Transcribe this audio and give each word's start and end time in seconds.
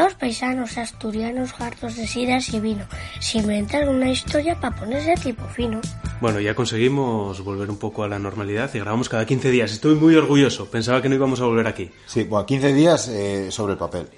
Dos 0.00 0.14
paisanos 0.14 0.78
asturianos 0.78 1.52
hartos 1.60 1.94
de 1.96 2.06
sidas 2.06 2.48
y 2.54 2.58
vino, 2.58 2.86
se 3.20 3.36
inventan 3.36 3.86
una 3.86 4.08
historia 4.08 4.58
para 4.58 4.74
ponerse 4.74 5.12
tipo 5.22 5.44
fino. 5.44 5.78
Bueno, 6.22 6.40
ya 6.40 6.54
conseguimos 6.54 7.44
volver 7.44 7.68
un 7.68 7.76
poco 7.76 8.02
a 8.02 8.08
la 8.08 8.18
normalidad 8.18 8.70
y 8.72 8.78
grabamos 8.78 9.10
cada 9.10 9.26
15 9.26 9.50
días. 9.50 9.72
Estoy 9.72 9.96
muy 9.96 10.14
orgulloso. 10.14 10.70
Pensaba 10.70 11.02
que 11.02 11.10
no 11.10 11.16
íbamos 11.16 11.42
a 11.42 11.44
volver 11.44 11.66
aquí. 11.66 11.90
Sí, 12.06 12.24
bueno, 12.24 12.46
15 12.46 12.72
días 12.72 13.08
eh, 13.08 13.50
sobre 13.50 13.74
el 13.74 13.78
papel. 13.78 14.08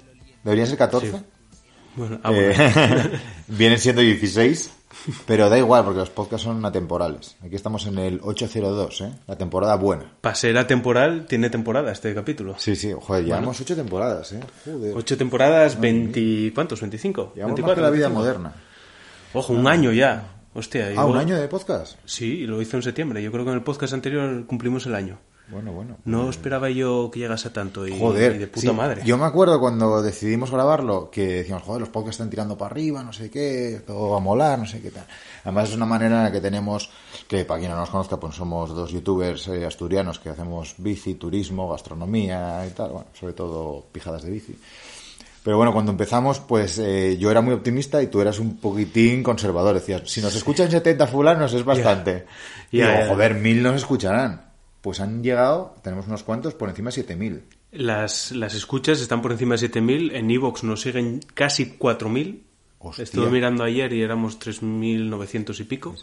¿Deberían 0.41 0.67
ser 0.67 0.77
14? 0.77 1.11
Sí. 1.11 1.17
Bueno, 1.95 2.19
ah, 2.23 2.29
bueno. 2.31 2.53
Eh, 2.57 3.19
vienen 3.47 3.77
siendo 3.79 4.01
16, 4.01 4.71
pero 5.27 5.49
da 5.49 5.57
igual 5.57 5.83
porque 5.83 5.99
los 5.99 6.09
podcasts 6.09 6.43
son 6.45 6.63
atemporales. 6.65 7.35
Aquí 7.45 7.55
estamos 7.55 7.85
en 7.87 7.97
el 7.99 8.19
802, 8.23 9.01
¿eh? 9.01 9.11
La 9.27 9.37
temporada 9.37 9.75
buena. 9.75 10.11
Para 10.21 10.35
ser 10.35 10.57
atemporal, 10.57 11.25
tiene 11.27 11.49
temporada 11.49 11.91
este 11.91 12.13
capítulo. 12.15 12.55
Sí, 12.57 12.75
sí, 12.75 12.91
joder, 12.99 13.25
llevamos 13.25 13.59
8 13.61 13.75
temporadas, 13.75 14.31
¿eh? 14.33 14.39
Joder. 14.65 14.93
Ocho 14.97 15.17
temporadas, 15.17 15.79
20... 15.79 16.51
¿Cuántos? 16.55 16.81
¿25? 16.81 17.33
Llevamos 17.35 17.55
24, 17.55 17.65
más 17.65 17.75
que 17.75 17.81
la 17.81 17.89
vida 17.89 18.07
25. 18.07 18.13
moderna. 18.19 18.53
Ojo, 19.33 19.53
un 19.53 19.67
año 19.67 19.91
ya. 19.91 20.29
Hostia, 20.55 20.85
Ah, 20.87 20.91
igual- 20.91 21.09
un 21.09 21.17
año 21.17 21.35
de 21.37 21.47
podcast. 21.47 21.97
Sí, 22.05 22.45
lo 22.45 22.61
hizo 22.61 22.77
en 22.77 22.83
septiembre. 22.83 23.21
Yo 23.23 23.31
creo 23.31 23.43
que 23.43 23.51
en 23.51 23.57
el 23.57 23.63
podcast 23.63 23.93
anterior 23.93 24.45
cumplimos 24.45 24.85
el 24.85 24.95
año. 24.95 25.17
Bueno, 25.49 25.73
bueno. 25.73 25.97
No 26.05 26.29
esperaba 26.29 26.69
yo 26.69 27.11
que 27.11 27.19
llegase 27.19 27.49
a 27.49 27.53
tanto 27.53 27.85
y, 27.85 27.99
Joder, 27.99 28.35
y 28.35 28.39
de 28.39 28.47
puta 28.47 28.61
sí, 28.61 28.71
madre. 28.71 29.01
Yo 29.05 29.17
me 29.17 29.25
acuerdo 29.25 29.59
cuando 29.59 30.01
decidimos 30.01 30.49
grabarlo 30.49 31.11
que 31.11 31.27
decíamos, 31.27 31.63
joder, 31.63 31.81
los 31.81 31.89
podcasts 31.89 32.15
están 32.15 32.29
tirando 32.29 32.57
para 32.57 32.71
arriba, 32.71 33.03
no 33.03 33.11
sé 33.11 33.29
qué, 33.29 33.81
todo 33.85 34.11
va 34.11 34.17
a 34.17 34.21
molar, 34.21 34.57
no 34.57 34.65
sé 34.65 34.81
qué 34.81 34.89
tal. 34.89 35.05
Además 35.43 35.69
es 35.69 35.75
una 35.75 35.85
manera 35.85 36.17
en 36.17 36.23
la 36.23 36.31
que 36.31 36.39
tenemos, 36.39 36.89
que 37.27 37.43
para 37.43 37.59
quien 37.59 37.71
no 37.71 37.77
nos 37.77 37.89
conozca, 37.89 38.17
pues 38.17 38.35
somos 38.35 38.69
dos 38.69 38.91
youtubers 38.91 39.49
eh, 39.49 39.65
asturianos 39.65 40.19
que 40.19 40.29
hacemos 40.29 40.75
bici, 40.77 41.15
turismo, 41.15 41.69
gastronomía 41.69 42.65
y 42.65 42.69
tal, 42.71 42.91
bueno, 42.91 43.07
sobre 43.13 43.33
todo 43.33 43.85
pijadas 43.91 44.23
de 44.23 44.31
bici. 44.31 44.57
Pero 45.43 45.57
bueno, 45.57 45.73
cuando 45.73 45.91
empezamos, 45.91 46.39
pues 46.39 46.79
eh, 46.79 47.17
yo 47.17 47.29
era 47.29 47.41
muy 47.41 47.53
optimista 47.53 48.01
y 48.01 48.07
tú 48.07 48.21
eras 48.21 48.39
un 48.39 48.57
poquitín 48.57 49.21
conservador. 49.21 49.73
Decías, 49.75 50.03
si 50.05 50.21
nos 50.21 50.33
escuchan 50.33 50.71
70 50.71 51.05
fulanos 51.05 51.53
es 51.53 51.65
bastante. 51.65 52.25
Y 52.71 52.77
digo, 52.77 52.93
joder, 53.09 53.35
mil 53.35 53.61
nos 53.61 53.75
escucharán. 53.75 54.52
Pues 54.83 54.99
han 54.99 55.23
llegado, 55.23 55.77
tenemos 55.81 56.07
unos 56.07 56.23
cuantos, 56.23 56.55
por 56.55 56.67
encima 56.67 56.89
de 56.89 56.95
7000. 56.95 57.43
Las, 57.71 58.33
las 58.33 58.53
escuchas 58.53 58.99
están 58.99 59.21
por 59.21 59.31
encima 59.31 59.55
de 59.55 59.71
7.000. 59.71 60.13
En 60.13 60.29
Evox 60.29 60.65
nos 60.65 60.81
siguen 60.81 61.21
casi 61.33 61.77
4.000. 61.79 62.41
Hostia. 62.79 63.03
Estuve 63.03 63.29
mirando 63.29 63.63
ayer 63.63 63.93
y 63.93 64.01
éramos 64.01 64.41
3.900 64.41 65.57
y 65.57 65.63
pico. 65.63 65.95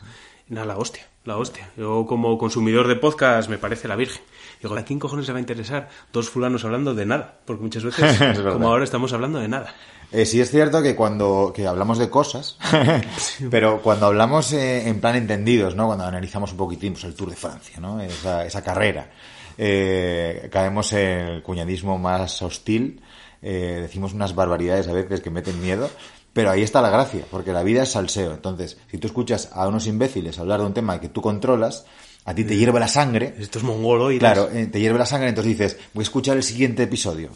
Y 0.48 0.54
nada, 0.54 0.68
la 0.68 0.78
hostia, 0.78 1.06
la 1.26 1.36
hostia. 1.36 1.70
Yo 1.76 2.06
como 2.08 2.38
consumidor 2.38 2.88
de 2.88 2.96
podcast 2.96 3.50
me 3.50 3.58
parece 3.58 3.86
la 3.86 3.96
virgen. 3.96 4.22
Digo, 4.62 4.76
¿a 4.76 4.82
quién 4.82 4.98
cojones 4.98 5.26
le 5.26 5.32
va 5.32 5.38
a 5.38 5.40
interesar 5.40 5.88
dos 6.12 6.28
fulanos 6.28 6.64
hablando 6.64 6.94
de 6.94 7.06
nada? 7.06 7.38
Porque 7.44 7.62
muchas 7.62 7.84
veces, 7.84 8.18
como 8.52 8.68
ahora, 8.68 8.84
estamos 8.84 9.12
hablando 9.12 9.38
de 9.38 9.48
nada. 9.48 9.74
Eh, 10.12 10.26
sí 10.26 10.40
es 10.40 10.50
cierto 10.50 10.82
que 10.82 10.96
cuando 10.96 11.52
que 11.54 11.66
hablamos 11.66 11.98
de 11.98 12.10
cosas, 12.10 12.58
pero 13.50 13.80
cuando 13.80 14.06
hablamos 14.06 14.52
eh, 14.52 14.88
en 14.88 15.00
plan 15.00 15.16
entendidos, 15.16 15.76
¿no? 15.76 15.86
Cuando 15.86 16.04
analizamos 16.04 16.52
un 16.52 16.58
poquitín 16.58 16.94
pues, 16.94 17.04
el 17.04 17.14
Tour 17.14 17.30
de 17.30 17.36
Francia, 17.36 17.78
¿no? 17.80 18.00
Esa, 18.00 18.44
esa 18.44 18.62
carrera, 18.62 19.10
eh, 19.56 20.48
caemos 20.50 20.92
en 20.94 21.18
el 21.18 21.42
cuñadismo 21.42 21.98
más 21.98 22.42
hostil, 22.42 23.00
eh, 23.42 23.78
decimos 23.80 24.12
unas 24.12 24.34
barbaridades 24.34 24.88
a 24.88 24.92
veces 24.92 25.20
que 25.20 25.30
meten 25.30 25.60
miedo, 25.60 25.88
pero 26.32 26.50
ahí 26.50 26.62
está 26.62 26.80
la 26.80 26.90
gracia, 26.90 27.24
porque 27.30 27.52
la 27.52 27.62
vida 27.62 27.82
es 27.82 27.92
salseo. 27.92 28.32
Entonces, 28.32 28.78
si 28.90 28.98
tú 28.98 29.06
escuchas 29.06 29.50
a 29.52 29.66
unos 29.68 29.86
imbéciles 29.86 30.38
hablar 30.38 30.60
de 30.60 30.66
un 30.66 30.74
tema 30.74 31.00
que 31.00 31.08
tú 31.08 31.20
controlas, 31.20 31.86
a 32.24 32.34
ti 32.34 32.44
te 32.44 32.56
hierve 32.56 32.78
la 32.78 32.88
sangre, 32.88 33.34
Esto 33.38 33.58
es 33.58 33.64
mongolo 33.64 34.10
y 34.10 34.18
Claro, 34.18 34.48
eh, 34.52 34.66
te 34.66 34.80
hierve 34.80 34.98
la 34.98 35.06
sangre, 35.06 35.28
entonces 35.28 35.58
dices, 35.58 35.78
voy 35.94 36.02
a 36.02 36.04
escuchar 36.04 36.36
el 36.36 36.42
siguiente 36.42 36.82
episodio. 36.82 37.30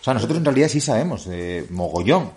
O 0.00 0.04
sea, 0.04 0.14
nosotros 0.14 0.38
en 0.38 0.44
realidad 0.44 0.68
sí 0.68 0.80
sabemos, 0.80 1.26
de 1.26 1.66
mogollón, 1.70 2.30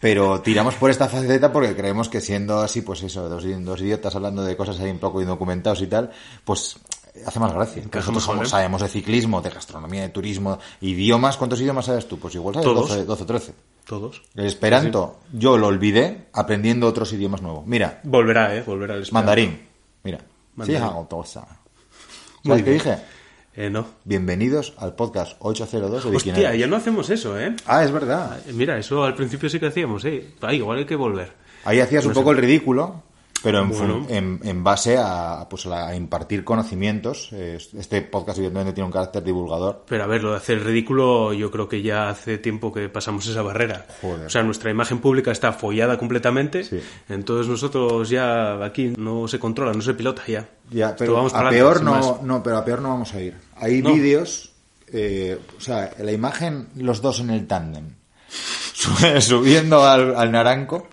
pero 0.00 0.40
tiramos 0.40 0.74
por 0.76 0.90
esta 0.90 1.08
faceta 1.08 1.52
porque 1.52 1.76
creemos 1.76 2.08
que 2.08 2.20
siendo 2.20 2.60
así, 2.60 2.80
pues 2.80 3.02
eso, 3.02 3.28
dos, 3.28 3.44
dos 3.64 3.80
idiotas 3.80 4.14
hablando 4.14 4.42
de 4.42 4.56
cosas 4.56 4.80
ahí 4.80 4.90
un 4.90 4.98
poco 4.98 5.20
indocumentados 5.20 5.82
y 5.82 5.86
tal, 5.86 6.10
pues 6.44 6.78
hace 7.26 7.38
más 7.38 7.52
gracia. 7.52 7.82
Nosotros 7.92 8.48
¿eh? 8.48 8.50
sabemos 8.50 8.80
de 8.80 8.88
ciclismo, 8.88 9.42
de 9.42 9.50
gastronomía, 9.50 10.02
de 10.02 10.08
turismo, 10.08 10.58
idiomas, 10.80 11.36
¿cuántos 11.36 11.60
idiomas 11.60 11.86
sabes 11.86 12.08
tú? 12.08 12.18
Pues 12.18 12.34
igual 12.34 12.54
sabes 12.54 12.64
Todos. 12.64 12.88
12, 12.88 13.04
12 13.04 13.22
o 13.22 13.26
13. 13.26 13.52
todos. 13.84 14.22
El 14.34 14.46
esperanto, 14.46 15.20
yo 15.32 15.58
lo 15.58 15.66
olvidé 15.66 16.28
aprendiendo 16.32 16.86
otros 16.86 17.12
idiomas 17.12 17.42
nuevos. 17.42 17.66
Mira, 17.66 18.00
Volverá, 18.04 18.56
¿eh? 18.56 18.62
Volverá 18.66 18.94
el 18.94 19.02
esperanto. 19.02 19.26
mandarín, 19.26 19.60
mira. 20.04 20.20
Sí, 20.66 20.74
hago 20.76 21.06
tosa. 21.08 21.46
Muy 22.44 22.58
¿Sabes 22.58 22.64
qué 22.64 22.70
dije? 22.72 22.96
Eh, 23.54 23.70
no. 23.70 23.86
Bienvenidos 24.04 24.74
al 24.78 24.94
podcast 24.94 25.36
802 25.40 25.90
de 25.90 25.96
Hostia, 26.16 26.32
Viquineros. 26.32 26.58
ya 26.58 26.66
no 26.66 26.76
hacemos 26.76 27.10
eso, 27.10 27.38
¿eh? 27.38 27.54
Ah, 27.66 27.84
es 27.84 27.90
verdad. 27.90 28.40
Mira, 28.52 28.78
eso 28.78 29.04
al 29.04 29.14
principio 29.14 29.48
sí 29.48 29.58
que 29.58 29.66
hacíamos, 29.66 30.04
¿eh? 30.04 30.34
Ah, 30.40 30.54
igual 30.54 30.78
hay 30.78 30.86
que 30.86 30.96
volver. 30.96 31.32
Ahí 31.64 31.80
hacías 31.80 32.04
un 32.04 32.10
No 32.10 32.14
sé. 32.14 32.20
poco 32.20 32.30
el 32.32 32.38
ridículo, 32.38 33.02
pero 33.42 33.60
en, 33.62 33.68
Bueno. 33.70 34.06
en, 34.08 34.40
en 34.42 34.62
base 34.64 34.96
a, 34.98 35.46
pues, 35.48 35.66
a 35.66 35.94
impartir 35.94 36.44
conocimientos. 36.44 37.32
Este 37.32 38.02
podcast 38.02 38.38
evidentemente 38.38 38.72
tiene 38.74 38.86
un 38.86 38.92
carácter 38.92 39.22
divulgador. 39.24 39.84
Pero 39.88 40.04
a 40.04 40.06
ver, 40.06 40.22
lo 40.22 40.32
de 40.32 40.36
hacer 40.36 40.58
el 40.58 40.64
ridículo, 40.64 41.32
yo 41.32 41.50
creo 41.50 41.68
que 41.68 41.82
ya 41.82 42.08
hace 42.10 42.38
tiempo 42.38 42.72
que 42.72 42.88
pasamos 42.88 43.26
esa 43.26 43.42
barrera. 43.42 43.86
Joder. 44.02 44.26
O 44.26 44.30
sea, 44.30 44.42
nuestra 44.42 44.70
imagen 44.70 44.98
pública 44.98 45.30
está 45.32 45.52
follada 45.52 45.98
completamente. 45.98 46.64
Sí. 46.64 46.80
Entonces 47.08 47.48
nosotros 47.48 48.08
ya 48.10 48.64
aquí 48.64 48.92
no 48.96 49.26
se 49.28 49.38
controla, 49.38 49.72
no 49.72 49.82
se 49.82 49.94
pilota 49.94 50.22
ya. 50.26 50.48
Ya, 50.70 50.94
pero 50.96 51.14
vamos 51.14 51.34
a 51.34 51.48
peor 51.48 51.82
no, 51.82 52.20
no, 52.22 52.42
pero 52.42 52.58
a 52.58 52.64
peor 52.64 52.80
no 52.82 52.90
vamos 52.90 53.12
a 53.14 53.20
ir. 53.20 53.36
Hay 53.56 53.82
No. 53.82 53.92
vídeos, 53.92 54.52
eh, 54.92 55.38
o 55.56 55.60
sea, 55.60 55.90
la 55.98 56.12
imagen, 56.12 56.68
los 56.76 57.00
dos 57.02 57.20
en 57.20 57.30
el 57.30 57.46
tándem, 57.46 57.94
su- 58.72 59.20
subiendo 59.20 59.84
al, 59.84 60.14
al 60.16 60.30
naranco, 60.32 60.88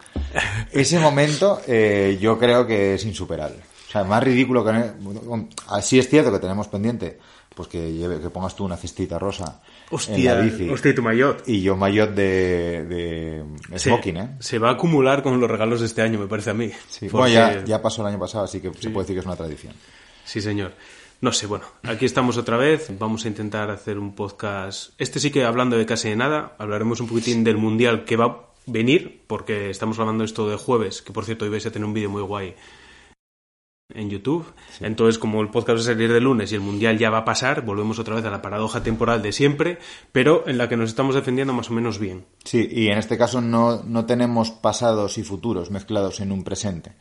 ese 0.71 0.99
momento 0.99 1.61
eh, 1.67 2.17
yo 2.21 2.37
creo 2.37 2.65
que 2.67 2.95
es 2.95 3.05
insuperable. 3.05 3.57
O 3.87 3.91
sea, 3.91 4.03
más 4.03 4.21
ridículo 4.23 4.65
que... 4.65 4.91
Así 5.69 5.97
es 5.97 6.09
cierto 6.09 6.31
que 6.31 6.39
tenemos 6.39 6.67
pendiente, 6.67 7.17
pues 7.55 7.69
que, 7.69 7.93
lleve, 7.93 8.19
que 8.19 8.29
pongas 8.29 8.55
tú 8.55 8.65
una 8.65 8.75
cestita 8.75 9.17
rosa 9.17 9.61
en 9.89 9.95
Hostia, 9.95 10.35
la 10.35 10.41
bici. 10.41 10.69
hostia, 10.69 10.91
y 10.91 10.95
tu 10.95 11.01
maillot. 11.01 11.43
Y 11.47 11.61
yo 11.61 11.77
maillot 11.77 12.13
de, 12.13 12.85
de 12.85 13.43
Se- 13.79 13.89
smoking, 13.89 14.17
¿eh? 14.17 14.29
Se 14.39 14.59
va 14.59 14.69
a 14.69 14.73
acumular 14.73 15.23
con 15.23 15.39
los 15.39 15.49
regalos 15.49 15.79
de 15.79 15.85
este 15.85 16.01
año, 16.01 16.19
me 16.19 16.27
parece 16.27 16.49
a 16.49 16.53
mí. 16.53 16.69
Sí. 16.89 17.07
Porque- 17.07 17.11
Bueno, 17.11 17.33
ya, 17.33 17.63
ya 17.63 17.81
pasó 17.81 18.01
el 18.01 18.09
año 18.09 18.19
pasado, 18.19 18.43
así 18.43 18.59
que 18.59 18.71
se 18.73 18.89
puede 18.89 19.05
decir 19.05 19.15
que 19.15 19.21
es 19.21 19.25
una 19.25 19.37
tradición. 19.37 19.73
Sí, 20.25 20.41
señor. 20.41 20.73
No 21.21 21.31
sé, 21.31 21.47
bueno, 21.47 21.65
aquí 21.83 22.05
estamos 22.05 22.37
otra 22.37 22.57
vez. 22.57 22.91
Vamos 22.99 23.25
a 23.25 23.29
intentar 23.29 23.71
hacer 23.71 23.97
un 23.97 24.13
podcast. 24.13 24.91
Este 24.99 25.19
sí 25.19 25.31
que 25.31 25.45
hablando 25.45 25.75
de 25.77 25.85
casi 25.85 26.09
de 26.09 26.15
nada. 26.17 26.55
Hablaremos 26.59 26.99
un 26.99 27.07
poquitín 27.07 27.43
del 27.43 27.57
mundial 27.57 28.03
que 28.05 28.17
va 28.17 28.46
venir, 28.67 29.23
porque 29.25 29.69
estamos 29.71 29.97
grabando 29.97 30.23
esto 30.23 30.47
de 30.47 30.57
jueves, 30.57 31.01
que 31.01 31.13
por 31.13 31.25
cierto 31.25 31.45
hoy 31.45 31.51
vais 31.51 31.65
a 31.65 31.71
tener 31.71 31.85
un 31.85 31.93
vídeo 31.93 32.09
muy 32.09 32.21
guay 32.21 32.55
en 33.93 34.09
YouTube. 34.09 34.45
Entonces, 34.81 35.17
como 35.17 35.41
el 35.41 35.49
podcast 35.49 35.77
va 35.77 35.81
a 35.81 35.85
salir 35.85 36.11
de 36.11 36.19
lunes 36.19 36.51
y 36.51 36.55
el 36.55 36.61
mundial 36.61 36.97
ya 36.97 37.09
va 37.09 37.19
a 37.19 37.25
pasar, 37.25 37.63
volvemos 37.63 37.99
otra 37.99 38.15
vez 38.15 38.25
a 38.25 38.29
la 38.29 38.41
paradoja 38.41 38.83
temporal 38.83 39.21
de 39.21 39.31
siempre, 39.31 39.79
pero 40.11 40.47
en 40.47 40.57
la 40.57 40.67
que 40.67 40.77
nos 40.77 40.89
estamos 40.89 41.15
defendiendo 41.15 41.53
más 41.53 41.69
o 41.69 41.73
menos 41.73 41.97
bien. 41.97 42.25
Sí, 42.43 42.67
y 42.69 42.87
en 42.87 42.97
este 42.97 43.17
caso 43.17 43.41
no, 43.41 43.83
no 43.83 44.05
tenemos 44.05 44.51
pasados 44.51 45.17
y 45.17 45.23
futuros 45.23 45.71
mezclados 45.71 46.19
en 46.19 46.31
un 46.31 46.43
presente, 46.43 46.93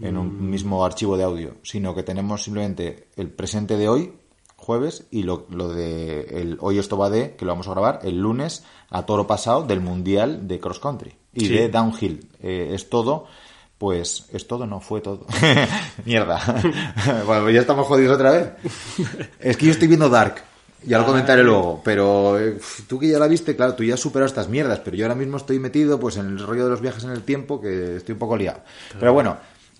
en 0.00 0.16
un 0.16 0.50
mismo 0.50 0.84
archivo 0.84 1.16
de 1.16 1.24
audio, 1.24 1.54
sino 1.62 1.94
que 1.94 2.02
tenemos 2.02 2.42
simplemente 2.42 3.08
el 3.16 3.30
presente 3.30 3.76
de 3.76 3.88
hoy, 3.88 4.12
jueves, 4.56 5.06
y 5.12 5.22
lo, 5.22 5.46
lo 5.50 5.68
de 5.68 6.22
el 6.40 6.58
hoy 6.60 6.78
esto 6.78 6.98
va 6.98 7.08
de, 7.08 7.36
que 7.36 7.44
lo 7.44 7.52
vamos 7.52 7.68
a 7.68 7.72
grabar 7.72 8.00
el 8.02 8.18
lunes 8.18 8.64
a 8.90 9.04
toro 9.04 9.26
pasado 9.26 9.62
del 9.64 9.80
Mundial 9.80 10.46
de 10.48 10.58
Cross 10.60 10.78
Country 10.80 11.12
y 11.34 11.46
Sí. 11.46 11.48
de 11.48 11.68
Downhill. 11.68 12.26
Eh, 12.42 12.70
es 12.72 12.88
todo, 12.88 13.26
pues 13.78 14.26
es 14.32 14.46
todo, 14.46 14.66
no 14.66 14.80
fue 14.80 15.00
todo. 15.00 15.26
Mierda. 16.04 16.40
bueno, 17.26 17.42
pues 17.42 17.54
ya 17.54 17.60
estamos 17.60 17.86
jodidos 17.86 18.14
otra 18.16 18.30
vez. 18.30 18.50
Es 19.40 19.56
que 19.56 19.66
yo 19.66 19.72
estoy 19.72 19.88
viendo 19.88 20.08
Dark. 20.08 20.36
Ya 20.84 20.98
lo 20.98 21.06
comentaré 21.06 21.42
luego, 21.42 21.80
pero 21.84 22.38
eh, 22.38 22.58
tú 22.86 22.98
que 23.00 23.08
ya 23.08 23.18
la 23.18 23.26
viste, 23.26 23.56
claro, 23.56 23.74
tú 23.74 23.82
ya 23.82 23.94
has 23.94 24.00
superado 24.00 24.26
estas 24.26 24.48
mierdas, 24.48 24.80
pero 24.84 24.96
yo 24.96 25.04
ahora 25.04 25.16
mismo 25.16 25.36
estoy 25.36 25.58
metido 25.58 25.98
pues 25.98 26.16
en 26.16 26.26
el 26.26 26.38
rollo 26.38 26.64
de 26.64 26.70
los 26.70 26.80
viajes 26.80 27.02
en 27.02 27.10
el 27.10 27.22
tiempo 27.22 27.60
que 27.60 27.96
estoy 27.96 28.12
un 28.12 28.18
poco 28.20 28.36
liado. 28.36 28.60
Pero 29.00 29.12
bueno, 29.12 29.36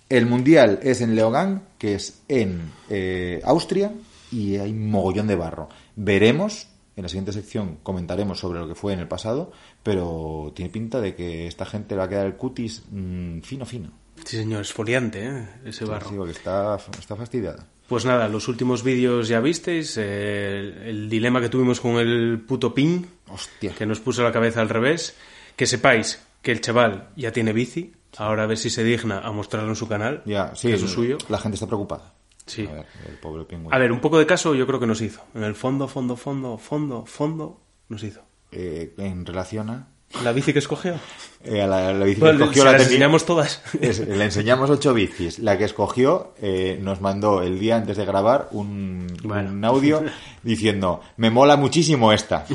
el 0.09 0.25
mundial 0.25 0.79
es 0.83 0.99
en 0.99 1.15
Leogang, 1.15 1.61
que 1.77 1.95
es 1.95 2.21
en 2.27 2.71
eh, 2.89 3.39
Austria, 3.45 3.93
y 4.31 4.57
hay 4.57 4.71
un 4.71 4.89
mogollón 4.89 5.27
de 5.27 5.35
barro. 5.37 5.69
Veremos, 5.95 6.67
en 6.97 7.03
la 7.03 7.07
siguiente 7.09 7.31
sección 7.31 7.77
comentaremos 7.83 8.39
sobre 8.39 8.59
lo 8.59 8.67
que 8.67 8.75
fue 8.75 8.91
en 8.91 8.99
el 8.99 9.07
pasado, 9.07 9.51
pero 9.83 10.51
tiene 10.55 10.69
pinta 10.71 10.99
de 10.99 11.15
que 11.15 11.47
esta 11.47 11.65
gente 11.65 11.95
va 11.95 12.03
a 12.05 12.09
quedar 12.09 12.25
el 12.25 12.35
cutis 12.35 12.83
mm, 12.91 13.39
fino, 13.41 13.65
fino. 13.65 13.91
Sí, 14.25 14.35
señor, 14.37 14.61
esfoliante, 14.61 15.25
¿eh? 15.25 15.47
Ese 15.63 15.85
barro. 15.85 16.09
Sí, 16.09 16.15
porque 16.17 16.31
está, 16.33 16.77
está 16.99 17.15
fastidiada. 17.15 17.65
Pues 17.87 18.03
nada, 18.03 18.27
los 18.27 18.47
últimos 18.49 18.83
vídeos 18.83 19.27
ya 19.29 19.39
visteis, 19.39 19.95
eh, 19.97 20.57
el, 20.57 20.77
el 20.83 21.09
dilema 21.09 21.39
que 21.39 21.47
tuvimos 21.49 21.79
con 21.79 21.95
el 21.97 22.41
puto 22.45 22.73
ping, 22.73 23.03
Hostia. 23.29 23.73
que 23.73 23.85
nos 23.85 23.99
puso 24.01 24.23
la 24.23 24.31
cabeza 24.33 24.59
al 24.59 24.67
revés. 24.69 25.15
Que 25.55 25.65
sepáis 25.65 26.21
que 26.41 26.51
el 26.51 26.61
chaval 26.61 27.09
ya 27.15 27.31
tiene 27.31 27.53
bici, 27.53 27.93
ahora 28.17 28.43
a 28.43 28.47
ver 28.47 28.57
si 28.57 28.69
se 28.69 28.83
digna 28.83 29.19
a 29.19 29.31
mostrarlo 29.31 29.69
en 29.69 29.75
su 29.75 29.87
canal, 29.87 30.21
Ya, 30.25 30.53
sí, 30.55 30.67
que 30.67 30.73
es 30.75 30.81
lo 30.81 30.87
suyo. 30.87 31.17
la 31.29 31.37
gente 31.39 31.55
está 31.55 31.65
preocupada. 31.67 32.13
Sí. 32.47 32.65
A 32.65 32.73
ver, 32.73 32.85
el 33.07 33.15
pobre 33.17 33.43
pingüino. 33.45 33.75
A 33.75 33.77
ver, 33.77 33.91
un 33.91 33.99
poco 33.99 34.17
de 34.17 34.25
caso 34.25 34.55
yo 34.55 34.65
creo 34.65 34.79
que 34.79 34.87
nos 34.87 35.01
hizo. 35.01 35.21
En 35.35 35.43
el 35.43 35.53
fondo, 35.53 35.87
fondo, 35.87 36.15
fondo, 36.15 36.57
fondo, 36.57 37.05
fondo, 37.05 37.61
nos 37.89 38.01
hizo. 38.03 38.21
Eh, 38.51 38.93
en 38.97 39.25
relación 39.25 39.69
a... 39.69 39.87
¿La 40.23 40.31
bici 40.31 40.53
que 40.53 40.59
escogió? 40.59 40.95
Eh, 41.43 41.65
la, 41.67 41.93
la 41.93 42.03
bici 42.03 42.19
que 42.19 42.29
escogió 42.31 42.65
la 42.65 42.73
termi- 42.73 42.81
enseñamos 42.81 43.25
todas. 43.25 43.61
Es- 43.79 43.99
le 44.05 44.23
enseñamos 44.23 44.69
ocho 44.69 44.93
bicis. 44.93 45.39
La 45.39 45.57
que 45.57 45.63
escogió 45.65 46.33
eh, 46.41 46.77
nos 46.81 46.99
mandó 46.99 47.41
el 47.41 47.59
día 47.59 47.77
antes 47.77 47.95
de 47.95 48.05
grabar 48.05 48.49
un, 48.51 49.07
Bueno. 49.23 49.51
un 49.51 49.63
audio 49.63 50.03
diciendo, 50.43 51.01
me 51.15 51.29
mola 51.29 51.55
muchísimo 51.55 52.11
esta. 52.11 52.45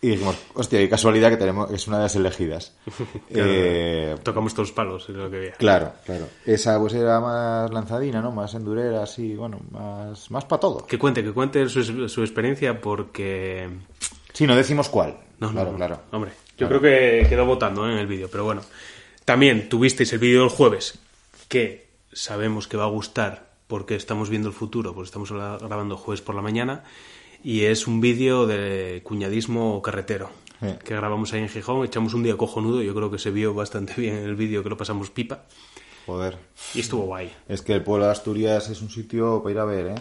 Y 0.00 0.10
dijimos, 0.10 0.36
hostia, 0.54 0.78
qué 0.78 0.88
casualidad 0.88 1.28
que 1.30 1.36
tenemos, 1.36 1.70
es 1.72 1.88
una 1.88 1.96
de 1.98 2.02
las 2.04 2.14
elegidas. 2.16 2.72
Eh, 3.30 4.16
Tocamos 4.22 4.54
todos 4.54 4.68
los 4.68 4.74
palos, 4.74 5.08
es 5.08 5.16
lo 5.16 5.30
que 5.30 5.38
veía. 5.38 5.52
claro, 5.52 5.92
claro. 6.06 6.26
Esa 6.46 6.78
pues 6.78 6.94
era 6.94 7.20
más 7.20 7.70
lanzadina, 7.70 8.20
¿no? 8.22 8.30
Más 8.32 8.54
endurera, 8.54 9.02
así, 9.02 9.34
bueno, 9.34 9.58
más, 9.70 10.30
más 10.30 10.44
para 10.44 10.60
todo. 10.60 10.86
Que 10.86 10.98
cuente, 10.98 11.22
que 11.22 11.32
cuente 11.32 11.68
su, 11.68 12.08
su 12.08 12.20
experiencia 12.22 12.80
porque... 12.80 13.68
Sí, 14.32 14.46
no 14.46 14.54
decimos 14.56 14.88
cuál. 14.88 15.18
No, 15.40 15.48
no, 15.48 15.52
claro, 15.52 15.70
no. 15.72 15.76
claro. 15.76 16.00
Hombre, 16.12 16.30
yo 16.56 16.68
creo 16.68 16.80
que 16.80 17.26
quedó 17.28 17.44
votando 17.44 17.88
¿eh? 17.88 17.92
en 17.92 17.98
el 17.98 18.06
vídeo, 18.06 18.28
pero 18.30 18.44
bueno. 18.44 18.62
También 19.24 19.68
tuvisteis 19.68 20.12
el 20.12 20.20
vídeo 20.20 20.40
del 20.40 20.48
jueves, 20.50 20.98
que 21.48 21.88
sabemos 22.12 22.66
que 22.68 22.76
va 22.76 22.84
a 22.84 22.88
gustar 22.88 23.48
porque 23.66 23.94
estamos 23.94 24.30
viendo 24.30 24.48
el 24.48 24.54
futuro, 24.54 24.94
porque 24.94 25.06
estamos 25.08 25.30
gra- 25.30 25.58
grabando 25.60 25.96
jueves 25.98 26.22
por 26.22 26.34
la 26.34 26.40
mañana, 26.42 26.84
y 27.44 27.62
es 27.62 27.86
un 27.86 28.00
vídeo 28.00 28.46
de 28.46 29.00
cuñadismo 29.04 29.80
carretero. 29.82 30.30
Sí. 30.60 30.66
Que 30.84 30.94
grabamos 30.94 31.32
ahí 31.32 31.40
en 31.42 31.48
Gijón, 31.48 31.84
echamos 31.84 32.14
un 32.14 32.22
día 32.24 32.36
cojonudo, 32.36 32.82
yo 32.82 32.94
creo 32.94 33.10
que 33.10 33.18
se 33.18 33.30
vio 33.30 33.54
bastante 33.54 33.94
bien 33.96 34.16
en 34.16 34.24
el 34.24 34.34
vídeo 34.34 34.62
que 34.62 34.68
lo 34.68 34.76
pasamos 34.76 35.08
pipa, 35.10 35.44
Joder. 36.06 36.36
y 36.74 36.80
estuvo 36.80 37.02
guay. 37.04 37.30
Es 37.48 37.62
que 37.62 37.74
el 37.74 37.82
pueblo 37.84 38.06
de 38.06 38.12
Asturias 38.12 38.68
es 38.68 38.82
un 38.82 38.90
sitio 38.90 39.40
para 39.42 39.52
ir 39.52 39.58
a 39.60 39.64
ver, 39.64 39.86
¿eh? 39.86 39.94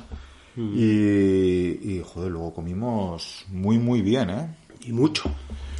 Mm. 0.56 0.74
Y, 0.75 1.92
y, 1.98 2.04
joder, 2.04 2.31
luego 2.31 2.54
comimos 2.56 3.45
muy, 3.50 3.78
muy 3.78 4.01
bien, 4.01 4.30
¿eh? 4.31 4.56
Y 4.81 4.92
mucho, 4.92 5.30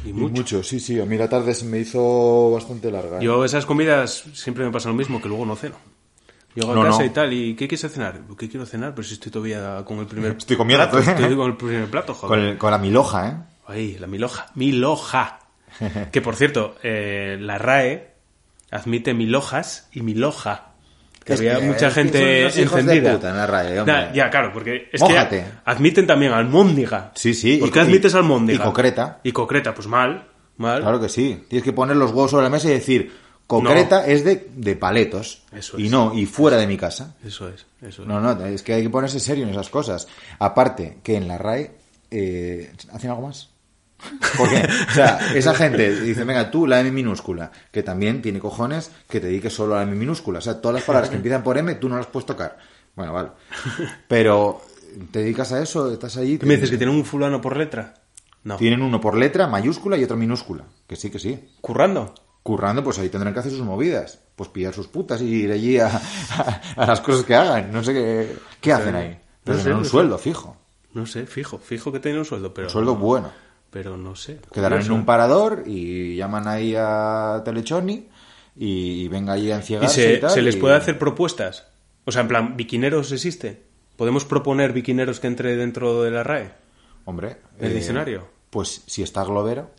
y 0.04 0.10
Y 0.10 0.12
mucho. 0.12 0.34
mucho, 0.34 0.62
sí, 0.62 0.78
sí. 0.78 1.00
A 1.00 1.04
mí 1.06 1.16
la 1.18 1.28
tarde 1.28 1.54
se 1.54 1.64
me 1.64 1.80
hizo 1.80 2.52
bastante 2.52 2.90
larga. 2.92 3.18
¿eh? 3.18 3.24
Yo 3.24 3.44
esas 3.44 3.66
comidas 3.66 4.24
siempre 4.34 4.64
me 4.64 4.70
pasa 4.70 4.88
lo 4.90 4.94
mismo, 4.94 5.20
que 5.20 5.28
luego 5.28 5.44
no 5.44 5.56
ceno. 5.56 5.74
Llego 6.58 6.72
a 6.72 6.74
No, 6.74 6.82
casa 6.82 6.98
no. 7.00 7.04
y 7.04 7.10
tal, 7.10 7.32
¿y 7.32 7.54
qué 7.54 7.68
quieres 7.68 7.92
cenar? 7.92 8.20
¿Qué 8.38 8.48
quiero 8.48 8.66
cenar? 8.66 8.94
Pues 8.94 9.08
si 9.08 9.14
estoy 9.14 9.30
todavía 9.30 9.82
con 9.84 9.98
el 9.98 10.06
primer 10.06 10.32
Estoy 10.38 10.56
comiendo, 10.56 10.90
plato. 10.90 10.98
¿eh? 11.10 11.14
Estoy 11.14 11.36
con 11.36 11.50
el 11.50 11.56
primer 11.56 11.86
plato, 11.90 12.14
joder. 12.14 12.28
con, 12.40 12.48
el- 12.48 12.58
con 12.58 12.70
la 12.70 12.78
miloja, 12.78 13.28
¿eh? 13.28 13.34
Ahí, 13.66 13.96
la 13.98 14.06
miloja. 14.06 14.46
Miloja. 14.54 15.38
que 16.12 16.20
por 16.20 16.34
cierto, 16.34 16.76
eh, 16.82 17.36
la 17.40 17.58
RAE 17.58 18.14
admite 18.70 19.14
milojas 19.14 19.88
y 19.92 20.00
miloja. 20.02 20.64
Que 21.24 21.34
Es 21.34 21.40
había 21.40 21.58
que- 21.60 21.66
mucha 21.66 21.88
es 21.88 21.94
que 21.94 22.00
gente 22.02 22.18
de 22.18 22.42
encendida. 22.62 23.12
puta 23.14 23.30
en 23.30 23.36
la 23.36 23.46
RAE, 23.46 23.80
hombre. 23.80 23.94
Nah, 23.94 24.12
ya, 24.12 24.30
claro, 24.30 24.50
porque 24.52 24.88
es 24.92 25.00
Mójate. 25.00 25.36
que 25.42 25.44
admiten 25.66 26.06
también 26.06 26.32
almóndiga. 26.32 27.12
Sí, 27.14 27.34
sí, 27.34 27.58
¿Por 27.58 27.68
y- 27.68 27.72
qué 27.72 27.80
admites 27.80 28.14
almóndiga? 28.14 28.62
y 28.62 28.64
concreta. 28.64 29.20
Y 29.22 29.32
concreta, 29.32 29.74
pues 29.74 29.86
mal, 29.86 30.26
mal. 30.56 30.80
Claro 30.80 30.98
que 31.00 31.08
sí. 31.10 31.44
Tienes 31.48 31.62
que 31.64 31.72
poner 31.74 31.96
los 31.96 32.10
huevos 32.12 32.30
sobre 32.30 32.44
la 32.44 32.50
mesa 32.50 32.68
y 32.68 32.72
decir, 32.72 33.12
concreta 33.48 34.06
es 34.06 34.24
de, 34.24 34.48
de 34.54 34.76
paletos. 34.76 35.42
Eso 35.50 35.78
y 35.80 35.86
es. 35.86 35.90
no, 35.90 36.14
y 36.14 36.26
fuera 36.26 36.56
de 36.56 36.68
mi 36.68 36.76
casa. 36.76 37.16
Eso 37.24 37.48
es, 37.48 37.66
eso 37.82 38.02
es. 38.02 38.08
No, 38.08 38.20
no, 38.20 38.44
es 38.44 38.62
que 38.62 38.74
hay 38.74 38.82
que 38.84 38.90
ponerse 38.90 39.18
serio 39.18 39.44
en 39.44 39.50
esas 39.50 39.70
cosas. 39.70 40.06
Aparte, 40.38 40.98
que 41.02 41.16
en 41.16 41.26
la 41.26 41.38
RAE 41.38 41.72
eh, 42.12 42.72
hacen 42.92 43.10
algo 43.10 43.26
más. 43.26 43.48
Porque, 44.38 44.62
o 44.88 44.94
sea, 44.94 45.18
esa 45.34 45.54
gente 45.54 46.00
dice, 46.00 46.22
venga, 46.22 46.52
tú 46.52 46.68
la 46.68 46.78
M 46.78 46.92
minúscula, 46.92 47.50
que 47.72 47.82
también 47.82 48.22
tiene 48.22 48.38
cojones 48.38 48.92
que 49.08 49.18
te 49.18 49.26
dediques 49.26 49.52
solo 49.52 49.74
a 49.74 49.78
la 49.78 49.82
M 49.84 49.96
minúscula. 49.96 50.38
O 50.38 50.42
sea, 50.42 50.60
todas 50.60 50.76
las 50.76 50.84
palabras 50.84 51.10
que 51.10 51.16
empiezan 51.16 51.42
por 51.42 51.58
M, 51.58 51.74
tú 51.76 51.88
no 51.88 51.96
las 51.96 52.06
puedes 52.06 52.26
tocar. 52.26 52.58
Bueno, 52.94 53.12
vale. 53.12 53.30
Pero 54.06 54.62
te 55.10 55.20
dedicas 55.20 55.52
a 55.52 55.62
eso, 55.62 55.92
estás 55.92 56.16
allí. 56.16 56.38
¿Qué 56.38 56.46
me 56.46 56.54
dices? 56.54 56.70
¿Que 56.70 56.76
tienen 56.76 56.94
un 56.94 57.04
fulano 57.04 57.40
por 57.40 57.56
letra? 57.56 57.94
No. 58.44 58.56
Tienen 58.56 58.82
uno 58.82 59.00
por 59.00 59.16
letra, 59.16 59.46
mayúscula 59.46 59.96
y 59.96 60.04
otro 60.04 60.16
minúscula. 60.16 60.64
Que 60.86 60.96
sí, 60.96 61.10
que 61.10 61.18
sí. 61.18 61.48
¿Currando? 61.60 62.14
Currando, 62.48 62.82
pues 62.82 62.98
ahí 62.98 63.10
tendrán 63.10 63.34
que 63.34 63.40
hacer 63.40 63.52
sus 63.52 63.60
movidas. 63.60 64.20
Pues 64.34 64.48
pillar 64.48 64.72
sus 64.72 64.86
putas 64.88 65.20
y 65.20 65.26
ir 65.26 65.52
allí 65.52 65.78
a, 65.78 65.88
a- 65.88 66.62
a 66.76 66.86
las 66.86 67.00
cosas 67.02 67.26
que 67.26 67.34
hagan. 67.34 67.70
No 67.70 67.84
sé 67.84 67.92
qué, 67.92 68.36
qué 68.60 68.72
hacen 68.72 68.94
ahí. 68.94 69.18
Pero 69.44 69.58
No 69.58 69.62
sé, 69.64 69.70
un 69.72 69.78
no 69.78 69.84
sé. 69.84 69.90
sueldo 69.90 70.16
fijo. 70.18 70.56
No 70.94 71.04
sé, 71.04 71.26
fijo, 71.26 71.58
fijo 71.58 71.92
que 71.92 72.00
tiene 72.00 72.18
un 72.18 72.24
sueldo, 72.24 72.54
pero... 72.54 72.68
Un 72.68 72.72
sueldo 72.72 72.94
bueno. 72.96 73.30
Pero 73.70 73.98
no 73.98 74.16
sé. 74.16 74.40
Quedarán 74.50 74.80
en 74.80 74.92
un 74.92 75.04
parador 75.04 75.64
y 75.66 76.16
llaman 76.16 76.48
ahí 76.48 76.74
a 76.74 77.42
Telechoni 77.44 78.08
y, 78.56 79.02
y 79.02 79.08
venga 79.08 79.34
allí 79.34 79.50
a 79.52 79.56
¿Y 79.56 79.58
enciegarse 79.58 80.00
y, 80.00 80.14
se, 80.14 80.16
tal, 80.18 80.30
se 80.30 80.40
les 80.40 80.56
y- 80.56 80.58
puede 80.58 80.74
hacer 80.76 80.98
propuestas? 80.98 81.66
O 82.06 82.12
sea, 82.12 82.22
en 82.22 82.28
plan, 82.28 82.56
¿biquineros 82.56 83.12
existe? 83.12 83.62
¿Podemos 83.96 84.24
proponer 84.24 84.72
biquineros 84.72 85.20
que 85.20 85.26
entre 85.26 85.54
dentro 85.56 86.02
de 86.02 86.10
la 86.10 86.22
RAE? 86.22 86.52
Hombre. 87.04 87.36
¿El 87.58 87.72
eh, 87.72 87.74
diccionario? 87.74 88.26
Pues 88.48 88.82
si 88.86 89.02
está 89.02 89.22
Globero. 89.24 89.70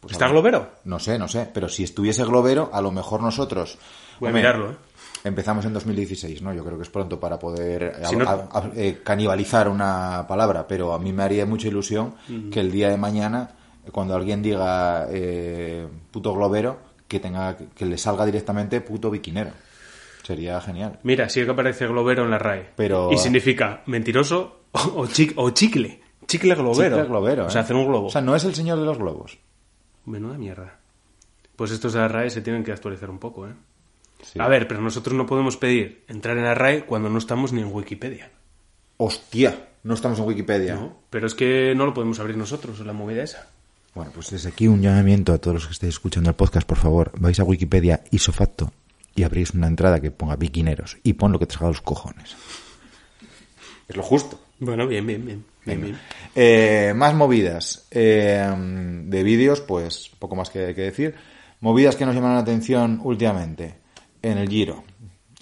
Pues 0.00 0.12
¿Está 0.12 0.28
Globero? 0.28 0.68
No 0.84 0.98
sé, 0.98 1.18
no 1.18 1.28
sé. 1.28 1.48
Pero 1.52 1.68
si 1.68 1.84
estuviese 1.84 2.24
Globero, 2.24 2.70
a 2.72 2.80
lo 2.80 2.90
mejor 2.90 3.22
nosotros. 3.22 3.78
Voy 4.18 4.28
a 4.28 4.30
Hombre, 4.30 4.42
mirarlo, 4.42 4.70
¿eh? 4.72 4.76
Empezamos 5.22 5.64
en 5.66 5.74
2016, 5.74 6.40
¿no? 6.40 6.54
Yo 6.54 6.64
creo 6.64 6.78
que 6.78 6.84
es 6.84 6.88
pronto 6.88 7.20
para 7.20 7.38
poder 7.38 8.00
Si 8.06 8.14
a- 8.14 8.18
no- 8.18 8.24
a- 8.28 8.48
a- 8.58 8.70
eh, 8.74 9.00
canibalizar 9.04 9.68
una 9.68 10.24
palabra, 10.26 10.66
pero 10.66 10.94
a 10.94 10.98
mí 10.98 11.12
me 11.12 11.22
haría 11.22 11.44
mucha 11.44 11.68
ilusión 11.68 12.14
que 12.50 12.60
el 12.60 12.72
día 12.72 12.88
de 12.88 12.96
mañana, 12.96 13.50
cuando 13.92 14.14
alguien 14.16 14.40
diga 14.42 15.06
eh, 15.10 15.86
puto 16.10 16.32
globero, 16.34 16.78
que 17.06 17.20
tenga 17.20 17.56
que 17.56 17.84
le 17.84 17.98
salga 17.98 18.24
directamente 18.24 18.80
puto 18.80 19.10
biquinero. 19.10 19.50
Sería 20.22 20.60
genial. 20.62 20.98
Mira, 21.02 21.28
sí 21.28 21.44
que 21.44 21.50
aparece 21.50 21.86
globero 21.86 22.24
en 22.24 22.30
la 22.30 22.38
RAE. 22.38 22.70
Pero- 22.76 23.10
Y 23.12 23.18
significa 23.18 23.82
mentiroso 23.86 24.60
o 24.96 25.06
chicle. 25.50 26.00
Chicle 26.26 26.54
globero. 26.54 26.96
Chicle 26.96 27.08
globero, 27.08 27.46
O 27.46 27.50
sea, 27.50 27.60
¿eh? 27.60 27.64
hacer 27.64 27.76
un 27.76 27.86
globo. 27.88 28.06
O 28.06 28.10
sea, 28.10 28.20
no 28.22 28.34
es 28.36 28.44
el 28.44 28.54
señor 28.54 28.78
de 28.78 28.84
los 28.86 28.96
globos. 28.98 29.38
Menuda 30.06 30.38
mierda. 30.38 30.78
Pues 31.56 31.70
estos 31.70 31.92
de 31.92 32.00
la 32.00 32.08
RAE 32.08 32.30
se 32.30 32.42
tienen 32.42 32.64
que 32.64 32.72
actualizar 32.72 33.10
un 33.10 33.18
poco, 33.18 33.46
¿eh? 33.46 33.52
Sí. 34.22 34.38
A 34.38 34.48
ver, 34.48 34.68
pero 34.68 34.80
nosotros 34.80 35.14
no 35.14 35.26
podemos 35.26 35.56
pedir 35.56 36.04
entrar 36.08 36.36
en 36.36 36.44
la 36.44 36.54
RAE 36.54 36.84
cuando 36.84 37.08
no 37.08 37.18
estamos 37.18 37.52
ni 37.52 37.62
en 37.62 37.72
Wikipedia. 37.72 38.30
Hostia, 38.98 39.68
no 39.82 39.94
estamos 39.94 40.18
en 40.18 40.26
Wikipedia. 40.26 40.74
¿no? 40.74 40.96
Pero 41.08 41.26
es 41.26 41.34
que 41.34 41.74
no 41.74 41.86
lo 41.86 41.94
podemos 41.94 42.20
abrir 42.20 42.36
nosotros, 42.36 42.80
la 42.80 42.92
movida 42.92 43.22
esa. 43.22 43.48
Bueno, 43.94 44.12
pues 44.14 44.30
desde 44.30 44.50
aquí 44.50 44.68
un 44.68 44.82
llamamiento 44.82 45.32
a 45.32 45.38
todos 45.38 45.54
los 45.54 45.66
que 45.66 45.72
estéis 45.72 45.94
escuchando 45.94 46.30
el 46.30 46.36
podcast, 46.36 46.66
por 46.66 46.78
favor, 46.78 47.12
vais 47.18 47.40
a 47.40 47.44
Wikipedia 47.44 48.04
isofacto 48.10 48.72
y 49.16 49.24
abrís 49.24 49.52
una 49.52 49.66
entrada 49.66 50.00
que 50.00 50.10
ponga 50.10 50.36
biquineros 50.36 50.98
y 51.02 51.14
pon 51.14 51.32
lo 51.32 51.38
que 51.38 51.46
te 51.46 51.54
salga 51.54 51.68
los 51.68 51.80
cojones. 51.80 52.36
Es 53.88 53.96
lo 53.96 54.02
justo. 54.02 54.40
Bueno, 54.60 54.86
bien, 54.86 55.06
bien, 55.06 55.26
bien. 55.26 55.44
Bien, 55.64 55.80
bien. 55.82 55.98
Eh, 56.34 56.92
más 56.96 57.14
movidas 57.14 57.86
eh, 57.90 58.52
de 59.06 59.22
vídeos, 59.22 59.60
pues 59.60 60.10
poco 60.18 60.36
más 60.36 60.50
que, 60.50 60.74
que 60.74 60.82
decir. 60.82 61.14
Movidas 61.60 61.96
que 61.96 62.06
nos 62.06 62.14
llaman 62.14 62.34
la 62.34 62.40
atención 62.40 63.00
últimamente. 63.02 63.74
En 64.22 64.38
el 64.38 64.48
Giro. 64.48 64.84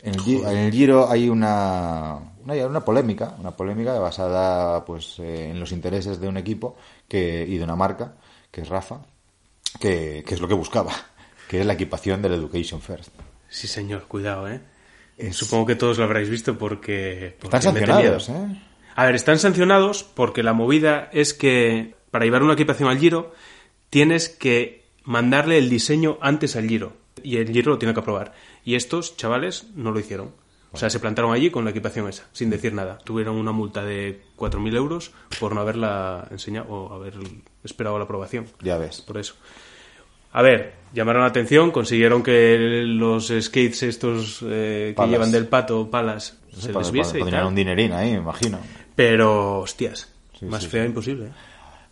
En 0.03 0.15
el, 0.15 0.21
Gi- 0.21 0.43
en 0.45 0.57
el 0.57 0.73
Giro 0.73 1.11
hay 1.11 1.29
una, 1.29 2.17
una, 2.45 2.55
una 2.67 2.85
polémica, 2.85 3.35
una 3.39 3.51
polémica 3.57 3.99
basada 3.99 4.85
pues 4.85 5.17
eh, 5.19 5.51
en 5.51 5.59
los 5.61 5.73
intereses 5.73 6.21
de 6.21 6.29
un 6.29 6.37
equipo 6.37 6.77
que, 7.09 7.45
y 7.49 7.59
de 7.59 7.65
una 7.65 7.75
marca, 7.77 8.15
que 8.51 8.61
es 8.61 8.69
Rafa, 8.69 9.01
que, 9.81 10.23
que 10.27 10.35
es 10.35 10.41
lo 10.41 10.47
que 10.49 10.55
buscaba, 10.55 10.93
que 11.49 11.61
es 11.61 11.67
la 11.67 11.73
equipación 11.73 12.23
del 12.23 12.35
Education 12.35 12.81
First. 12.81 13.11
Sí, 13.49 13.67
señor, 13.67 14.07
cuidado, 14.07 14.49
¿eh? 14.49 14.61
Es- 15.17 15.35
Supongo 15.37 15.67
que 15.67 15.75
todos 15.75 15.99
lo 15.99 16.05
habréis 16.05 16.31
visto 16.31 16.57
porque... 16.57 17.37
porque 17.41 17.57
Están 17.57 17.75
sancionados. 17.75 18.29
¿eh? 18.29 18.63
A 18.99 19.07
ver, 19.07 19.15
están 19.15 19.39
sancionados 19.39 20.03
porque 20.03 20.43
la 20.43 20.55
movida 20.55 21.09
es 21.13 21.33
que 21.33 21.95
para 22.11 22.25
llevar 22.25 22.43
una 22.43 22.55
equipación 22.55 22.89
al 22.89 22.99
Giro 22.99 23.33
tienes 23.91 24.29
que 24.29 24.87
mandarle 25.05 25.57
el 25.57 25.71
diseño 25.71 26.19
antes 26.21 26.57
al 26.57 26.67
Giro 26.67 26.95
y 27.23 27.37
el 27.37 27.53
Giro 27.53 27.71
lo 27.71 27.79
tiene 27.79 27.95
que 27.95 28.01
aprobar. 28.01 28.33
Y 28.65 28.75
estos 28.75 29.17
chavales 29.17 29.69
no 29.77 29.93
lo 29.93 30.01
hicieron. 30.01 30.33
O 30.73 30.77
sea, 30.77 30.91
se 30.91 30.99
plantaron 30.99 31.33
allí 31.33 31.49
con 31.49 31.65
la 31.65 31.71
equipación 31.71 32.09
esa, 32.09 32.27
sin 32.33 32.51
decir 32.51 32.75
nada. 32.75 32.99
Tuvieron 32.99 33.37
una 33.37 33.53
multa 33.53 33.85
de 33.85 34.21
4.000 34.37 34.75
euros 34.75 35.13
por 35.39 35.55
no 35.55 35.61
haberla 35.61 36.27
enseñado 36.33 36.67
o 36.69 36.93
haber 36.93 37.15
esperado 37.63 37.99
la 37.99 38.05
aprobación. 38.05 38.47
Ya 38.63 38.79
ves. 38.79 39.03
Por 39.03 39.19
eso. 39.19 39.35
A 40.33 40.43
ver, 40.43 40.75
llamaron 40.93 41.23
la 41.23 41.29
atención, 41.29 41.71
consiguieron 41.71 42.25
que 42.25 42.83
los 42.85 43.29
skates 43.29 43.85
estos 43.85 44.45
eh, 44.45 44.93
que 44.99 45.07
llevan 45.07 45.31
del 45.31 45.47
pato, 45.47 45.89
palas, 45.89 46.41
se 46.53 46.73
les 46.73 46.91
viese 46.91 47.21
podrían 47.21 47.47
un 47.47 47.55
dinerín 47.55 47.93
ahí, 47.93 48.11
me 48.11 48.19
imagino. 48.19 48.59
Pero, 48.99 49.61
hostias, 49.61 50.09
Sí, 50.37 50.47
más 50.47 50.65
sí, 50.65 50.71
sí. 50.73 50.79
imposible. 50.79 51.27
¿eh? 51.27 51.33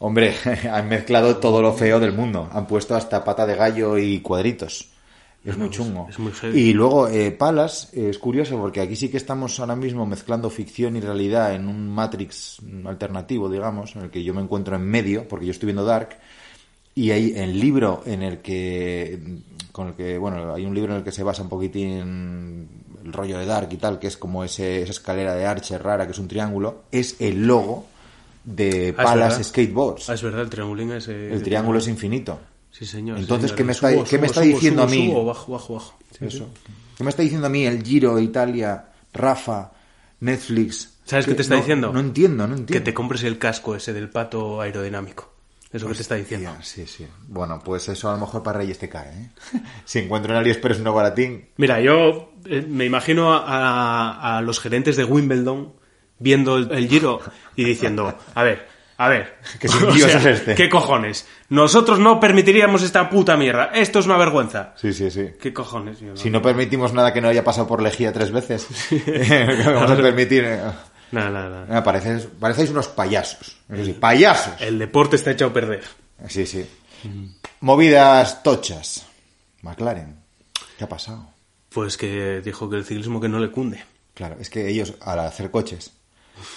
Hombre, 0.00 0.34
han 0.72 0.88
mezclado 0.88 1.36
todo 1.36 1.62
lo 1.62 1.72
feo 1.72 2.00
del 2.00 2.12
mundo. 2.12 2.48
Han 2.52 2.66
puesto 2.66 2.96
hasta 2.96 3.22
pata 3.22 3.46
de 3.46 3.54
gallo 3.54 3.96
y 3.96 4.18
cuadritos. 4.18 4.88
Es 5.44 5.56
muy 5.56 5.70
chungo. 5.70 6.08
es 6.10 6.18
muy 6.18 6.32
y 6.52 6.72
luego, 6.72 7.06
eh, 7.06 7.30
Palas, 7.30 7.90
eh, 7.92 8.08
es 8.10 8.18
curioso 8.18 8.58
porque 8.58 8.80
aquí 8.80 8.96
sí 8.96 9.08
que 9.08 9.18
estamos 9.18 9.60
ahora 9.60 9.76
mismo 9.76 10.04
mezclando 10.04 10.50
ficción 10.50 10.96
y 10.96 11.00
realidad 11.00 11.54
en 11.54 11.68
un 11.68 11.88
Matrix 11.88 12.58
alternativo, 12.84 13.48
digamos, 13.48 13.94
en 13.94 14.02
el 14.02 14.10
que 14.10 14.24
yo 14.24 14.34
me 14.34 14.42
encuentro 14.42 14.74
en 14.74 14.82
medio, 14.82 15.28
porque 15.28 15.46
yo 15.46 15.52
estoy 15.52 15.66
viendo 15.66 15.84
Dark. 15.84 16.18
Y 16.96 17.12
hay 17.12 17.34
el 17.36 17.60
libro 17.60 18.02
en 18.04 18.22
el 18.24 18.38
que, 18.38 19.20
con 19.70 19.88
el 19.88 19.94
que, 19.94 20.18
bueno, 20.18 20.52
hay 20.52 20.66
un 20.66 20.74
libro 20.74 20.90
en 20.90 20.98
el 20.98 21.04
que 21.04 21.12
se 21.12 21.22
basa 21.22 21.42
un 21.44 21.48
poquitín 21.48 22.68
el 23.06 23.12
rollo 23.12 23.38
de 23.38 23.46
Dark 23.46 23.68
y 23.72 23.76
tal, 23.76 23.98
que 23.98 24.08
es 24.08 24.16
como 24.16 24.44
ese, 24.44 24.82
esa 24.82 24.90
escalera 24.90 25.34
de 25.34 25.46
Archer 25.46 25.82
rara, 25.82 26.04
que 26.06 26.12
es 26.12 26.18
un 26.18 26.28
triángulo, 26.28 26.82
es 26.90 27.16
el 27.20 27.46
logo 27.46 27.86
de 28.44 28.88
Ah, 28.98 29.02
es 29.02 29.04
Palas 29.08 29.28
verdad. 29.30 29.42
Skateboards. 29.44 30.10
Ah, 30.10 30.14
es 30.14 30.22
verdad, 30.22 30.42
el 30.42 30.50
triangulín 30.50 30.92
ese... 30.92 31.32
El 31.32 31.42
triángulo 31.42 31.78
es 31.78 31.88
infinito. 31.88 32.38
Sí, 32.70 32.84
señor. 32.84 33.18
Entonces. 33.18 33.52
¿qué 33.52 33.64
me 33.64 33.72
está, 33.72 33.88
¿qué 34.04 34.18
me 34.18 34.26
está 34.26 34.40
diciendo 34.42 34.82
a 34.82 34.86
mí? 34.86 34.92
subo, 34.96 35.02
Sí, 35.02 35.06
señor. 35.06 35.10
Entonces, 35.10 35.10
señor. 35.10 35.12
¿qué 35.12 35.12
me 35.12 35.12
está, 35.12 35.12
Subo, 35.12 35.14
¿qué 35.14 35.14
me 35.14 35.14
está 35.14 35.14
subo, 35.14 35.14
diciendo 35.14 35.14
subo, 35.14 35.14
a 35.14 35.14
mí? 35.14 35.14
subo, 35.14 35.14
¿Qué 35.14 35.14
me 35.14 35.14
está 35.14 35.14
subo, 35.14 35.14
diciendo 35.14 35.14
a 35.14 35.14
subo, 35.14 35.14
mí? 35.14 35.14
subo, 35.14 35.24
bajo, 35.24 35.52
bajo, 35.52 35.74
bajo. 35.74 35.98
Eso. 36.20 36.48
¿Qué 36.96 37.04
me 37.04 37.10
está 37.10 37.22
diciendo 37.22 37.46
a 37.46 37.50
mí 37.50 37.64
el 37.66 37.82
Giro, 37.82 38.18
Italia, 38.18 38.84
Rafa, 39.12 39.72
Netflix? 40.20 40.94
¿Sabes 41.04 41.26
qué 41.26 41.34
te 41.34 41.42
está 41.42 41.54
no- 41.54 41.60
diciendo? 41.60 41.92
No 41.92 42.00
entiendo, 42.00 42.46
no 42.46 42.54
entiendo. 42.56 42.72
Que 42.72 42.80
te 42.80 42.92
compres 42.94 43.22
el 43.22 43.38
casco 43.38 43.76
ese 43.76 43.92
del 43.92 44.08
pato 44.10 44.60
aerodinámico. 44.60 45.32
Eso 45.76 45.88
que 45.88 45.94
te 45.94 46.02
está 46.02 46.14
diciendo. 46.16 46.54
Sí, 46.62 46.86
sí. 46.86 47.06
Bueno, 47.28 47.60
pues 47.64 47.88
eso 47.88 48.08
a 48.10 48.14
lo 48.14 48.18
mejor 48.18 48.42
para 48.42 48.58
Reyes 48.58 48.78
te 48.78 48.88
cae, 48.88 49.08
¿eh? 49.10 49.30
Si 49.84 49.98
encuentro 50.00 50.32
en 50.32 50.38
AliExpress 50.40 50.80
uno 50.80 50.92
baratín... 50.92 51.48
Mira, 51.56 51.80
yo 51.80 52.32
eh, 52.46 52.64
me 52.68 52.84
imagino 52.84 53.32
a, 53.34 54.36
a 54.38 54.40
los 54.42 54.58
gerentes 54.60 54.96
de 54.96 55.04
Wimbledon 55.04 55.72
viendo 56.18 56.56
el, 56.56 56.70
el 56.72 56.88
giro 56.88 57.20
y 57.56 57.64
diciendo, 57.64 58.16
a 58.34 58.42
ver, 58.42 58.66
a 58.98 59.08
ver, 59.08 59.36
¿Qué 59.60 59.66
es 59.96 60.24
este? 60.26 60.54
¿qué 60.54 60.70
cojones? 60.70 61.26
Nosotros 61.50 61.98
no 61.98 62.18
permitiríamos 62.18 62.82
esta 62.82 63.10
puta 63.10 63.36
mierda. 63.36 63.66
Esto 63.74 63.98
es 63.98 64.06
una 64.06 64.16
vergüenza. 64.16 64.72
Sí, 64.76 64.92
sí, 64.94 65.10
sí. 65.10 65.28
¿Qué 65.40 65.52
cojones? 65.52 66.00
No- 66.00 66.16
Si 66.16 66.30
no 66.30 66.40
permitimos 66.40 66.92
nada 66.94 67.12
que 67.12 67.20
no 67.20 67.28
haya 67.28 67.44
pasado 67.44 67.66
por 67.66 67.82
lejía 67.82 68.12
tres 68.12 68.30
veces, 68.32 68.66
vamos 69.66 69.90
a 69.90 69.96
permitir... 69.96 70.46
Nada, 71.12 71.30
nada, 71.30 71.66
ah, 71.70 71.84
parecéis, 71.84 72.26
parecéis 72.38 72.70
unos 72.70 72.88
payasos. 72.88 73.56
Payasos. 74.00 74.60
El 74.60 74.78
deporte 74.78 75.16
está 75.16 75.30
echado 75.30 75.50
a 75.50 75.54
perder. 75.54 75.84
Sí, 76.28 76.46
sí. 76.46 76.66
Movidas 77.60 78.42
tochas. 78.42 79.06
McLaren. 79.62 80.16
¿Qué 80.76 80.84
ha 80.84 80.88
pasado? 80.88 81.28
Pues 81.70 81.96
que 81.96 82.40
dijo 82.40 82.68
que 82.68 82.76
el 82.76 82.84
ciclismo 82.84 83.20
que 83.20 83.28
no 83.28 83.38
le 83.38 83.50
cunde. 83.50 83.84
Claro, 84.14 84.36
es 84.40 84.50
que 84.50 84.68
ellos, 84.68 84.94
al 85.00 85.20
hacer 85.20 85.50
coches, 85.50 85.92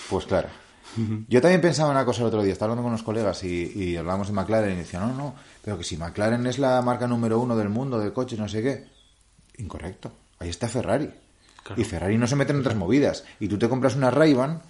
pues 0.10 0.26
claro. 0.26 0.50
Yo 1.28 1.40
también 1.40 1.62
pensaba 1.62 1.92
una 1.92 2.04
cosa 2.04 2.22
el 2.22 2.28
otro 2.28 2.42
día, 2.42 2.52
estaba 2.52 2.72
hablando 2.72 2.84
con 2.84 2.94
unos 2.94 3.04
colegas 3.04 3.44
y, 3.44 3.72
y 3.76 3.96
hablábamos 3.96 4.28
de 4.28 4.34
McLaren 4.34 4.74
y 4.74 4.78
decían, 4.78 5.08
no, 5.08 5.14
no, 5.14 5.36
pero 5.64 5.78
que 5.78 5.84
si 5.84 5.98
McLaren 5.98 6.48
es 6.48 6.58
la 6.58 6.82
marca 6.82 7.08
número 7.08 7.40
uno 7.40 7.56
del 7.56 7.70
mundo 7.70 8.00
de 8.00 8.12
coches, 8.12 8.40
no 8.40 8.50
sé 8.50 8.64
qué. 8.64 8.88
Incorrecto. 9.58 10.12
Ahí 10.40 10.50
está 10.50 10.68
Ferrari. 10.68 11.10
Claro. 11.64 11.82
Y 11.82 11.86
Ferrari 11.86 12.18
no 12.18 12.28
se 12.28 12.36
mete 12.36 12.52
en 12.52 12.60
otras 12.60 12.76
movidas. 12.76 13.24
Y 13.40 13.48
tú 13.48 13.58
te 13.58 13.70
compras 13.70 13.96
una 13.96 14.12
Ray-Ban 14.12 14.62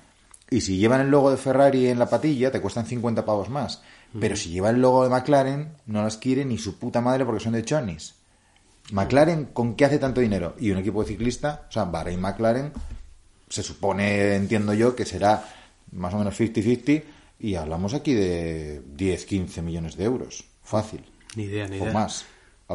y 0.49 0.61
si 0.61 0.77
llevan 0.77 1.01
el 1.01 1.09
logo 1.09 1.29
de 1.29 1.37
Ferrari 1.37 1.87
en 1.87 1.99
la 1.99 2.09
patilla 2.09 2.51
te 2.51 2.61
cuestan 2.61 2.85
50 2.85 3.23
pavos 3.25 3.49
más. 3.49 3.81
Pero 4.19 4.35
si 4.35 4.49
lleva 4.49 4.71
el 4.71 4.81
logo 4.81 5.03
de 5.03 5.09
McLaren 5.09 5.73
no 5.85 6.01
las 6.03 6.17
quiere 6.17 6.43
ni 6.45 6.57
su 6.57 6.79
puta 6.79 7.01
madre 7.01 7.25
porque 7.25 7.43
son 7.43 7.53
de 7.53 7.63
chonis. 7.63 8.15
McLaren, 8.91 9.45
¿con 9.45 9.75
qué 9.75 9.85
hace 9.85 9.99
tanto 9.99 10.21
dinero? 10.21 10.55
Y 10.59 10.71
un 10.71 10.79
equipo 10.79 11.03
de 11.03 11.09
ciclista, 11.09 11.67
o 11.69 11.71
sea, 11.71 11.85
Bahrein 11.85 12.19
McLaren, 12.19 12.71
se 13.47 13.61
supone, 13.61 14.35
entiendo 14.35 14.73
yo, 14.73 14.95
que 14.95 15.05
será 15.05 15.43
más 15.91 16.13
o 16.13 16.17
menos 16.17 16.39
50-50 16.39 17.03
y 17.39 17.55
hablamos 17.55 17.93
aquí 17.93 18.13
de 18.13 18.81
10, 18.95 19.25
15 19.25 19.61
millones 19.61 19.95
de 19.95 20.05
euros. 20.05 20.45
Fácil. 20.63 21.05
Ni 21.35 21.43
idea, 21.43 21.67
ni 21.67 21.79
O 21.79 21.83
idea. 21.83 22.07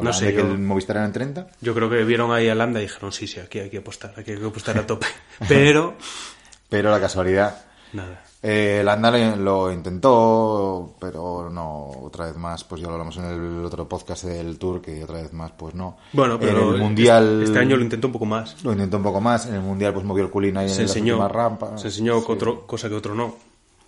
Más. 0.01 0.03
No 0.03 0.13
sé, 0.13 0.25
de 0.27 0.31
que 0.35 0.41
yo- 0.41 0.47
el 0.51 0.59
Movistar 0.59 0.97
eran 0.97 1.11
30. 1.13 1.47
Yo 1.61 1.73
creo 1.73 1.89
que 1.89 2.03
vieron 2.03 2.31
ahí 2.31 2.47
a 2.49 2.55
Landa 2.55 2.79
y 2.79 2.83
dijeron, 2.83 3.11
sí, 3.11 3.27
sí, 3.27 3.39
aquí 3.39 3.59
hay 3.59 3.69
que 3.69 3.77
apostar, 3.77 4.13
aquí 4.17 4.31
hay 4.31 4.37
que 4.39 4.45
apostar 4.45 4.77
a 4.77 4.85
tope. 4.87 5.07
Pero, 5.47 5.95
Pero 6.69 6.89
la 6.91 6.99
casualidad. 6.99 7.65
nada. 7.93 8.21
Eh, 8.47 8.83
Landa 8.85 9.09
lo, 9.37 9.71
intentó, 9.71 10.95
pero 10.99 11.49
no, 11.49 11.87
otra 12.03 12.27
vez 12.27 12.35
más, 12.37 12.63
pues 12.63 12.79
ya 12.79 12.85
lo 12.87 12.93
hablamos 12.93 13.17
en 13.17 13.25
el 13.25 13.65
otro 13.65 13.87
podcast 13.89 14.23
del 14.25 14.59
Tour, 14.59 14.83
que 14.83 15.03
otra 15.03 15.21
vez 15.23 15.33
más, 15.33 15.51
pues 15.53 15.73
no. 15.73 15.97
Bueno, 16.13 16.39
pero 16.39 16.69
en 16.69 16.75
el 16.75 16.79
Mundial... 16.81 17.41
este 17.43 17.57
año 17.57 17.75
lo 17.75 17.81
intentó 17.81 18.05
un 18.07 18.13
poco 18.13 18.25
más. 18.27 18.63
Lo 18.63 18.71
intentó 18.73 18.97
un 18.97 19.03
poco 19.03 19.19
más, 19.19 19.47
en 19.47 19.55
el 19.55 19.61
Mundial 19.61 19.93
pues 19.93 20.05
movió 20.05 20.23
el 20.25 20.29
culín 20.29 20.57
ahí 20.57 20.69
Se 20.69 20.75
en 20.75 20.81
las 20.83 20.91
enseñó, 20.95 21.13
últimas 21.15 21.31
rampas. 21.31 21.81
se 21.81 21.87
enseñó 21.87 22.19
Sí. 22.19 22.25
otro- 22.29 22.67
cosa 22.67 22.87
que 22.87 22.93
otro 22.95 23.15
no. 23.15 23.35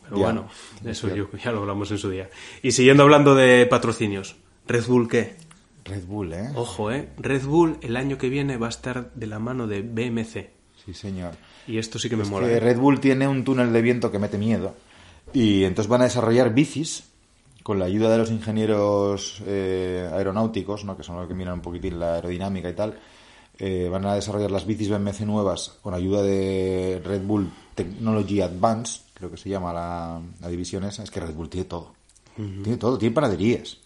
Pero 0.05 0.17
Ya, 0.17 0.23
bueno, 0.23 0.47
es 0.83 0.85
eso 0.97 1.13
yo, 1.13 1.27
ya 1.37 1.51
lo 1.51 1.59
hablamos 1.59 1.91
en 1.91 1.99
su 1.99 2.09
día. 2.09 2.27
Y 2.63 2.71
siguiendo 2.71 3.03
hablando 3.03 3.35
de 3.35 3.67
patrocinios, 3.67 4.37
¿Red 4.67 4.85
Bull 4.87 5.07
qué? 5.07 5.35
Red 5.87 6.05
Bull, 6.05 6.33
¿eh? 6.33 6.49
Ojo, 6.55 6.91
¿eh? 6.91 7.09
Red 7.17 7.43
Bull 7.45 7.77
el 7.81 7.95
año 7.97 8.17
que 8.17 8.29
viene 8.29 8.57
va 8.57 8.67
a 8.67 8.69
estar 8.69 9.11
de 9.13 9.27
la 9.27 9.39
mano 9.39 9.67
de 9.67 9.81
BMC. 9.81 10.49
Sí, 10.85 10.93
señor. 10.93 11.33
Y 11.67 11.77
esto 11.77 11.99
sí 11.99 12.09
que 12.09 12.15
me 12.15 12.23
Es 12.23 12.29
mola. 12.29 12.47
que 12.47 12.55
¿eh? 12.55 12.59
Red 12.59 12.77
Bull 12.77 12.99
tiene 12.99 13.27
un 13.27 13.43
túnel 13.43 13.73
de 13.73 13.81
viento 13.81 14.11
que 14.11 14.19
mete 14.19 14.37
miedo. 14.37 14.75
Y 15.33 15.63
entonces 15.63 15.89
van 15.89 16.01
a 16.01 16.05
desarrollar 16.05 16.53
bicis 16.53 17.03
con 17.63 17.79
la 17.79 17.85
ayuda 17.85 18.09
de 18.09 18.17
los 18.17 18.31
ingenieros 18.31 19.41
eh, 19.45 20.09
aeronáuticos, 20.13 20.85
¿no? 20.85 20.95
que 20.95 21.03
son 21.03 21.17
los 21.17 21.27
que 21.27 21.33
miran 21.33 21.55
un 21.55 21.61
poquitín 21.61 21.99
la 21.99 22.15
aerodinámica 22.15 22.69
y 22.69 22.73
tal. 22.73 22.97
eh, 23.59 23.89
van 23.91 24.05
a 24.05 24.13
desarrollar 24.15 24.51
las 24.51 24.65
bicis 24.65 24.87
BMC 24.89 25.21
nuevas 25.21 25.77
con 25.81 25.93
ayuda 25.93 26.21
de 26.21 27.01
Red 27.03 27.23
Bull 27.23 27.49
Technology 27.75 28.39
Advance, 28.41 29.01
creo 29.13 29.29
que 29.31 29.37
se 29.37 29.49
llama 29.49 29.73
la, 29.73 30.21
la 30.41 30.47
división 30.47 30.83
esa. 30.85 31.03
Es 31.03 31.11
que 31.11 31.19
Red 31.19 31.33
Bull 31.33 31.49
tiene 31.49 31.65
todo. 31.65 31.93
Tiene 32.35 32.77
todo, 32.77 32.97
tiene 32.99 33.13
panaderías. 33.15 33.77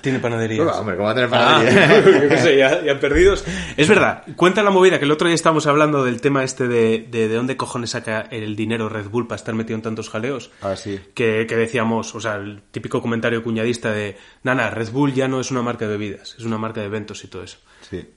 Tiene 0.00 0.18
panaderías. 0.18 0.76
Hombre, 0.78 0.96
¿cómo 0.96 1.06
va 1.06 1.12
a 1.12 1.14
tener 1.14 1.28
Ah, 1.32 1.62
panaderías? 1.62 2.04
yo 2.22 2.28
qué 2.28 2.38
sé, 2.38 2.56
ya, 2.56 2.82
ya 2.82 2.98
perdidos. 2.98 3.44
Es 3.76 3.86
verdad, 3.88 4.22
cuenta 4.36 4.62
la 4.62 4.70
movida 4.70 4.98
que 4.98 5.04
el 5.04 5.10
otro 5.10 5.26
día 5.28 5.34
estábamos 5.34 5.66
hablando 5.66 6.02
del 6.04 6.20
tema 6.22 6.42
este 6.44 6.66
de, 6.66 7.06
de, 7.10 7.28
de 7.28 7.34
dónde 7.34 7.56
cojones 7.56 7.90
saca 7.90 8.22
el 8.30 8.56
dinero 8.56 8.88
Red 8.88 9.08
Bull 9.08 9.26
para 9.28 9.36
estar 9.36 9.54
metido 9.54 9.76
en 9.76 9.82
tantos 9.82 10.08
jaleos. 10.08 10.50
Ah, 10.62 10.76
sí. 10.76 10.98
Que, 11.12 11.46
que 11.46 11.56
decíamos, 11.56 12.14
o 12.14 12.20
sea, 12.20 12.36
el 12.36 12.62
típico 12.70 13.02
comentario 13.02 13.42
cuñadista 13.44 13.92
de, 13.92 14.16
nana, 14.42 14.70
Red 14.70 14.90
Bull 14.90 15.12
ya 15.12 15.28
no 15.28 15.40
es 15.40 15.50
una 15.50 15.60
marca 15.62 15.84
de 15.86 15.90
bebidas, 15.98 16.34
es 16.38 16.44
una 16.44 16.56
marca 16.56 16.80
de 16.80 16.86
eventos 16.86 17.22
y 17.24 17.28
todo 17.28 17.42
eso. 17.44 17.58
Sí. 17.88 18.08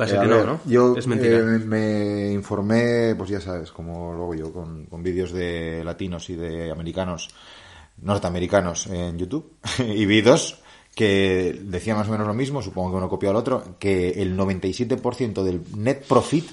Va 0.00 0.04
a 0.04 0.08
ser 0.08 0.18
Eh, 0.18 0.20
que 0.20 0.26
a 0.26 0.28
no, 0.28 0.36
ver, 0.36 0.46
¿no? 0.46 0.60
Yo 0.66 0.94
Es 0.96 1.06
mentira. 1.08 1.38
eh, 1.38 1.42
me 1.42 2.30
informé, 2.32 3.14
pues 3.16 3.30
ya 3.30 3.40
sabes, 3.40 3.72
como 3.72 4.12
luego 4.14 4.34
yo, 4.36 4.52
con, 4.52 4.86
con 4.86 5.02
vídeos 5.02 5.32
de 5.32 5.82
latinos 5.84 6.30
y 6.30 6.36
de 6.36 6.70
americanos, 6.70 7.30
norteamericanos 8.00 8.86
en 8.86 9.18
YouTube, 9.18 9.56
y 9.78 10.06
vi 10.06 10.20
dos 10.20 10.62
que 10.96 11.60
decían 11.62 11.98
más 11.98 12.08
o 12.08 12.10
menos 12.10 12.26
lo 12.26 12.32
mismo, 12.32 12.62
supongo 12.62 12.92
que 12.92 12.96
uno 12.96 13.10
copió 13.10 13.28
al 13.28 13.36
otro, 13.36 13.76
que 13.78 14.22
el 14.22 14.34
97% 14.34 15.42
del 15.42 15.60
net 15.76 16.02
profit, 16.06 16.48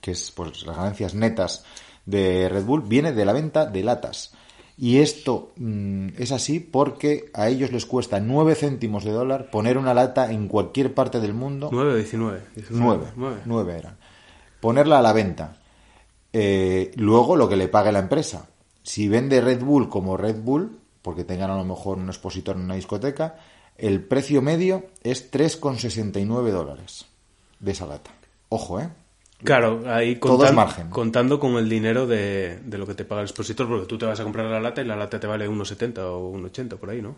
que 0.00 0.12
es 0.12 0.30
pues 0.30 0.64
las 0.64 0.76
ganancias 0.76 1.12
netas 1.12 1.64
de 2.06 2.48
Red 2.48 2.64
Bull, 2.64 2.82
viene 2.82 3.12
de 3.12 3.24
la 3.24 3.32
venta 3.32 3.66
de 3.66 3.82
latas. 3.82 4.32
Y 4.78 4.98
esto 4.98 5.50
mm, 5.56 6.10
es 6.18 6.30
así 6.30 6.60
porque 6.60 7.32
a 7.34 7.48
ellos 7.48 7.72
les 7.72 7.84
cuesta 7.84 8.20
9 8.20 8.54
céntimos 8.54 9.02
de 9.02 9.10
dólar 9.10 9.50
poner 9.50 9.76
una 9.76 9.92
lata 9.92 10.30
en 10.30 10.46
cualquier 10.46 10.94
parte 10.94 11.18
del 11.18 11.34
mundo 11.34 11.68
9 11.72 11.92
o 11.92 11.96
19. 11.96 12.40
9, 12.70 13.06
Nueve. 13.16 13.40
9 13.44 13.76
eran. 13.76 13.96
Ponerla 14.60 15.00
a 15.00 15.02
la 15.02 15.12
venta. 15.12 15.56
Eh, 16.32 16.92
luego 16.94 17.34
lo 17.34 17.48
que 17.48 17.56
le 17.56 17.66
pague 17.66 17.90
la 17.90 17.98
empresa. 17.98 18.50
Si 18.84 19.08
vende 19.08 19.40
Red 19.40 19.64
Bull 19.64 19.88
como 19.88 20.16
Red 20.16 20.42
Bull, 20.42 20.78
porque 21.02 21.24
tengan 21.24 21.50
a 21.50 21.56
lo 21.56 21.64
mejor 21.64 21.98
un 21.98 22.08
expositor 22.08 22.54
en 22.54 22.62
una 22.62 22.76
discoteca, 22.76 23.34
el 23.80 24.02
precio 24.02 24.42
medio 24.42 24.84
es 25.02 25.30
3,69 25.32 26.50
dólares 26.50 27.06
de 27.58 27.72
esa 27.72 27.86
lata. 27.86 28.10
Ojo, 28.48 28.80
¿eh? 28.80 28.88
Claro, 29.42 29.82
ahí 29.86 30.16
Todo 30.16 30.38
contan- 30.38 30.54
margen. 30.54 30.90
contando 30.90 31.40
con 31.40 31.54
el 31.56 31.68
dinero 31.68 32.06
de, 32.06 32.58
de 32.64 32.78
lo 32.78 32.86
que 32.86 32.94
te 32.94 33.04
paga 33.06 33.22
el 33.22 33.26
expositor, 33.26 33.66
porque 33.68 33.86
tú 33.86 33.96
te 33.96 34.04
vas 34.06 34.20
a 34.20 34.24
comprar 34.24 34.46
la 34.46 34.60
lata 34.60 34.82
y 34.82 34.84
la 34.84 34.96
lata 34.96 35.18
te 35.18 35.26
vale 35.26 35.48
1,70 35.48 35.98
o 36.00 36.32
1,80 36.34 36.76
por 36.76 36.90
ahí, 36.90 37.00
¿no? 37.00 37.16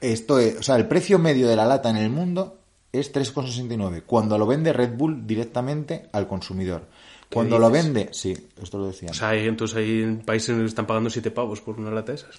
Esto 0.00 0.38
es, 0.38 0.56
o 0.58 0.62
sea, 0.62 0.76
el 0.76 0.86
precio 0.86 1.18
medio 1.18 1.46
de 1.48 1.56
la 1.56 1.66
lata 1.66 1.90
en 1.90 1.96
el 1.96 2.08
mundo 2.10 2.58
es 2.92 3.12
3,69 3.12 4.02
cuando 4.06 4.38
lo 4.38 4.46
vende 4.46 4.72
Red 4.72 4.96
Bull 4.96 5.26
directamente 5.26 6.08
al 6.12 6.26
consumidor. 6.26 6.86
Cuando 7.32 7.58
lo 7.58 7.68
vende, 7.68 8.10
sí, 8.12 8.32
esto 8.62 8.78
lo 8.78 8.86
decían. 8.86 9.10
O 9.10 9.14
sea, 9.14 9.30
hay, 9.30 9.46
entonces 9.48 9.76
hay 9.76 10.20
países 10.24 10.50
en 10.50 10.56
los 10.58 10.64
que 10.66 10.68
están 10.68 10.86
pagando 10.86 11.10
7 11.10 11.30
pavos 11.32 11.60
por 11.60 11.80
una 11.80 11.90
lata 11.90 12.12
de 12.12 12.16
esas. 12.18 12.38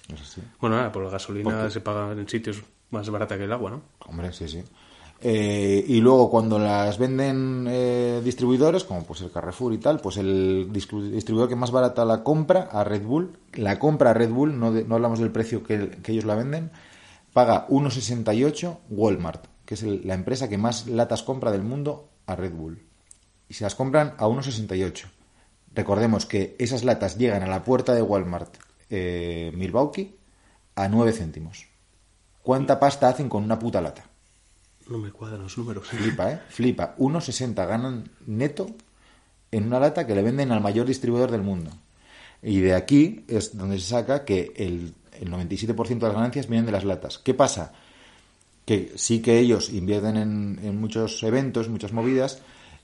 Bueno, 0.58 0.76
nada, 0.76 0.90
por 0.90 1.04
la 1.04 1.10
gasolina 1.10 1.68
se 1.70 1.80
paga 1.80 2.12
en 2.12 2.26
sitios 2.28 2.62
más 2.90 3.08
barata 3.10 3.36
que 3.36 3.44
el 3.44 3.52
agua, 3.52 3.70
¿no? 3.70 3.82
Hombre, 4.06 4.32
sí, 4.32 4.48
sí. 4.48 4.62
Eh, 5.22 5.82
y 5.88 6.00
luego 6.00 6.28
cuando 6.30 6.58
las 6.58 6.98
venden 6.98 7.66
eh, 7.68 8.20
distribuidores, 8.22 8.84
como 8.84 9.02
pues 9.04 9.22
el 9.22 9.30
Carrefour 9.30 9.72
y 9.72 9.78
tal, 9.78 9.98
pues 10.00 10.18
el 10.18 10.68
distribu- 10.70 11.10
distribuidor 11.10 11.48
que 11.48 11.56
más 11.56 11.70
barata 11.70 12.04
la 12.04 12.22
compra 12.22 12.68
a 12.70 12.84
Red 12.84 13.02
Bull, 13.02 13.38
la 13.54 13.78
compra 13.78 14.10
a 14.10 14.14
Red 14.14 14.30
Bull, 14.30 14.58
no, 14.58 14.66
hablamos 14.94 15.18
del 15.18 15.30
precio 15.32 15.64
que, 15.64 15.88
que 16.02 16.12
ellos 16.12 16.26
la 16.26 16.34
venden, 16.34 16.70
paga 17.32 17.66
1,68 17.68 18.76
Walmart, 18.90 19.46
que 19.64 19.74
es 19.74 19.82
el- 19.82 20.06
la 20.06 20.12
empresa 20.14 20.48
que 20.50 20.58
más 20.58 20.86
latas 20.86 21.22
compra 21.22 21.50
del 21.50 21.62
mundo 21.62 22.10
a 22.26 22.36
Red 22.36 22.52
Bull. 22.52 22.82
Y 23.48 23.54
se 23.54 23.64
las 23.64 23.74
compran 23.74 24.14
a 24.18 24.26
1,68. 24.26 25.06
Recordemos 25.74 26.26
que 26.26 26.56
esas 26.58 26.84
latas 26.84 27.16
llegan 27.16 27.42
a 27.42 27.46
la 27.46 27.64
puerta 27.64 27.94
de 27.94 28.02
Walmart 28.02 28.54
eh, 28.90 29.50
Milwaukee 29.54 30.14
a 30.74 30.88
9 30.88 31.12
céntimos. 31.12 31.66
¿Cuánta 32.46 32.78
pasta 32.78 33.08
hacen 33.08 33.28
con 33.28 33.42
una 33.42 33.58
puta 33.58 33.80
lata? 33.80 34.04
No 34.88 34.98
me 34.98 35.10
cuadran 35.10 35.42
los 35.42 35.58
números. 35.58 35.88
Flipa, 35.88 36.30
¿eh? 36.30 36.40
Flipa. 36.48 36.94
1,60 36.96 37.66
ganan 37.66 38.08
neto 38.28 38.68
en 39.50 39.66
una 39.66 39.80
lata 39.80 40.06
que 40.06 40.14
le 40.14 40.22
venden 40.22 40.52
al 40.52 40.60
mayor 40.60 40.86
distribuidor 40.86 41.32
del 41.32 41.42
mundo. 41.42 41.72
Y 42.44 42.60
de 42.60 42.74
aquí 42.76 43.24
es 43.26 43.56
donde 43.58 43.80
se 43.80 43.88
saca 43.88 44.24
que 44.24 44.52
el, 44.54 44.94
el 45.20 45.28
97% 45.28 45.74
de 45.98 46.06
las 46.06 46.14
ganancias 46.14 46.46
vienen 46.46 46.66
de 46.66 46.70
las 46.72 46.84
latas. 46.84 47.18
¿Qué 47.18 47.34
pasa? 47.34 47.72
Que 48.64 48.92
sí 48.94 49.20
que 49.22 49.40
ellos 49.40 49.70
invierten 49.70 50.16
en, 50.16 50.60
en 50.62 50.80
muchos 50.80 51.20
eventos, 51.24 51.68
muchas 51.68 51.92
movidas, 51.92 52.38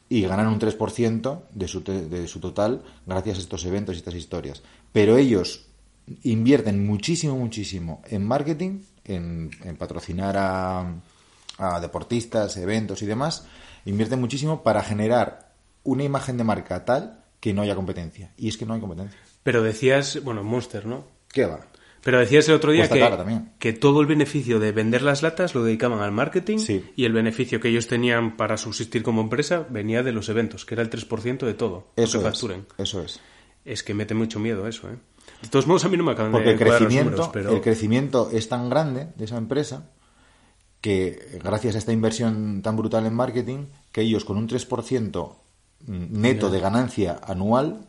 y 0.08 0.22
ganan 0.22 0.48
un 0.48 0.58
3% 0.58 1.42
de 1.52 1.68
su, 1.68 1.82
te- 1.82 2.08
de 2.08 2.26
su 2.26 2.40
total 2.40 2.82
gracias 3.06 3.38
a 3.38 3.40
estos 3.42 3.64
eventos 3.64 3.94
y 3.94 3.98
estas 3.98 4.14
historias. 4.16 4.60
Pero 4.92 5.16
ellos 5.18 5.66
invierten 6.24 6.84
muchísimo, 6.84 7.36
muchísimo 7.36 8.02
en 8.06 8.26
marketing, 8.26 8.80
en, 9.04 9.50
en 9.64 9.76
patrocinar 9.76 10.36
a, 10.36 10.94
a 11.58 11.80
deportistas, 11.80 12.56
eventos 12.56 13.02
y 13.02 13.06
demás, 13.06 13.46
invierte 13.84 14.16
muchísimo 14.16 14.62
para 14.62 14.82
generar 14.82 15.52
una 15.84 16.04
imagen 16.04 16.36
de 16.36 16.44
marca 16.44 16.84
tal 16.84 17.24
que 17.40 17.52
no 17.52 17.62
haya 17.62 17.74
competencia. 17.74 18.32
Y 18.36 18.48
es 18.48 18.56
que 18.56 18.66
no 18.66 18.74
hay 18.74 18.80
competencia. 18.80 19.18
Pero 19.42 19.62
decías, 19.62 20.22
bueno, 20.22 20.44
Monster, 20.44 20.86
¿no? 20.86 21.04
¿Qué 21.32 21.46
va? 21.46 21.66
Pero 22.04 22.18
decías 22.18 22.48
el 22.48 22.54
otro 22.56 22.72
día 22.72 22.88
que, 22.88 23.40
que 23.60 23.72
todo 23.72 24.00
el 24.00 24.06
beneficio 24.06 24.58
de 24.58 24.72
vender 24.72 25.02
las 25.02 25.22
latas 25.22 25.54
lo 25.54 25.62
dedicaban 25.62 26.00
al 26.00 26.10
marketing 26.10 26.58
Sí. 26.58 26.84
y 26.96 27.04
el 27.04 27.12
beneficio 27.12 27.60
que 27.60 27.68
ellos 27.68 27.86
tenían 27.86 28.36
para 28.36 28.56
subsistir 28.56 29.04
como 29.04 29.20
empresa 29.20 29.64
venía 29.70 30.02
de 30.02 30.10
los 30.10 30.28
eventos, 30.28 30.64
que 30.64 30.74
era 30.74 30.82
el 30.82 30.90
3% 30.90 31.46
de 31.46 31.54
todo 31.54 31.92
lo 31.96 32.02
Eso 32.02 32.18
que 32.20 32.26
es. 32.26 32.32
facturen. 32.32 32.66
Eso 32.76 33.02
es. 33.02 33.20
Es 33.64 33.84
que 33.84 33.94
mete 33.94 34.14
mucho 34.14 34.40
miedo 34.40 34.66
eso, 34.66 34.90
¿eh? 34.90 34.96
De 35.42 35.48
todos 35.48 35.66
modos, 35.66 35.84
a 35.84 35.88
mí 35.88 35.96
no 35.96 36.04
me 36.04 36.12
acaban 36.12 36.32
Porque 36.32 36.48
de 36.48 36.52
el 36.52 36.58
crecimiento, 36.58 37.10
números, 37.10 37.30
pero... 37.32 37.50
el 37.50 37.60
crecimiento 37.60 38.30
es 38.32 38.48
tan 38.48 38.70
grande 38.70 39.08
de 39.16 39.24
esa 39.24 39.36
empresa 39.36 39.90
que 40.80 41.38
gracias 41.42 41.74
a 41.74 41.78
esta 41.78 41.92
inversión 41.92 42.62
tan 42.62 42.76
brutal 42.76 43.06
en 43.06 43.14
marketing, 43.14 43.66
que 43.92 44.02
ellos 44.02 44.24
con 44.24 44.36
un 44.36 44.48
3% 44.48 45.36
neto 45.86 46.50
de 46.50 46.60
ganancia 46.60 47.20
anual, 47.24 47.88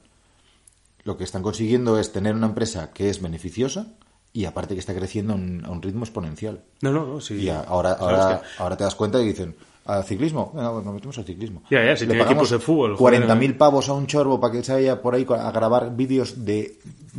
lo 1.03 1.17
que 1.17 1.23
están 1.23 1.43
consiguiendo 1.43 1.99
es 1.99 2.11
tener 2.11 2.35
una 2.35 2.47
empresa 2.47 2.91
que 2.93 3.09
es 3.09 3.21
beneficiosa 3.21 3.87
y 4.31 4.45
aparte 4.45 4.73
que 4.73 4.79
está 4.79 4.95
creciendo 4.95 5.33
a 5.33 5.35
un, 5.35 5.63
a 5.65 5.69
un 5.69 5.81
ritmo 5.81 6.05
exponencial. 6.05 6.63
No, 6.81 6.91
no, 6.91 7.05
no, 7.05 7.21
sí. 7.21 7.35
Y 7.35 7.49
ahora, 7.49 7.93
ahora, 7.93 8.41
ahora 8.57 8.77
te 8.77 8.83
das 8.83 8.95
cuenta 8.95 9.21
y 9.21 9.25
dicen, 9.25 9.55
¿a 9.85 10.03
ciclismo? 10.03 10.51
Venga, 10.55 10.71
pues 10.71 10.85
nos 10.85 10.93
metemos 10.93 11.17
al 11.17 11.25
ciclismo. 11.25 11.63
Ya, 11.69 11.83
ya, 11.85 11.95
si 11.95 12.05
Le 12.05 12.11
tiene 12.11 12.23
pagamos 12.23 12.47
equipos 12.47 12.49
de 12.51 12.59
fútbol, 12.65 12.95
joder, 12.97 13.27
40.000 13.27 13.57
pavos 13.57 13.89
a 13.89 13.93
un 13.93 14.07
chorbo 14.07 14.39
para 14.39 14.53
que 14.53 14.63
se 14.63 14.73
vaya 14.73 15.01
por 15.01 15.15
ahí 15.15 15.25
a 15.29 15.51
grabar 15.51 15.95
vídeos 15.95 16.45
de 16.45 16.77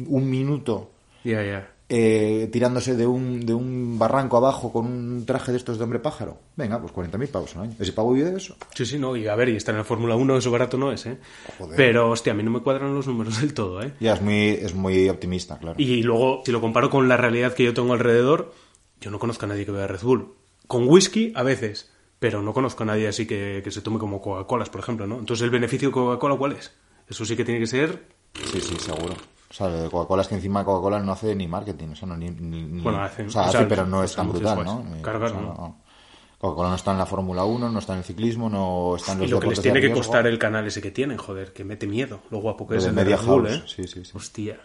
un 0.09 0.29
minuto 0.31 0.91
Ya, 1.25 1.43
ya. 1.43 1.71
eh, 1.89 2.49
tirándose 2.51 2.97
de 2.97 3.07
un, 3.07 3.45
de 3.45 3.53
un 3.55 3.99
barranco 3.99 4.37
abajo 4.39 4.73
con 4.73 4.87
un 4.87 5.27
traje 5.27 5.53
de 5.53 5.59
estos 5.59 5.77
de 5.79 5.85
hombre 5.85 5.99
pájaro. 5.99 6.39
Venga, 6.57 6.81
pues 6.81 6.93
40.000 6.95 7.29
pavos 7.29 7.55
al 7.57 7.63
año. 7.65 7.73
¿Ese 7.79 7.93
pavo 7.93 8.13
vive 8.13 8.31
de 8.31 8.39
eso? 8.39 8.57
Sí, 8.75 8.87
sí, 8.87 8.99
no, 8.99 9.15
y 9.17 9.27
a 9.29 9.35
ver, 9.37 9.51
y 9.51 9.57
estar 9.57 9.75
en 9.75 9.79
la 9.81 9.85
Fórmula 9.85 10.17
1 10.17 10.39
eso 10.39 10.51
barato 10.51 10.79
no 10.79 10.91
es, 10.91 11.05
¿eh? 11.07 11.19
Joder. 11.59 11.77
Pero, 11.77 12.11
hostia, 12.11 12.33
a 12.33 12.37
mí 12.37 12.43
no 12.43 12.51
me 12.51 12.61
cuadran 12.61 12.95
los 12.95 13.07
números 13.07 13.41
del 13.41 13.53
todo, 13.55 13.83
¿eh? 13.83 13.93
Ya, 14.01 14.15
es 14.15 14.23
muy, 14.23 14.49
es 14.49 14.75
muy 14.75 15.09
optimista, 15.11 15.59
claro. 15.59 15.77
Y 15.79 16.03
luego, 16.03 16.43
si 16.47 16.51
lo 16.53 16.61
comparo 16.63 16.89
con 16.91 17.09
la 17.09 17.17
realidad 17.19 17.53
que 17.53 17.65
yo 17.65 17.75
tengo 17.75 17.93
alrededor, 17.93 18.53
yo 19.01 19.11
no 19.11 19.19
conozco 19.19 19.45
a 19.45 19.49
nadie 19.49 19.67
que 19.67 19.73
beba 19.73 19.87
Red 19.87 20.01
Bull. 20.03 20.33
Con 20.67 20.89
whisky, 20.89 21.33
a 21.37 21.43
veces, 21.43 21.91
pero 22.25 22.41
no 22.41 22.55
conozco 22.55 22.85
a 22.85 22.87
nadie 22.87 23.07
así 23.07 23.27
que, 23.27 23.61
que 23.63 23.71
se 23.71 23.83
tome 23.83 23.99
como 23.99 24.19
Coca-Colas, 24.19 24.71
por 24.71 24.81
ejemplo, 24.81 25.07
¿no? 25.07 25.19
Entonces, 25.19 25.45
¿el 25.45 25.51
beneficio 25.51 25.89
de 25.89 25.93
Coca-Cola 25.93 26.37
cuál 26.37 26.53
es? 26.53 26.73
Eso 27.07 27.23
sí 27.27 27.37
que 27.37 27.45
tiene 27.45 27.61
que 27.61 27.67
ser... 27.67 28.07
Sí, 28.51 28.63
sí, 28.63 28.77
seguro. 28.79 29.13
O 29.13 29.53
sea, 29.53 29.69
lo 29.69 29.83
de 29.83 29.91
Coca-Cola 29.91 30.23
es 30.23 30.29
que 30.29 30.37
encima 30.37 30.65
Coca-Cola 30.65 31.01
no 31.01 31.13
hace 31.13 31.35
ni 31.35 31.47
marketing, 31.47 31.89
o 31.89 31.97
sea, 31.97 32.09
no, 32.09 32.17
ni, 32.17 32.31
ni- 32.31 32.81
Bueno, 32.81 33.03
hace- 33.03 33.25
o 33.27 33.31
sea, 33.31 33.43
hace, 33.43 33.67
pero 33.67 33.85
no 33.85 34.03
es 34.03 34.17
tan 34.17 34.31
brutal, 34.31 34.55
guays. 34.65 34.71
¿no? 34.71 35.03
Claro, 35.03 35.19
o 35.19 35.29
sea, 35.29 35.37
claro, 35.39 35.55
no. 35.59 35.83
Coca-Cola 36.39 36.71
no 36.71 36.77
está 36.77 36.93
en 36.93 36.99
la 36.99 37.05
Fórmula 37.07 37.45
1, 37.45 37.69
no 37.69 37.79
está 37.79 37.93
en 37.93 37.99
el 37.99 38.05
ciclismo, 38.07 38.49
no 38.49 38.97
está 38.97 39.13
en 39.13 39.19
los 39.19 39.29
Y 39.29 39.31
lo 39.31 39.41
que 39.41 39.49
les 39.49 39.61
tiene 39.61 39.83
que 39.83 39.93
costar 39.93 40.27
el 40.27 40.39
canal 40.39 40.67
ese 40.67 40.81
que 40.81 40.93
tienen, 40.93 41.19
joder, 41.19 41.53
que 41.53 41.63
mete 41.63 41.87
miedo. 41.87 42.21
Lo 42.31 42.39
guapo 42.39 42.67
que 42.67 42.79
es 42.79 42.87
el 42.87 42.95
Media 42.95 43.19
Red 43.19 43.27
Bull, 43.27 43.49
House, 43.49 43.59
¿eh? 43.59 43.63
sí, 43.67 43.87
sí, 43.87 44.03
sí. 44.03 44.13
Hostia. 44.15 44.59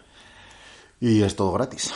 Y 0.98 1.22
es 1.22 1.36
todo 1.36 1.52
gratis. 1.52 1.92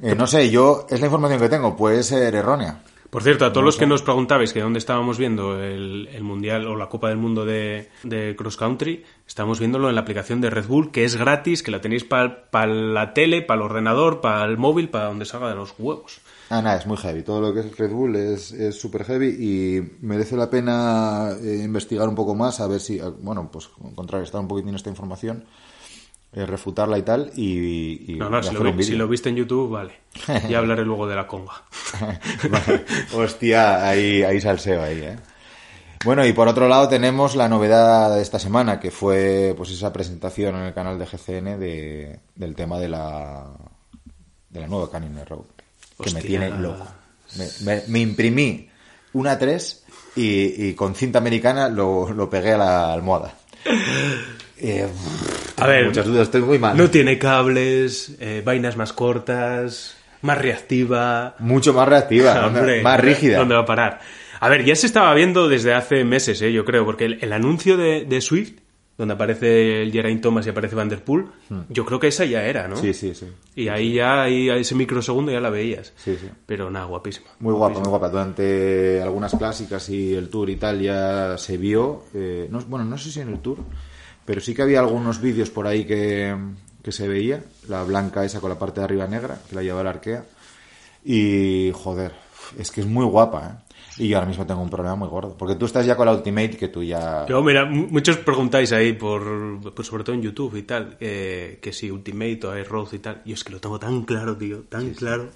Eh, 0.00 0.14
no 0.14 0.28
sé, 0.28 0.48
yo, 0.48 0.86
es 0.88 1.00
la 1.00 1.06
información 1.06 1.40
que 1.40 1.48
tengo, 1.48 1.74
puede 1.76 2.04
ser 2.04 2.32
errónea. 2.36 2.82
Por 3.10 3.22
cierto, 3.22 3.46
a 3.46 3.52
todos 3.52 3.64
los 3.64 3.78
que 3.78 3.86
nos 3.86 4.02
preguntabais 4.02 4.52
que 4.52 4.60
dónde 4.60 4.78
estábamos 4.78 5.16
viendo 5.16 5.58
el, 5.62 6.08
el 6.12 6.22
Mundial 6.22 6.66
o 6.66 6.76
la 6.76 6.90
Copa 6.90 7.08
del 7.08 7.16
Mundo 7.16 7.46
de, 7.46 7.88
de 8.02 8.36
Cross 8.36 8.58
Country, 8.58 9.02
estamos 9.26 9.58
viéndolo 9.58 9.88
en 9.88 9.94
la 9.94 10.02
aplicación 10.02 10.42
de 10.42 10.50
Red 10.50 10.66
Bull, 10.66 10.90
que 10.90 11.04
es 11.04 11.16
gratis, 11.16 11.62
que 11.62 11.70
la 11.70 11.80
tenéis 11.80 12.04
para 12.04 12.66
la 12.66 13.14
tele, 13.14 13.40
para 13.40 13.60
el 13.60 13.64
ordenador, 13.64 14.20
para 14.20 14.44
el 14.44 14.58
móvil, 14.58 14.90
para 14.90 15.06
donde 15.06 15.24
salga 15.24 15.48
de 15.48 15.54
los 15.54 15.74
huevos. 15.78 16.20
Ah, 16.50 16.60
nada, 16.60 16.76
es 16.76 16.86
muy 16.86 16.98
heavy. 16.98 17.22
Todo 17.22 17.40
lo 17.40 17.54
que 17.54 17.60
es 17.60 17.78
Red 17.78 17.92
Bull 17.92 18.16
es 18.16 18.54
súper 18.72 19.04
heavy 19.04 19.28
y 19.28 19.96
merece 20.02 20.36
la 20.36 20.50
pena 20.50 21.30
eh, 21.42 21.62
investigar 21.64 22.08
un 22.08 22.14
poco 22.14 22.34
más, 22.34 22.60
a 22.60 22.66
ver 22.66 22.80
si, 22.80 22.98
eh, 22.98 23.04
bueno, 23.22 23.48
pues 23.50 23.68
contrarrestar 23.94 24.42
un 24.42 24.48
poquitín 24.48 24.74
esta 24.74 24.90
información, 24.90 25.44
eh, 26.32 26.44
refutarla 26.46 26.98
y 26.98 27.02
tal, 27.02 27.30
y, 27.34 28.12
y 28.12 28.16
No, 28.16 28.28
no, 28.30 28.42
si 28.42 28.54
lo, 28.54 28.60
un 28.60 28.76
vi- 28.76 28.82
si 28.84 28.90
vídeo. 28.90 29.04
lo 29.04 29.08
viste 29.08 29.28
en 29.30 29.36
YouTube, 29.36 29.70
vale. 29.70 29.94
Ya 30.48 30.58
hablaré 30.58 30.84
luego 30.84 31.06
de 31.06 31.16
la 31.16 31.26
conga. 31.26 31.52
Vale. 32.50 32.84
Hostia, 33.14 33.88
ahí, 33.88 34.22
ahí 34.22 34.40
salseo 34.40 34.82
ahí, 34.82 34.98
¿eh? 35.00 35.16
Bueno, 36.04 36.24
y 36.26 36.32
por 36.32 36.46
otro 36.48 36.68
lado 36.68 36.88
tenemos 36.88 37.34
la 37.34 37.48
novedad 37.48 38.14
de 38.14 38.22
esta 38.22 38.38
semana, 38.38 38.78
que 38.78 38.90
fue 38.90 39.52
pues 39.56 39.70
esa 39.70 39.92
presentación 39.92 40.54
en 40.56 40.62
el 40.62 40.74
canal 40.74 40.98
de 40.98 41.06
GCN 41.06 41.58
de, 41.58 42.20
del 42.36 42.54
tema 42.54 42.78
de 42.78 42.88
la, 42.88 43.46
de 44.50 44.60
la 44.60 44.68
nueva 44.68 44.90
Canyon 44.90 45.24
Road, 45.26 45.44
que 46.02 46.10
me 46.12 46.22
tiene 46.22 46.50
loco. 46.50 46.86
Me, 47.36 47.48
me- 47.64 47.82
me 47.88 47.98
imprimí 48.00 48.68
una 49.14 49.38
3 49.38 49.84
y, 50.14 50.68
y 50.68 50.74
con 50.74 50.94
cinta 50.94 51.18
americana 51.18 51.68
lo, 51.68 52.12
lo 52.12 52.30
pegué 52.30 52.52
a 52.52 52.58
la 52.58 52.92
almohada. 52.92 53.34
Eh, 54.60 54.86
A 55.56 55.66
ver, 55.66 55.86
muchas 55.86 56.06
dudas, 56.06 56.22
estoy 56.22 56.42
muy 56.42 56.58
mal. 56.58 56.76
No 56.76 56.90
tiene 56.90 57.18
cables, 57.18 58.16
eh, 58.20 58.42
vainas 58.44 58.76
más 58.76 58.92
cortas, 58.92 59.96
más 60.22 60.38
reactiva. 60.38 61.36
Mucho 61.38 61.72
más 61.72 61.88
reactiva, 61.88 62.46
Hombre, 62.46 62.82
más 62.82 63.00
rígida. 63.00 63.38
¿Dónde 63.38 63.54
va 63.54 63.62
a 63.62 63.66
parar? 63.66 64.00
A 64.40 64.48
ver, 64.48 64.64
ya 64.64 64.76
se 64.76 64.86
estaba 64.86 65.12
viendo 65.14 65.48
desde 65.48 65.74
hace 65.74 66.04
meses, 66.04 66.40
¿eh? 66.42 66.52
yo 66.52 66.64
creo, 66.64 66.84
porque 66.84 67.06
el, 67.06 67.18
el 67.22 67.32
anuncio 67.32 67.76
de, 67.76 68.04
de 68.04 68.20
Swift, 68.20 68.52
donde 68.96 69.14
aparece 69.14 69.82
el 69.82 69.92
Geraint 69.92 70.20
Thomas 70.22 70.46
y 70.46 70.50
aparece 70.50 70.74
Van 70.76 70.88
Der 70.88 71.02
Poel, 71.02 71.26
yo 71.68 71.84
creo 71.84 71.98
que 72.00 72.08
esa 72.08 72.24
ya 72.24 72.44
era, 72.44 72.66
¿no? 72.68 72.76
Hmm. 72.76 72.80
Sí, 72.80 72.94
sí, 72.94 73.14
sí. 73.14 73.26
Y 73.56 73.68
ahí 73.68 73.94
ya, 73.94 74.22
ahí, 74.22 74.48
a 74.50 74.56
ese 74.56 74.74
microsegundo 74.74 75.30
ya 75.32 75.40
la 75.40 75.50
veías. 75.50 75.92
Sí, 75.96 76.16
sí. 76.20 76.28
Pero 76.46 76.68
nada, 76.70 76.86
guapísima. 76.86 77.28
Muy 77.40 77.54
guapa, 77.54 77.78
muy 77.80 77.88
guapa. 77.88 78.08
Durante 78.08 79.00
algunas 79.02 79.34
clásicas 79.34 79.88
y 79.88 80.14
el 80.14 80.28
tour 80.28 80.50
y 80.50 80.56
tal 80.56 80.80
ya 80.80 81.36
se 81.38 81.56
vio. 81.56 82.04
eh, 82.14 82.46
no, 82.50 82.60
bueno, 82.60 82.84
no 82.84 82.98
sé 82.98 83.10
si 83.12 83.20
en 83.20 83.28
el 83.28 83.38
tour, 83.40 83.58
pero 84.28 84.42
sí 84.42 84.52
que 84.54 84.60
había 84.60 84.80
algunos 84.80 85.22
vídeos 85.22 85.48
por 85.48 85.66
ahí 85.66 85.86
que, 85.86 86.36
que 86.82 86.92
se 86.92 87.08
veía. 87.08 87.42
La 87.66 87.82
blanca 87.82 88.26
esa 88.26 88.40
con 88.40 88.50
la 88.50 88.58
parte 88.58 88.80
de 88.80 88.84
arriba 88.84 89.06
negra, 89.06 89.38
que 89.48 89.56
la 89.56 89.62
lleva 89.62 89.80
el 89.80 89.86
Arkea. 89.86 90.22
Y 91.02 91.70
joder, 91.72 92.12
es 92.58 92.70
que 92.70 92.82
es 92.82 92.86
muy 92.86 93.06
guapa, 93.06 93.46
¿eh? 93.46 93.74
Y 94.04 94.08
yo 94.08 94.18
ahora 94.18 94.28
mismo 94.28 94.44
tengo 94.46 94.60
un 94.60 94.68
problema 94.68 94.96
muy 94.96 95.08
gordo. 95.08 95.34
Porque 95.36 95.54
tú 95.54 95.64
estás 95.64 95.86
ya 95.86 95.96
con 95.96 96.04
la 96.04 96.12
Ultimate 96.12 96.58
que 96.58 96.68
tú 96.68 96.82
ya. 96.82 97.24
Yo, 97.26 97.42
mira, 97.42 97.64
muchos 97.64 98.18
preguntáis 98.18 98.70
ahí, 98.72 98.92
por, 98.92 99.72
por- 99.74 99.84
sobre 99.86 100.04
todo 100.04 100.14
en 100.14 100.20
YouTube 100.22 100.56
y 100.56 100.62
tal, 100.64 100.98
eh, 101.00 101.58
que 101.62 101.72
si 101.72 101.90
Ultimate 101.90 102.40
o 102.46 102.64
Road 102.64 102.92
y 102.92 102.98
tal. 102.98 103.22
Yo 103.24 103.32
es 103.32 103.42
que 103.42 103.52
lo 103.52 103.60
tengo 103.60 103.78
tan 103.78 104.02
claro, 104.02 104.36
tío, 104.36 104.60
tan 104.68 104.90
claro. 104.90 105.30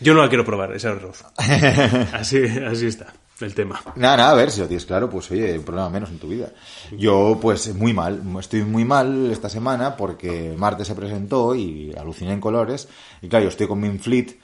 Yo 0.00 0.12
no 0.12 0.20
la 0.20 0.28
quiero 0.28 0.44
probar, 0.44 0.74
esa 0.76 0.90
Air 0.90 1.00
Road. 1.00 1.14
así, 2.12 2.44
así 2.44 2.86
está 2.88 3.14
el 3.40 3.54
tema. 3.54 3.80
Nada, 3.96 4.16
nada, 4.16 4.30
a 4.30 4.34
ver, 4.34 4.50
si 4.50 4.60
lo 4.60 4.66
tienes 4.66 4.86
claro, 4.86 5.10
pues 5.10 5.30
oye, 5.30 5.58
un 5.58 5.64
problema 5.64 5.90
menos 5.90 6.10
en 6.10 6.18
tu 6.18 6.28
vida. 6.28 6.52
Yo, 6.96 7.38
pues 7.40 7.74
muy 7.74 7.92
mal, 7.92 8.22
estoy 8.40 8.62
muy 8.62 8.84
mal 8.84 9.30
esta 9.30 9.48
semana 9.48 9.96
porque 9.96 10.54
martes 10.56 10.86
se 10.86 10.94
presentó 10.94 11.54
y 11.54 11.92
aluciné 11.98 12.32
en 12.32 12.40
colores. 12.40 12.88
Y 13.20 13.28
claro, 13.28 13.44
yo 13.44 13.50
estoy 13.50 13.66
con 13.66 13.80
mi 13.80 13.98
Fleet, 13.98 14.38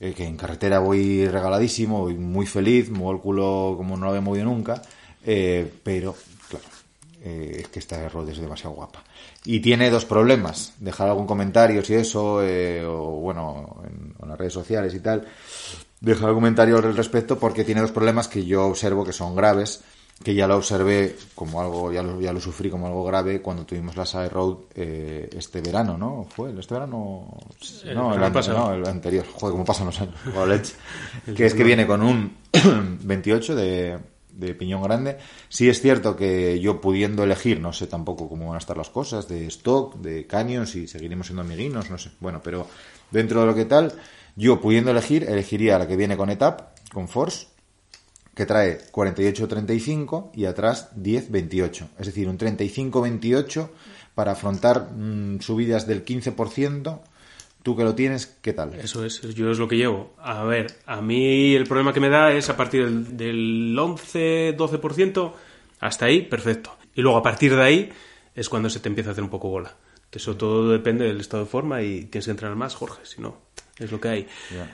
eh, 0.00 0.12
que 0.14 0.26
en 0.26 0.36
carretera 0.36 0.78
voy 0.80 1.26
regaladísimo, 1.26 2.00
voy 2.00 2.14
muy 2.14 2.46
feliz, 2.46 2.90
muevo 2.90 3.12
el 3.12 3.20
culo 3.20 3.74
como 3.76 3.96
no 3.96 4.04
lo 4.04 4.10
había 4.10 4.20
movido 4.20 4.44
nunca, 4.44 4.82
eh, 5.24 5.72
pero, 5.82 6.14
claro, 6.48 6.64
eh, 7.22 7.60
es 7.60 7.68
que 7.68 7.78
esta 7.78 8.08
road 8.08 8.28
es 8.28 8.38
demasiado 8.38 8.74
guapa. 8.74 9.02
Y 9.46 9.60
tiene 9.60 9.90
dos 9.90 10.04
problemas, 10.04 10.74
dejar 10.78 11.08
algún 11.08 11.26
comentario 11.26 11.84
si 11.84 11.94
eso, 11.94 12.42
eh, 12.42 12.84
o 12.84 13.20
bueno, 13.20 13.82
en, 13.84 14.14
en 14.22 14.28
las 14.28 14.38
redes 14.38 14.52
sociales 14.52 14.94
y 14.94 15.00
tal, 15.00 15.26
dejar 16.04 16.30
un 16.30 16.36
comentario 16.36 16.76
al 16.76 16.96
respecto 16.96 17.38
porque 17.38 17.64
tiene 17.64 17.80
dos 17.80 17.92
problemas 17.92 18.28
que 18.28 18.44
yo 18.44 18.66
observo 18.66 19.04
que 19.04 19.12
son 19.12 19.34
graves, 19.34 19.82
que 20.22 20.34
ya 20.34 20.46
lo 20.46 20.56
observé 20.56 21.16
como 21.34 21.60
algo, 21.60 21.92
ya 21.92 22.02
lo, 22.02 22.20
ya 22.20 22.32
lo 22.32 22.40
sufrí 22.40 22.70
como 22.70 22.86
algo 22.86 23.04
grave 23.04 23.42
cuando 23.42 23.64
tuvimos 23.66 23.96
la 23.96 24.06
Side 24.06 24.28
Road 24.28 24.56
eh, 24.74 25.28
este 25.36 25.60
verano, 25.60 25.98
¿no? 25.98 26.26
¿Fue 26.30 26.52
este 26.58 26.74
verano? 26.74 27.26
El 27.84 27.94
no, 27.94 28.04
el, 28.14 28.20
verano 28.20 28.26
an- 28.26 28.32
pasado. 28.32 28.58
no, 28.58 28.74
el 28.74 28.86
anterior. 28.86 29.24
Joder, 29.32 29.52
cómo 29.52 29.64
pasan 29.64 29.86
los 29.86 30.00
años. 30.00 30.14
Joder, 30.32 30.48
leche. 30.48 30.74
que 31.34 31.46
es 31.46 31.54
que 31.54 31.64
viene 31.64 31.86
con 31.86 32.02
un 32.02 32.36
28 33.02 33.56
de, 33.56 33.98
de 34.30 34.54
piñón 34.54 34.82
grande. 34.82 35.18
Sí 35.48 35.68
es 35.68 35.80
cierto 35.80 36.14
que 36.14 36.60
yo 36.60 36.80
pudiendo 36.80 37.24
elegir, 37.24 37.60
no 37.60 37.72
sé 37.72 37.86
tampoco 37.88 38.28
cómo 38.28 38.46
van 38.46 38.54
a 38.56 38.58
estar 38.58 38.76
las 38.76 38.90
cosas, 38.90 39.26
de 39.26 39.46
stock, 39.48 39.96
de 39.96 40.26
caños, 40.28 40.70
si 40.70 40.86
seguiremos 40.86 41.26
siendo 41.26 41.42
amiguinos, 41.42 41.90
no 41.90 41.98
sé. 41.98 42.10
Bueno, 42.20 42.40
pero 42.42 42.68
dentro 43.10 43.40
de 43.40 43.46
lo 43.46 43.54
que 43.54 43.64
tal, 43.64 43.92
yo 44.36 44.60
pudiendo 44.60 44.90
elegir, 44.90 45.24
elegiría 45.24 45.78
la 45.78 45.86
que 45.86 45.96
viene 45.96 46.16
con 46.16 46.30
ETAP, 46.30 46.60
con 46.92 47.08
Force, 47.08 47.46
que 48.34 48.46
trae 48.46 48.80
48-35 48.90 50.30
y 50.34 50.46
atrás 50.46 50.90
10-28. 50.96 51.88
Es 51.98 52.06
decir, 52.06 52.28
un 52.28 52.38
35-28 52.38 53.68
para 54.14 54.32
afrontar 54.32 54.90
mm, 54.92 55.40
subidas 55.40 55.86
del 55.86 56.04
15%. 56.04 57.00
Tú 57.62 57.76
que 57.76 57.84
lo 57.84 57.94
tienes, 57.94 58.26
¿qué 58.26 58.52
tal? 58.52 58.74
Eso 58.74 59.04
es, 59.04 59.22
yo 59.22 59.50
es 59.50 59.58
lo 59.58 59.68
que 59.68 59.76
llevo. 59.76 60.12
A 60.18 60.44
ver, 60.44 60.74
a 60.84 61.00
mí 61.00 61.54
el 61.54 61.64
problema 61.64 61.94
que 61.94 62.00
me 62.00 62.10
da 62.10 62.32
es 62.32 62.50
a 62.50 62.56
partir 62.56 62.84
del, 62.84 63.16
del 63.16 63.76
11-12%, 63.78 65.32
hasta 65.80 66.06
ahí, 66.06 66.22
perfecto. 66.22 66.76
Y 66.94 67.00
luego 67.00 67.16
a 67.16 67.22
partir 67.22 67.56
de 67.56 67.62
ahí 67.62 67.92
es 68.34 68.48
cuando 68.48 68.68
se 68.68 68.80
te 68.80 68.88
empieza 68.88 69.10
a 69.10 69.12
hacer 69.12 69.24
un 69.24 69.30
poco 69.30 69.48
bola. 69.48 69.74
Eso 70.12 70.36
todo 70.36 70.70
depende 70.70 71.06
del 71.06 71.20
estado 71.20 71.44
de 71.44 71.50
forma 71.50 71.82
y 71.82 72.04
tienes 72.04 72.26
que 72.26 72.30
entrenar 72.30 72.56
más, 72.56 72.76
Jorge, 72.76 73.00
si 73.04 73.20
no, 73.20 73.36
es 73.78 73.90
lo 73.90 74.00
que 74.00 74.08
hay. 74.08 74.28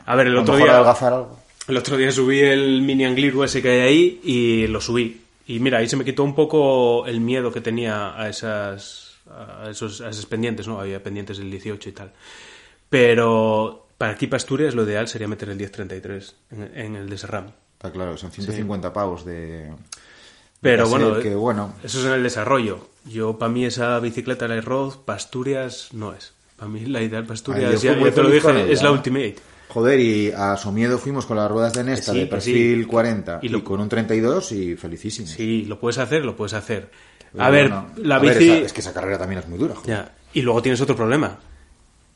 A 0.07 0.17
ver, 0.17 0.29
el 0.29 0.37
otro 0.37 0.57
día... 0.57 0.79
algo. 0.79 1.39
El 1.69 1.77
otro 1.77 1.97
día 1.97 2.11
subí 2.11 2.41
el 2.41 2.83
mini 2.83 3.05
Angliru 3.05 3.45
ese 3.45 3.63
que 3.63 3.71
hay 3.71 3.81
ahí 3.81 4.21
y 4.25 4.67
lo 4.67 4.81
subí. 4.81 5.23
Y 5.47 5.61
mira, 5.61 5.79
ahí 5.79 5.89
se 5.89 5.97
me 5.97 6.05
quitó 6.05 6.25
un 6.25 6.35
poco 6.35 7.07
el 7.07 7.21
miedo 7.21 7.53
que 7.53 7.61
tenía 7.61 8.21
a 8.21 8.29
esas 8.29 9.11
a 9.31 9.71
esos, 9.71 10.01
a 10.01 10.09
esos 10.09 10.27
pendientes, 10.27 10.67
¿no? 10.67 10.81
Había 10.81 11.03
pendientes 11.03 11.39
del 11.39 11.51
18 11.51 11.89
y 11.89 11.93
tal. 11.93 12.13
Pero 12.89 13.87
para 13.97 14.13
aquí, 14.13 14.27
para 14.27 14.39
Asturias, 14.39 14.75
lo 14.75 14.85
ideal 14.85 15.09
sería 15.09 15.29
meter 15.29 15.51
el 15.51 15.57
1033 15.57 16.35
en, 16.51 16.63
en 16.77 16.97
el 16.97 17.09
de 17.09 17.19
Serram. 17.19 17.53
Está 17.75 17.93
claro, 17.93 18.17
son 18.17 18.31
150 18.31 18.93
pavos 18.93 19.25
de... 19.25 19.73
Pero 20.61 20.85
de 20.85 20.91
bueno, 20.91 21.19
que 21.21 21.35
bueno, 21.35 21.75
eso 21.83 22.01
es 22.01 22.07
en 22.07 22.13
el 22.13 22.23
desarrollo. 22.23 22.89
Yo, 23.07 23.39
para 23.39 23.51
mí, 23.51 23.65
esa 23.65 23.99
bicicleta 24.01 24.47
Light 24.47 24.65
Road, 24.65 24.97
para 25.05 25.17
Asturias, 25.17 25.89
no 25.93 26.13
es. 26.13 26.35
Para 26.61 26.71
mí, 26.71 26.85
la 26.85 27.01
ideal 27.03 27.23
para 27.25 27.35
Asturias, 27.35 27.81
ya, 27.83 27.99
ya 27.99 28.13
te 28.13 28.23
lo 28.23 28.31
dije, 28.31 28.71
es 28.71 28.83
la. 28.83 28.93
Ultimate. 28.93 29.37
Joder, 29.71 29.99
y 29.99 30.31
a 30.31 30.57
Somiedo 30.59 30.99
fuimos 30.99 31.25
con 31.27 31.37
las 31.39 31.51
ruedas 31.51 31.73
de 31.73 31.83
Nesta 31.85 32.13
Sí, 32.13 32.19
de 32.21 32.27
perfil 32.27 32.81
sí. 32.83 32.85
40 32.87 33.39
y, 33.41 33.47
Y 33.47 33.49
lo- 33.49 33.65
con 33.65 33.81
un 33.81 33.89
32 33.89 34.53
y 34.53 34.77
felicísimo. 34.77 35.27
Sí, 35.29 35.65
lo 35.65 35.81
puedes 35.81 35.97
hacer, 35.99 36.25
lo 36.25 36.37
puedes 36.37 36.53
hacer. 36.53 36.91
Pero 37.33 37.43
A 37.45 37.49
ver, 37.51 37.69
bueno, 37.71 37.87
la 37.97 38.17
a 38.17 38.19
ver, 38.19 38.39
bici... 38.39 38.51
esa- 38.51 38.67
es 38.67 38.73
que 38.75 38.81
esa 38.81 38.93
carrera 38.93 39.17
también 39.19 39.39
es 39.41 39.49
muy 39.49 39.59
dura. 39.59 39.75
joder. 39.77 39.89
Ya. 39.89 40.13
Y 40.35 40.43
luego 40.43 40.61
tienes 40.61 40.81
otro 40.83 40.95
problema. 40.97 41.39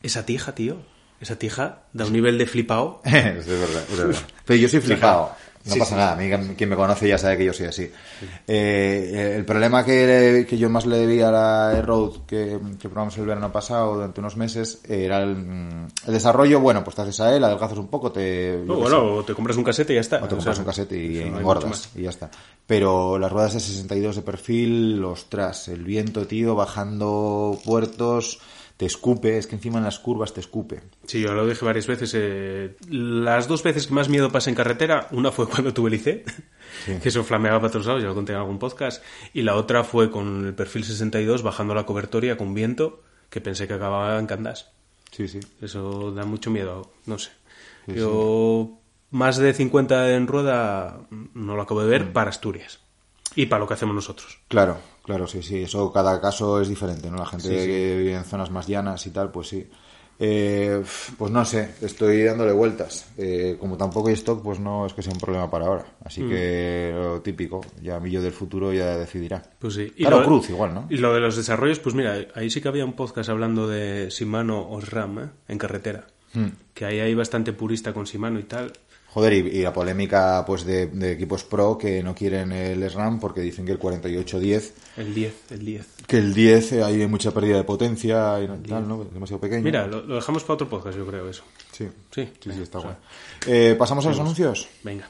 Esa 0.02 0.26
tija, 0.26 0.54
tío. 0.54 0.76
Esa 1.20 1.37
tija 1.38 1.85
da 1.94 2.04
un 2.04 2.12
nivel 2.12 2.37
de 2.37 2.46
flipado. 2.46 3.00
es 3.04 3.12
verdad, 3.46 3.85
es 3.90 3.96
verdad. 3.98 4.20
Pero 4.44 4.61
yo 4.61 4.68
soy 4.68 4.80
flipado. 4.80 5.30
No 5.66 5.72
Sí, 5.72 5.79
pasa 5.79 5.90
sí. 5.92 5.96
nada, 5.96 6.12
a 6.12 6.16
mí 6.16 6.55
quien 6.57 6.68
me 6.68 6.77
conoce 6.77 7.09
ya 7.09 7.16
sabe 7.16 7.38
que 7.38 7.44
yo 7.46 7.53
soy 7.55 7.66
así. 7.66 7.90
Eh, 8.46 9.35
el 9.37 9.44
problema 9.46 9.85
que, 9.85 10.46
que 10.48 10.59
yo 10.59 10.68
más 10.68 10.85
le 10.85 10.98
debía 10.98 11.29
a 11.29 11.33
la 11.33 11.83
Road 11.83 12.27
que, 12.27 12.59
que 12.79 12.88
probamos 12.90 13.16
el 13.16 13.24
verano 13.27 13.50
pasado 13.50 13.94
durante 13.94 14.20
unos 14.20 14.37
meses 14.37 14.81
era 14.87 15.22
el, 15.22 15.87
el 16.07 16.12
desarrollo. 16.12 16.61
Bueno, 16.61 16.85
pues 16.85 16.96
te 16.96 17.03
haces 17.03 17.18
a 17.20 17.35
él, 17.35 17.42
adelgazas 17.44 17.79
un 17.79 17.88
poco, 17.88 18.12
te, 18.12 18.62
No, 18.66 18.74
bueno, 18.77 19.14
o 19.14 19.24
te 19.24 19.33
compras 19.35 19.57
un 19.57 19.64
casete 19.64 19.92
y 19.92 19.96
ya 19.96 20.00
está. 20.03 20.16
O 20.16 20.20
te 20.29 20.35
O 20.35 20.37
compras 20.37 20.57
sea, 20.57 20.62
un 20.62 20.66
casete 20.66 20.96
y 21.03 21.18
engordas 21.20 21.88
y 21.94 22.03
ya 22.03 22.11
está. 22.11 22.31
Pero 22.66 23.18
las 23.18 23.33
ruedas 23.33 23.55
de 23.55 23.61
62 23.61 24.16
de 24.16 24.22
perfil, 24.22 25.05
ostras, 25.05 25.68
el 25.68 25.83
viento, 25.85 26.27
tío, 26.27 26.55
bajando 26.55 27.59
puertos, 27.64 28.38
te 28.76 28.87
escupe, 28.87 29.38
es 29.38 29.46
que 29.46 29.54
encima 29.54 29.78
en 29.78 29.84
las 29.84 29.98
curvas 30.00 30.32
te 30.34 30.40
escupe. 30.40 30.82
Sí, 31.06 31.20
yo 31.20 31.32
lo 31.32 31.46
dije 31.46 31.64
varias 31.64 31.87
veces. 31.87 32.12
eh, 32.16 32.76
las 32.88 33.46
dos 33.46 33.62
veces 33.62 33.87
que 33.87 33.94
más 33.94 34.08
miedo 34.08 34.32
pasé 34.32 34.50
en 34.50 34.56
carretera, 34.56 35.06
una 35.12 35.30
fue 35.30 35.46
cuando 35.50 35.72
tuve 35.72 35.90
el 35.90 35.94
IC, 35.94 36.04
que 37.02 37.08
eso 37.08 37.22
flameaba 37.24 37.60
para 37.60 37.72
todos 37.72 37.87
lados, 37.87 38.02
ya 38.02 38.08
lo 38.08 38.14
conté 38.14 38.32
en 38.32 38.38
algún 38.38 38.58
podcast, 38.58 39.02
y 39.32 39.42
la 39.42 39.54
otra 39.56 39.84
fue 39.84 40.10
con 40.10 40.46
el 40.46 40.54
perfil 40.54 40.84
62 40.84 41.42
bajando 41.42 41.74
la 41.74 41.87
cobertoria 41.87 42.37
con 42.37 42.52
viento, 42.54 43.02
que 43.30 43.40
pensé 43.40 43.66
que 43.68 43.74
acababa 43.74 44.18
en 44.18 44.26
Candás. 44.26 44.72
Sí, 45.12 45.28
sí. 45.28 45.38
Eso 45.62 46.10
da 46.12 46.24
mucho 46.24 46.50
miedo, 46.50 46.90
no 47.06 47.18
sé. 47.18 47.30
Yo 47.87 48.78
más 49.10 49.37
de 49.37 49.52
50 49.54 50.14
en 50.16 50.26
rueda 50.26 51.00
no 51.34 51.54
lo 51.54 51.62
acabo 51.62 51.80
de 51.82 51.87
Mm. 51.87 51.90
ver 51.90 52.12
para 52.12 52.30
Asturias 52.30 52.80
y 53.37 53.47
para 53.47 53.61
lo 53.61 53.66
que 53.68 53.75
hacemos 53.75 53.94
nosotros. 53.94 54.38
Claro, 54.49 54.77
claro, 55.05 55.27
sí, 55.27 55.42
sí. 55.42 55.62
Eso 55.62 55.92
cada 55.92 56.20
caso 56.20 56.61
es 56.61 56.68
diferente, 56.68 57.11
¿no? 57.11 57.16
La 57.18 57.27
gente 57.27 57.49
Sí, 57.49 57.59
sí. 57.59 57.66
que 57.66 57.97
vive 57.99 58.14
en 58.14 58.25
zonas 58.25 58.51
más 58.51 58.66
llanas 58.66 59.07
y 59.07 59.11
tal, 59.11 59.31
pues 59.31 59.49
sí. 59.49 59.68
Eh, 60.20 60.81
pues 61.18 61.33
no 61.33 61.44
sé, 61.44 61.75
estoy 61.83 62.23
dándole 62.23 62.53
vueltas. 62.53 63.09
Eh, 63.18 63.57
como 63.59 63.77
tampoco 63.77 64.09
hay 64.09 64.14
stock, 64.14 64.42
pues 64.44 64.61
no 64.61 64.87
es 64.87 64.94
que 64.94 65.03
sea 65.03 65.12
un 65.12 65.18
problema 65.18 65.51
para 65.51 65.66
ahora. 65.66 65.87
Así 66.05 66.23
Mm. 66.23 66.29
que 66.29 66.92
lo 66.94 67.20
típico, 67.20 67.61
ya 67.83 67.99
mi 67.99 68.11
yo 68.12 68.23
del 68.23 68.33
futuro 68.33 68.73
ya 68.73 68.97
decidirá. 68.97 69.42
Pues 69.59 69.75
sí. 69.75 69.90
Claro, 69.90 70.20
lo- 70.20 70.27
Cruz 70.27 70.51
igual, 70.51 70.73
¿no? 70.73 70.87
Y 70.88 70.99
lo 70.99 71.12
de 71.12 71.20
los 71.20 71.37
desarrollos, 71.37 71.81
pues 71.81 71.97
mira, 71.97 72.16
ahí 72.37 72.49
sí 72.49 72.61
que 72.61 72.68
había 72.68 72.85
un 72.85 72.92
podcast 72.92 73.29
hablando 73.29 73.66
de 73.66 74.09
Shimano 74.11 74.70
Osram 74.70 75.18
¿eh? 75.18 75.29
en 75.49 75.59
carretera. 75.59 76.07
Hmm. 76.33 76.49
Que 76.75 76.85
ahí 76.85 77.01
hay 77.01 77.14
bastante 77.14 77.53
purista 77.53 77.92
con 77.92 78.05
Shimano 78.05 78.38
y 78.38 78.44
tal. 78.44 78.73
Joder, 79.14 79.33
y, 79.33 79.37
y 79.59 79.62
la 79.62 79.72
polémica 79.72 80.42
pues 80.44 80.64
de, 80.64 80.88
de 80.88 81.12
equipos 81.12 81.44
pro 81.44 81.79
que 81.79 82.03
no 82.03 82.14
quieren 82.16 82.50
el 82.50 82.83
SRAM 82.90 83.20
porque 83.20 83.40
dicen 83.42 83.64
que 83.64 83.70
el 83.72 83.79
4810, 83.79 84.74
El 84.96 85.14
10, 85.14 85.35
el 85.53 85.64
10. 85.64 85.87
que 86.09 86.18
el 86.18 86.35
10 86.35 86.72
eh, 86.72 86.83
hay 86.85 87.07
mucha 87.07 87.31
pérdida 87.31 87.57
de 87.59 87.64
potencia 87.64 88.40
y 88.42 88.48
no- 88.48 88.57
tal, 88.68 88.88
¿no? 88.88 89.05
Demasiado 89.05 89.40
pequeño. 89.40 89.62
Mira, 89.62 89.87
lo, 89.87 90.03
lo 90.03 90.16
dejamos 90.16 90.42
para 90.42 90.55
otro 90.55 90.68
podcast, 90.68 90.98
yo 90.98 91.07
creo, 91.07 91.29
eso. 91.31 91.44
Sí, 91.72 91.88
Sí, 92.12 92.29
sí, 92.40 92.50
sí, 92.53 92.62
está 92.62 92.79
o 92.79 92.83
sea, 92.83 92.90
guay. 92.90 93.55
Eh, 93.70 93.74
¿Pasamos 93.79 94.05
a 94.07 94.09
los 94.11 94.18
anuncios? 94.20 94.68
Venga. 94.83 95.09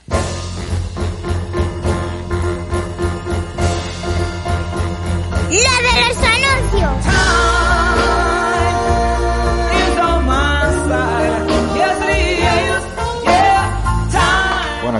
¡La 5.50 5.76
de 5.82 6.08
los 6.08 6.16
anuncios! 6.18 7.53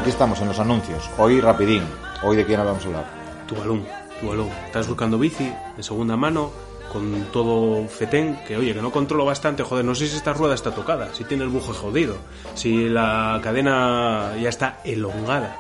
Aquí 0.05 0.11
estamos 0.11 0.38
en 0.43 0.49
los 0.49 0.59
anuncios. 0.59 1.09
Hoy 1.17 1.40
rapidín. 1.40 1.83
Hoy 2.23 2.37
de 2.37 2.45
quién 2.45 2.62
vamos 2.62 2.85
a 2.85 2.88
hablar. 2.88 3.07
Tu 3.49 3.55
balón, 3.55 3.87
tu 4.21 4.29
balón. 4.29 4.51
Estás 4.67 4.87
buscando 4.87 5.19
bici 5.19 5.51
de 5.79 5.83
segunda 5.83 6.14
mano 6.14 6.51
con 6.93 7.29
todo 7.33 7.88
fetén, 7.88 8.38
que 8.47 8.59
oye, 8.59 8.75
que 8.75 8.83
no 8.83 8.93
controlo 8.93 9.25
bastante, 9.25 9.62
joder, 9.62 9.83
no 9.83 9.95
sé 9.95 10.07
si 10.07 10.17
esta 10.17 10.35
rueda 10.35 10.55
está 10.55 10.73
tocada, 10.73 11.14
si 11.14 11.25
tiene 11.25 11.45
el 11.45 11.49
buje 11.49 11.73
jodido, 11.73 12.17
si 12.53 12.90
la 12.90 13.40
cadena 13.43 14.37
ya 14.38 14.51
está 14.51 14.83
elongada. 14.85 15.57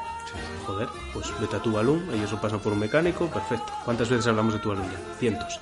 Joder, 0.66 0.88
pues 1.14 1.32
vete 1.40 1.56
a 1.56 1.62
tu 1.62 1.72
balón, 1.72 2.04
ellos 2.12 2.30
lo 2.30 2.38
pasan 2.38 2.60
por 2.60 2.74
un 2.74 2.80
mecánico, 2.80 3.28
perfecto. 3.28 3.72
¿Cuántas 3.86 4.10
veces 4.10 4.26
hablamos 4.26 4.52
de 4.52 4.58
tu 4.58 4.68
balón 4.68 4.84
ya? 4.84 5.18
Cientos. 5.18 5.58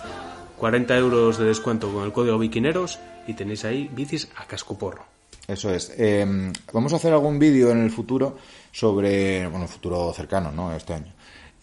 40 0.59 0.97
euros 0.97 1.38
de 1.38 1.45
descuento 1.45 1.88
con 1.92 2.03
el 2.03 2.12
código 2.12 2.37
Biquineros 2.37 2.99
y 3.29 3.35
tenéis 3.35 3.64
ahí 3.64 3.88
bicis 3.92 4.29
a 4.37 4.45
cascoporro. 4.45 5.05
Eso 5.48 5.74
es. 5.74 5.92
Eh, 5.96 6.52
vamos 6.72 6.92
a 6.92 6.96
hacer 6.96 7.12
algún 7.12 7.38
vídeo 7.38 7.70
en 7.70 7.83
el 7.83 7.90
futuro 7.90 8.37
sobre, 8.70 9.46
bueno, 9.48 9.66
futuro 9.66 10.12
cercano, 10.12 10.52
¿no? 10.52 10.74
Este 10.74 10.94
año. 10.94 11.12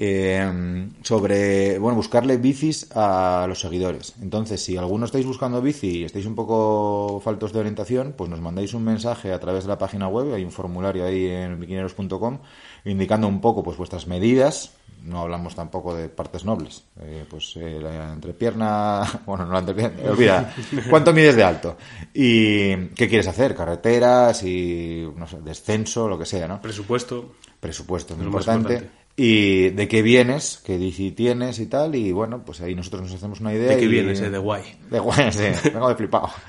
Eh, 0.02 0.90
sobre, 1.02 1.78
bueno, 1.78 1.98
buscarle 1.98 2.38
bicis 2.38 2.90
a 2.96 3.46
los 3.50 3.60
seguidores. 3.60 4.14
Entonces, 4.22 4.64
si 4.64 4.78
alguno 4.78 5.06
estáis 5.06 5.26
buscando 5.26 5.62
bici 5.62 6.00
y 6.00 6.04
estáis 6.06 6.26
un 6.26 6.36
poco 6.36 7.20
faltos 7.22 7.52
de 7.52 7.60
orientación, 7.60 8.14
pues 8.18 8.30
nos 8.30 8.40
mandáis 8.40 8.74
un 8.74 8.86
mensaje 8.86 9.34
a 9.34 9.40
través 9.40 9.66
de 9.66 9.70
la 9.70 9.78
página 9.78 10.08
web, 10.08 10.34
hay 10.34 10.46
un 10.46 10.52
formulario 10.52 11.06
ahí 11.06 11.28
en 11.28 11.60
biquineros.com, 11.60 12.40
indicando 12.86 13.28
un 13.28 13.42
poco 13.42 13.62
pues 13.62 13.78
vuestras 13.78 14.08
medidas. 14.08 14.72
No 15.04 15.22
hablamos 15.22 15.56
tampoco 15.56 15.96
de 15.96 16.10
partes 16.10 16.44
nobles. 16.46 16.84
Eh, 17.02 17.26
pues 17.30 17.54
eh, 17.56 17.80
la 17.82 18.14
entrepierna, 18.14 19.04
bueno, 19.26 19.46
no 19.46 19.54
la 19.54 19.60
entrepierna, 19.60 20.12
olvida. 20.12 20.54
¿Cuánto 20.90 21.14
mides 21.14 21.36
de 21.36 21.44
alto? 21.44 21.78
¿Y 22.14 22.76
qué 22.96 23.08
quieres 23.08 23.28
hacer? 23.28 23.56
¿Carreteras 23.56 24.44
y, 24.44 25.08
no 25.16 25.28
sé, 25.28 25.38
descenso, 25.42 26.08
lo 26.08 26.18
que 26.20 26.26
sea, 26.26 26.48
¿no? 26.48 26.62
Presupuesto, 26.62 27.36
presupuesto, 27.60 28.16
muy 28.16 28.26
importante. 28.26 28.74
importante. 28.74 29.00
Y 29.16 29.70
de 29.72 29.88
qué 29.90 30.02
vienes, 30.02 30.62
qué 30.66 30.78
bici 30.78 31.12
tienes 31.12 31.60
y 31.60 31.66
tal. 31.66 31.96
Y 31.96 32.12
bueno, 32.12 32.44
pues 32.46 32.62
ahí 32.62 32.74
nosotros 32.76 33.02
nos 33.02 33.14
hacemos 33.14 33.40
una 33.42 33.54
idea. 33.54 33.72
¿de 33.72 33.78
qué 33.78 33.86
y- 33.86 33.88
vienes? 33.90 34.22
eh? 34.22 34.30
De 34.30 34.38
guay. 34.38 34.64
De 34.90 35.00
guay, 35.00 35.32
sí. 35.32 35.44
Vengo 35.74 35.90
de 35.90 35.96
flipado. 35.96 36.30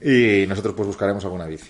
Y 0.00 0.46
nosotros 0.46 0.74
pues 0.76 0.86
buscaremos 0.86 1.24
alguna 1.24 1.46
bici. 1.46 1.66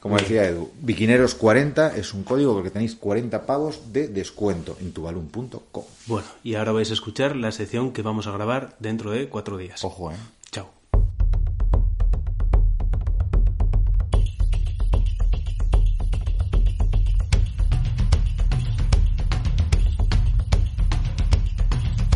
Como 0.00 0.16
decía 0.16 0.44
Edu, 0.44 0.70
Biquineros40 0.84 1.94
es 1.96 2.14
un 2.14 2.22
código 2.22 2.54
porque 2.54 2.70
tenéis 2.70 2.94
40 2.94 3.46
pavos 3.46 3.92
de 3.92 4.08
descuento 4.08 4.76
en 4.80 4.92
tubalum.com. 4.92 5.84
Bueno, 6.06 6.28
y 6.44 6.54
ahora 6.54 6.72
vais 6.72 6.90
a 6.90 6.94
escuchar 6.94 7.34
la 7.34 7.50
sección 7.50 7.92
que 7.92 8.02
vamos 8.02 8.26
a 8.26 8.32
grabar 8.32 8.76
dentro 8.78 9.10
de 9.10 9.28
cuatro 9.28 9.56
días. 9.56 9.84
Ojo, 9.84 10.12
eh. 10.12 10.16
Chao. 10.52 10.68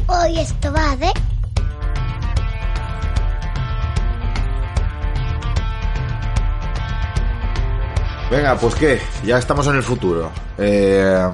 Hoy 0.06 0.38
esto 0.38 0.72
va 0.72 0.96
de... 0.96 1.31
Venga, 8.32 8.56
pues 8.56 8.74
qué, 8.76 8.98
ya 9.26 9.36
estamos 9.36 9.66
en 9.66 9.76
el 9.76 9.82
futuro. 9.82 10.32
Eh, 10.56 11.28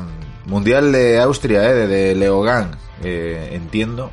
mundial 0.46 0.90
de 0.90 1.20
Austria, 1.20 1.70
eh, 1.70 1.86
de, 1.86 2.14
Leogang. 2.16 2.72
Eh, 3.04 3.50
entiendo, 3.52 4.10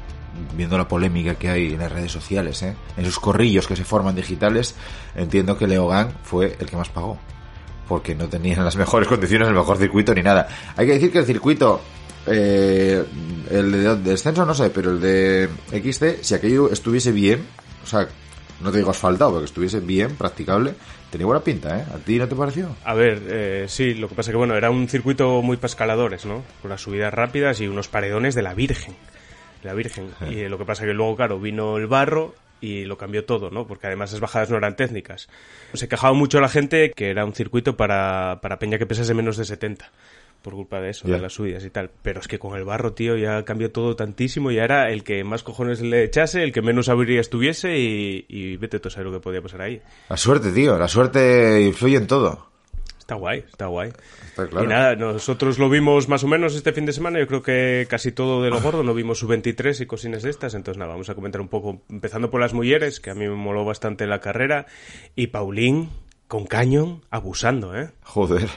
viendo 0.56 0.78
la 0.78 0.88
polémica 0.88 1.34
que 1.34 1.50
hay 1.50 1.74
en 1.74 1.80
las 1.80 1.92
redes 1.92 2.12
sociales, 2.12 2.62
eh, 2.62 2.76
en 2.96 3.04
esos 3.04 3.18
corrillos 3.18 3.66
que 3.66 3.76
se 3.76 3.84
forman 3.84 4.14
digitales, 4.14 4.76
entiendo 5.16 5.58
que 5.58 5.66
Leogang 5.66 6.12
fue 6.22 6.58
el 6.60 6.70
que 6.70 6.78
más 6.78 6.90
pagó. 6.90 7.18
Porque 7.88 8.14
no 8.14 8.28
tenían 8.28 8.64
las 8.64 8.76
mejores 8.76 9.08
condiciones, 9.08 9.48
el 9.48 9.56
mejor 9.56 9.80
circuito 9.80 10.14
ni 10.14 10.22
nada. 10.22 10.48
Hay 10.78 10.86
que 10.86 10.94
decir 10.94 11.12
que 11.12 11.18
el 11.18 11.26
circuito, 11.26 11.82
eh, 12.28 13.04
el 13.50 13.72
de 13.72 13.96
descenso 13.96 14.46
no 14.46 14.54
sé, 14.54 14.70
pero 14.70 14.92
el 14.92 15.02
de 15.02 15.50
XC, 15.72 16.24
si 16.24 16.36
aquello 16.36 16.72
estuviese 16.72 17.12
bien, 17.12 17.48
o 17.84 17.88
sea, 17.88 18.08
no 18.62 18.72
te 18.72 18.78
digo 18.78 18.92
asfaltado, 18.92 19.32
porque 19.32 19.46
estuviese 19.46 19.80
bien, 19.80 20.16
practicable, 20.16 20.74
tenía 21.12 21.26
buena 21.26 21.44
pinta, 21.44 21.80
¿eh? 21.80 21.86
¿A 21.94 21.98
ti 21.98 22.18
no 22.18 22.28
te 22.28 22.36
pareció? 22.36 22.76
A 22.84 22.94
ver, 22.94 23.22
eh, 23.28 23.66
sí, 23.68 23.94
lo 23.94 24.08
que 24.08 24.16
pasa 24.16 24.32
que 24.32 24.38
bueno, 24.38 24.56
era 24.56 24.70
un 24.70 24.88
circuito 24.88 25.42
muy 25.42 25.58
para 25.58 25.68
escaladores, 25.68 26.26
¿no? 26.26 26.44
Con 26.62 26.70
las 26.70 26.82
subidas 26.82 27.14
rápidas 27.14 27.60
y 27.62 27.68
unos 27.68 27.88
paredones 27.88 28.36
de 28.36 28.42
la 28.42 28.54
Virgen. 28.54 28.96
La 29.64 29.74
Virgen. 29.74 30.10
Y 30.30 30.40
eh, 30.40 30.50
lo 30.50 30.58
que 30.58 30.66
pasa 30.66 30.86
que 30.86 30.94
luego, 30.94 31.16
claro, 31.16 31.40
vino 31.40 31.78
el 31.78 31.88
barro 31.88 32.36
y 32.62 32.86
lo 32.86 32.98
cambió 32.98 33.26
todo, 33.26 33.52
¿no? 33.52 33.68
Porque 33.68 33.88
además 33.88 34.12
las 34.12 34.22
bajadas 34.22 34.50
no 34.50 34.58
eran 34.58 34.76
técnicas. 34.76 35.28
Se 35.74 35.88
quejaba 35.88 36.14
mucho 36.14 36.40
la 36.40 36.50
gente 36.50 36.92
que 36.96 37.10
era 37.10 37.26
un 37.26 37.34
circuito 37.34 37.76
para, 37.76 38.40
para 38.42 38.60
peña 38.60 38.78
que 38.78 38.86
pesase 38.86 39.14
menos 39.14 39.38
de 39.38 39.46
70 39.46 39.92
por 40.42 40.54
culpa 40.54 40.80
de 40.80 40.92
eso, 40.92 41.08
de 41.08 41.20
las 41.20 41.34
subidas 41.34 41.64
y 41.66 41.70
tal. 41.70 41.90
Pero 42.02 42.20
es 42.20 42.28
que 42.28 42.40
con 42.40 42.56
el 42.58 42.64
barro, 42.64 42.94
tío, 42.94 43.18
ya 43.18 43.44
cambió 43.44 43.72
todo 43.72 43.96
tantísimo. 43.96 44.52
Ya 44.52 44.64
era 44.64 44.92
el 44.92 45.04
que 45.04 45.24
más 45.24 45.44
cojones 45.44 45.82
le 45.82 46.04
echase, 46.04 46.44
el 46.44 46.52
que 46.52 46.62
menos 46.62 46.90
avería 46.90 47.22
estuviese 47.22 47.78
y, 47.78 48.26
y 48.28 48.58
vete 48.58 48.80
tú 48.80 48.90
a 48.90 48.92
saber 48.92 49.08
lo 49.08 49.14
que 49.14 49.20
podía 49.24 49.42
pasar 49.42 49.62
ahí. 49.62 49.82
La 50.10 50.18
suerte, 50.18 50.52
tío, 50.52 50.78
la 50.78 50.88
suerte 50.88 51.62
influye 51.62 51.98
en 51.98 52.08
todo. 52.08 52.56
Está 53.06 53.14
guay, 53.14 53.44
está 53.48 53.68
guay. 53.68 53.90
Está 54.26 54.48
claro. 54.48 54.66
Y 54.66 54.68
nada, 54.68 54.96
nosotros 54.96 55.60
lo 55.60 55.70
vimos 55.70 56.10
más 56.10 56.24
o 56.24 56.28
menos 56.28 56.56
este 56.56 56.74
fin 56.74 56.88
de 56.88 56.92
semana. 56.92 57.20
Yo 57.20 57.28
creo 57.28 57.44
que 57.44 57.86
casi 57.88 58.12
todo 58.12 58.42
de 58.42 58.50
lo 58.50 58.60
gordo. 58.60 58.82
No 58.82 58.96
vimos 58.96 59.20
su 59.20 59.28
23 59.28 59.82
y 59.82 59.86
cosines 59.86 60.24
de 60.24 60.32
estas. 60.32 60.56
Entonces, 60.56 60.80
nada, 60.80 60.94
vamos 60.94 61.08
a 61.10 61.14
comentar 61.14 61.40
un 61.40 61.48
poco. 61.48 61.84
Empezando 61.88 62.32
por 62.32 62.42
las 62.42 62.56
mujeres, 62.56 63.00
que 63.00 63.12
a 63.12 63.14
mí 63.14 63.28
me 63.28 63.36
moló 63.36 63.64
bastante 63.64 64.08
la 64.08 64.22
carrera. 64.22 64.66
Y 65.16 65.28
Paulín, 65.28 65.92
con 66.28 66.46
cañón, 66.46 67.04
abusando, 67.10 67.76
¿eh? 67.76 67.92
Joder. 68.04 68.50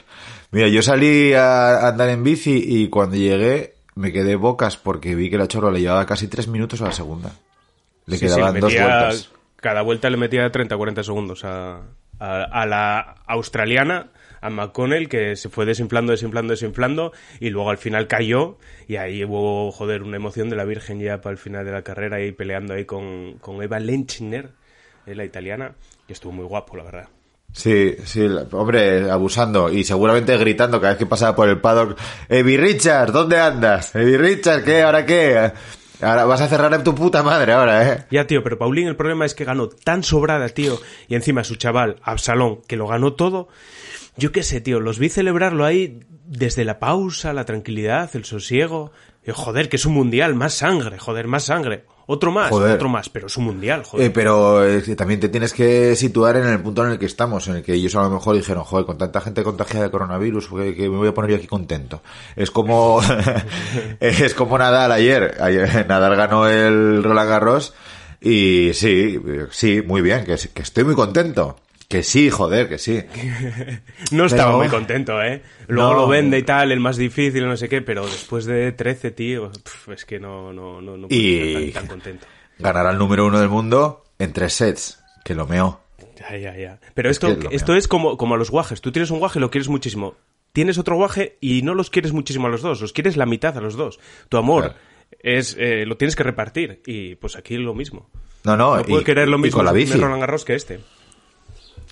Mira, 0.51 0.67
yo 0.67 0.81
salí 0.81 1.33
a 1.33 1.87
andar 1.87 2.09
en 2.09 2.23
bici 2.23 2.63
y 2.65 2.89
cuando 2.89 3.15
llegué 3.15 3.75
me 3.95 4.11
quedé 4.11 4.35
bocas 4.35 4.77
porque 4.77 5.13
vi 5.13 5.29
que 5.29 5.37
la 5.37 5.47
chorra 5.47 5.71
le 5.71 5.81
llevaba 5.81 6.05
casi 6.05 6.27
tres 6.27 6.47
minutos 6.47 6.81
a 6.81 6.85
la 6.85 6.91
segunda. 6.93 7.31
Le 8.05 8.17
Sí, 8.17 8.27
sí, 8.27 8.35
quedaban 8.35 8.59
dos 8.59 8.73
vueltas. 8.73 9.31
Cada 9.57 9.81
vuelta 9.81 10.09
le 10.09 10.15
metía 10.17 10.49
30-40 10.49 11.03
segundos 11.03 11.43
a, 11.43 11.81
a, 12.17 12.43
a 12.43 12.65
la 12.65 13.15
australiana, 13.27 14.11
a 14.41 14.49
McConnell, 14.49 15.09
que 15.09 15.35
se 15.35 15.49
fue 15.49 15.65
desinflando, 15.65 16.13
desinflando, 16.13 16.51
desinflando, 16.51 17.11
y 17.41 17.49
luego 17.49 17.69
al 17.69 17.77
final 17.77 18.07
cayó, 18.07 18.57
y 18.87 18.95
ahí 18.95 19.25
hubo, 19.25 19.69
joder, 19.73 20.03
una 20.03 20.15
emoción 20.15 20.49
de 20.49 20.55
la 20.55 20.63
Virgen 20.63 21.01
ya 21.01 21.19
para 21.19 21.33
el 21.33 21.37
final 21.37 21.65
de 21.65 21.73
la 21.73 21.81
carrera, 21.81 22.21
y 22.23 22.31
peleando 22.31 22.73
ahí 22.73 22.85
con, 22.85 23.37
con 23.39 23.61
Eva 23.61 23.79
Lenchner, 23.79 24.51
eh, 25.05 25.13
la 25.13 25.25
italiana, 25.25 25.73
que 26.07 26.13
estuvo 26.13 26.31
muy 26.31 26.45
guapo, 26.45 26.77
la 26.77 26.83
verdad. 26.83 27.09
Sí, 27.51 27.95
sí, 28.05 28.27
hombre, 28.51 29.09
abusando 29.09 29.71
y 29.71 29.83
seguramente 29.83 30.37
gritando 30.37 30.79
cada 30.79 30.93
vez 30.93 30.99
que 30.99 31.05
pasaba 31.05 31.35
por 31.35 31.49
el 31.49 31.59
paddock. 31.59 31.97
Evi 32.29 32.57
Richard, 32.57 33.11
¿dónde 33.11 33.39
andas? 33.39 33.95
Evi 33.95 34.17
Richard, 34.17 34.63
¿qué? 34.63 34.83
¿Ahora 34.83 35.05
qué? 35.05 35.51
Ahora 36.01 36.23
vas 36.25 36.39
a 36.39 36.47
cerrar 36.47 36.73
en 36.73 36.83
tu 36.83 36.95
puta 36.95 37.23
madre 37.23 37.51
ahora, 37.51 37.91
¿eh? 37.91 38.05
Ya, 38.09 38.25
tío, 38.25 38.41
pero 38.41 38.57
Paulín 38.57 38.87
el 38.87 38.95
problema 38.95 39.25
es 39.25 39.35
que 39.35 39.43
ganó 39.43 39.67
tan 39.67 40.03
sobrada, 40.03 40.47
tío, 40.49 40.79
y 41.09 41.15
encima 41.15 41.43
su 41.43 41.55
chaval, 41.55 41.97
Absalón, 42.03 42.61
que 42.67 42.77
lo 42.77 42.87
ganó 42.87 43.13
todo. 43.13 43.49
Yo 44.15 44.31
qué 44.31 44.43
sé, 44.43 44.61
tío, 44.61 44.79
los 44.79 44.97
vi 44.97 45.09
celebrarlo 45.09 45.65
ahí 45.65 45.99
desde 46.25 46.63
la 46.63 46.79
pausa, 46.79 47.33
la 47.33 47.45
tranquilidad, 47.45 48.09
el 48.13 48.23
sosiego. 48.23 48.91
Y, 49.25 49.31
joder, 49.31 49.67
que 49.67 49.75
es 49.75 49.85
un 49.85 49.93
mundial, 49.93 50.35
más 50.35 50.53
sangre, 50.53 50.97
joder, 50.99 51.27
más 51.27 51.43
sangre. 51.43 51.83
Otro 52.11 52.31
más, 52.31 52.49
Joder. 52.49 52.71
otro 52.73 52.89
más, 52.89 53.07
pero 53.07 53.27
es 53.27 53.37
un 53.37 53.43
mundial, 53.43 53.83
joder. 53.83 54.07
Eh, 54.07 54.09
pero 54.09 54.65
eh, 54.65 54.81
también 54.95 55.19
te 55.19 55.29
tienes 55.29 55.53
que 55.53 55.95
situar 55.95 56.37
en 56.37 56.47
el 56.47 56.59
punto 56.59 56.83
en 56.83 56.93
el 56.93 56.97
que 56.97 57.05
estamos, 57.05 57.47
en 57.47 57.57
el 57.57 57.61
que 57.61 57.75
ellos 57.75 57.95
a 57.95 58.01
lo 58.01 58.09
mejor 58.09 58.35
dijeron, 58.35 58.63
joder, 58.63 58.87
con 58.87 58.97
tanta 58.97 59.21
gente 59.21 59.43
contagiada 59.43 59.85
de 59.85 59.91
coronavirus, 59.91 60.47
que, 60.47 60.73
que 60.73 60.89
me 60.89 60.97
voy 60.97 61.07
a 61.07 61.13
poner 61.13 61.29
yo 61.29 61.37
aquí 61.37 61.45
contento. 61.45 62.01
Es 62.35 62.49
como, 62.49 62.99
es 63.99 64.33
como 64.33 64.57
Nadal 64.57 64.91
ayer. 64.91 65.37
ayer. 65.39 65.85
Nadal 65.87 66.15
ganó 66.15 66.47
el 66.47 67.03
Roland 67.03 67.29
Garros 67.29 67.75
y 68.19 68.71
sí, 68.73 69.19
sí, 69.51 69.83
muy 69.85 70.01
bien, 70.01 70.25
que, 70.25 70.35
que 70.35 70.63
estoy 70.63 70.85
muy 70.85 70.95
contento. 70.95 71.57
Que 71.89 72.03
sí, 72.03 72.29
joder, 72.29 72.69
que 72.69 72.77
sí. 72.77 73.01
no 74.11 74.25
estaba 74.25 74.51
pero- 74.51 74.57
muy 74.59 74.67
contento, 74.67 75.21
¿eh? 75.23 75.41
Luego 75.67 75.93
No. 75.93 75.99
lo 76.01 76.07
vende 76.07 76.37
y 76.37 76.43
tal, 76.43 76.71
el 76.71 76.79
más 76.79 76.97
difícil, 76.97 77.45
no 77.47 77.57
sé 77.57 77.67
qué, 77.67 77.81
pero 77.81 78.05
después 78.05 78.45
de 78.45 78.71
13, 78.71 79.09
tío, 79.11 79.51
pf, 79.51 79.93
es 79.93 80.05
que 80.05 80.19
no, 80.19 80.53
no, 80.53 80.81
no, 80.81 80.97
no 80.97 81.07
puedo 81.07 81.19
Y- 81.19 81.47
estar 81.49 81.63
tan, 81.63 81.73
tan 81.73 81.87
contento. 81.87 82.27
Ganará 82.59 82.91
el 82.91 82.97
número 82.99 83.25
uno 83.25 83.39
del 83.39 83.49
mundo 83.49 84.03
en 84.19 84.33
tres 84.33 84.53
sets, 84.53 84.99
que 85.25 85.33
lo 85.33 85.47
meó. 85.47 85.81
Ya, 86.19 86.37
ya, 86.37 86.55
ya. 86.55 86.79
Pero 86.93 87.09
Es 87.09 87.15
esto, 87.15 87.29
es 87.29 87.37
esto 87.51 87.75
es 87.75 87.87
como, 87.87 88.17
como 88.17 88.35
a 88.35 88.37
los 88.37 88.51
guajes. 88.51 88.81
Tú 88.81 88.91
tienes 88.91 89.09
un 89.09 89.17
guaje 89.19 89.39
y 89.39 89.41
lo 89.41 89.49
quieres 89.49 89.67
muchísimo. 89.69 90.15
Tienes 90.53 90.77
otro 90.77 90.95
guaje 90.95 91.37
y 91.41 91.61
no 91.63 91.73
los 91.73 91.89
quieres 91.89 92.11
muchísimo 92.11 92.47
a 92.47 92.49
los 92.51 92.61
dos. 92.61 92.81
Los 92.81 92.93
quieres 92.93 93.17
la 93.17 93.25
mitad 93.25 93.57
a 93.57 93.61
los 93.61 93.75
dos. 93.75 93.99
Tu 94.27 94.37
amor 94.37 94.63
Claro. 94.63 94.79
es 95.21 95.55
eh, 95.57 95.85
lo 95.87 95.95
tienes 95.97 96.15
que 96.15 96.23
repartir. 96.23 96.81
Y 96.85 97.15
pues 97.15 97.35
aquí 97.35 97.57
lo 97.57 97.73
mismo. 97.73 98.09
No, 98.43 98.55
no, 98.57 98.75
No 98.77 98.83
puedo 98.83 99.01
y- 99.01 99.05
querer 99.05 99.27
lo 99.29 99.37
y 99.37 99.41
mismo 99.41 99.57
con 99.57 99.65
la 99.65 99.71
bici. 99.71 99.93
Roland 99.97 100.19
Garros 100.21 100.43
que 100.45 100.55
este. 100.55 100.79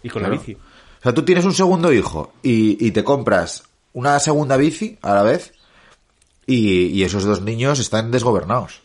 Y 0.04 0.10
con 0.10 0.22
Claro. 0.22 0.36
la 0.36 0.40
bici. 0.40 0.54
O 0.54 1.04
sea, 1.04 1.14
tú 1.14 1.24
tienes 1.24 1.46
un 1.46 1.54
segundo 1.54 1.92
hijo 1.94 2.34
y, 2.44 2.86
y 2.86 2.92
te 2.92 3.04
compras 3.04 3.64
una 3.94 4.20
segunda 4.20 4.58
bici 4.58 4.98
a 5.02 5.14
la 5.14 5.24
vez 5.24 5.54
y, 6.46 6.86
y 6.88 7.04
esos 7.04 7.24
dos 7.24 7.42
niños 7.42 7.80
están 7.80 8.12
desgobernados. 8.12 8.82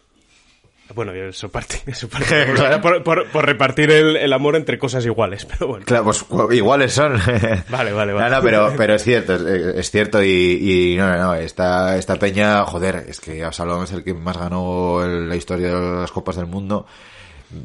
Bueno, 0.94 1.12
eso 1.12 1.48
parte. 1.48 1.81
Eso 1.87 2.07
parte 2.11 2.46
por, 2.83 3.03
por- 3.03 3.31
por 3.31 3.46
repartir 3.46 3.90
el, 3.90 4.14
el 4.16 4.31
amor 4.35 4.57
entre 4.57 4.79
cosas 4.79 5.07
iguales. 5.07 5.46
Pero 5.46 5.68
bueno. 5.68 5.87
Claro, 5.87 6.05
pues 6.05 6.22
cu- 6.22 6.53
iguales 6.53 6.92
son. 6.92 7.12
Vale, 7.70 7.92
vale, 7.92 8.12
vale. 8.12 8.29
No, 8.31 8.37
no, 8.37 8.42
pero, 8.42 8.75
pero 8.77 8.94
es 8.94 9.03
cierto, 9.03 9.35
es, 9.37 9.42
es 9.77 9.90
cierto 9.90 10.22
y, 10.22 10.92
y 10.92 10.96
no, 10.98 11.09
no, 11.11 11.16
no, 11.18 11.35
esta, 11.35 11.96
esta 11.96 12.16
peña, 12.16 12.62
joder, 12.66 13.07
es 13.09 13.20
que 13.20 13.42
Absalom 13.42 13.85
es 13.85 13.92
el 13.92 14.05
que 14.05 14.12
más 14.12 14.37
ganó 14.37 15.03
en 15.03 15.31
la 15.31 15.37
historia 15.37 15.68
de 15.75 16.01
las 16.03 16.12
Copas 16.12 16.37
del 16.37 16.46
Mundo. 16.46 16.87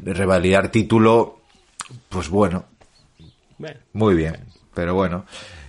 Revalidar 0.04 0.70
título, 0.70 1.40
pues 2.08 2.30
bueno, 2.30 2.64
Bueno. 3.58 3.80
muy 3.92 4.14
bien, 4.14 4.36
pero 4.74 4.94
bueno. 4.94 5.24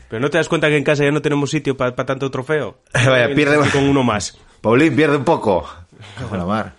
Pero 0.09 0.21
no 0.21 0.29
te 0.29 0.37
das 0.37 0.49
cuenta 0.49 0.69
que 0.69 0.77
en 0.77 0.83
casa 0.83 1.03
ya 1.03 1.11
no 1.11 1.21
tenemos 1.21 1.49
sitio 1.51 1.75
para 1.77 1.95
tanto 1.95 2.31
trofeo. 2.31 2.79
Vaya, 2.93 3.29
pierde- 3.35 3.69
con 3.71 3.83
uno 3.87 4.03
más. 4.03 4.37
Paulín 4.61 4.95
pierde 4.95 5.17
un 5.17 5.23
poco. 5.23 5.67
Bueno, 6.29 6.47
mar. 6.47 6.73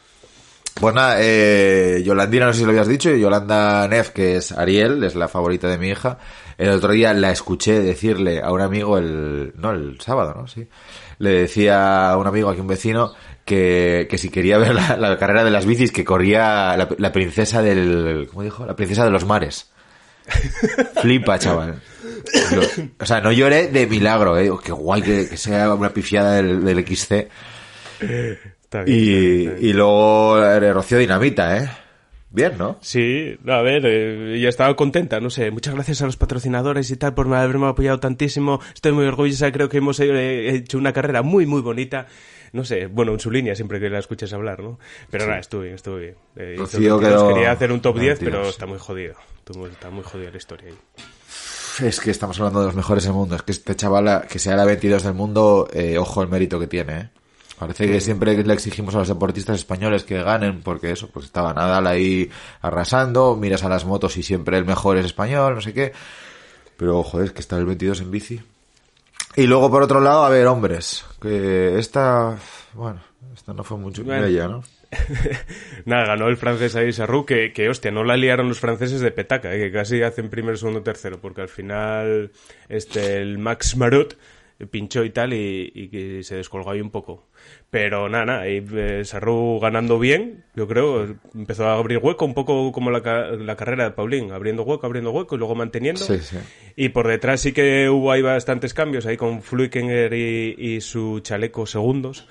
Pues 0.74 0.94
nada, 0.94 1.16
eh, 1.20 2.02
Yolandina, 2.04 2.46
no 2.46 2.52
sé 2.52 2.60
si 2.60 2.64
lo 2.64 2.70
habías 2.70 2.88
dicho, 2.88 3.10
Yolanda 3.14 3.86
Neff, 3.88 4.10
que 4.10 4.36
es 4.36 4.52
Ariel, 4.52 5.02
es 5.04 5.14
la 5.14 5.28
favorita 5.28 5.68
de 5.68 5.76
mi 5.78 5.88
hija. 5.88 6.18
El 6.56 6.70
otro 6.70 6.92
día 6.92 7.12
la 7.12 7.30
escuché 7.30 7.80
decirle 7.80 8.40
a 8.42 8.50
un 8.52 8.60
amigo 8.62 8.96
el, 8.96 9.52
no, 9.56 9.72
el 9.72 10.00
sábado, 10.00 10.34
¿no? 10.36 10.46
Sí. 10.46 10.68
Le 11.18 11.30
decía 11.30 12.10
a 12.10 12.16
un 12.16 12.26
amigo 12.26 12.48
aquí, 12.48 12.60
un 12.60 12.66
vecino, 12.66 13.12
que, 13.44 14.06
que 14.08 14.16
si 14.16 14.30
quería 14.30 14.56
ver 14.58 14.74
la, 14.74 14.96
la 14.96 15.18
carrera 15.18 15.44
de 15.44 15.50
las 15.50 15.66
bicis 15.66 15.92
que 15.92 16.04
corría 16.04 16.76
la, 16.76 16.88
la 16.96 17.12
princesa 17.12 17.60
del, 17.62 18.26
¿cómo 18.30 18.42
dijo? 18.42 18.64
La 18.64 18.76
princesa 18.76 19.04
de 19.04 19.10
los 19.10 19.26
mares. 19.26 19.69
Flipa, 21.00 21.38
chaval. 21.38 21.80
Lo- 22.54 22.86
o 22.98 23.06
sea, 23.06 23.20
no 23.20 23.32
lloré 23.32 23.68
de 23.68 23.86
milagro, 23.86 24.38
eh. 24.38 24.50
Qué 24.64 24.72
guay 24.72 25.02
que, 25.02 25.28
que 25.28 25.36
sea 25.36 25.74
una 25.74 25.90
pifiada 25.90 26.34
del, 26.36 26.64
del 26.64 26.86
XC. 26.86 27.28
Está 28.00 28.02
bien, 28.02 28.38
Y, 28.38 28.42
está 28.62 28.82
bien, 28.84 29.38
está 29.48 29.54
bien. 29.54 29.56
y 29.60 29.72
luego 29.72 30.72
Rocío 30.72 30.98
Dinamita, 30.98 31.56
¿eh? 31.58 31.68
Bien, 32.32 32.52
¿no? 32.56 32.78
Sí, 32.80 33.36
a 33.48 33.60
ver, 33.60 33.82
eh, 33.84 34.38
ya 34.40 34.48
estaba 34.48 34.76
contenta, 34.76 35.18
no 35.18 35.30
sé. 35.30 35.50
Muchas 35.50 35.74
gracias 35.74 36.00
a 36.02 36.06
los 36.06 36.16
patrocinadores 36.16 36.88
y 36.92 36.96
tal 36.96 37.12
por 37.12 37.26
haberme 37.34 37.66
apoyado 37.66 37.98
tantísimo. 37.98 38.60
Estoy 38.72 38.92
muy 38.92 39.04
orgullosa, 39.06 39.50
creo 39.50 39.68
que 39.68 39.78
hemos 39.78 39.98
eh, 39.98 40.54
hecho 40.54 40.78
una 40.78 40.92
carrera 40.92 41.22
muy, 41.22 41.46
muy 41.46 41.60
bonita. 41.60 42.06
No 42.52 42.64
sé, 42.64 42.86
bueno, 42.86 43.12
en 43.12 43.20
su 43.20 43.30
línea 43.30 43.54
siempre 43.54 43.78
que 43.78 43.88
la 43.90 43.98
escuches 44.00 44.32
hablar, 44.32 44.60
¿no? 44.62 44.78
Pero 45.10 45.26
nada, 45.26 45.38
estuvo 45.40 45.62
bien, 45.62 45.74
estuvo 45.74 45.96
bien. 45.96 46.14
Eh, 46.36 46.52
hizo 46.54 46.62
Rocío 46.64 46.80
22, 46.98 47.00
quedó- 47.22 47.28
Quería 47.34 47.52
hacer 47.52 47.72
un 47.72 47.80
top 47.80 47.98
10, 47.98 48.18
pero 48.18 48.30
22. 48.32 48.48
está 48.54 48.66
muy 48.66 48.78
jodido. 48.78 49.14
Está 49.70 49.90
muy 49.90 50.02
jodida 50.04 50.30
la 50.30 50.36
historia 50.36 50.68
ahí. 50.68 51.86
Es 51.86 52.00
que 52.00 52.10
estamos 52.10 52.38
hablando 52.38 52.60
de 52.60 52.66
los 52.66 52.74
mejores 52.74 53.04
del 53.04 53.12
mundo. 53.14 53.36
Es 53.36 53.42
que 53.42 53.52
este 53.52 53.74
chaval, 53.74 54.26
que 54.28 54.38
sea 54.38 54.54
la 54.56 54.64
22 54.64 55.02
del 55.02 55.14
mundo, 55.14 55.68
eh, 55.72 55.96
ojo 55.98 56.22
el 56.22 56.28
mérito 56.28 56.58
que 56.60 56.66
tiene, 56.66 56.98
¿eh? 57.00 57.08
Parece 57.58 57.86
que 57.86 58.00
siempre 58.00 58.42
le 58.42 58.54
exigimos 58.54 58.94
a 58.94 58.98
los 59.00 59.08
deportistas 59.08 59.58
españoles 59.58 60.04
que 60.04 60.22
ganen, 60.22 60.62
porque 60.62 60.90
eso, 60.92 61.10
pues 61.10 61.26
estaba 61.26 61.52
Nadal 61.52 61.86
ahí 61.86 62.30
arrasando, 62.62 63.36
miras 63.36 63.64
a 63.64 63.68
las 63.68 63.84
motos 63.84 64.16
y 64.16 64.22
siempre 64.22 64.56
el 64.56 64.64
mejor 64.64 64.96
es 64.96 65.04
español, 65.04 65.54
no 65.56 65.60
sé 65.60 65.74
qué. 65.74 65.92
Pero 66.78 66.98
ojo, 66.98 67.20
es 67.22 67.32
que 67.32 67.40
está 67.40 67.58
el 67.58 67.66
22 67.66 68.00
en 68.00 68.10
bici. 68.10 68.40
Y 69.40 69.46
luego, 69.46 69.70
por 69.70 69.82
otro 69.82 70.00
lado, 70.00 70.22
a 70.26 70.28
ver, 70.28 70.46
hombres, 70.46 71.02
que 71.18 71.78
esta, 71.78 72.36
bueno, 72.74 73.00
esta 73.32 73.54
no 73.54 73.64
fue 73.64 73.78
mucho 73.78 74.04
Bueno. 74.04 74.26
ella, 74.26 74.48
¿no? 74.48 74.62
Nada, 75.86 76.08
ganó 76.08 76.28
el 76.28 76.36
francés 76.36 76.76
ahí 76.76 76.92
Sarru, 76.92 77.24
que, 77.24 77.50
que 77.54 77.70
hostia, 77.70 77.90
no 77.90 78.04
la 78.04 78.18
liaron 78.18 78.48
los 78.48 78.60
franceses 78.60 79.00
de 79.00 79.10
petaca, 79.12 79.54
eh, 79.54 79.58
que 79.58 79.72
casi 79.72 80.02
hacen 80.02 80.28
primero, 80.28 80.58
segundo, 80.58 80.82
tercero, 80.82 81.22
porque 81.22 81.40
al 81.40 81.48
final 81.48 82.32
este 82.68 83.16
el 83.16 83.38
Max 83.38 83.78
Marot 83.78 84.18
pinchó 84.66 85.04
y 85.04 85.10
tal 85.10 85.32
y, 85.32 85.70
y 85.74 85.88
que 85.88 86.22
se 86.22 86.36
descolgó 86.36 86.70
ahí 86.70 86.80
un 86.80 86.90
poco. 86.90 87.26
Pero 87.70 88.08
nada, 88.08 88.24
nada, 88.24 88.48
y, 88.48 88.64
eh, 88.74 89.04
Sarru 89.04 89.58
ganando 89.60 89.98
bien, 89.98 90.44
yo 90.56 90.66
creo, 90.66 91.16
empezó 91.34 91.66
a 91.66 91.78
abrir 91.78 91.98
hueco, 91.98 92.24
un 92.24 92.34
poco 92.34 92.72
como 92.72 92.90
la, 92.90 93.00
la 93.36 93.56
carrera 93.56 93.84
de 93.84 93.90
Paulín, 93.92 94.32
abriendo 94.32 94.62
hueco, 94.64 94.86
abriendo 94.86 95.12
hueco 95.12 95.36
y 95.36 95.38
luego 95.38 95.54
manteniendo. 95.54 96.04
Sí, 96.04 96.18
sí. 96.18 96.36
Y 96.76 96.88
por 96.90 97.06
detrás 97.06 97.40
sí 97.40 97.52
que 97.52 97.88
hubo 97.88 98.10
ahí 98.10 98.22
bastantes 98.22 98.74
cambios, 98.74 99.06
ahí 99.06 99.16
con 99.16 99.42
Fluikenger 99.42 100.12
y, 100.14 100.54
y 100.58 100.80
su 100.80 101.20
chaleco 101.20 101.66
segundos. 101.66 102.26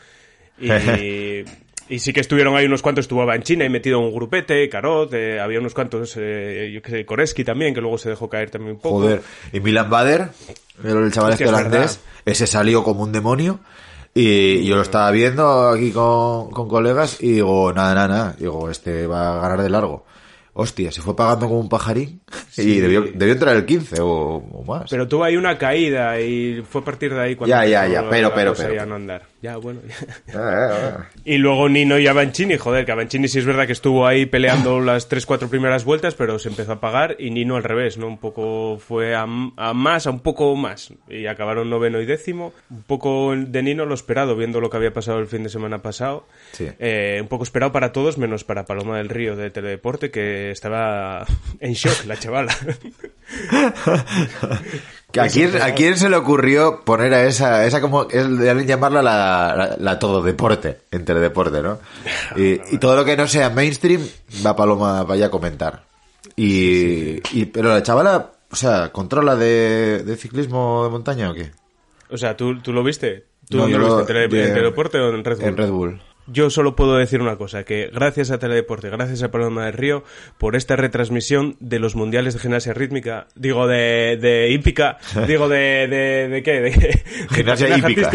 Y, 0.60 0.70
y 1.90 2.00
sí 2.00 2.14
que 2.14 2.20
estuvieron 2.20 2.56
ahí 2.56 2.66
unos 2.66 2.82
cuantos, 2.82 3.04
estuvo 3.04 3.26
Banchina 3.26 3.66
y 3.66 3.70
metido 3.70 4.00
en 4.00 4.06
un 4.06 4.14
grupete, 4.14 4.70
Carot, 4.70 5.14
eh, 5.14 5.40
había 5.40 5.60
unos 5.60 5.74
cuantos, 5.74 6.16
eh, 6.18 6.72
yo 6.74 6.82
qué 6.82 6.92
sé, 6.92 7.06
Koreski 7.06 7.44
también, 7.44 7.74
que 7.74 7.82
luego 7.82 7.98
se 7.98 8.10
dejó 8.10 8.30
caer 8.30 8.52
también 8.52 8.76
un 8.76 8.82
poco. 8.82 9.00
Joder. 9.00 9.22
Y 9.52 9.60
Milan 9.60 9.90
Bader, 9.90 10.30
el 10.84 11.12
chaval 11.12 11.34
este 11.34 11.46
es 11.46 11.50
holandés, 11.50 12.00
ese 12.26 12.48
salió 12.48 12.84
como 12.84 13.04
un 13.04 13.12
demonio. 13.12 13.60
Y 14.14 14.66
yo 14.66 14.76
lo 14.76 14.82
estaba 14.82 15.12
viendo 15.12 15.70
aquí 15.70 15.92
con, 15.92 16.50
con 16.50 16.68
colegas 16.68 17.22
y 17.22 17.34
digo, 17.34 17.72
nada, 17.74 17.94
nada, 17.94 18.08
nada. 18.08 18.36
Digo, 18.38 18.70
este 18.70 19.06
va 19.06 19.38
a 19.38 19.42
ganar 19.42 19.62
de 19.62 19.70
largo. 19.70 20.06
Hostia, 20.54 20.92
se 20.92 21.02
fue 21.02 21.16
pagando 21.16 21.48
como 21.48 21.60
un 21.62 21.70
pajarín 21.70 22.22
y 22.58 22.80
debió, 22.80 23.04
debió 23.14 23.34
entrar 23.34 23.56
el 23.56 23.66
15 23.66 24.02
o, 24.02 24.08
o 24.08 24.64
más. 24.66 24.90
Pero 24.90 25.08
tuvo 25.08 25.24
ahí 25.24 25.38
una 25.38 25.58
caída 25.58 26.20
y 26.20 26.62
fue 26.68 26.82
a 26.82 26.84
partir 26.84 27.14
de 27.14 27.22
ahí 27.22 27.36
cuando 27.36 27.56
Ya, 27.56 27.66
ya, 27.66 27.88
ya, 27.88 28.10
pero, 28.10 28.34
pero, 28.34 28.54
pero. 28.54 28.82
a 28.82 28.86
no 28.86 28.96
andar. 28.96 29.24
Ya, 29.42 29.56
bueno. 29.56 29.80
ya. 30.28 30.34
Ah. 30.36 31.10
Y 31.24 31.38
luego 31.38 31.70
Nino 31.70 31.98
y 31.98 32.08
Avancini, 32.08 32.58
joder, 32.58 32.86
que 32.86 32.92
Avancini 32.92 33.30
sí 33.30 33.40
es 33.40 33.46
verdad 33.46 33.68
que 33.68 33.72
estuvo 33.72 34.06
ahí 34.06 34.26
peleando 34.26 34.80
las 34.82 35.10
3-4 35.10 35.50
primeras 35.50 35.86
vueltas, 35.86 36.16
pero 36.16 36.40
se 36.40 36.50
empezó 36.50 36.74
a 36.74 36.80
pagar 36.82 37.16
y 37.20 37.32
Nino 37.32 37.56
al 37.56 37.64
revés, 37.64 37.98
¿no? 37.98 38.08
Un 38.08 38.18
poco 38.18 38.80
fue 38.80 39.16
a, 39.16 39.22
a 39.22 39.74
más, 39.74 40.08
a 40.08 40.10
un 40.10 40.20
poco 40.20 40.56
más. 40.56 40.94
Y 41.08 41.28
acabaron 41.28 41.70
noveno 41.70 42.02
y 42.02 42.06
décimo. 42.06 42.54
Un 42.70 42.84
poco 42.84 43.34
de 43.36 43.64
Nino 43.64 43.86
lo 43.86 43.94
esperado, 43.94 44.36
viendo 44.36 44.60
lo 44.60 44.70
que 44.70 44.78
había 44.78 44.94
pasado 44.94 45.20
el 45.20 45.28
fin 45.28 45.44
de 45.44 45.50
semana 45.50 45.82
pasado. 45.82 46.28
Sí. 46.52 46.68
Eh, 46.80 47.20
un 47.22 47.28
poco 47.28 47.44
esperado 47.44 47.72
para 47.72 47.94
todos, 47.94 48.18
menos 48.18 48.44
para 48.44 48.66
Paloma 48.66 48.98
del 48.98 49.10
Río 49.10 49.38
de 49.38 49.52
Teledeporte, 49.52 50.12
que 50.12 50.52
estaba 50.52 51.26
en 51.62 51.74
shock, 51.74 52.06
la 52.06 52.18
chavala. 52.18 52.54
¿A 55.18 55.28
quién, 55.28 55.60
¿A 55.62 55.74
quién 55.74 55.98
se 55.98 56.08
le 56.10 56.16
ocurrió 56.18 56.82
poner 56.86 57.14
a 57.16 57.24
esa, 57.26 57.66
esa 57.66 57.82
como, 57.82 58.04
es 58.10 58.38
de 58.38 58.50
alguien 58.50 58.68
llamarla 58.68 59.02
la, 59.02 59.56
la, 59.58 59.76
la 59.80 59.98
todo 60.00 60.22
deporte, 60.22 60.82
en 60.92 61.04
teledeporte, 61.06 61.62
¿no? 61.64 61.80
Y, 62.36 62.60
y 62.76 62.78
todo 62.78 62.96
lo 62.96 63.04
que 63.06 63.18
no 63.18 63.28
sea 63.28 63.50
mainstream, 63.50 64.02
va 64.46 64.56
Paloma 64.56 65.04
vaya 65.04 65.26
a 65.28 65.32
comentar. 65.32 65.84
Y, 66.36 67.20
y, 67.38 67.46
pero 67.46 67.70
la 67.70 67.82
chavala, 67.84 68.32
o 68.52 68.56
sea, 68.56 68.92
¿controla 68.92 69.36
de, 69.36 70.04
de 70.04 70.16
ciclismo 70.16 70.84
de 70.84 70.90
montaña 70.90 71.32
o 71.32 71.34
qué? 71.34 71.52
O 72.12 72.18
sea, 72.18 72.38
¿tú, 72.38 72.60
tú 72.62 72.72
lo 72.72 72.84
viste? 72.84 73.26
¿Tú 73.50 73.58
No, 73.58 73.68
lo 73.68 73.78
lo- 73.80 73.98
viste? 73.98 74.24
¿En, 74.24 74.30
de- 74.30 74.44
en 74.48 74.54
Teledeporte 74.54 75.00
o 75.00 75.10
en 75.14 75.24
Red 75.24 75.38
Bull? 75.38 75.48
En 75.48 75.58
Red 75.58 75.70
Bull. 75.70 76.02
Yo 76.32 76.50
solo 76.50 76.76
puedo 76.76 76.96
decir 76.98 77.22
una 77.22 77.38
cosa, 77.38 77.64
que 77.64 77.90
gracias 77.94 78.30
a 78.30 78.38
Teledeporte, 78.38 78.90
gracias 78.90 79.24
a 79.24 79.32
Paloma 79.32 79.66
del 79.66 79.74
Río, 79.74 80.04
por 80.38 80.56
esta 80.56 80.76
retransmisión 80.76 81.56
de 81.60 81.80
los 81.80 81.96
mundiales 81.96 82.34
de 82.36 82.40
gimnasia 82.40 82.74
rítmica, 82.74 83.28
digo 83.36 83.68
de, 83.68 84.18
de 84.22 84.50
hípica, 84.52 84.98
digo 85.28 85.50
de, 85.50 85.88
de, 85.88 86.28
de 86.30 86.44
qué, 86.44 86.62
de, 86.62 86.70
de 86.72 87.04
Gimnasia 87.32 87.78
hípica. 87.78 88.12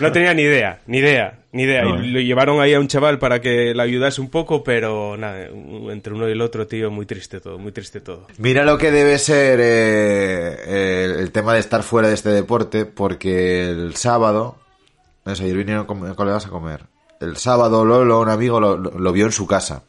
No 0.00 0.10
tenía 0.10 0.34
ni 0.34 0.42
idea, 0.42 0.80
ni 0.86 0.98
idea, 0.98 1.38
ni 1.52 1.62
idea. 1.62 1.82
No, 1.82 2.02
y 2.02 2.08
eh. 2.08 2.12
lo 2.12 2.20
llevaron 2.20 2.60
ahí 2.60 2.74
a 2.74 2.80
un 2.80 2.88
chaval 2.88 3.18
para 3.18 3.40
que 3.40 3.72
le 3.74 3.82
ayudase 3.82 4.20
un 4.20 4.30
poco, 4.30 4.64
pero 4.64 5.16
nada, 5.16 5.46
entre 5.90 6.12
uno 6.12 6.28
y 6.28 6.32
el 6.32 6.40
otro, 6.40 6.66
tío, 6.66 6.90
muy 6.90 7.06
triste 7.06 7.40
todo, 7.40 7.58
muy 7.58 7.70
triste 7.70 8.00
todo. 8.00 8.26
Mira 8.38 8.64
lo 8.64 8.78
que 8.78 8.90
debe 8.90 9.18
ser 9.18 9.60
eh, 9.62 11.04
el, 11.04 11.20
el 11.20 11.30
tema 11.30 11.54
de 11.54 11.60
estar 11.60 11.84
fuera 11.84 12.08
de 12.08 12.14
este 12.14 12.30
deporte, 12.30 12.84
porque 12.84 13.68
el 13.68 13.94
sábado, 13.94 14.58
no 15.24 15.36
sé, 15.36 15.44
ayer 15.44 15.56
vinieron 15.56 15.86
colegas 15.86 16.46
a 16.46 16.48
comer. 16.48 16.93
El 17.24 17.36
sábado 17.36 17.84
Lolo, 17.84 18.20
un 18.20 18.28
amigo, 18.28 18.60
lo, 18.60 18.76
lo- 18.76 19.12
vio 19.12 19.26
en 19.26 19.32
su 19.32 19.46
casa 19.46 19.82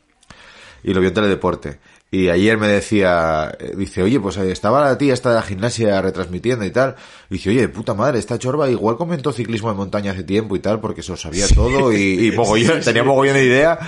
y 0.84 0.94
lo 0.94 1.00
vio 1.00 1.10
en 1.10 1.16
teledeporte. 1.16 1.80
Y 2.12 2.30
ayer 2.30 2.58
me 2.58 2.68
decía, 2.68 3.54
eh, 3.60 3.74
dice, 3.76 4.02
oye, 4.02 4.20
pues 4.22 4.38
eh, 4.38 4.50
estaba 4.52 4.80
la 4.80 4.98
tía 4.98 5.14
esta 5.14 5.30
de 5.30 5.36
la 5.36 5.42
gimnasia 5.42 6.02
retransmitiendo 6.02 6.64
y 6.64 6.70
tal. 6.72 6.96
Y 7.30 7.34
dice, 7.34 7.50
oye, 7.50 7.68
puta 7.68 7.94
madre, 7.94 8.20
esta 8.20 8.40
chorba 8.40 8.70
igual 8.70 8.96
comentó 8.96 9.34
ciclismo 9.34 9.70
de 9.70 9.76
montaña 9.76 10.12
hace 10.12 10.24
tiempo 10.24 10.56
y 10.56 10.60
tal, 10.60 10.80
porque 10.80 11.02
se 11.02 11.12
lo 11.12 11.18
sabía 11.18 11.46
todo 11.54 11.92
y, 11.92 12.28
y 12.28 12.32
mogollón, 12.38 12.80
tenía 12.82 13.04
mogollón 13.04 13.34
de 13.36 13.46
idea. 13.46 13.80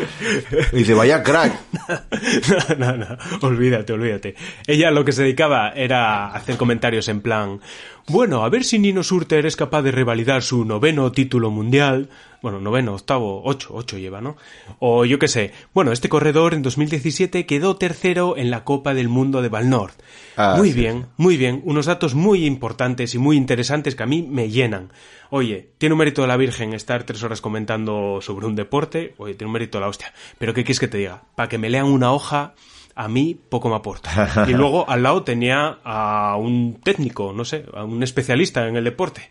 Y 0.73 0.77
dice, 0.77 0.93
vaya 0.95 1.23
crack. 1.23 1.53
no, 2.77 2.97
no, 2.97 3.05
no, 3.05 3.17
olvídate, 3.43 3.93
olvídate. 3.93 4.35
Ella 4.65 4.91
lo 4.91 5.05
que 5.05 5.11
se 5.13 5.23
dedicaba 5.23 5.69
era 5.69 6.27
hacer 6.33 6.57
comentarios 6.57 7.07
en 7.07 7.21
plan, 7.21 7.61
bueno, 8.07 8.43
a 8.43 8.49
ver 8.49 8.63
si 8.65 8.79
Nino 8.79 9.03
Surter 9.03 9.45
es 9.45 9.55
capaz 9.55 9.83
de 9.83 9.91
revalidar 9.91 10.41
su 10.41 10.65
noveno 10.65 11.11
título 11.11 11.49
mundial. 11.51 12.09
Bueno, 12.47 12.61
noveno, 12.61 12.93
octavo, 12.93 13.41
ocho, 13.43 13.71
ocho 13.73 13.97
lleva, 13.97 14.21
¿no? 14.21 14.37
O 14.79 15.03
yo 15.03 15.19
qué 15.19 15.27
sé. 15.27 15.51
Bueno, 15.73 15.91
este 15.91 16.07
corredor 16.07 16.53
en 16.53 16.61
2017 16.61 17.45
quedó 17.45 17.75
tercero 17.75 18.37
en 18.37 18.49
la 18.51 18.63
Copa 18.63 18.93
del 18.93 19.09
Mundo 19.09 19.41
de 19.41 19.49
Valnord. 19.49 19.91
Ah, 20.37 20.53
muy 20.57 20.71
sí, 20.71 20.79
bien, 20.79 21.07
muy 21.17 21.35
bien. 21.35 21.61
Unos 21.65 21.87
datos 21.87 22.15
muy 22.15 22.45
importantes 22.45 23.13
y 23.15 23.17
muy 23.17 23.35
interesantes 23.35 23.97
que 23.97 24.03
a 24.03 24.05
mí 24.05 24.21
me 24.21 24.49
llenan. 24.49 24.93
Oye, 25.29 25.71
tiene 25.77 25.91
un 25.91 25.99
mérito 25.99 26.21
de 26.21 26.29
la 26.29 26.37
Virgen 26.37 26.73
estar 26.73 27.03
tres 27.03 27.21
horas 27.21 27.41
comentando 27.41 28.21
sobre 28.21 28.45
un 28.45 28.55
deporte. 28.55 29.13
Oye, 29.17 29.33
tiene 29.33 29.49
un 29.49 29.53
mérito 29.53 29.77
de 29.77 29.81
la 29.81 29.89
hostia. 29.89 30.13
Pero 30.37 30.53
¿qué 30.53 30.63
quieres 30.63 30.79
que 30.79 30.87
te 30.87 30.99
diga? 30.99 31.23
Para 31.35 31.49
que 31.49 31.57
me 31.57 31.69
lean 31.69 31.87
una 31.87 32.13
hoja, 32.13 32.53
a 32.95 33.09
mí 33.09 33.37
poco 33.49 33.67
me 33.67 33.75
aporta. 33.75 34.45
Y 34.47 34.51
luego 34.53 34.89
al 34.89 35.03
lado 35.03 35.23
tenía 35.23 35.79
a 35.83 36.37
un 36.37 36.79
técnico, 36.81 37.33
no 37.33 37.43
sé, 37.43 37.65
a 37.73 37.83
un 37.83 38.01
especialista 38.03 38.65
en 38.69 38.77
el 38.77 38.85
deporte. 38.85 39.29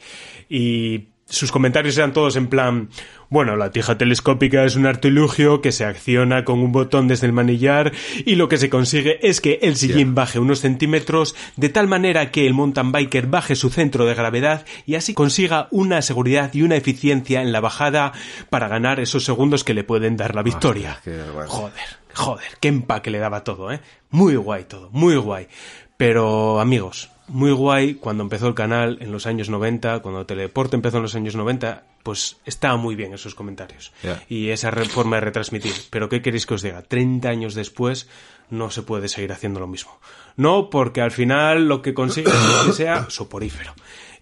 Y 0.50 1.15
sus 1.28 1.50
comentarios 1.50 1.98
eran 1.98 2.12
todos 2.12 2.36
en 2.36 2.46
plan, 2.46 2.88
bueno, 3.30 3.56
la 3.56 3.72
tija 3.72 3.98
telescópica 3.98 4.64
es 4.64 4.76
un 4.76 4.86
artilugio 4.86 5.60
que 5.60 5.72
se 5.72 5.84
acciona 5.84 6.44
con 6.44 6.60
un 6.60 6.70
botón 6.70 7.08
desde 7.08 7.26
el 7.26 7.32
manillar 7.32 7.92
y 8.24 8.36
lo 8.36 8.48
que 8.48 8.58
se 8.58 8.70
consigue 8.70 9.18
es 9.28 9.40
que 9.40 9.58
el 9.62 9.76
sillín 9.76 10.14
baje 10.14 10.38
unos 10.38 10.60
centímetros 10.60 11.34
de 11.56 11.68
tal 11.68 11.88
manera 11.88 12.30
que 12.30 12.46
el 12.46 12.54
mountain 12.54 12.92
biker 12.92 13.26
baje 13.26 13.56
su 13.56 13.70
centro 13.70 14.06
de 14.06 14.14
gravedad 14.14 14.64
y 14.86 14.94
así 14.94 15.14
consiga 15.14 15.66
una 15.72 16.00
seguridad 16.00 16.54
y 16.54 16.62
una 16.62 16.76
eficiencia 16.76 17.42
en 17.42 17.50
la 17.50 17.60
bajada 17.60 18.12
para 18.48 18.68
ganar 18.68 19.00
esos 19.00 19.24
segundos 19.24 19.64
que 19.64 19.74
le 19.74 19.82
pueden 19.82 20.16
dar 20.16 20.36
la 20.36 20.42
victoria. 20.42 21.00
Joder, 21.48 21.72
joder, 22.14 22.48
qué 22.60 22.68
empaque 22.68 23.10
le 23.10 23.18
daba 23.18 23.42
todo, 23.42 23.72
¿eh? 23.72 23.80
Muy 24.10 24.36
guay 24.36 24.64
todo, 24.64 24.90
muy 24.92 25.16
guay. 25.16 25.48
Pero, 25.96 26.60
amigos, 26.60 27.10
muy 27.28 27.52
guay 27.52 27.94
cuando 27.94 28.22
empezó 28.22 28.48
el 28.48 28.54
canal 28.54 28.98
en 29.00 29.12
los 29.12 29.26
años 29.26 29.48
90, 29.48 30.00
cuando 30.00 30.26
Teledeporte 30.26 30.76
empezó 30.76 30.98
en 30.98 31.02
los 31.02 31.14
años 31.14 31.36
90, 31.36 31.84
pues 32.02 32.36
estaba 32.44 32.76
muy 32.76 32.94
bien 32.94 33.14
esos 33.14 33.34
comentarios. 33.34 33.92
Y 34.28 34.50
esa 34.50 34.70
forma 34.72 35.16
de 35.16 35.22
retransmitir. 35.22 35.72
Pero, 35.90 36.08
¿qué 36.08 36.22
queréis 36.22 36.46
que 36.46 36.54
os 36.54 36.62
diga? 36.62 36.82
30 36.82 37.28
años 37.28 37.54
después 37.54 38.08
no 38.50 38.70
se 38.70 38.82
puede 38.82 39.08
seguir 39.08 39.32
haciendo 39.32 39.60
lo 39.60 39.66
mismo. 39.66 39.98
No, 40.36 40.70
porque 40.70 41.00
al 41.00 41.10
final 41.10 41.66
lo 41.66 41.82
que 41.82 41.94
consigue 41.94 42.30
es 42.30 42.66
que 42.66 42.72
sea 42.72 43.10
soporífero. 43.10 43.74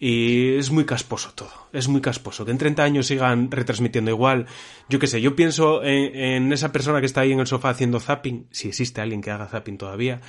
Y 0.06 0.56
es 0.58 0.70
muy 0.70 0.84
casposo 0.84 1.32
todo, 1.34 1.50
es 1.72 1.88
muy 1.88 2.02
casposo. 2.02 2.44
Que 2.44 2.50
en 2.50 2.58
30 2.58 2.82
años 2.84 3.06
sigan 3.06 3.50
retransmitiendo 3.50 4.10
igual. 4.10 4.44
Yo 4.90 4.98
qué 4.98 5.06
sé, 5.06 5.22
yo 5.22 5.34
pienso 5.34 5.82
en, 5.82 6.14
en 6.14 6.52
esa 6.52 6.72
persona 6.72 7.00
que 7.00 7.06
está 7.06 7.22
ahí 7.22 7.32
en 7.32 7.40
el 7.40 7.46
sofá 7.46 7.70
haciendo 7.70 8.00
zapping, 8.00 8.46
si 8.50 8.68
existe 8.68 9.00
alguien 9.00 9.22
que 9.22 9.30
haga 9.30 9.46
zapping 9.46 9.78
todavía, 9.78 10.20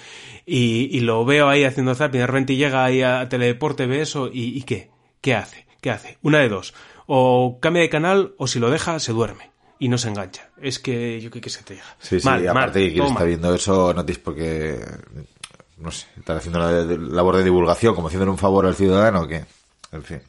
y, 0.46 0.88
y 0.96 1.02
lo 1.02 1.26
veo 1.26 1.50
ahí 1.50 1.66
haciendo 1.66 1.94
zapping, 1.94 2.22
de 2.22 2.28
repente 2.28 2.56
llega 2.56 2.86
ahí 2.86 3.02
a 3.02 3.28
Teledeporte, 3.28 3.86
ve 3.86 4.00
eso, 4.02 4.30
y, 4.32 4.58
¿y 4.58 4.62
qué? 4.62 4.92
¿Qué 5.20 5.36
hace? 5.36 5.66
¿Qué 5.82 5.92
hace? 5.92 6.20
Una 6.22 6.40
de 6.40 6.48
dos. 6.48 6.74
O 7.06 7.58
cambia 7.60 7.82
de 7.82 7.90
canal, 7.90 8.34
o 8.38 8.48
si 8.48 8.60
lo 8.60 8.70
deja, 8.70 8.98
se 9.00 9.12
duerme. 9.12 9.52
Y 9.78 9.90
no 9.90 9.98
se 9.98 10.08
engancha. 10.08 10.52
Es 10.62 10.80
que 10.80 11.20
yo 11.20 11.30
qué 11.30 11.42
que 11.42 11.50
se 11.50 11.62
te 11.64 11.74
diga. 11.74 11.86
Sí, 12.00 12.22
sí, 12.22 12.26
Mal, 12.26 12.48
aparte 12.48 12.80
que 12.80 12.94
quien 12.94 13.04
está 13.08 13.26
viendo 13.26 13.54
eso 13.54 13.94
no 13.94 14.06
tienes 14.06 14.24
por 14.24 14.36
qué, 14.36 14.80
no 15.80 15.92
sé, 15.92 16.08
estar 16.18 16.38
haciendo 16.38 16.86
de- 16.86 16.98
labor 17.14 17.36
de 17.36 17.44
divulgación, 17.44 17.94
como 17.94 18.08
haciéndole 18.08 18.32
un 18.32 18.38
favor 18.38 18.66
al 18.66 18.74
ciudadano 18.76 19.24
o 19.24 19.28
qué. 19.28 19.44
En 19.96 20.04
fin. 20.04 20.22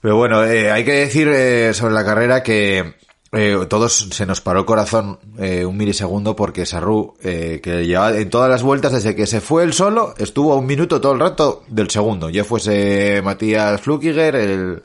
Pero 0.00 0.16
bueno, 0.16 0.44
eh, 0.44 0.70
hay 0.70 0.84
que 0.84 0.92
decir 0.92 1.28
eh, 1.28 1.72
sobre 1.74 1.94
la 1.94 2.04
carrera 2.04 2.42
que 2.42 2.94
eh, 3.32 3.56
todos 3.68 4.08
se 4.10 4.26
nos 4.26 4.40
paró 4.40 4.60
el 4.60 4.66
corazón 4.66 5.20
eh, 5.38 5.64
un 5.64 5.76
milisegundo 5.76 6.34
porque 6.34 6.66
Sarru, 6.66 7.14
eh, 7.22 7.60
que 7.62 7.86
llevaba 7.86 8.16
en 8.16 8.28
todas 8.28 8.50
las 8.50 8.64
vueltas 8.64 8.92
desde 8.92 9.14
que 9.14 9.26
se 9.26 9.40
fue 9.40 9.62
él 9.62 9.72
solo, 9.72 10.14
estuvo 10.18 10.52
a 10.52 10.56
un 10.56 10.66
minuto 10.66 11.00
todo 11.00 11.12
el 11.12 11.20
rato 11.20 11.62
del 11.68 11.88
segundo. 11.90 12.28
Ya 12.28 12.42
fuese 12.42 13.22
Matías 13.22 13.80
Flukiger, 13.80 14.34
el, 14.34 14.82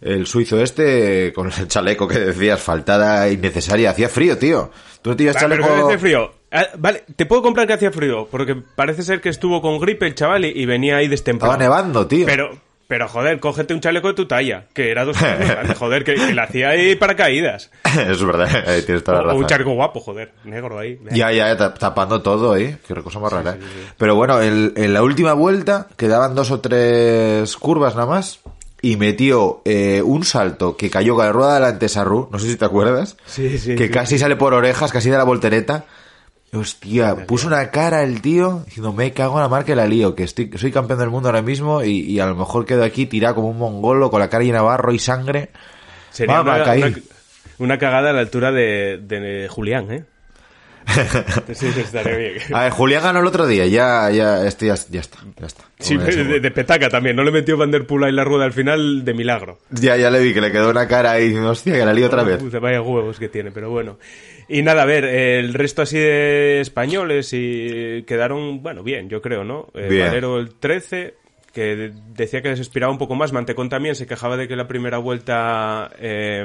el 0.00 0.26
suizo 0.26 0.60
este, 0.60 1.32
con 1.32 1.52
el 1.52 1.68
chaleco 1.68 2.08
que 2.08 2.18
decías, 2.18 2.60
faltada 2.60 3.30
innecesaria. 3.30 3.90
Hacía 3.90 4.08
frío, 4.08 4.36
tío. 4.38 4.72
Tú 5.00 5.10
no 5.10 5.16
tenías 5.16 5.36
pero 5.36 5.62
chaleco... 5.62 5.86
hace 5.86 5.98
frío. 5.98 6.32
Ah, 6.50 6.66
vale, 6.76 7.04
te 7.14 7.26
puedo 7.26 7.42
comprar 7.42 7.68
que 7.68 7.74
hacía 7.74 7.92
frío, 7.92 8.26
porque 8.28 8.56
parece 8.56 9.02
ser 9.02 9.20
que 9.20 9.28
estuvo 9.28 9.62
con 9.62 9.78
gripe 9.78 10.06
el 10.06 10.16
chaval 10.16 10.44
y, 10.44 10.66
venía 10.66 10.96
ahí 10.96 11.06
destemplado. 11.06 11.52
Estaba 11.52 11.64
nevando, 11.64 12.08
tío. 12.08 12.26
Pero, 12.26 12.50
pero 12.94 13.08
joder, 13.08 13.40
cógete 13.40 13.74
un 13.74 13.80
chaleco 13.80 14.06
de 14.06 14.14
tu 14.14 14.26
talla, 14.28 14.66
que 14.72 14.92
era 14.92 15.04
dos 15.04 15.16
kilos 15.18 15.36
grande, 15.48 15.74
joder, 15.74 16.04
que, 16.04 16.14
que 16.14 16.32
le 16.32 16.40
hacía 16.40 16.68
ahí 16.68 16.94
paracaídas. 16.94 17.72
es 18.08 18.24
verdad, 18.24 18.48
ahí 18.68 18.82
tienes 18.82 19.02
toda 19.02 19.16
la 19.18 19.22
o 19.22 19.26
razón. 19.26 19.40
un 19.42 19.46
chaleco 19.48 19.72
guapo, 19.72 19.98
joder, 19.98 20.30
negro 20.44 20.78
ahí. 20.78 20.96
Ya, 21.10 21.32
ya, 21.32 21.56
ta- 21.56 21.74
tapando 21.74 22.22
todo, 22.22 22.56
¿eh? 22.56 22.78
Qué 22.86 22.94
cosa 23.02 23.18
más 23.18 23.32
rara. 23.32 23.56
¿eh? 23.58 23.64
Pero 23.98 24.14
bueno, 24.14 24.40
el- 24.40 24.74
en 24.76 24.94
la 24.94 25.02
última 25.02 25.32
vuelta 25.32 25.88
quedaban 25.96 26.36
dos 26.36 26.52
o 26.52 26.60
tres 26.60 27.56
curvas 27.56 27.96
nada 27.96 28.06
más 28.06 28.38
y 28.80 28.96
metió 28.96 29.60
eh, 29.64 30.00
un 30.04 30.24
salto 30.24 30.76
que 30.76 30.88
cayó 30.90 31.16
con 31.16 31.24
la 31.26 31.32
rueda 31.32 31.54
delante 31.54 31.88
Sarru, 31.88 32.28
no 32.30 32.38
sé 32.38 32.46
si 32.48 32.56
te 32.56 32.64
acuerdas, 32.64 33.16
Sí, 33.26 33.58
sí, 33.58 33.74
que 33.74 33.86
sí. 33.86 33.90
casi 33.92 34.18
sale 34.20 34.36
por 34.36 34.54
orejas, 34.54 34.92
casi 34.92 35.10
de 35.10 35.16
la 35.18 35.24
voltereta. 35.24 35.84
Hostia, 36.60 37.26
puso 37.26 37.46
una 37.46 37.70
cara 37.70 38.02
el 38.02 38.20
tío 38.20 38.62
diciendo, 38.66 38.92
me 38.92 39.12
cago 39.12 39.34
en 39.36 39.42
la 39.42 39.48
mar 39.48 39.64
que 39.64 39.74
la 39.74 39.86
lío, 39.86 40.14
que 40.14 40.22
estoy, 40.24 40.50
soy 40.56 40.70
campeón 40.72 40.98
del 41.00 41.10
mundo 41.10 41.28
ahora 41.28 41.42
mismo 41.42 41.82
y, 41.82 42.00
y 42.00 42.20
a 42.20 42.26
lo 42.26 42.34
mejor 42.36 42.64
quedo 42.66 42.84
aquí 42.84 43.06
tirado 43.06 43.34
como 43.36 43.48
un 43.48 43.58
mongolo 43.58 44.10
con 44.10 44.20
la 44.20 44.28
cara 44.28 44.44
llena 44.44 44.58
de 44.58 44.64
barro 44.64 44.92
y 44.92 44.98
sangre. 44.98 45.50
Sería 46.10 46.36
Mamá, 46.42 46.56
una, 46.56 46.64
una- 46.86 46.98
una 47.58 47.78
cagada 47.78 48.10
a 48.10 48.12
la 48.12 48.20
altura 48.20 48.52
de, 48.52 48.98
de 49.02 49.48
Julián, 49.48 49.90
¿eh? 49.92 50.04
Sí, 51.52 51.66
estaría 51.76 52.16
bien. 52.16 52.34
A 52.52 52.64
ver, 52.64 52.72
Julián 52.72 53.02
ganó 53.02 53.20
el 53.20 53.26
otro 53.26 53.46
día, 53.46 53.66
ya, 53.66 54.10
ya, 54.10 54.46
este 54.46 54.66
ya, 54.66 54.74
ya 54.90 55.00
está, 55.00 55.18
ya 55.40 55.46
está. 55.46 55.64
Sí, 55.78 55.96
de, 55.96 56.40
de 56.40 56.50
petaca 56.50 56.88
también. 56.88 57.16
No 57.16 57.24
le 57.24 57.30
metió 57.30 57.56
Van 57.56 57.70
Der 57.70 57.86
Poel 57.86 58.04
ahí 58.04 58.12
la 58.12 58.24
rueda 58.24 58.44
al 58.44 58.52
final 58.52 59.04
de 59.04 59.14
milagro. 59.14 59.58
Ya, 59.70 59.96
ya 59.96 60.10
le 60.10 60.20
vi 60.20 60.32
que 60.32 60.40
le 60.40 60.52
quedó 60.52 60.70
una 60.70 60.86
cara 60.86 61.12
ahí, 61.12 61.34
hostia, 61.36 61.74
que 61.74 61.84
la 61.84 61.92
lío 61.92 62.06
otra 62.06 62.22
vez. 62.22 62.38
Puta, 62.38 62.58
vaya 62.58 62.80
huevos 62.80 63.18
que 63.18 63.28
tiene, 63.28 63.50
pero 63.50 63.70
bueno. 63.70 63.98
Y 64.48 64.62
nada, 64.62 64.82
a 64.82 64.86
ver, 64.86 65.04
el 65.04 65.54
resto 65.54 65.82
así 65.82 65.98
de 65.98 66.60
españoles 66.60 67.30
y 67.32 68.02
quedaron, 68.06 68.62
bueno, 68.62 68.82
bien, 68.82 69.08
yo 69.08 69.22
creo, 69.22 69.44
¿no? 69.44 69.68
Eh. 69.74 70.02
Valero 70.04 70.38
el 70.38 70.54
13, 70.54 71.14
que 71.54 71.76
de- 71.76 71.92
decía 72.14 72.42
que 72.42 72.48
les 72.50 72.58
inspiraba 72.58 72.92
un 72.92 72.98
poco 72.98 73.14
más. 73.14 73.32
Mantecón 73.32 73.68
también 73.70 73.94
se 73.94 74.06
quejaba 74.06 74.36
de 74.36 74.48
que 74.48 74.56
la 74.56 74.66
primera 74.68 74.98
vuelta 74.98 75.90
eh, 75.98 76.44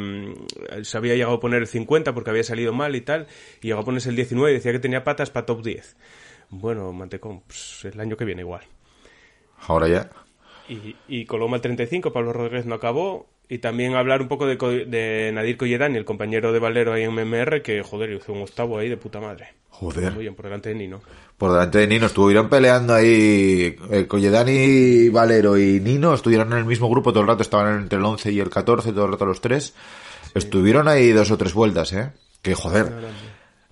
se 0.84 0.98
había 0.98 1.16
llegado 1.16 1.36
a 1.36 1.40
poner 1.40 1.60
el 1.62 1.68
50 1.68 2.14
porque 2.14 2.30
había 2.30 2.44
salido 2.44 2.72
mal 2.72 2.96
y 2.96 3.02
tal, 3.02 3.28
y 3.62 3.68
llegó 3.68 3.82
a 3.82 3.84
ponerse 3.86 4.10
el 4.10 4.16
19 4.16 4.52
y 4.52 4.54
decía 4.56 4.72
que 4.72 4.80
tenía 4.80 5.04
patas 5.04 5.30
para 5.32 5.46
top 5.46 5.64
10. 5.64 5.98
Bueno, 6.52 6.94
Mantecón, 6.94 7.42
pues 7.42 7.86
el 7.86 8.00
año 8.00 8.16
que 8.16 8.26
viene 8.26 8.42
igual. 8.44 8.62
Ahora 9.68 9.88
ya. 9.88 10.10
Y, 10.70 10.96
y 11.08 11.26
Coloma 11.26 11.56
el 11.58 11.62
35, 11.62 12.14
Pablo 12.14 12.32
Rodríguez 12.32 12.66
no 12.66 12.76
acabó. 12.76 13.28
Y 13.52 13.58
también 13.58 13.96
hablar 13.96 14.22
un 14.22 14.28
poco 14.28 14.46
de, 14.46 14.58
de 14.86 15.32
Nadir 15.34 15.58
Colledani, 15.58 15.98
el 15.98 16.06
compañero 16.06 16.52
de 16.54 16.60
Valero 16.60 16.94
ahí 16.94 17.02
en 17.02 17.12
MMR, 17.16 17.64
que 17.64 17.82
joder, 17.82 18.12
hizo 18.12 18.32
un 18.32 18.44
octavo 18.44 18.78
ahí 18.78 18.90
de 18.90 18.98
puta 18.98 19.20
madre. 19.20 19.48
Joder. 19.70 20.12
Muy 20.12 20.22
bien, 20.26 20.36
por 20.36 20.46
delante 20.46 20.70
de 20.70 20.76
Nino. 20.76 21.02
Por 21.40 21.54
delante 21.54 21.78
de 21.78 21.88
Nino 21.88 22.08
estuvieron 22.08 22.50
peleando 22.50 22.94
ahí. 22.94 23.78
Eh, 23.90 24.08
Colledani, 24.10 25.08
Valero 25.08 25.58
y 25.58 25.80
Nino 25.80 26.14
estuvieron 26.14 26.52
en 26.52 26.60
el 26.60 26.66
mismo 26.66 26.90
grupo 26.90 27.14
todo 27.14 27.22
el 27.22 27.30
rato, 27.30 27.44
estaban 27.44 27.80
entre 27.80 27.98
el 27.98 28.04
11 28.04 28.34
y 28.34 28.42
el 28.42 28.50
14, 28.50 28.92
todo 28.92 29.06
el 29.06 29.14
rato 29.14 29.26
los 29.26 29.40
tres. 29.40 29.74
Estuvieron 30.36 30.90
ahí 30.90 31.14
dos 31.14 31.32
o 31.32 31.38
tres 31.38 31.54
vueltas, 31.54 31.94
¿eh? 31.94 32.12
Que 32.42 32.56
joder. 32.56 32.92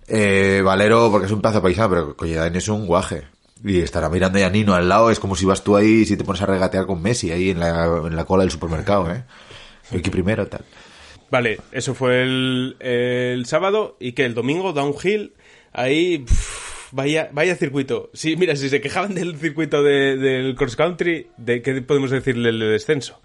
Eh, 0.08 0.62
Valero, 0.64 1.12
porque 1.12 1.26
es 1.26 1.32
un 1.34 1.42
pedazo 1.42 1.58
de 1.58 1.64
paisano, 1.64 1.90
pero 1.90 2.16
Colledani 2.16 2.58
es 2.58 2.70
un 2.70 2.88
guaje. 2.88 3.24
Y 3.62 3.80
estará 3.82 4.08
mirando 4.08 4.40
ya 4.40 4.48
a 4.48 4.50
Nino 4.50 4.74
al 4.74 4.88
lado, 4.88 5.12
es 5.12 5.20
como 5.20 5.36
si 5.36 5.46
vas 5.46 5.62
tú 5.62 5.76
ahí 5.76 6.04
y 6.04 6.06
si 6.06 6.16
te 6.16 6.24
pones 6.24 6.42
a 6.42 6.46
regatear 6.46 6.86
con 6.86 7.02
Messi 7.02 7.32
ahí 7.32 7.50
en 7.50 7.60
la, 7.60 7.84
en 8.06 8.16
la 8.16 8.24
cola 8.24 8.44
del 8.44 8.52
supermercado, 8.52 9.12
¿eh? 9.12 9.26
Aquí 9.94 10.10
primero, 10.10 10.48
tal. 10.48 10.64
Vale, 11.30 11.60
eso 11.74 11.94
fue 11.94 12.24
el, 12.24 12.78
el 12.80 13.46
sábado. 13.46 13.98
Y 14.00 14.14
que 14.14 14.24
el 14.24 14.34
domingo, 14.36 14.72
downhill, 14.72 15.34
ahí. 15.74 16.20
pff, 16.20 16.67
vaya, 16.92 17.30
vaya 17.32 17.56
circuito. 17.56 18.10
Sí, 18.14 18.36
mira, 18.36 18.56
si 18.56 18.70
se 18.70 18.82
quejaban 18.82 19.16
del 19.16 19.38
circuito 19.38 19.84
de- 19.84 20.18
del 20.18 20.56
cross 20.56 20.76
country, 20.76 21.28
¿de 21.38 21.62
qué 21.62 21.82
podemos 21.82 22.12
decirle 22.12 22.50
el 22.50 22.60
de 22.60 22.68
descenso? 22.68 23.22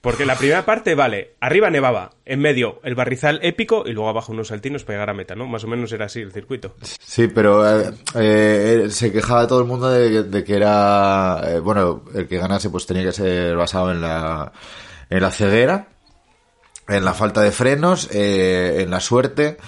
Porque 0.00 0.24
la 0.24 0.34
primera 0.36 0.64
parte, 0.64 0.94
vale, 0.94 1.34
arriba 1.40 1.68
nevaba, 1.68 2.12
en 2.24 2.40
medio 2.40 2.80
el 2.84 2.94
barrizal 2.94 3.38
épico 3.42 3.82
y 3.86 3.92
luego 3.92 4.08
abajo 4.08 4.32
unos 4.32 4.48
saltinos 4.48 4.82
para 4.82 4.94
llegar 4.96 5.10
a 5.10 5.14
meta, 5.14 5.34
¿no? 5.34 5.46
Más 5.46 5.62
o 5.64 5.66
menos 5.68 5.92
era 5.92 6.06
así 6.06 6.20
el 6.20 6.32
circuito. 6.32 6.74
Sí, 7.04 7.28
pero 7.28 7.68
eh, 7.68 7.90
eh, 8.14 8.86
se 8.88 9.12
quejaba 9.12 9.46
todo 9.46 9.60
el 9.60 9.66
mundo 9.66 9.90
de, 9.90 10.42
que 10.42 10.54
era, 10.56 11.42
eh, 11.46 11.58
bueno, 11.60 12.02
el 12.14 12.26
que 12.26 12.38
ganase 12.38 12.70
pues 12.70 12.86
tenía 12.86 13.02
que 13.04 13.12
ser 13.12 13.54
basado 13.56 13.92
en 13.92 14.00
la, 14.00 14.52
en 15.10 15.20
la 15.20 15.30
ceguera, 15.30 15.88
en 16.88 17.04
la 17.04 17.12
falta 17.12 17.42
de 17.42 17.52
frenos, 17.52 18.08
eh, 18.10 18.78
en 18.80 18.90
la 18.90 19.00
suerte, 19.00 19.58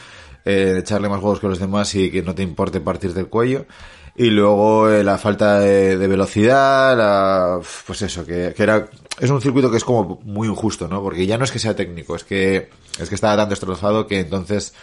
eh, 0.45 0.77
echarle 0.79 1.09
más 1.09 1.21
huevos 1.23 1.41
que 1.41 1.49
los 1.49 1.59
demás 1.59 1.95
y 1.95 2.11
que 2.11 2.23
no 2.23 2.35
te 2.35 2.43
importe 2.43 2.81
partir 2.81 3.15
del 3.15 3.29
cuello. 3.29 3.67
Y 4.15 4.29
luego 4.29 4.91
eh, 4.91 5.03
la 5.03 5.17
falta 5.17 5.59
de, 5.61 5.97
de 5.97 6.07
velocidad, 6.07 6.97
la- 6.97 7.61
pues 7.87 8.03
eso, 8.03 8.27
que, 8.27 8.53
que 8.55 8.63
era, 8.63 8.87
es 9.19 9.31
un 9.31 9.41
circuito 9.41 9.71
que 9.71 9.79
es 9.79 9.85
como 9.85 10.21
muy 10.25 10.49
injusto, 10.49 10.87
¿no? 10.87 11.03
Porque 11.03 11.27
ya 11.27 11.39
no 11.39 11.45
es 11.45 11.51
que 11.51 11.59
sea 11.59 11.75
técnico, 11.75 12.15
es 12.17 12.25
que, 12.25 12.69
es 13.01 13.09
que 13.09 13.15
está 13.15 13.35
tan 13.37 13.49
destrozado 13.49 14.07
que 14.07 14.21
entonces 14.21 14.75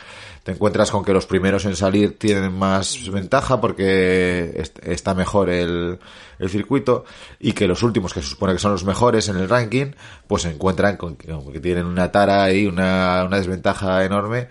te 0.43 0.53
encuentras 0.53 0.89
con 0.89 1.03
que 1.05 1.13
los 1.13 1.27
primeros 1.27 1.65
en 1.65 1.75
salir 1.75 2.17
tienen 2.17 2.53
más 2.53 3.07
ventaja 3.11 3.61
porque 3.61 4.51
est- 4.55 4.79
está 4.83 5.13
mejor 5.13 5.49
el, 5.51 5.99
el 6.39 6.49
circuito 6.49 7.03
y 7.39 7.51
que 7.51 7.67
los 7.67 7.83
últimos, 7.83 8.13
que 8.15 8.21
se 8.23 8.29
supone 8.29 8.53
que 8.53 8.59
son 8.59 8.71
los 8.71 8.85
mejores 8.85 9.27
en 9.29 9.35
el 9.37 9.47
ranking, 9.49 9.91
pues 10.27 10.41
se 10.43 10.49
encuentran 10.49 10.97
con 10.97 11.15
que, 11.17 11.27
con 11.27 11.51
que 11.53 11.59
tienen 11.59 11.85
una 11.85 12.11
tara 12.11 12.51
y 12.51 12.65
una, 12.65 13.25
una 13.27 13.37
desventaja 13.37 14.03
enorme 14.05 14.47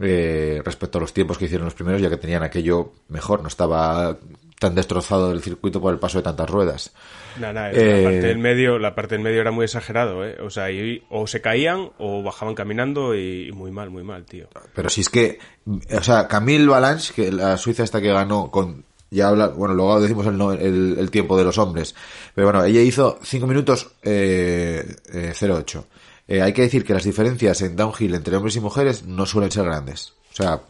eh, 0.00 0.60
respecto 0.64 0.98
a 0.98 1.00
los 1.00 1.12
tiempos 1.12 1.38
que 1.38 1.46
hicieron 1.46 1.64
los 1.66 1.74
primeros, 1.74 2.00
ya 2.00 2.10
que 2.10 2.16
tenían 2.16 2.42
aquello 2.42 2.92
mejor, 3.08 3.42
no 3.42 3.48
estaba 3.48 4.18
tan 4.58 4.74
destrozado 4.74 5.32
el 5.32 5.42
circuito 5.42 5.80
por 5.82 5.92
el 5.92 5.98
paso 5.98 6.18
de 6.18 6.24
tantas 6.24 6.48
ruedas. 6.48 6.92
Nada, 7.38 7.70
Eh, 7.72 8.02
la 8.02 8.10
parte 8.10 8.26
del 8.28 8.38
medio, 8.38 8.78
la 8.78 8.94
parte 8.94 9.14
del 9.14 9.22
medio 9.24 9.42
era 9.42 9.50
muy 9.50 9.64
exagerado, 9.66 10.24
¿eh? 10.26 10.36
O 10.40 10.48
sea, 10.48 10.70
y- 10.70 11.02
o 11.10 11.26
se 11.26 11.42
caían 11.42 11.90
o 11.98 12.22
bajaban 12.22 12.54
caminando 12.54 13.14
y, 13.14 13.48
y 13.48 13.52
muy 13.52 13.70
mal, 13.70 13.90
muy 13.90 14.02
mal, 14.02 14.24
tío. 14.24 14.48
Pero 14.74 14.88
si 14.88 15.02
es 15.02 15.10
que, 15.10 15.38
o 15.66 16.02
sea, 16.02 16.26
Camille 16.28 16.66
Balanche, 16.66 17.12
que 17.14 17.30
la 17.30 17.58
Suiza 17.58 17.84
esta 17.84 18.00
que 18.00 18.08
ganó 18.10 18.50
con, 18.50 18.84
ya 19.10 19.28
habla, 19.28 19.48
bueno, 19.48 19.74
luego 19.74 20.00
decimos 20.00 20.26
el, 20.26 20.38
no- 20.38 20.52
el, 20.52 20.96
el 20.98 21.10
tiempo 21.10 21.36
de 21.36 21.44
los 21.44 21.58
hombres, 21.58 21.94
pero 22.34 22.46
bueno, 22.46 22.64
ella 22.64 22.80
hizo 22.80 23.18
5 23.22 23.46
minutos 23.46 23.92
eh, 24.02 24.82
eh, 25.12 25.32
08. 25.38 25.86
Eh, 26.28 26.42
hay 26.42 26.52
que 26.52 26.62
decir 26.62 26.84
que 26.84 26.94
las 26.94 27.04
diferencias 27.04 27.62
en 27.62 27.76
downhill 27.76 28.14
entre 28.14 28.36
hombres 28.36 28.56
y 28.56 28.60
mujeres 28.60 29.04
no 29.04 29.26
suelen 29.26 29.50
ser 29.50 29.64
grandes. 29.64 30.14
O 30.32 30.34
sea, 30.34 30.62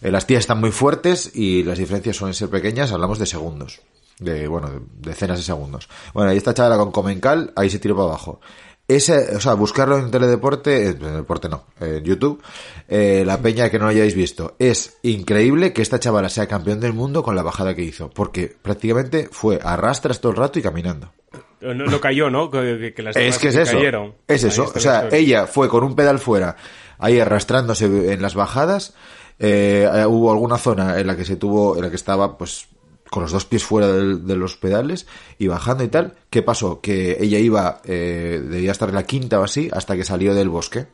eh, 0.00 0.10
las 0.10 0.26
tías 0.26 0.40
están 0.40 0.60
muy 0.60 0.70
fuertes 0.70 1.30
y 1.34 1.62
las 1.62 1.78
diferencias 1.78 2.16
suelen 2.16 2.34
ser 2.34 2.48
pequeñas, 2.48 2.92
hablamos 2.92 3.18
de 3.18 3.26
segundos. 3.26 3.80
De, 4.18 4.48
bueno, 4.48 4.68
de 4.68 4.80
decenas 5.10 5.38
de 5.38 5.44
segundos. 5.44 5.88
Bueno, 6.12 6.30
ahí 6.30 6.36
esta 6.36 6.52
chavala 6.52 6.76
con 6.76 6.90
Comencal, 6.90 7.52
ahí 7.54 7.70
se 7.70 7.78
tiró 7.78 7.94
para 7.94 8.08
abajo. 8.08 8.40
Ese, 8.88 9.36
o 9.36 9.40
sea, 9.40 9.52
buscarlo 9.52 9.98
en 9.98 10.10
teledeporte, 10.10 10.88
en 10.88 10.98
teledeporte 10.98 11.50
no, 11.50 11.66
en 11.78 12.02
YouTube, 12.02 12.42
eh, 12.88 13.22
la 13.24 13.38
peña 13.38 13.68
que 13.68 13.78
no 13.78 13.84
lo 13.84 13.90
hayáis 13.90 14.14
visto. 14.14 14.56
Es 14.58 14.96
increíble 15.02 15.74
que 15.74 15.82
esta 15.82 16.00
chavala 16.00 16.30
sea 16.30 16.48
campeón 16.48 16.80
del 16.80 16.94
mundo 16.94 17.22
con 17.22 17.36
la 17.36 17.42
bajada 17.42 17.74
que 17.74 17.82
hizo, 17.82 18.08
porque 18.08 18.56
prácticamente 18.60 19.28
fue 19.30 19.60
arrastras 19.62 20.22
todo 20.22 20.32
el 20.32 20.38
rato 20.38 20.58
y 20.58 20.62
caminando. 20.62 21.12
No, 21.60 21.74
no 21.74 22.00
cayó, 22.00 22.30
¿no? 22.30 22.50
Que, 22.50 22.92
que 22.94 23.02
las 23.02 23.16
Es 23.16 23.38
que 23.38 23.48
es 23.48 23.56
eso. 23.56 23.72
cayeron. 23.76 24.14
Es 24.26 24.44
eso. 24.44 24.72
O 24.74 24.80
sea, 24.80 25.04
historia. 25.04 25.18
ella 25.18 25.46
fue 25.46 25.68
con 25.68 25.82
un 25.84 25.94
pedal 25.96 26.18
fuera, 26.18 26.56
ahí 26.98 27.18
arrastrándose 27.18 28.12
en 28.12 28.22
las 28.22 28.34
bajadas. 28.34 28.94
eh, 29.38 29.88
eh, 29.92 30.06
hubo 30.06 30.30
alguna 30.32 30.58
zona 30.58 30.98
en 30.98 31.06
la 31.06 31.16
que 31.16 31.24
se 31.24 31.36
tuvo, 31.36 31.76
en 31.76 31.82
la 31.82 31.90
que 31.90 31.96
estaba, 31.96 32.36
pues, 32.38 32.68
con 33.10 33.22
los 33.22 33.32
dos 33.32 33.44
pies 33.46 33.64
fuera 33.64 33.88
de 33.88 34.36
los 34.36 34.56
pedales 34.56 35.06
y 35.38 35.46
bajando 35.46 35.82
y 35.84 35.88
tal. 35.88 36.14
¿Qué 36.30 36.42
pasó? 36.42 36.80
Que 36.80 37.16
ella 37.20 37.38
iba, 37.38 37.80
eh, 37.84 38.40
debía 38.44 38.72
estar 38.72 38.88
en 38.90 38.94
la 38.94 39.04
quinta 39.04 39.40
o 39.40 39.44
así, 39.44 39.68
hasta 39.72 39.96
que 39.96 40.04
salió 40.04 40.34
del 40.34 40.48
bosque. 40.50 40.86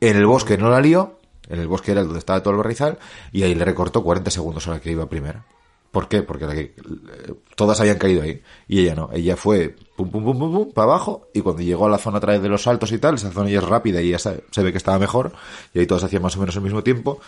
En 0.00 0.16
el 0.16 0.26
bosque 0.26 0.58
no 0.58 0.70
la 0.70 0.80
lió, 0.80 1.18
en 1.48 1.60
el 1.60 1.68
bosque 1.68 1.92
era 1.92 2.02
donde 2.02 2.18
estaba 2.18 2.42
todo 2.42 2.52
el 2.52 2.56
barrizal, 2.58 2.98
y 3.32 3.42
ahí 3.44 3.54
le 3.54 3.64
recortó 3.64 4.02
40 4.02 4.30
segundos 4.30 4.66
a 4.66 4.72
la 4.72 4.80
que 4.80 4.90
iba 4.90 5.08
primera. 5.08 5.44
¿Por 5.90 6.06
qué? 6.08 6.22
Porque 6.22 6.46
que, 6.46 6.60
eh, 6.60 7.34
todas 7.56 7.80
habían 7.80 7.98
caído 7.98 8.22
ahí. 8.22 8.40
Y 8.68 8.80
ella 8.80 8.94
no. 8.94 9.10
Ella 9.12 9.36
fue 9.36 9.74
pum, 9.96 10.08
pum, 10.08 10.22
pum, 10.22 10.38
pum, 10.38 10.52
pum, 10.52 10.72
para 10.72 10.84
abajo. 10.84 11.28
Y 11.34 11.40
cuando 11.40 11.62
llegó 11.62 11.86
a 11.86 11.90
la 11.90 11.98
zona 11.98 12.18
a 12.18 12.20
través 12.20 12.42
de 12.42 12.48
los 12.48 12.62
saltos 12.62 12.92
y 12.92 12.98
tal, 12.98 13.16
esa 13.16 13.32
zona 13.32 13.50
ya 13.50 13.58
es 13.58 13.64
rápida 13.64 14.00
y 14.00 14.10
ya 14.10 14.18
se, 14.18 14.44
se 14.50 14.62
ve 14.62 14.70
que 14.70 14.78
estaba 14.78 14.98
mejor. 14.98 15.32
Y 15.74 15.80
ahí 15.80 15.86
todas 15.86 16.04
hacían 16.04 16.22
más 16.22 16.36
o 16.36 16.40
menos 16.40 16.54
al 16.56 16.62
mismo 16.62 16.84
tiempo. 16.84 17.20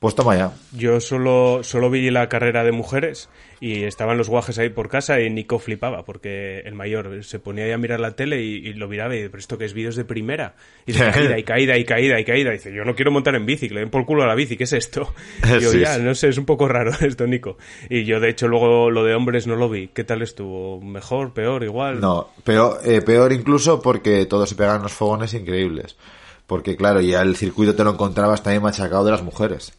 Pues 0.00 0.14
toma 0.14 0.34
ya. 0.34 0.52
Yo 0.72 0.98
solo, 0.98 1.60
solo 1.62 1.90
vi 1.90 2.08
la 2.10 2.30
carrera 2.30 2.64
de 2.64 2.72
mujeres 2.72 3.28
y 3.60 3.82
estaban 3.84 4.16
los 4.16 4.30
guajes 4.30 4.58
ahí 4.58 4.70
por 4.70 4.88
casa 4.88 5.20
y 5.20 5.28
Nico 5.28 5.58
flipaba 5.58 6.06
porque 6.06 6.60
el 6.60 6.74
mayor 6.74 7.22
se 7.22 7.38
ponía 7.38 7.66
ahí 7.66 7.72
a 7.72 7.76
mirar 7.76 8.00
la 8.00 8.16
tele 8.16 8.40
y, 8.42 8.66
y 8.66 8.72
lo 8.72 8.88
miraba 8.88 9.14
y 9.14 9.28
pero 9.28 9.38
esto 9.38 9.58
que 9.58 9.66
es 9.66 9.74
vídeos 9.74 9.96
de 9.96 10.06
primera. 10.06 10.54
Y 10.86 10.92
dice, 10.92 11.04
caída 11.12 11.38
y 11.38 11.44
caída 11.44 11.76
y 11.76 11.84
caída 11.84 12.18
y 12.18 12.24
caída. 12.24 12.48
Y 12.48 12.52
dice, 12.54 12.72
yo 12.74 12.82
no 12.86 12.94
quiero 12.94 13.10
montar 13.10 13.34
en 13.34 13.44
bici, 13.44 13.68
que 13.68 13.74
le 13.74 13.80
den 13.80 13.90
por 13.90 14.06
culo 14.06 14.22
a 14.22 14.26
la 14.26 14.34
bici, 14.34 14.56
¿qué 14.56 14.64
es 14.64 14.72
esto? 14.72 15.12
Y 15.44 15.60
yo, 15.60 15.70
Sí, 15.70 15.80
ya, 15.80 15.96
sí. 15.96 16.02
no 16.02 16.14
sé, 16.14 16.28
es 16.30 16.38
un 16.38 16.46
poco 16.46 16.66
raro 16.66 16.92
esto, 17.02 17.26
Nico. 17.26 17.58
Y 17.90 18.04
yo, 18.04 18.20
de 18.20 18.30
hecho, 18.30 18.48
luego 18.48 18.90
lo 18.90 19.04
de 19.04 19.14
hombres 19.14 19.46
no 19.46 19.54
lo 19.56 19.68
vi. 19.68 19.88
¿Qué 19.88 20.04
tal 20.04 20.22
estuvo? 20.22 20.80
¿Mejor, 20.80 21.34
peor, 21.34 21.62
igual? 21.62 22.00
No, 22.00 22.30
peor, 22.42 22.78
eh, 22.86 23.02
peor 23.02 23.34
incluso 23.34 23.82
porque 23.82 24.24
todos 24.24 24.48
se 24.48 24.54
pegan 24.54 24.82
los 24.82 24.92
fogones 24.92 25.34
increíbles. 25.34 25.98
Porque 26.46 26.74
claro, 26.74 27.02
ya 27.02 27.20
el 27.20 27.36
circuito 27.36 27.74
te 27.76 27.84
lo 27.84 27.90
encontrabas 27.90 28.42
también 28.42 28.62
machacado 28.62 29.04
de 29.04 29.10
las 29.12 29.22
mujeres, 29.22 29.74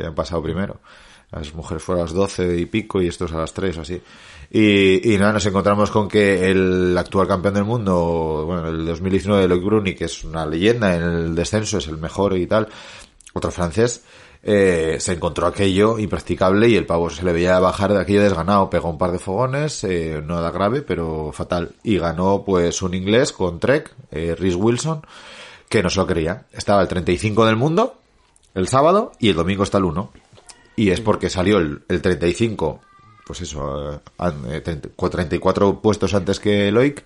que 0.00 0.10
pasado 0.12 0.42
primero. 0.42 0.80
Las 1.30 1.54
mujeres 1.54 1.82
fueron 1.82 2.02
a 2.02 2.04
las 2.06 2.14
12 2.14 2.56
y 2.56 2.66
pico 2.66 3.02
y 3.02 3.08
estos 3.08 3.32
a 3.32 3.38
las 3.38 3.52
3 3.52 3.78
o 3.78 3.80
así. 3.82 4.00
Y, 4.50 5.14
y 5.14 5.18
nada, 5.18 5.34
nos 5.34 5.44
encontramos 5.44 5.90
con 5.90 6.08
que 6.08 6.50
el 6.50 6.96
actual 6.96 7.28
campeón 7.28 7.54
del 7.54 7.64
mundo, 7.64 8.44
bueno, 8.46 8.68
el 8.68 8.86
2019 8.86 9.46
Loic 9.46 9.62
Bruni, 9.62 9.94
que 9.94 10.06
es 10.06 10.24
una 10.24 10.46
leyenda 10.46 10.96
en 10.96 11.02
el 11.02 11.34
descenso, 11.34 11.78
es 11.78 11.86
el 11.88 11.98
mejor 11.98 12.36
y 12.36 12.46
tal, 12.46 12.68
otro 13.34 13.50
francés, 13.50 14.02
eh, 14.42 14.96
se 15.00 15.12
encontró 15.12 15.46
aquello 15.46 15.98
impracticable 15.98 16.68
y 16.68 16.76
el 16.76 16.86
pavo 16.86 17.10
se 17.10 17.24
le 17.24 17.32
veía 17.32 17.58
bajar 17.58 17.92
de 17.92 18.00
aquello 18.00 18.22
desganado, 18.22 18.70
pegó 18.70 18.88
un 18.88 18.98
par 18.98 19.10
de 19.10 19.18
fogones, 19.18 19.82
eh, 19.84 20.22
no 20.24 20.40
da 20.40 20.50
grave, 20.50 20.82
pero 20.82 21.32
fatal. 21.32 21.74
Y 21.82 21.98
ganó 21.98 22.44
pues 22.44 22.80
un 22.82 22.94
inglés 22.94 23.32
con 23.32 23.58
Trek, 23.58 23.94
eh, 24.10 24.36
Rhys 24.38 24.54
Wilson, 24.54 25.02
que 25.68 25.82
no 25.82 25.90
se 25.90 25.98
lo 25.98 26.06
creía. 26.06 26.46
Estaba 26.52 26.82
el 26.82 26.88
35 26.88 27.46
del 27.46 27.56
mundo, 27.56 27.98
el 28.54 28.68
sábado, 28.68 29.12
y 29.18 29.28
el 29.30 29.36
domingo 29.36 29.62
está 29.62 29.78
el 29.78 29.84
1. 29.84 30.10
Y 30.76 30.90
es 30.90 31.00
porque 31.00 31.28
salió 31.30 31.58
el, 31.58 31.82
el 31.88 32.00
35, 32.02 32.80
pues 33.26 33.40
eso, 33.40 33.92
eh, 33.94 33.98
an- 34.18 34.44
eh, 34.50 34.60
30 34.60 34.88
34 35.10 35.80
puestos 35.80 36.14
antes 36.14 36.38
que 36.40 36.70
Loic, 36.70 37.04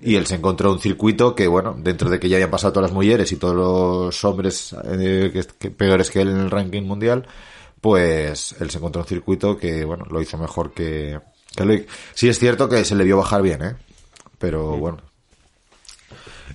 y 0.00 0.16
él 0.16 0.26
se 0.26 0.34
encontró 0.36 0.72
un 0.72 0.80
circuito 0.80 1.34
que, 1.34 1.46
bueno, 1.46 1.76
dentro 1.78 2.08
de 2.10 2.18
que 2.18 2.28
ya 2.28 2.36
habían 2.36 2.50
pasado 2.50 2.72
todas 2.72 2.90
las 2.90 2.94
mujeres 2.94 3.30
y 3.32 3.36
todos 3.36 3.54
los 3.54 4.24
hombres 4.24 4.74
eh, 4.84 5.30
que, 5.32 5.44
que 5.58 5.70
peores 5.70 6.10
que 6.10 6.22
él 6.22 6.30
en 6.30 6.38
el 6.38 6.50
ranking 6.50 6.82
mundial, 6.82 7.26
pues 7.80 8.54
él 8.60 8.70
se 8.70 8.78
encontró 8.78 9.02
un 9.02 9.08
circuito 9.08 9.56
que, 9.56 9.84
bueno, 9.84 10.04
lo 10.10 10.20
hizo 10.20 10.38
mejor 10.38 10.72
que, 10.72 11.20
que 11.54 11.64
Loic. 11.64 11.88
Sí 12.14 12.28
es 12.28 12.38
cierto 12.38 12.68
que 12.68 12.84
se 12.84 12.94
le 12.96 13.04
vio 13.04 13.18
bajar 13.18 13.42
bien, 13.42 13.62
¿eh? 13.62 13.76
Pero 14.38 14.76
bueno. 14.76 14.98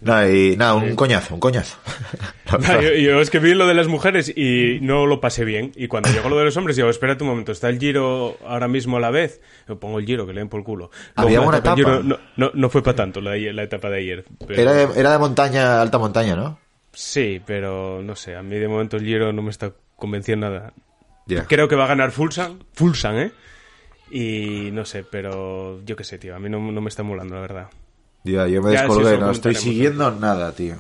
Nada, 0.02 0.30
y, 0.30 0.56
nada, 0.58 0.76
un 0.76 0.96
coñazo, 0.96 1.34
un 1.34 1.40
coñazo. 1.40 1.78
Nah, 2.60 2.80
yo, 2.80 2.94
yo 2.94 3.20
es 3.20 3.30
que 3.30 3.40
vi 3.40 3.54
lo 3.54 3.68
de 3.68 3.74
las 3.74 3.88
mujeres 3.88 4.32
y 4.34 4.80
no 4.82 5.06
lo 5.06 5.20
pasé 5.20 5.44
bien. 5.44 5.74
Y 5.76 5.88
cuando 5.90 6.10
llegó 6.12 6.30
lo 6.30 6.38
de 6.38 6.46
los 6.46 6.56
hombres, 6.56 6.78
digo, 6.78 6.90
espérate 6.90 7.24
un 7.26 7.30
momento, 7.32 7.52
está 7.52 7.68
el 7.68 7.78
giro 7.78 8.38
ahora 8.46 8.70
mismo 8.70 8.96
a 8.96 9.00
la 9.02 9.12
vez. 9.12 9.42
Yo 9.68 9.78
pongo 9.80 10.00
el 10.00 10.06
giro, 10.06 10.26
que 10.26 10.32
le 10.34 10.40
den 10.40 10.48
por 10.48 10.64
culo. 10.64 10.90
Había 11.16 11.42
la 11.42 11.46
una 11.48 11.58
etapa. 11.58 11.76
Giro 11.76 12.04
no, 12.04 12.18
no, 12.38 12.52
no 12.54 12.70
fue 12.70 12.82
para 12.84 12.96
tanto 12.96 13.20
la, 13.20 13.36
la 13.36 13.64
etapa 13.64 13.90
de 13.90 13.98
ayer. 14.00 14.26
pero- 14.48 14.62
Era 14.62 14.72
de, 14.74 15.00
era 15.00 15.12
de 15.12 15.18
montaña, 15.18 15.82
alta 15.82 15.98
montaña, 15.98 16.38
¿no? 16.38 16.58
Sí, 16.94 17.42
pero 17.46 18.02
no 18.02 18.16
sé, 18.16 18.36
a 18.38 18.42
mí 18.42 18.56
de 18.56 18.68
momento 18.70 18.96
el 18.96 19.04
giro 19.04 19.34
no 19.34 19.42
me 19.42 19.50
está 19.50 19.74
convenciendo 19.98 20.50
nada. 20.50 20.74
Ya. 21.26 21.44
Creo 21.48 21.68
que 21.68 21.76
va 21.76 21.84
a 21.84 21.88
ganar 21.88 22.12
Fulsan, 22.12 22.64
Fulsan, 22.74 23.18
¿eh? 23.20 23.32
Y 24.10 24.70
no 24.72 24.86
sé, 24.86 25.04
pero 25.04 25.82
yo 25.86 25.98
qué 25.98 26.06
sé, 26.06 26.18
tío, 26.18 26.34
a 26.34 26.40
mí 26.40 26.50
no, 26.50 26.60
no 26.72 26.80
me 26.80 26.88
está 26.88 27.04
molando, 27.04 27.36
la 27.36 27.42
verdad. 27.42 27.68
Ya, 28.28 28.48
yo 28.48 28.62
me 28.62 28.74
Ya, 28.74 28.82
descolgué, 28.84 29.18
no 29.18 29.32
estoy 29.32 29.56
siguiendo 29.56 30.12
nada, 30.12 30.52
tío. 30.54 30.76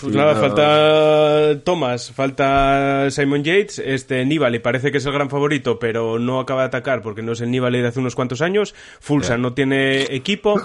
Pues 0.00 0.14
nada, 0.14 0.32
no. 0.32 0.40
falta 0.40 1.62
Thomas, 1.62 2.10
falta 2.12 3.10
Simon 3.10 3.44
Yates, 3.44 3.78
este 3.80 4.24
Nibali 4.24 4.58
parece 4.58 4.90
que 4.90 4.96
es 4.96 5.04
el 5.04 5.12
gran 5.12 5.28
favorito, 5.28 5.78
pero 5.78 6.18
no 6.18 6.40
acaba 6.40 6.62
de 6.62 6.68
atacar 6.68 7.02
porque 7.02 7.20
no 7.22 7.32
es 7.32 7.40
el 7.42 7.50
Nibali 7.50 7.80
de 7.82 7.88
hace 7.88 8.00
unos 8.00 8.14
cuantos 8.14 8.40
años. 8.40 8.74
Fulsan 9.00 9.42
no 9.42 9.52
tiene 9.52 10.04
equipo. 10.14 10.58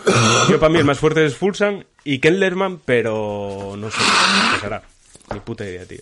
Yo 0.49 0.57
para 0.59 0.71
mí 0.71 0.79
el 0.79 0.85
más 0.85 0.99
fuerte 0.99 1.25
es 1.25 1.35
Fulsan 1.35 1.85
y 2.05 2.19
Kellerman, 2.19 2.79
pero 2.85 3.73
no 3.77 3.91
sé 3.91 3.97
qué 3.97 4.55
pasará. 4.55 4.83
Ni 5.33 5.39
puta 5.41 5.65
idea, 5.65 5.85
tío. 5.85 5.99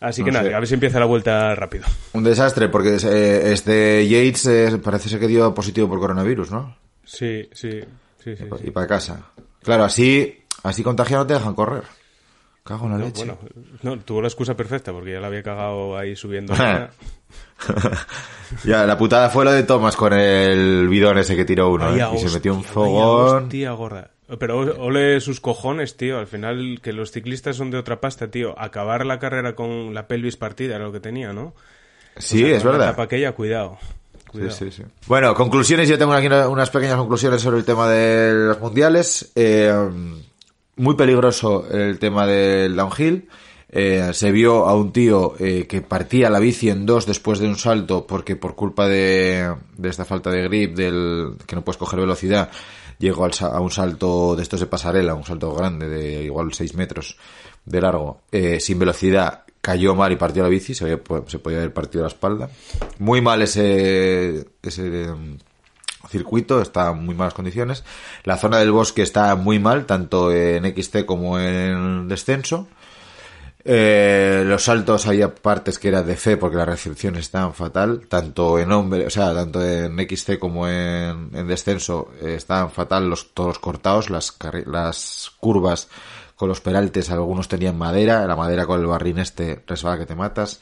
Así 0.00 0.22
que 0.22 0.30
No 0.30 0.38
nada, 0.38 0.48
sé. 0.50 0.54
a 0.54 0.58
ver 0.60 0.68
si 0.68 0.74
empieza 0.74 1.00
la 1.00 1.06
vuelta 1.06 1.54
rápido. 1.56 1.84
Un 2.12 2.22
desastre, 2.24 2.68
porque 2.68 2.96
eh, 3.04 3.52
este 3.52 4.06
Yates 4.08 4.46
eh, 4.46 4.78
parece 4.82 5.08
ser 5.08 5.18
que 5.20 5.26
dio 5.26 5.52
positivo 5.52 5.88
por 5.88 5.98
coronavirus, 5.98 6.52
¿no? 6.52 6.76
Sí, 7.04 7.48
sí, 7.52 7.80
sí, 8.22 8.36
sí. 8.36 8.44
Y 8.64 8.70
para 8.70 8.86
casa. 8.86 9.30
Claro, 9.62 9.84
así, 9.84 10.44
así 10.62 10.82
contagiado 10.82 11.24
no 11.24 11.26
te 11.26 11.34
dejan 11.34 11.54
correr. 11.54 11.84
Cago 12.64 12.86
en 12.86 12.92
la 12.92 12.98
leche. 12.98 13.24
Bueno, 13.24 13.38
no, 13.82 13.98
tuvo 14.00 14.20
la 14.20 14.28
excusa 14.28 14.54
perfecta 14.54 14.92
porque 14.92 15.12
ya 15.12 15.20
la 15.20 15.28
había 15.28 15.42
cagado 15.42 15.96
ahí 15.96 16.14
subiendo. 16.14 16.54
ya, 18.64 18.86
la 18.86 18.98
putada 18.98 19.30
fue 19.30 19.44
lo 19.44 19.52
de 19.52 19.62
Thomas 19.62 19.96
con 19.96 20.12
el 20.12 20.88
bidón 20.88 21.18
ese 21.18 21.36
que 21.36 21.44
tiró 21.44 21.70
uno, 21.70 21.86
Vaya 21.86 22.10
¿eh? 22.10 22.16
Y 22.16 22.18
se 22.18 22.34
metió 22.34 22.54
un 22.54 22.64
fogón. 22.64 23.44
hostia 23.44 23.72
gorda. 23.72 24.10
Pero 24.38 24.58
ole 24.58 25.20
sus 25.22 25.40
cojones, 25.40 25.96
tío. 25.96 26.18
Al 26.18 26.26
final, 26.26 26.80
que 26.82 26.92
los 26.92 27.10
ciclistas 27.10 27.56
son 27.56 27.70
de 27.70 27.78
otra 27.78 28.00
pasta, 28.00 28.30
tío. 28.30 28.58
Acabar 28.58 29.06
la 29.06 29.18
carrera 29.18 29.54
con 29.54 29.94
la 29.94 30.06
pelvis 30.06 30.36
partida 30.36 30.76
era 30.76 30.84
lo 30.84 30.92
que 30.92 31.00
tenía, 31.00 31.32
¿no? 31.32 31.54
Sí, 32.18 32.44
O 32.44 32.48
sea, 32.48 32.56
es 32.58 32.64
la 32.64 32.70
verdad. 32.72 32.88
etapa 32.88 33.02
aquella, 33.04 33.32
cuidado. 33.32 33.78
Sí, 34.32 34.38
Cuidado. 34.38 34.50
sí, 34.56 34.70
sí. 34.70 34.82
Bueno, 35.06 35.34
conclusiones. 35.34 35.88
Yo 35.88 35.98
tengo 35.98 36.12
aquí 36.12 36.26
una- 36.26 36.48
unas 36.48 36.70
pequeñas 36.70 36.96
conclusiones 36.96 37.40
sobre 37.40 37.58
el 37.58 37.64
tema 37.64 37.88
de 37.88 38.32
los 38.48 38.60
mundiales. 38.60 39.30
Eh, 39.34 39.72
muy 40.76 40.94
peligroso 40.94 41.66
el 41.70 41.98
tema 41.98 42.26
del 42.26 42.76
downhill. 42.76 43.28
Eh, 43.70 44.10
se 44.14 44.30
vio 44.32 44.66
a 44.66 44.74
un 44.74 44.92
tío 44.92 45.34
eh, 45.38 45.66
que 45.66 45.82
partía 45.82 46.30
la 46.30 46.38
bici 46.38 46.70
en 46.70 46.86
dos 46.86 47.04
después 47.04 47.38
de 47.38 47.48
un 47.48 47.56
salto 47.56 48.06
porque 48.06 48.34
por 48.36 48.54
culpa 48.54 48.86
de, 48.88 49.54
de 49.76 49.88
esta 49.90 50.04
falta 50.06 50.30
de 50.30 50.42
grip, 50.44 50.74
del 50.76 51.32
que 51.46 51.54
no 51.56 51.62
puedes 51.64 51.76
coger 51.76 52.00
velocidad, 52.00 52.50
llegó 52.98 53.26
al 53.26 53.32
a 53.40 53.60
un 53.60 53.70
salto 53.70 54.36
de 54.36 54.42
estos 54.42 54.60
de 54.60 54.66
pasarela, 54.66 55.14
un 55.14 55.24
salto 55.24 55.52
grande 55.54 55.86
de 55.88 56.22
igual 56.24 56.52
6 56.54 56.74
metros 56.76 57.18
de 57.66 57.80
largo, 57.82 58.22
eh, 58.32 58.58
sin 58.58 58.78
velocidad, 58.78 59.42
cayó 59.68 59.94
mal 59.94 60.10
y 60.12 60.16
partió 60.16 60.42
la 60.42 60.48
bici, 60.48 60.74
se, 60.74 60.84
había- 60.84 61.00
se 61.26 61.38
podía 61.38 61.58
haber 61.58 61.74
partido 61.74 62.00
la 62.04 62.08
espalda. 62.08 62.48
Muy 62.98 63.20
mal 63.20 63.42
ese, 63.42 64.46
ese 64.62 65.04
em, 65.04 65.36
circuito, 66.08 66.62
está 66.62 66.90
en 66.92 67.04
muy 67.04 67.14
malas 67.14 67.34
condiciones. 67.34 67.84
La 68.24 68.38
zona 68.38 68.56
del 68.60 68.72
bosque 68.72 69.02
está 69.02 69.34
muy 69.36 69.58
mal, 69.58 69.84
tanto 69.84 70.32
en 70.32 70.64
XT 70.74 71.04
como 71.04 71.38
en 71.38 72.08
descenso. 72.08 72.66
Eh, 73.62 74.44
los 74.46 74.64
saltos 74.64 75.06
había 75.06 75.34
partes 75.34 75.78
que 75.78 75.88
eran 75.88 76.06
de 76.06 76.16
fe 76.16 76.38
porque 76.38 76.56
las 76.56 76.66
recepciones 76.68 77.20
estaban 77.26 77.52
fatal, 77.52 78.06
tanto 78.08 78.58
en 78.58 78.72
hombre, 78.72 79.04
o 79.06 79.10
sea, 79.10 79.34
tanto 79.34 79.62
en 79.62 79.98
XT 80.08 80.38
como 80.38 80.66
en, 80.66 81.28
en 81.34 81.46
descenso 81.46 82.10
eh, 82.22 82.36
estaban 82.36 82.70
fatal 82.70 83.10
los 83.10 83.34
todos 83.34 83.58
cortados, 83.58 84.08
las 84.08 84.32
curvas 85.40 85.88
con 86.38 86.48
los 86.48 86.60
peraltes, 86.60 87.10
algunos 87.10 87.48
tenían 87.48 87.76
madera, 87.76 88.24
la 88.24 88.36
madera 88.36 88.64
con 88.64 88.80
el 88.80 88.86
barrín 88.86 89.18
este 89.18 89.60
resbala 89.66 89.98
que 89.98 90.06
te 90.06 90.14
matas. 90.14 90.60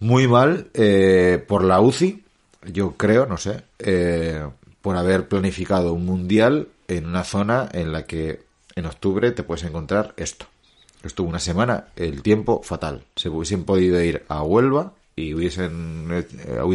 Muy 0.00 0.26
mal 0.26 0.70
eh, 0.72 1.44
por 1.46 1.62
la 1.62 1.78
UCI, 1.82 2.24
yo 2.72 2.92
creo, 2.92 3.26
no 3.26 3.36
sé, 3.36 3.64
eh, 3.78 4.48
por 4.80 4.96
haber 4.96 5.28
planificado 5.28 5.92
un 5.92 6.06
mundial 6.06 6.68
en 6.88 7.04
una 7.04 7.22
zona 7.22 7.68
en 7.72 7.92
la 7.92 8.06
que 8.06 8.40
en 8.74 8.86
octubre 8.86 9.30
te 9.32 9.42
puedes 9.42 9.62
encontrar 9.64 10.14
esto. 10.16 10.46
Estuvo 11.02 11.28
una 11.28 11.38
semana, 11.38 11.88
el 11.94 12.22
tiempo 12.22 12.62
fatal. 12.62 13.04
Se 13.14 13.28
hubiesen 13.28 13.64
podido 13.64 14.00
ir 14.00 14.24
a 14.28 14.42
Huelva 14.42 14.94
y 15.14 15.34
hubiesen 15.34 16.08
eh, 16.10 16.26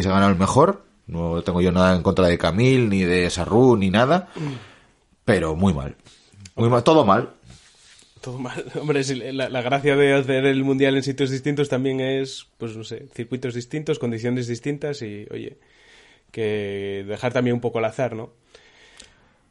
ganado 0.04 0.30
el 0.30 0.38
mejor. 0.38 0.84
No 1.08 1.42
tengo 1.42 1.60
yo 1.60 1.72
nada 1.72 1.96
en 1.96 2.04
contra 2.04 2.28
de 2.28 2.38
Camil, 2.38 2.90
ni 2.90 3.02
de 3.02 3.28
Sarru, 3.28 3.76
ni 3.76 3.90
nada. 3.90 4.28
Pero 5.24 5.56
muy 5.56 5.74
mal. 5.74 5.96
Muy 6.54 6.68
mal, 6.68 6.84
todo 6.84 7.04
mal. 7.04 7.30
Todo 8.20 8.38
mal. 8.38 8.64
Hombre, 8.80 9.02
la, 9.32 9.48
la 9.48 9.62
gracia 9.62 9.96
de 9.96 10.14
hacer 10.14 10.46
el 10.46 10.64
mundial 10.64 10.96
en 10.96 11.02
sitios 11.02 11.30
distintos 11.30 11.68
también 11.68 12.00
es, 12.00 12.46
pues 12.58 12.76
no 12.76 12.84
sé, 12.84 13.06
circuitos 13.14 13.54
distintos, 13.54 13.98
condiciones 13.98 14.46
distintas 14.46 15.02
y, 15.02 15.26
oye, 15.30 15.58
que 16.32 17.04
dejar 17.06 17.32
también 17.32 17.54
un 17.54 17.60
poco 17.60 17.78
al 17.78 17.84
azar, 17.86 18.14
¿no? 18.14 18.32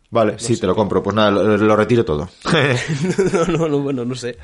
Vale, 0.09 0.39
sí, 0.39 0.57
te 0.59 0.68
lo 0.68 0.76
compro. 0.76 1.03
Pues 1.03 1.15
nada, 1.15 1.32
lo, 1.32 1.57
lo 1.57 1.76
retiro 1.76 2.05
todo. 2.05 2.30
no, 3.34 3.45
no, 3.57 3.68
no, 3.68 3.80
bueno, 3.80 4.05
no 4.05 4.15
sé. 4.15 4.38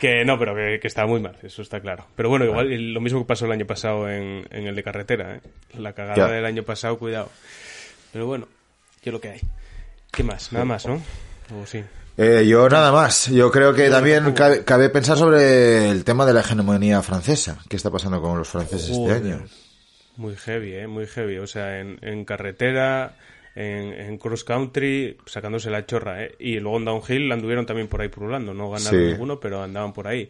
Que 0.00 0.24
no, 0.24 0.38
pero 0.38 0.54
que, 0.54 0.78
que 0.80 0.88
está 0.88 1.04
muy 1.06 1.20
mal, 1.20 1.36
eso 1.42 1.60
está 1.60 1.80
claro. 1.80 2.06
Pero 2.16 2.28
bueno, 2.30 2.44
igual 2.46 2.92
lo 2.94 3.00
mismo 3.00 3.18
que 3.20 3.26
pasó 3.26 3.44
el 3.46 3.52
año 3.52 3.66
pasado 3.66 4.08
en, 4.08 4.46
en 4.50 4.66
el 4.66 4.74
de 4.74 4.82
carretera, 4.82 5.36
¿eh? 5.36 5.40
La 5.76 5.92
cagada 5.92 6.16
Ya. 6.16 6.32
del 6.32 6.46
año 6.46 6.62
pasado, 6.62 6.98
cuidado. 6.98 7.30
Pero 8.12 8.26
bueno, 8.26 8.46
que 9.02 9.12
lo 9.12 9.20
que 9.20 9.28
hay. 9.30 9.40
¿Qué 10.10 10.22
más? 10.22 10.52
Nada 10.52 10.64
más, 10.64 10.86
¿no? 10.86 11.02
O 11.60 11.66
sí. 11.66 11.82
Eh, 12.20 12.44
yo 12.48 12.68
nada 12.68 12.90
más. 12.90 13.28
Yo 13.28 13.48
creo 13.52 13.72
que 13.72 13.88
también 13.88 14.32
cabe, 14.32 14.64
cabe 14.64 14.88
pensar 14.88 15.16
sobre 15.16 15.88
el 15.88 16.02
tema 16.02 16.26
de 16.26 16.32
la 16.32 16.40
hegemonía 16.40 17.00
francesa. 17.00 17.58
¿Qué 17.68 17.76
está 17.76 17.90
pasando 17.92 18.20
con 18.20 18.36
los 18.36 18.48
franceses 18.48 18.90
este 18.90 19.12
año? 19.12 19.44
Muy 20.16 20.34
heavy, 20.34 20.74
¿eh? 20.74 20.86
Muy 20.88 21.06
heavy. 21.06 21.38
O 21.38 21.46
sea, 21.46 21.78
en, 21.78 21.96
en 22.02 22.24
carretera, 22.24 23.14
en, 23.54 23.92
en 23.92 24.18
cross 24.18 24.42
country, 24.42 25.16
sacándose 25.26 25.70
la 25.70 25.86
chorra, 25.86 26.24
¿eh? 26.24 26.34
Y 26.40 26.58
luego 26.58 26.78
en 26.78 26.86
downhill 26.86 27.30
anduvieron 27.30 27.66
también 27.66 27.86
por 27.86 28.00
ahí 28.00 28.08
purulando. 28.08 28.52
No 28.52 28.68
ganaron 28.70 29.00
Sí. 29.00 29.06
ninguno, 29.12 29.38
pero 29.38 29.62
andaban 29.62 29.92
por 29.92 30.08
ahí. 30.08 30.28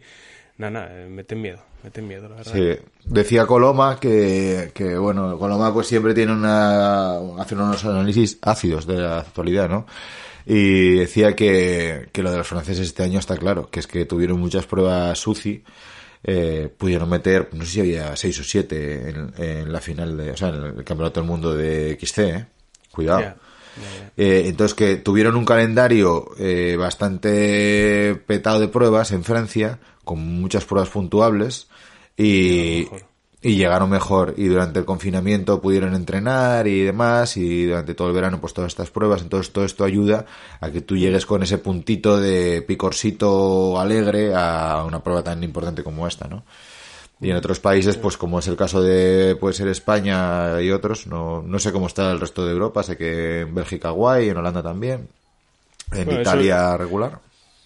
Nada, 0.59 0.71
nada, 0.71 0.89
eh, 0.93 1.07
meten 1.09 1.41
miedo, 1.41 1.59
meten 1.83 2.07
miedo, 2.07 2.29
la 2.29 2.35
verdad. 2.35 2.51
Sí, 2.53 2.77
decía 3.05 3.47
Coloma 3.47 3.97
que, 3.99 4.71
que, 4.75 4.95
bueno, 4.97 5.39
Coloma 5.39 5.73
pues 5.73 5.87
siempre 5.87 6.13
tiene 6.13 6.33
una, 6.33 7.13
hace 7.41 7.55
unos 7.55 7.83
análisis 7.85 8.37
ácidos 8.43 8.85
de 8.85 8.97
la 8.97 9.19
actualidad, 9.21 9.69
¿no? 9.69 9.87
Y 10.51 10.95
decía 10.95 11.35
que, 11.35 12.09
que 12.11 12.23
lo 12.23 12.31
de 12.31 12.37
los 12.39 12.47
franceses 12.47 12.87
este 12.87 13.03
año 13.03 13.19
está 13.19 13.37
claro, 13.37 13.69
que 13.69 13.79
es 13.79 13.85
que 13.85 14.05
tuvieron 14.05 14.39
muchas 14.39 14.65
pruebas 14.65 15.27
UCI, 15.27 15.63
eh, 16.23 16.73
pudieron 16.75 17.07
meter, 17.07 17.49
no 17.53 17.63
sé 17.65 17.71
si 17.71 17.79
había 17.81 18.15
seis 18.15 18.39
o 18.39 18.43
siete 18.43 19.09
en, 19.09 19.31
en 19.37 19.71
la 19.71 19.79
final 19.79 20.17
de, 20.17 20.31
o 20.31 20.37
sea, 20.37 20.49
en 20.49 20.79
el 20.79 20.83
campeonato 20.83 21.19
del 21.19 21.29
mundo 21.29 21.55
de 21.55 21.95
XC, 22.01 22.17
¿eh? 22.19 22.45
Cuidado. 22.91 23.35
Eh, 24.17 24.45
entonces 24.47 24.73
que 24.75 24.97
tuvieron 24.97 25.35
un 25.35 25.45
calendario 25.45 26.31
eh, 26.39 26.75
bastante 26.77 28.15
petado 28.25 28.59
de 28.59 28.67
pruebas 28.69 29.11
en 29.11 29.23
Francia, 29.23 29.79
con 30.03 30.19
muchas 30.19 30.65
pruebas 30.65 30.89
puntuables 30.89 31.67
y. 32.17 32.87
y 33.41 33.55
llegaron 33.55 33.89
mejor 33.89 34.33
y 34.37 34.47
durante 34.47 34.79
el 34.79 34.85
confinamiento 34.85 35.61
pudieron 35.61 35.93
entrenar 35.95 36.67
y 36.67 36.81
demás 36.81 37.37
y 37.37 37.65
durante 37.67 37.93
todo 37.95 38.09
el 38.09 38.13
verano 38.13 38.41
pues 38.41 38.53
todas 38.53 38.67
estas 38.69 38.89
pruebas, 38.89 39.21
entonces 39.21 39.53
todo 39.53 39.63
esto 39.63 39.85
ayuda 39.85 40.25
a 40.59 40.69
que 40.71 40.81
tú 40.81 40.97
llegues 40.97 41.25
con 41.25 41.41
ese 41.43 41.57
puntito 41.57 42.19
de 42.19 42.61
picorcito 42.61 43.79
alegre 43.79 44.33
a 44.35 44.83
una 44.85 45.01
prueba 45.01 45.23
tan 45.23 45.41
importante 45.43 45.83
como 45.83 46.05
esta, 46.07 46.27
¿no? 46.27 46.43
Y 47.21 47.29
en 47.31 47.35
otros 47.35 47.59
países, 47.59 47.97
pues 47.97 48.15
como 48.15 48.39
es 48.39 48.47
el 48.47 48.55
caso 48.55 48.81
de, 48.81 49.35
puede 49.37 49.53
ser 49.53 49.67
España 49.67 50.61
y 50.61 50.71
otros, 50.71 51.05
no, 51.07 51.41
no 51.41 51.59
sé 51.59 51.71
cómo 51.73 51.87
está 51.87 52.11
el 52.11 52.19
resto 52.19 52.45
de 52.45 52.53
Europa, 52.53 52.81
sé 52.83 52.95
que 52.95 53.41
en 53.41 53.53
Bélgica 53.55 53.89
guay, 53.89 54.29
en 54.29 54.37
Holanda 54.37 54.63
también, 54.63 55.09
en 55.91 56.05
Bueno, 56.05 56.11
eso- 56.11 56.21
Italia 56.21 56.77
regular. 56.77 57.19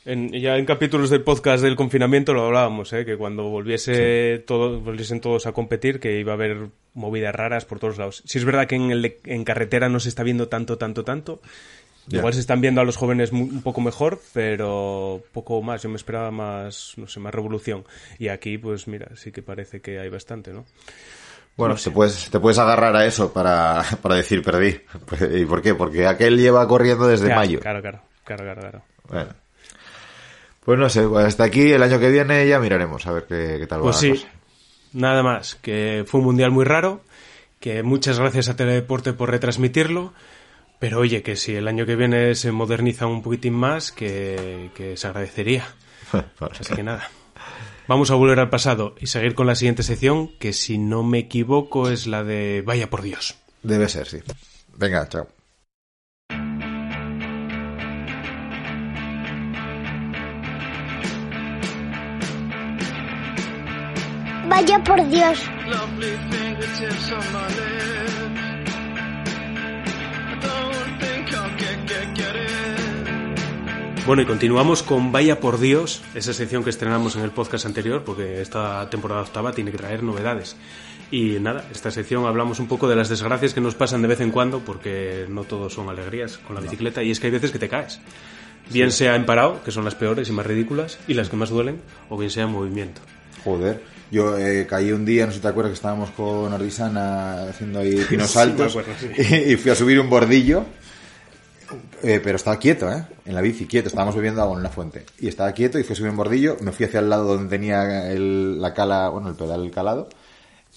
En- 0.05 0.31
ya 0.33 0.57
en 0.57 0.65
capítulos 0.65 1.09
del 1.09 1.21
podcast 1.21 1.63
del 1.63 1.75
confinamiento 1.77 2.33
lo 2.33 2.45
hablábamos, 2.45 2.91
¿eh? 2.93 3.05
que 3.05 3.15
cuando 3.15 3.43
volviese 3.43 4.43
todo, 4.45 4.79
volviesen 4.81 5.21
todos 5.21 5.45
a 5.47 5.53
competir, 5.53 5.99
que 5.99 6.19
iba 6.19 6.33
a 6.33 6.35
haber 6.35 6.67
movidas 6.93 7.33
raras 7.33 7.63
por 7.65 7.79
todos 7.79 7.97
lados. 7.97 8.21
Si 8.25 8.37
es 8.37 8.43
verdad 8.45 8.67
que 8.67 8.75
en, 8.75 8.91
el 8.91 9.17
en 9.23 9.43
carretera 9.45 9.87
no 9.87 9.99
se 10.01 10.09
está 10.09 10.23
viendo 10.23 10.49
tanto, 10.49 10.77
tanto, 10.77 11.03
tanto. 11.03 11.41
Igual 12.11 12.33
se 12.33 12.41
están 12.41 12.59
viendo 12.59 12.81
a 12.81 12.83
los 12.83 12.97
jóvenes 12.97 13.31
un 13.31 13.61
poco 13.61 13.79
mejor, 13.79 14.19
pero 14.33 15.23
poco 15.31 15.61
más. 15.61 15.83
Yo 15.83 15.89
me 15.89 15.95
esperaba 15.95 16.31
más, 16.31 16.95
no 16.97 17.07
sé, 17.07 17.21
más 17.21 17.33
revolución. 17.33 17.85
Y 18.19 18.27
aquí, 18.27 18.57
pues 18.57 18.89
mira, 18.89 19.07
sí 19.15 19.31
que 19.31 19.41
parece 19.41 19.79
que 19.79 19.99
hay 19.99 20.09
bastante, 20.09 20.51
¿no? 20.51 20.65
Bueno, 21.55 21.75
te, 21.75 21.91
puedes, 21.91 22.29
te 22.29 22.41
puedes 22.41 22.57
agarrar 22.57 22.93
a 22.97 23.05
eso 23.05 23.31
para, 23.31 23.83
para 24.01 24.15
decir 24.15 24.41
perdí. 24.43 24.81
¿Y 25.33 25.45
por 25.45 25.61
qué? 25.61 25.75
Porque 25.75 26.05
aquel 26.05 26.37
lleva 26.37 26.67
corriendo 26.67 27.07
desde 27.07 27.27
Claro, 27.27 27.39
mayo. 27.39 27.59
Claro, 27.61 27.81
claro, 27.81 28.01
claro, 28.25 28.43
claro, 28.43 28.61
claro. 28.61 28.81
Bueno. 29.07 29.42
Pues 30.65 30.79
no 30.79 30.89
sé, 30.89 31.07
pues 31.07 31.25
hasta 31.25 31.43
aquí 31.43 31.71
el 31.71 31.83
año 31.83 31.99
que 31.99 32.09
viene 32.09 32.47
ya 32.47 32.59
miraremos 32.59 33.05
a 33.05 33.11
ver 33.11 33.25
qué, 33.27 33.57
qué 33.59 33.67
tal 33.67 33.79
va 33.79 33.83
Pues 33.83 33.95
la 33.97 34.01
sí, 34.01 34.09
cosa. 34.11 34.27
nada 34.93 35.23
más, 35.23 35.55
que 35.55 36.05
fue 36.07 36.19
un 36.21 36.25
mundial 36.27 36.51
muy 36.51 36.63
raro, 36.65 37.01
que 37.59 37.83
muchas 37.83 38.19
gracias 38.19 38.49
a 38.49 38.55
Teledeporte 38.55 39.13
por 39.13 39.29
retransmitirlo, 39.29 40.13
pero 40.79 40.99
oye, 40.99 41.21
que 41.21 41.35
si 41.35 41.55
el 41.55 41.67
año 41.67 41.85
que 41.85 41.95
viene 41.95 42.35
se 42.35 42.51
moderniza 42.51 43.07
un 43.07 43.21
poquitín 43.21 43.53
más, 43.53 43.91
que, 43.91 44.69
que 44.75 44.95
se 44.97 45.07
agradecería. 45.07 45.65
Vale. 46.11 46.27
Así 46.59 46.73
que 46.73 46.83
nada. 46.83 47.09
Vamos 47.87 48.11
a 48.11 48.15
volver 48.15 48.39
al 48.39 48.49
pasado 48.49 48.95
y 49.01 49.07
seguir 49.07 49.35
con 49.35 49.45
la 49.47 49.55
siguiente 49.55 49.83
sección, 49.83 50.29
que 50.39 50.53
si 50.53 50.77
no 50.77 51.03
me 51.03 51.19
equivoco 51.19 51.89
es 51.89 52.07
la 52.07 52.23
de 52.23 52.63
Vaya 52.65 52.89
por 52.89 53.01
Dios. 53.01 53.35
Debe 53.61 53.89
ser, 53.89 54.07
sí. 54.07 54.19
Venga, 54.77 55.07
chao. 55.09 55.27
Get, 71.87 72.15
get 72.15 72.35
it. 72.35 74.05
Bueno, 74.05 74.21
y 74.21 74.25
continuamos 74.25 74.83
con 74.83 75.13
Vaya 75.13 75.39
por 75.39 75.59
Dios, 75.59 76.01
esa 76.13 76.33
sección 76.33 76.63
que 76.63 76.69
estrenamos 76.69 77.15
en 77.15 77.23
el 77.23 77.31
podcast 77.31 77.65
anterior, 77.65 78.03
porque 78.03 78.41
esta 78.41 78.89
temporada 78.89 79.21
octava 79.21 79.53
tiene 79.53 79.71
que 79.71 79.77
traer 79.77 80.03
novedades. 80.03 80.57
Y 81.09 81.39
nada, 81.39 81.65
esta 81.71 81.89
sección 81.89 82.25
hablamos 82.25 82.59
un 82.59 82.67
poco 82.67 82.89
de 82.89 82.97
las 82.97 83.07
desgracias 83.07 83.53
que 83.53 83.61
nos 83.61 83.75
pasan 83.75 84.01
de 84.01 84.09
vez 84.09 84.19
en 84.19 84.31
cuando, 84.31 84.59
porque 84.59 85.25
no 85.29 85.45
todos 85.45 85.73
son 85.73 85.89
alegrías 85.89 86.37
con 86.37 86.55
la 86.55 86.61
bicicleta, 86.61 87.01
y 87.01 87.11
es 87.11 87.21
que 87.21 87.27
hay 87.27 87.31
veces 87.31 87.51
que 87.51 87.59
te 87.59 87.69
caes. 87.69 88.01
Bien 88.71 88.91
sea 88.91 89.15
en 89.15 89.25
parado, 89.25 89.63
que 89.63 89.71
son 89.71 89.85
las 89.85 89.95
peores 89.95 90.27
y 90.27 90.33
más 90.33 90.45
ridículas, 90.45 90.99
y 91.07 91.13
las 91.13 91.29
que 91.29 91.37
más 91.37 91.49
duelen, 91.49 91.81
o 92.09 92.17
bien 92.17 92.29
sea 92.29 92.43
en 92.43 92.51
movimiento. 92.51 93.01
Joder. 93.45 93.83
Yo 94.13 94.37
eh, 94.37 94.67
caí 94.69 94.91
un 94.91 95.05
día, 95.05 95.25
no 95.25 95.31
sé 95.31 95.37
si 95.37 95.41
te 95.41 95.47
acuerdas 95.47 95.71
que 95.71 95.75
estábamos 95.75 96.11
con 96.11 96.53
Ardisana 96.53 97.49
haciendo 97.49 97.79
ahí 97.79 97.95
pinos 98.09 98.29
Sí, 98.29 98.37
altos 98.39 98.75
acuerdo, 98.75 98.93
sí. 98.99 99.07
y, 99.17 99.53
y 99.53 99.55
fui 99.57 99.71
a 99.71 99.75
subir 99.75 99.99
un 99.99 100.07
bordillo, 100.09 100.65
eh, 102.03 102.19
pero 102.23 102.35
estaba 102.35 102.59
quieto, 102.59 102.91
¿eh? 102.91 103.03
En 103.25 103.33
la 103.33 103.41
bici, 103.41 103.65
quieto, 103.65 103.87
estábamos 103.87 104.15
bebiendo 104.15 104.41
agua 104.41 104.53
en 104.55 104.59
una 104.59 104.69
fuente. 104.69 105.05
Y 105.19 105.27
estaba 105.29 105.51
quieto 105.53 105.79
y 105.79 105.83
fui 105.83 105.93
a 105.93 105.95
subir 105.95 106.11
un 106.11 106.17
bordillo, 106.17 106.57
me 106.61 106.71
fui 106.71 106.85
hacia 106.85 106.99
el 106.99 107.09
lado 107.09 107.25
donde 107.25 107.49
tenía 107.49 108.11
el- 108.11 108.61
la 108.61 108.73
cala, 108.73 109.09
bueno, 109.09 109.29
el 109.29 109.35
pedal 109.35 109.71
calado 109.71 110.09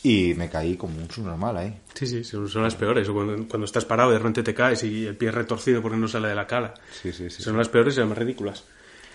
y 0.03 0.35
me 0.35 0.49
caí 0.49 0.77
como 0.77 0.97
un 0.99 1.11
subnormal 1.11 1.57
ahí. 1.57 1.75
Sí, 1.95 2.07
sí, 2.07 2.25
son, 2.25 2.63
las 2.63 2.75
peores. 2.77 3.09
Cuando, 3.11 3.35
cuando 3.49 3.65
estás 3.65 3.85
parado 3.85 4.11
y 4.11 4.13
de 4.13 4.19
repente 4.19 4.43
te 4.43 4.55
caes 4.55 4.83
y 4.85 5.07
el 5.07 5.17
pie 5.17 5.29
es 5.31 5.35
retorcido 5.35 5.83
porque 5.83 5.99
no 5.99 6.07
sale 6.09 6.29
de 6.29 6.35
la 6.35 6.47
cala. 6.47 6.73
Sí, 7.03 7.13
sí, 7.13 7.29
sí. 7.29 7.43
Son 7.43 7.57
las 7.57 7.69
peores 7.69 7.97
y 7.97 8.01
las 8.01 8.09
más 8.09 8.17
ridículas. 8.19 8.65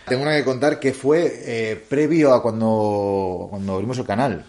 Tengo 0.08 0.24
una 0.24 0.36
que 0.36 0.44
contar 0.44 0.80
que 0.80 0.94
fue 0.94 1.44
eh, 1.46 1.76
previo 1.76 2.34
a 2.34 2.42
cuando, 2.42 3.48
cuando 3.50 3.74
abrimos 3.74 3.98
el 3.98 4.06
canal. 4.06 4.46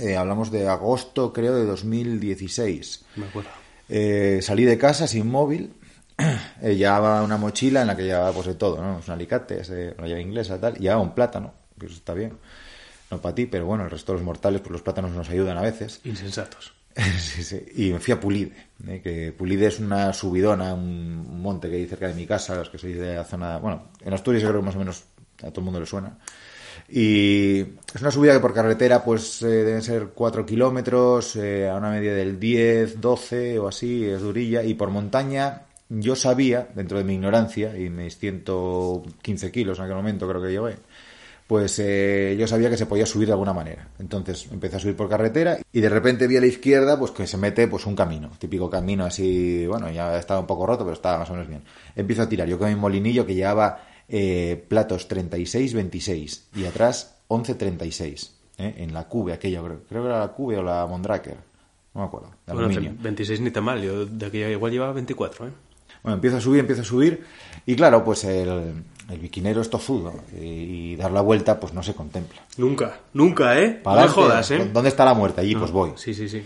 Eh, 0.00 0.16
hablamos 0.16 0.50
de 0.50 0.68
agosto, 0.68 1.32
creo, 1.32 1.54
de 1.54 1.64
2016. 1.64 3.04
Me 3.16 3.26
acuerdo. 3.26 3.50
Eh, 3.88 4.40
salí 4.42 4.64
de 4.64 4.78
casa 4.78 5.06
sin 5.06 5.30
móvil. 5.30 5.74
Llevaba 6.62 7.22
una 7.22 7.36
mochila 7.36 7.82
en 7.82 7.88
la 7.88 7.96
que 7.96 8.04
llevaba 8.04 8.32
pues 8.32 8.46
de 8.46 8.54
todo, 8.54 8.80
¿no? 8.82 9.00
Un 9.06 9.12
alicate, 9.12 9.62
una 9.98 10.08
llave 10.08 10.22
inglesa, 10.22 10.58
tal. 10.58 10.74
Llevaba 10.74 11.02
un 11.02 11.14
plátano, 11.14 11.52
que 11.78 11.86
eso 11.86 11.96
está 11.96 12.14
bien. 12.14 12.38
No 13.10 13.20
para 13.20 13.34
ti, 13.34 13.46
pero 13.46 13.66
bueno, 13.66 13.84
el 13.84 13.90
resto 13.90 14.12
de 14.12 14.18
los 14.18 14.24
mortales, 14.24 14.62
pues 14.62 14.72
los 14.72 14.82
plátanos 14.82 15.10
nos 15.10 15.28
ayudan 15.28 15.58
a 15.58 15.62
veces. 15.62 16.00
Insensatos. 16.04 16.72
Sí, 17.18 17.42
sí. 17.42 17.64
Y 17.74 17.90
me 17.90 18.00
fui 18.00 18.12
a 18.12 18.20
Pulide, 18.20 18.52
¿eh? 18.86 19.00
que 19.02 19.32
Pulide 19.32 19.66
es 19.66 19.80
una 19.80 20.12
subidona, 20.12 20.74
un, 20.74 21.40
monte 21.42 21.68
que 21.68 21.76
hay 21.76 21.86
cerca 21.86 22.08
de 22.08 22.14
mi 22.14 22.26
casa, 22.26 22.54
los 22.56 22.70
que 22.70 22.78
sois 22.78 22.98
de 22.98 23.16
la 23.16 23.24
zona, 23.24 23.58
bueno, 23.58 23.90
en 24.00 24.14
Asturias 24.14 24.44
creo 24.44 24.60
que 24.60 24.66
más 24.66 24.76
o 24.76 24.78
menos 24.78 25.04
a 25.42 25.50
todo 25.50 25.60
el 25.60 25.64
mundo 25.64 25.80
le 25.80 25.86
suena. 25.86 26.18
Y 26.88 27.60
es 27.60 28.00
una 28.00 28.10
subida 28.10 28.34
que 28.34 28.40
por 28.40 28.54
carretera 28.54 29.02
pues 29.02 29.42
eh, 29.42 29.46
deben 29.46 29.82
ser 29.82 30.08
4 30.14 30.44
kilómetros, 30.44 31.36
eh, 31.36 31.68
a 31.68 31.76
una 31.76 31.90
media 31.90 32.14
del 32.14 32.38
10, 32.38 33.00
12 33.00 33.58
o 33.58 33.68
así, 33.68 34.04
es 34.04 34.20
durilla, 34.20 34.62
y 34.62 34.74
por 34.74 34.90
montaña 34.90 35.62
yo 35.88 36.16
sabía, 36.16 36.68
dentro 36.74 36.98
de 36.98 37.04
mi 37.04 37.14
ignorancia 37.14 37.76
y 37.76 37.90
mis 37.90 38.16
115 38.18 39.52
kilos 39.52 39.78
en 39.78 39.84
aquel 39.84 39.96
momento 39.96 40.28
creo 40.28 40.42
que 40.42 40.50
llevé, 40.50 40.76
pues 41.52 41.78
eh, 41.80 42.34
yo 42.38 42.48
sabía 42.48 42.70
que 42.70 42.78
se 42.78 42.86
podía 42.86 43.04
subir 43.04 43.26
de 43.26 43.34
alguna 43.34 43.52
manera. 43.52 43.86
Entonces 43.98 44.48
empecé 44.50 44.76
a 44.76 44.78
subir 44.78 44.96
por 44.96 45.10
carretera 45.10 45.58
y 45.70 45.82
de 45.82 45.88
repente 45.90 46.26
vi 46.26 46.38
a 46.38 46.40
la 46.40 46.46
izquierda 46.46 46.98
pues 46.98 47.10
que 47.10 47.26
se 47.26 47.36
mete 47.36 47.68
pues 47.68 47.84
un 47.84 47.94
camino, 47.94 48.30
típico 48.38 48.70
camino 48.70 49.04
así, 49.04 49.66
bueno, 49.66 49.90
ya 49.90 50.16
estaba 50.16 50.40
un 50.40 50.46
poco 50.46 50.64
roto, 50.64 50.82
pero 50.84 50.94
estaba 50.94 51.18
más 51.18 51.28
o 51.28 51.34
menos 51.34 51.48
bien. 51.48 51.62
Empiezo 51.94 52.22
a 52.22 52.28
tirar, 52.30 52.48
yo 52.48 52.58
con 52.58 52.70
mi 52.70 52.74
molinillo 52.74 53.26
que 53.26 53.34
llevaba 53.34 53.84
eh, 54.08 54.64
platos 54.66 55.10
36-26 55.10 56.44
y 56.56 56.64
atrás 56.64 57.16
11-36, 57.28 58.30
¿eh? 58.56 58.74
en 58.78 58.94
la 58.94 59.06
cube 59.06 59.34
aquella, 59.34 59.60
creo, 59.60 59.82
creo 59.86 60.02
que 60.04 60.08
era 60.08 60.20
la 60.20 60.28
cube 60.28 60.56
o 60.56 60.62
la 60.62 60.86
Mondraker, 60.86 61.36
no 61.92 62.00
me 62.00 62.06
acuerdo, 62.06 62.30
de 62.46 62.54
Bueno, 62.54 62.68
aluminio. 62.68 62.94
26 62.98 63.40
ni 63.42 63.50
tan 63.50 63.64
mal. 63.64 63.82
Yo 63.82 64.06
de 64.06 64.24
aquella 64.24 64.48
igual 64.48 64.72
llevaba 64.72 64.94
24, 64.94 65.48
¿eh? 65.48 65.50
Bueno, 66.02 66.14
empiezo 66.14 66.38
a 66.38 66.40
subir, 66.40 66.60
empiezo 66.60 66.80
a 66.80 66.84
subir 66.86 67.24
y 67.64 67.76
claro, 67.76 68.02
pues 68.02 68.24
el, 68.24 68.84
el 69.10 69.18
biquinero 69.18 69.60
es 69.60 69.70
tozudo 69.70 70.12
y, 70.40 70.96
dar 70.96 71.10
la 71.12 71.20
vuelta 71.20 71.58
pues 71.60 71.72
no 71.72 71.82
se 71.82 71.94
contempla. 71.94 72.42
Nunca, 72.56 73.00
nunca, 73.14 73.58
¿eh? 73.58 73.70
Para 73.70 74.02
no 74.02 74.06
me 74.08 74.12
jodas, 74.12 74.50
¿eh? 74.50 74.70
¿Dónde 74.72 74.88
está 74.88 75.04
la 75.04 75.14
muerte? 75.14 75.40
Allí, 75.40 75.54
pues 75.56 75.70
voy. 75.70 75.92
Sí, 75.96 76.14
sí, 76.14 76.28
sí. 76.28 76.42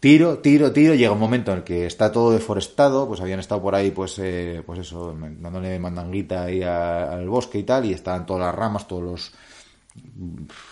Tiro, 0.00 0.38
tiro, 0.38 0.70
tiro. 0.72 0.94
Llega 0.94 1.12
un 1.12 1.18
momento 1.18 1.50
en 1.52 1.58
el 1.58 1.64
que 1.64 1.86
está 1.86 2.12
todo 2.12 2.30
deforestado. 2.32 3.08
Pues 3.08 3.20
habían 3.22 3.40
estado 3.40 3.62
por 3.62 3.74
ahí, 3.74 3.90
pues, 3.90 4.18
eh, 4.18 4.62
pues 4.66 4.80
eso, 4.80 5.16
dándole 5.40 5.78
mandanguita 5.78 6.44
ahí 6.44 6.62
a- 6.62 7.10
al 7.12 7.26
bosque 7.28 7.58
y 7.58 7.62
tal. 7.62 7.86
Y 7.86 7.92
estaban 7.94 8.26
todas 8.26 8.42
las 8.46 8.54
ramas, 8.54 8.86
todos 8.86 9.02
los, 9.02 9.32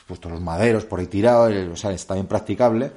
pues 0.06 0.20
todos 0.20 0.34
los 0.34 0.42
maderos 0.42 0.84
por 0.84 1.00
ahí 1.00 1.06
tirados. 1.06 1.50
eh, 1.52 1.68
O 1.72 1.76
sea, 1.76 1.92
está 1.92 2.16
impracticable. 2.18 2.92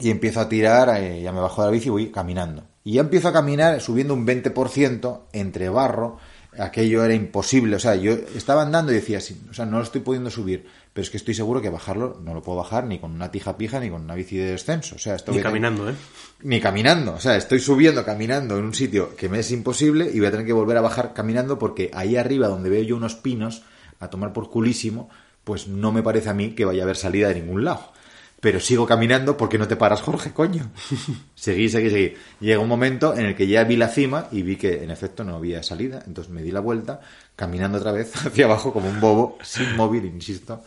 Y 0.00 0.10
empiezo 0.10 0.40
a 0.40 0.48
tirar, 0.48 0.88
eh, 1.00 1.22
ya 1.22 1.30
me 1.32 1.40
bajo 1.40 1.62
de 1.62 1.68
la 1.68 1.72
bici 1.72 1.86
y 1.86 1.90
voy 1.90 2.10
caminando. 2.10 2.64
Y 2.82 2.94
ya 2.94 3.02
empiezo 3.02 3.28
a 3.28 3.32
caminar 3.32 3.80
subiendo 3.80 4.14
un 4.14 4.26
20% 4.26 5.20
entre 5.32 5.68
barro. 5.68 6.18
Aquello 6.58 7.04
era 7.04 7.14
imposible. 7.14 7.76
O 7.76 7.78
sea, 7.78 7.94
yo 7.94 8.12
estaba 8.34 8.62
andando 8.62 8.90
y 8.92 8.96
decía, 8.96 9.20
sí, 9.20 9.40
o 9.50 9.54
sea, 9.54 9.66
no 9.66 9.78
lo 9.78 9.84
estoy 9.84 10.00
pudiendo 10.00 10.30
subir. 10.30 10.66
Pero 10.92 11.04
es 11.04 11.10
que 11.10 11.16
estoy 11.18 11.34
seguro 11.34 11.62
que 11.62 11.70
bajarlo 11.70 12.20
no 12.24 12.34
lo 12.34 12.42
puedo 12.42 12.58
bajar 12.58 12.84
ni 12.84 12.98
con 12.98 13.12
una 13.12 13.30
tija 13.30 13.56
pija 13.56 13.78
ni 13.78 13.88
con 13.90 14.02
una 14.02 14.14
bici 14.16 14.36
de 14.36 14.50
descenso. 14.50 14.96
O 14.96 14.98
sea, 14.98 15.14
esto 15.14 15.30
Ni 15.30 15.36
tener- 15.38 15.44
caminando, 15.50 15.88
¿eh? 15.88 15.94
ni 16.42 16.60
caminando. 16.60 17.14
O 17.14 17.20
sea, 17.20 17.36
estoy 17.36 17.60
subiendo 17.60 18.04
caminando 18.04 18.58
en 18.58 18.64
un 18.64 18.74
sitio 18.74 19.14
que 19.14 19.28
me 19.28 19.38
es 19.38 19.52
imposible 19.52 20.10
y 20.12 20.18
voy 20.18 20.26
a 20.26 20.30
tener 20.32 20.46
que 20.46 20.52
volver 20.52 20.76
a 20.76 20.80
bajar 20.80 21.12
caminando 21.14 21.58
porque 21.58 21.90
ahí 21.94 22.16
arriba, 22.16 22.48
donde 22.48 22.70
veo 22.70 22.82
yo 22.82 22.96
unos 22.96 23.14
pinos 23.14 23.62
a 24.00 24.08
tomar 24.10 24.32
por 24.32 24.50
culísimo, 24.50 25.08
pues 25.44 25.68
no 25.68 25.92
me 25.92 26.02
parece 26.02 26.30
a 26.30 26.34
mí 26.34 26.54
que 26.56 26.64
vaya 26.64 26.82
a 26.82 26.84
haber 26.84 26.96
salida 26.96 27.28
de 27.28 27.36
ningún 27.36 27.64
lado. 27.64 27.92
Pero 28.40 28.58
sigo 28.58 28.86
caminando 28.86 29.36
porque 29.36 29.58
no 29.58 29.68
te 29.68 29.76
paras, 29.76 30.00
Jorge, 30.00 30.32
coño. 30.32 30.70
seguí, 31.34 31.68
seguí, 31.68 31.90
seguí. 31.90 32.14
Llega 32.40 32.58
un 32.58 32.68
momento 32.68 33.14
en 33.14 33.26
el 33.26 33.36
que 33.36 33.46
ya 33.46 33.64
vi 33.64 33.76
la 33.76 33.88
cima 33.88 34.28
y 34.32 34.42
vi 34.42 34.56
que 34.56 34.82
en 34.82 34.90
efecto 34.90 35.24
no 35.24 35.36
había 35.36 35.62
salida. 35.62 36.02
Entonces 36.06 36.32
me 36.32 36.42
di 36.42 36.50
la 36.50 36.60
vuelta, 36.60 37.00
caminando 37.36 37.78
otra 37.78 37.92
vez 37.92 38.14
hacia 38.26 38.46
abajo 38.46 38.72
como 38.72 38.88
un 38.88 38.98
bobo, 38.98 39.38
sin 39.42 39.76
móvil, 39.76 40.06
insisto. 40.06 40.62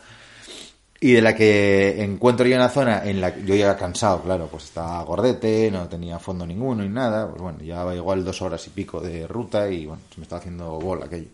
Y 1.00 1.12
de 1.12 1.20
la 1.20 1.34
que 1.34 2.02
encuentro 2.02 2.46
yo 2.46 2.56
una 2.56 2.68
zona 2.68 3.04
en 3.04 3.20
la 3.20 3.34
que 3.34 3.44
yo 3.44 3.54
ya 3.56 3.76
cansado, 3.76 4.22
claro, 4.22 4.46
pues 4.50 4.64
estaba 4.64 5.02
gordete, 5.02 5.70
no 5.70 5.88
tenía 5.88 6.18
fondo 6.18 6.46
ninguno 6.46 6.82
ni 6.82 6.88
nada, 6.88 7.28
pues 7.28 7.42
bueno, 7.42 7.58
llevaba 7.58 7.94
igual 7.94 8.24
dos 8.24 8.40
horas 8.40 8.66
y 8.68 8.70
pico 8.70 9.00
de 9.00 9.26
ruta 9.26 9.68
y 9.68 9.84
bueno, 9.84 10.00
se 10.14 10.18
me 10.20 10.22
estaba 10.22 10.40
haciendo 10.40 10.78
bola 10.78 11.06
aquello. 11.06 11.28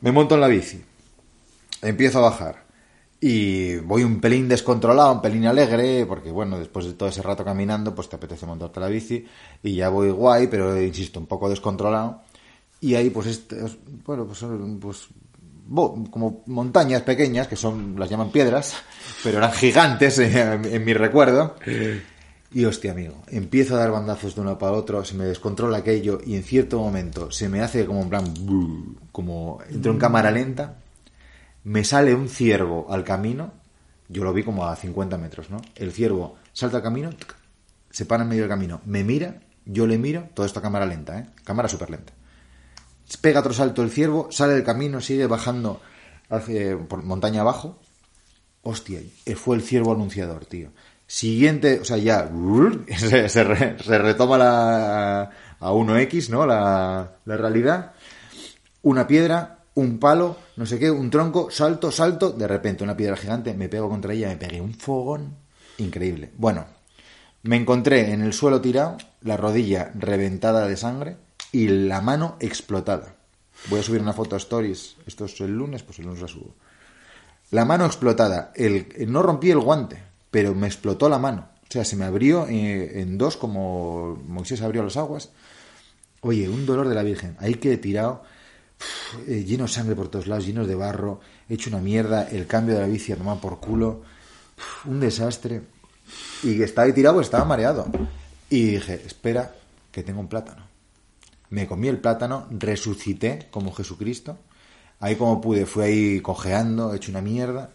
Me 0.00 0.10
monto 0.10 0.34
en 0.34 0.40
la 0.40 0.48
bici, 0.48 0.82
empiezo 1.82 2.18
a 2.18 2.22
bajar 2.22 2.67
y 3.20 3.76
voy 3.78 4.04
un 4.04 4.20
pelín 4.20 4.48
descontrolado, 4.48 5.12
un 5.12 5.22
pelín 5.22 5.46
alegre, 5.46 6.06
porque 6.06 6.30
bueno, 6.30 6.58
después 6.58 6.86
de 6.86 6.92
todo 6.92 7.08
ese 7.08 7.22
rato 7.22 7.44
caminando, 7.44 7.94
pues 7.94 8.08
te 8.08 8.16
apetece 8.16 8.46
montarte 8.46 8.78
la 8.78 8.88
bici 8.88 9.26
y 9.62 9.74
ya 9.74 9.88
voy 9.88 10.10
guay, 10.10 10.46
pero 10.46 10.80
insisto, 10.80 11.18
un 11.18 11.26
poco 11.26 11.48
descontrolado. 11.48 12.22
Y 12.80 12.94
ahí 12.94 13.10
pues, 13.10 13.26
este, 13.26 13.56
bueno, 14.04 14.24
pues, 14.24 14.44
pues 14.80 15.08
como 15.68 16.42
montañas 16.46 17.02
pequeñas, 17.02 17.48
que 17.48 17.56
son, 17.56 17.96
las 17.98 18.08
llaman 18.08 18.30
piedras, 18.30 18.74
pero 19.24 19.38
eran 19.38 19.52
gigantes 19.52 20.18
en, 20.20 20.64
en 20.64 20.84
mi 20.84 20.94
recuerdo. 20.94 21.56
Y 22.50 22.64
hostia, 22.64 22.92
amigo, 22.92 23.16
empiezo 23.26 23.74
a 23.74 23.78
dar 23.78 23.90
bandazos 23.90 24.34
de 24.34 24.40
uno 24.40 24.56
para 24.58 24.72
otro, 24.72 25.04
se 25.04 25.14
me 25.14 25.24
descontrola 25.24 25.78
aquello 25.78 26.20
y 26.24 26.34
en 26.34 26.42
cierto 26.42 26.78
momento 26.78 27.30
se 27.30 27.48
me 27.48 27.60
hace 27.60 27.84
como 27.84 28.00
en 28.00 28.08
plan, 28.08 28.34
como 29.12 29.58
entro 29.68 29.92
en 29.92 29.98
cámara 29.98 30.30
lenta, 30.30 30.78
me 31.68 31.84
sale 31.84 32.14
un 32.14 32.30
ciervo 32.30 32.86
al 32.88 33.04
camino, 33.04 33.52
yo 34.08 34.24
lo 34.24 34.32
vi 34.32 34.42
como 34.42 34.66
a 34.66 34.74
50 34.74 35.18
metros, 35.18 35.50
¿no? 35.50 35.60
El 35.74 35.92
ciervo 35.92 36.36
salta 36.54 36.78
al 36.78 36.82
camino, 36.82 37.10
se 37.90 38.06
para 38.06 38.22
en 38.22 38.30
medio 38.30 38.42
del 38.42 38.48
camino, 38.48 38.80
me 38.86 39.04
mira, 39.04 39.40
Yo 39.66 39.86
le 39.86 39.98
miro, 39.98 40.30
todo 40.32 40.46
esto 40.46 40.60
a 40.60 40.62
cámara 40.62 40.86
lenta, 40.86 41.18
¿eh? 41.18 41.26
Cámara 41.44 41.68
súper 41.68 41.90
lenta. 41.90 42.14
Pega 43.20 43.40
otro 43.40 43.52
salto 43.52 43.82
el 43.82 43.90
ciervo, 43.90 44.28
sale 44.30 44.54
del 44.54 44.64
camino, 44.64 45.02
sigue 45.02 45.26
bajando 45.26 45.82
hacia, 46.30 46.78
por 46.78 47.02
montaña 47.02 47.42
abajo. 47.42 47.78
Hostia, 48.62 49.00
eh, 49.26 49.34
fue 49.34 49.56
el 49.56 49.62
ciervo 49.62 49.92
anunciador, 49.92 50.46
tío. 50.46 50.70
Siguiente, 51.06 51.80
o 51.80 51.84
sea, 51.84 51.98
ya 51.98 52.30
se, 52.96 53.28
se 53.28 53.44
retoma 53.44 54.38
la, 54.38 55.20
a 55.60 55.70
1X, 55.70 56.30
¿no? 56.30 56.46
La, 56.46 57.18
la 57.26 57.36
realidad. 57.36 57.92
Una 58.80 59.06
piedra, 59.06 59.58
un 59.74 59.98
palo, 59.98 60.38
no 60.58 60.66
sé 60.66 60.76
qué, 60.80 60.90
un 60.90 61.08
tronco, 61.08 61.52
salto, 61.52 61.92
salto. 61.92 62.32
De 62.32 62.48
repente, 62.48 62.82
una 62.82 62.96
piedra 62.96 63.16
gigante, 63.16 63.54
me 63.54 63.68
pego 63.68 63.88
contra 63.88 64.12
ella, 64.12 64.26
me 64.26 64.36
pegué 64.36 64.60
un 64.60 64.74
fogón 64.74 65.36
increíble. 65.78 66.32
Bueno, 66.36 66.66
me 67.44 67.54
encontré 67.54 68.12
en 68.12 68.22
el 68.22 68.32
suelo 68.32 68.60
tirado, 68.60 68.96
la 69.22 69.36
rodilla 69.36 69.92
reventada 69.94 70.66
de 70.66 70.76
sangre 70.76 71.16
y 71.52 71.68
la 71.68 72.00
mano 72.00 72.36
explotada. 72.40 73.14
Voy 73.70 73.78
a 73.78 73.84
subir 73.84 74.00
una 74.00 74.12
foto 74.12 74.34
a 74.34 74.38
Stories. 74.38 74.96
Esto 75.06 75.26
es 75.26 75.40
el 75.40 75.52
lunes, 75.52 75.84
pues 75.84 76.00
el 76.00 76.06
lunes 76.06 76.22
la 76.22 76.28
subo. 76.28 76.56
La 77.52 77.64
mano 77.64 77.86
explotada. 77.86 78.52
El, 78.56 78.88
no 79.06 79.22
rompí 79.22 79.52
el 79.52 79.60
guante, 79.60 80.02
pero 80.28 80.56
me 80.56 80.66
explotó 80.66 81.08
la 81.08 81.20
mano. 81.20 81.50
O 81.62 81.72
sea, 81.72 81.84
se 81.84 81.94
me 81.94 82.04
abrió 82.04 82.48
eh, 82.48 83.00
en 83.00 83.16
dos 83.16 83.36
como 83.36 84.20
Moisés 84.26 84.60
abrió 84.62 84.82
las 84.82 84.96
aguas. 84.96 85.30
Oye, 86.22 86.48
un 86.48 86.66
dolor 86.66 86.88
de 86.88 86.96
la 86.96 87.04
Virgen. 87.04 87.36
Ahí 87.38 87.54
quedé 87.54 87.76
tirado, 87.76 88.24
eh, 89.26 89.44
lleno 89.44 89.64
de 89.64 89.68
sangre 89.70 89.94
por 89.94 90.08
todos 90.08 90.26
lados, 90.26 90.46
lleno 90.46 90.66
de 90.66 90.74
barro, 90.74 91.20
hecho 91.48 91.70
una 91.70 91.80
mierda, 91.80 92.28
el 92.28 92.46
cambio 92.46 92.74
de 92.74 92.82
la 92.82 92.86
bici 92.86 93.12
a 93.12 93.16
tomar 93.16 93.40
por 93.40 93.60
culo, 93.60 94.02
un 94.84 95.00
desastre. 95.00 95.62
Y 96.42 96.62
estaba 96.62 96.86
ahí 96.86 96.92
tirado, 96.92 97.16
pues 97.16 97.26
estaba 97.26 97.44
mareado. 97.44 97.86
Y 98.50 98.72
dije, 98.72 99.02
espera, 99.04 99.54
que 99.90 100.02
tengo 100.02 100.20
un 100.20 100.28
plátano. 100.28 100.66
Me 101.50 101.66
comí 101.66 101.88
el 101.88 101.98
plátano, 101.98 102.46
resucité 102.50 103.48
como 103.50 103.72
Jesucristo. 103.72 104.38
Ahí 105.00 105.16
como 105.16 105.40
pude, 105.40 105.66
fui 105.66 105.84
ahí 105.84 106.20
cojeando, 106.20 106.94
hecho 106.94 107.10
una 107.10 107.20
mierda. 107.20 107.70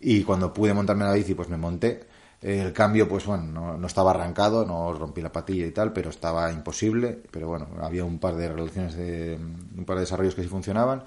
Y 0.00 0.22
cuando 0.22 0.52
pude 0.52 0.74
montarme 0.74 1.04
la 1.04 1.12
bici, 1.12 1.34
pues 1.34 1.48
me 1.48 1.56
monté. 1.56 2.05
El 2.42 2.72
cambio, 2.72 3.08
pues 3.08 3.24
bueno, 3.24 3.76
no, 3.78 3.86
estaba 3.86 4.10
arrancado, 4.10 4.64
no 4.64 4.92
rompí 4.92 5.22
la 5.22 5.32
patilla 5.32 5.66
y 5.66 5.70
tal, 5.70 5.92
pero 5.92 6.10
estaba 6.10 6.52
imposible. 6.52 7.20
Pero 7.30 7.48
bueno, 7.48 7.68
había 7.80 8.04
un 8.04 8.18
par 8.18 8.36
de 8.36 8.48
relaciones, 8.48 8.94
de, 8.96 9.38
un 9.76 9.84
par 9.84 9.96
de 9.96 10.02
desarrollos 10.02 10.34
que 10.34 10.42
sí 10.42 10.48
funcionaban. 10.48 11.04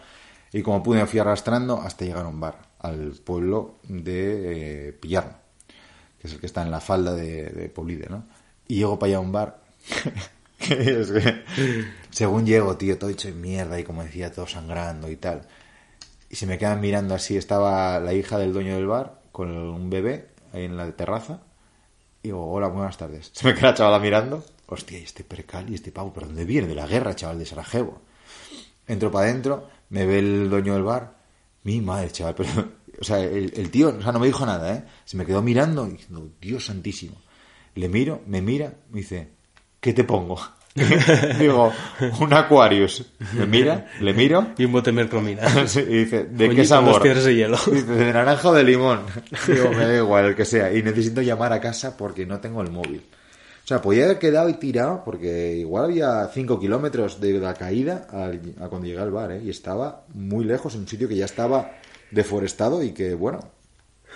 Y 0.52 0.64
como 0.64 0.82
pude, 0.82 1.06
fui 1.06 1.20
arrastrando 1.20 1.80
hasta 1.82 2.06
llegar 2.06 2.26
a 2.26 2.30
un 2.30 2.40
bar, 2.40 2.58
al 2.80 3.12
pueblo 3.24 3.76
de 3.84 4.88
eh, 4.90 4.94
Pillarno, 4.94 5.36
que 6.20 6.28
es 6.28 6.34
el 6.34 6.40
que 6.40 6.48
está 6.48 6.64
en 6.64 6.72
la 6.72 6.80
falda 6.80 7.14
de, 7.14 7.50
de 7.50 7.70
Poblide, 7.70 8.08
¿no? 8.10 8.26
Y 8.68 8.78
llego 8.78 8.98
para 8.98 9.10
allá 9.10 9.18
a 9.18 9.22
un 9.22 9.32
bar. 9.32 9.62
es 10.60 11.12
que, 11.12 11.44
según 12.10 12.46
llego, 12.48 12.76
tío, 12.78 12.98
todo 12.98 13.12
hecho 13.12 13.28
de 13.28 13.36
mierda 13.36 13.80
y 13.80 13.84
como 13.84 14.04
decía, 14.04 14.32
todo 14.32 14.48
sangrando 14.48 15.10
y 15.10 15.16
tal. 15.16 15.48
Y 16.30 16.36
se 16.36 16.48
me 16.48 16.58
quedan 16.58 16.82
mirando 16.82 17.14
así. 17.16 17.38
Estaba 17.38 18.00
la 18.00 18.14
hija 18.14 18.38
del 18.38 18.54
dueño 18.54 18.76
del 18.76 18.88
bar 18.88 19.22
con 19.32 19.56
un 19.56 19.90
bebé 19.90 20.30
ahí 20.54 20.66
en 20.66 20.78
la 20.78 20.92
terraza. 20.92 21.42
Y 22.22 22.30
digo, 22.30 22.52
hola, 22.52 22.68
buenas 22.68 22.98
tardes. 22.98 23.32
Se 23.34 23.48
me 23.48 23.54
queda 23.54 23.72
la 23.72 23.74
chavala 23.76 24.00
mirando. 24.00 24.44
Hostia, 24.68 25.00
y 25.00 25.04
este 25.04 25.24
percal 25.24 25.70
y 25.70 25.76
este 25.76 25.92
pavo, 25.92 26.14
¿pero 26.14 26.28
dónde 26.28 26.46
viene? 26.46 26.68
De 26.68 26.76
la 26.76 26.86
guerra, 26.86 27.16
chaval, 27.16 27.40
de 27.40 27.46
Sarajevo. 27.46 28.02
Entro 28.88 29.12
para 29.12 29.28
adentro, 29.28 29.68
me 29.90 30.06
ve 30.06 30.20
el 30.20 30.50
dueño 30.50 30.74
del 30.74 30.84
bar. 30.84 31.16
Mi 31.64 31.82
madre, 31.82 32.12
chaval, 32.12 32.36
pero... 32.36 32.80
O 33.02 33.04
sea, 33.06 33.20
el, 33.22 33.72
tío, 33.72 33.96
o 33.98 34.02
sea, 34.02 34.12
no 34.12 34.20
me 34.20 34.28
dijo 34.28 34.46
nada, 34.46 34.76
¿eh? 34.76 34.84
Se 35.06 35.16
me 35.16 35.26
quedó 35.26 35.42
mirando 35.42 35.88
y 35.88 35.92
diciendo, 35.92 36.30
Dios 36.42 36.66
santísimo. 36.66 37.16
Le 37.76 37.88
miro, 37.88 38.22
me 38.28 38.42
mira, 38.42 38.74
me 38.90 39.00
dice, 39.00 39.30
¿qué 39.80 39.94
te 39.94 40.04
pongo? 40.04 40.38
Digo, 41.40 41.74
un 42.20 42.34
Aquarius. 42.34 43.06
Me 43.34 43.46
mira, 43.46 43.88
le 44.00 44.14
miro 44.14 44.50
Y 44.58 44.66
un 44.66 44.72
bote 44.72 44.92
de 44.92 44.96
mercromina. 44.96 45.42
Sí, 45.68 45.80
y 45.82 45.98
dice, 46.06 46.24
¿de 46.26 46.46
Coñito, 46.48 46.56
qué 46.56 46.66
sabor? 46.68 47.02
de 47.04 47.36
hielo. 47.36 47.58
Dice, 47.58 47.86
de 47.86 48.14
naranja 48.14 48.50
o 48.50 48.54
de 48.54 48.64
limón. 48.64 49.02
Digo, 49.48 49.70
me 49.72 49.86
da 49.86 49.96
igual, 49.98 50.26
el 50.26 50.36
que 50.36 50.46
sea. 50.46 50.72
Y 50.74 50.82
necesito 50.84 51.22
llamar 51.22 51.54
a 51.54 51.60
casa 51.60 51.98
porque 51.98 52.26
no 52.26 52.40
tengo 52.40 52.62
el 52.62 52.72
móvil. 52.72 53.02
O 53.64 53.68
sea, 53.70 53.82
podía 53.82 54.06
haber 54.06 54.18
quedado 54.20 54.50
y 54.50 54.54
tirado 54.54 55.04
porque 55.06 55.56
igual 55.58 55.86
había 55.86 56.28
5 56.34 56.60
kilómetros 56.60 57.20
de 57.22 57.34
la 57.34 57.54
caída 57.54 58.08
al- 58.12 58.42
a, 58.60 58.68
cuando 58.68 58.88
llegué 58.88 59.00
al 59.00 59.12
bar, 59.12 59.32
¿eh? 59.34 59.42
Y 59.44 59.50
estaba 59.52 60.06
muy 60.14 60.44
lejos, 60.46 60.74
en 60.76 60.82
un 60.82 60.88
sitio 60.88 61.08
que 61.08 61.16
ya 61.16 61.26
estaba 61.26 61.72
deforestado 62.10 62.82
y 62.82 62.92
que, 62.94 63.14
bueno, 63.14 63.40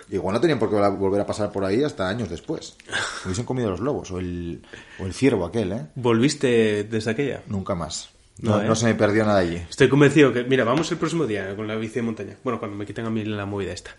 igual 0.10 0.34
no 0.34 0.41
tenían 0.41 0.60
por 0.60 0.70
qué 0.70 0.76
volver 0.76 1.22
a 1.22 1.26
pasar 1.26 1.51
por 1.51 1.64
ahí 1.66 1.84
hasta 1.84 2.08
años 2.08 2.30
después. 2.30 2.76
Hubiesen 3.26 3.45
comido 3.45 3.70
los 3.70 3.80
lobos 3.80 4.12
o 4.12 4.20
el, 4.20 4.62
o 4.99 5.06
el 5.06 5.14
ciervo 5.14 5.45
aquel, 5.45 5.72
¿eh? 5.72 5.86
¿Volviste 5.95 6.84
desde 6.84 7.12
aquella? 7.12 7.41
Nunca 7.47 7.76
más. 7.76 8.10
No, 8.39 8.58
No, 8.58 8.64
¿eh? 8.64 8.68
no 8.68 8.76
se 8.76 8.86
me 8.88 8.95
perdió 8.95 9.26
nada 9.26 9.39
allí. 9.39 9.58
Estoy 9.70 9.89
convencido 9.89 10.34
que, 10.34 10.43
mira, 10.43 10.64
vamos 10.64 10.91
el 10.91 10.97
próximo 10.97 11.26
día 11.28 11.56
con 11.56 11.68
la 11.68 11.76
bici 11.76 11.95
de 11.95 12.01
montaña. 12.01 12.36
Bueno, 12.43 12.60
cuando 12.60 12.76
me 12.78 12.86
quiten 12.86 13.06
a 13.06 13.10
mí 13.10 13.24
la 13.24 13.45
movida 13.45 13.72
esta. 13.74 13.91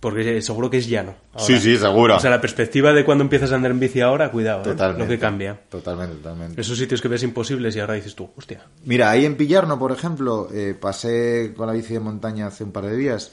Porque 0.00 0.42
seguro 0.42 0.68
que 0.68 0.76
es 0.76 0.86
llano. 0.86 1.14
ahora. 1.32 1.46
Sí, 1.46 1.58
sí, 1.58 1.78
seguro. 1.78 2.16
O 2.16 2.20
sea, 2.20 2.28
la 2.28 2.40
perspectiva 2.42 2.92
de 2.92 3.06
cuando 3.06 3.24
empiezas 3.24 3.52
a 3.52 3.54
andar 3.54 3.70
en 3.70 3.80
bici 3.80 4.02
ahora, 4.02 4.30
cuidado, 4.30 4.60
¿eh? 4.60 4.64
Totalmente. 4.64 5.02
Lo 5.02 5.08
que 5.08 5.18
cambia. 5.18 5.58
Totalmente, 5.70 6.16
totalmente. 6.16 6.60
Esos 6.60 6.76
sitios 6.76 7.00
que 7.00 7.08
ves 7.08 7.22
imposibles 7.22 7.74
y 7.74 7.80
ahora 7.80 7.94
dices 7.94 8.14
tú, 8.14 8.28
hostia. 8.36 8.66
Mira, 8.84 9.10
ahí 9.10 9.24
en 9.24 9.34
Pillarno, 9.34 9.78
por 9.78 9.92
ejemplo, 9.92 10.48
eh, 10.52 10.76
pasé 10.78 11.54
con 11.56 11.66
la 11.68 11.72
bici 11.72 11.94
de 11.94 12.00
montaña 12.00 12.48
hace 12.48 12.64
un 12.64 12.72
par 12.72 12.84
de 12.84 12.96
días 12.96 13.32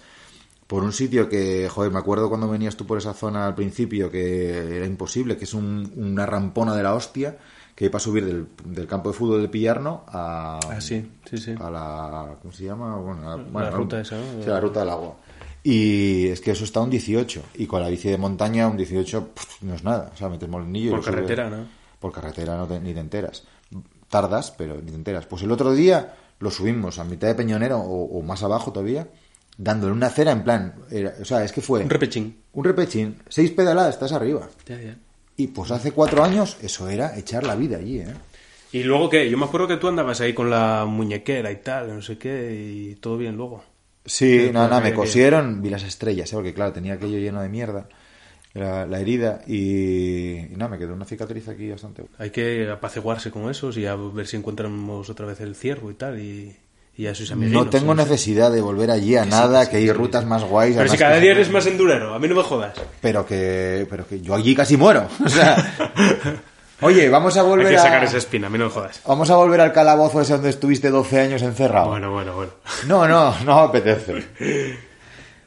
por 0.71 0.83
un 0.85 0.93
sitio 0.93 1.27
que, 1.27 1.67
joder, 1.67 1.91
me 1.91 1.99
acuerdo 1.99 2.29
cuando 2.29 2.47
venías 2.47 2.77
tú 2.77 2.85
por 2.85 2.97
esa 2.97 3.13
zona 3.13 3.45
al 3.45 3.55
principio 3.55 4.09
que 4.09 4.77
era 4.77 4.85
imposible, 4.85 5.35
que 5.35 5.43
es 5.43 5.53
un- 5.53 5.91
una 5.97 6.25
rampona 6.25 6.73
de 6.77 6.81
la 6.81 6.93
hostia 6.95 7.37
que 7.75 7.83
hay 7.85 7.89
para 7.89 7.99
subir 8.01 8.25
del, 8.25 8.47
del 8.63 8.87
campo 8.87 9.09
de 9.09 9.17
fútbol 9.17 9.41
de 9.41 9.49
Pillarno 9.49 10.05
a, 10.07 10.61
Ah, 10.69 10.79
sí, 10.79 11.11
sí, 11.29 11.37
sí. 11.39 11.55
a 11.59 11.69
la, 11.69 12.35
¿cómo 12.41 12.53
se 12.53 12.63
llama? 12.63 12.95
Bueno, 12.95 13.29
a- 13.31 13.35
bueno, 13.35 13.69
ruta 13.71 13.99
esa, 13.99 14.15
¿no? 14.15 14.23
Sí, 14.43 14.49
la 14.49 14.61
ruta 14.61 14.79
del 14.79 14.89
agua. 14.91 15.17
Y 15.61 16.27
es 16.29 16.39
que 16.39 16.51
eso 16.51 16.63
está 16.63 16.79
a 16.79 16.83
un 16.83 16.89
18. 16.89 17.43
Y 17.55 17.65
con 17.67 17.81
la 17.81 17.89
bici 17.89 18.07
de 18.09 18.17
montaña, 18.17 18.67
un 18.69 18.77
18 18.77 19.27
pff, 19.35 19.63
no 19.63 19.75
es 19.75 19.83
nada. 19.83 20.09
O 20.13 20.17
sea, 20.17 20.29
metes 20.29 20.47
molinillo 20.47 20.87
y 20.87 20.91
Por 20.91 21.03
subes. 21.03 21.15
carretera, 21.15 21.49
¿no? 21.49 21.65
Por 21.99 22.13
carretera 22.13 22.55
no 22.55 22.65
te- 22.65 22.79
ni 22.79 22.93
te 22.93 22.99
enteras. 23.01 23.43
Tardas, 24.09 24.51
pero 24.51 24.75
ni 24.81 24.89
te 24.89 24.95
enteras. 24.95 25.25
Pues 25.25 25.43
el 25.43 25.51
otro 25.51 25.73
día 25.73 26.15
lo 26.39 26.49
subimos 26.49 26.97
a 26.97 27.03
mitad 27.03 27.27
de 27.27 27.35
Peñonero 27.35 27.77
o, 27.79 28.17
o 28.19 28.21
más 28.23 28.41
abajo 28.43 28.71
todavía, 28.71 29.07
dándole 29.57 29.93
una 29.93 30.09
cera 30.09 30.31
en 30.31 30.43
plan. 30.43 30.73
era- 30.89 31.13
o 31.21 31.25
sea, 31.25 31.43
es 31.43 31.51
que 31.51 31.61
fue. 31.61 31.81
Un 31.83 31.89
repechín. 31.89 32.37
Un 32.53 32.63
repechín. 32.63 33.17
Seis 33.29 33.51
pedaladas, 33.51 33.93
estás 33.95 34.11
arriba. 34.11 34.49
Ya, 34.67 34.79
ya. 34.81 34.95
Y 35.37 35.47
pues 35.47 35.71
hace 35.71 35.91
cuatro 35.91 36.23
años, 36.23 36.57
eso 36.61 36.89
era 36.89 37.17
echar 37.17 37.43
la 37.45 37.55
vida 37.55 37.77
allí, 37.77 37.99
¿eh? 37.99 38.13
Y 38.73 38.83
luego 38.83 39.09
qué, 39.09 39.29
yo 39.29 39.37
me 39.37 39.45
acuerdo 39.45 39.67
que 39.67 39.77
tú 39.77 39.87
andabas 39.89 40.21
ahí 40.21 40.33
con 40.33 40.49
la 40.49 40.85
muñequera 40.87 41.51
y 41.51 41.57
tal, 41.57 41.93
no 41.93 42.01
sé 42.01 42.17
qué, 42.17 42.53
y 42.91 42.95
todo 42.95 43.17
bien 43.17 43.35
luego. 43.35 43.63
Sí, 44.05 44.49
nada, 44.53 44.67
nada, 44.69 44.81
me 44.81 44.93
cosieron, 44.93 45.61
vi 45.61 45.69
las 45.69 45.83
estrellas, 45.83 46.31
¿eh? 46.31 46.35
porque 46.35 46.53
claro, 46.53 46.71
tenía 46.71 46.93
aquello 46.93 47.17
lleno 47.19 47.41
de 47.41 47.49
mierda, 47.49 47.87
la, 48.53 48.85
la 48.85 48.99
herida, 48.99 49.41
y, 49.45 50.37
y 50.37 50.53
nada, 50.55 50.69
me 50.71 50.77
quedó 50.77 50.93
una 50.93 51.05
cicatriz 51.05 51.47
aquí 51.49 51.69
bastante. 51.69 52.03
Hay 52.17 52.29
que 52.29 52.69
apaciguarse 52.69 53.29
con 53.29 53.49
esos 53.49 53.77
y 53.77 53.85
a 53.85 53.95
ver 53.95 54.25
si 54.25 54.37
encontramos 54.37 55.09
otra 55.09 55.25
vez 55.25 55.41
el 55.41 55.53
ciervo 55.55 55.91
y 55.91 55.95
tal, 55.95 56.19
y, 56.19 56.55
y 56.97 57.07
a 57.07 57.15
sus 57.15 57.31
amigos. 57.31 57.53
No 57.53 57.69
tengo 57.69 57.95
necesidad 57.95 58.51
de 58.51 58.61
volver 58.61 58.91
allí 58.91 59.15
a 59.15 59.25
nada, 59.25 59.69
que 59.69 59.77
hay 59.77 59.91
rutas 59.91 60.25
más 60.25 60.43
guays. 60.43 60.75
Pero 60.75 60.89
si 60.89 60.97
cada 60.97 61.17
día 61.17 61.31
eres 61.31 61.49
más 61.49 61.65
endurero, 61.65 62.13
a 62.13 62.19
mí 62.19 62.27
no 62.27 62.35
me 62.35 62.43
jodas. 62.43 62.73
Pero 63.01 63.25
que, 63.25 63.87
pero 63.89 64.05
que 64.07 64.21
yo 64.21 64.35
allí 64.35 64.53
casi 64.55 64.77
muero. 64.77 65.07
O 65.25 65.29
sea, 65.29 65.55
oye, 66.81 67.09
vamos 67.09 67.37
a 67.37 67.41
Hay 67.41 67.47
volver 67.47 67.69
que 67.69 67.77
sacar 67.77 68.01
a... 68.01 68.05
esa 68.05 68.17
espina, 68.17 68.47
a 68.47 68.49
mí 68.49 68.57
no 68.57 68.65
me 68.65 68.71
jodas. 68.71 69.01
Vamos 69.05 69.29
a 69.29 69.35
volver 69.35 69.61
al 69.61 69.71
calabozo 69.71 70.21
ese 70.21 70.33
donde 70.33 70.49
estuviste 70.49 70.89
12 70.89 71.19
años 71.19 71.41
encerrado. 71.41 71.89
Bueno, 71.89 72.11
bueno, 72.11 72.35
bueno. 72.35 72.51
No, 72.87 73.07
no, 73.07 73.33
no 73.45 73.55
me 73.55 73.61
apetece. 73.61 74.25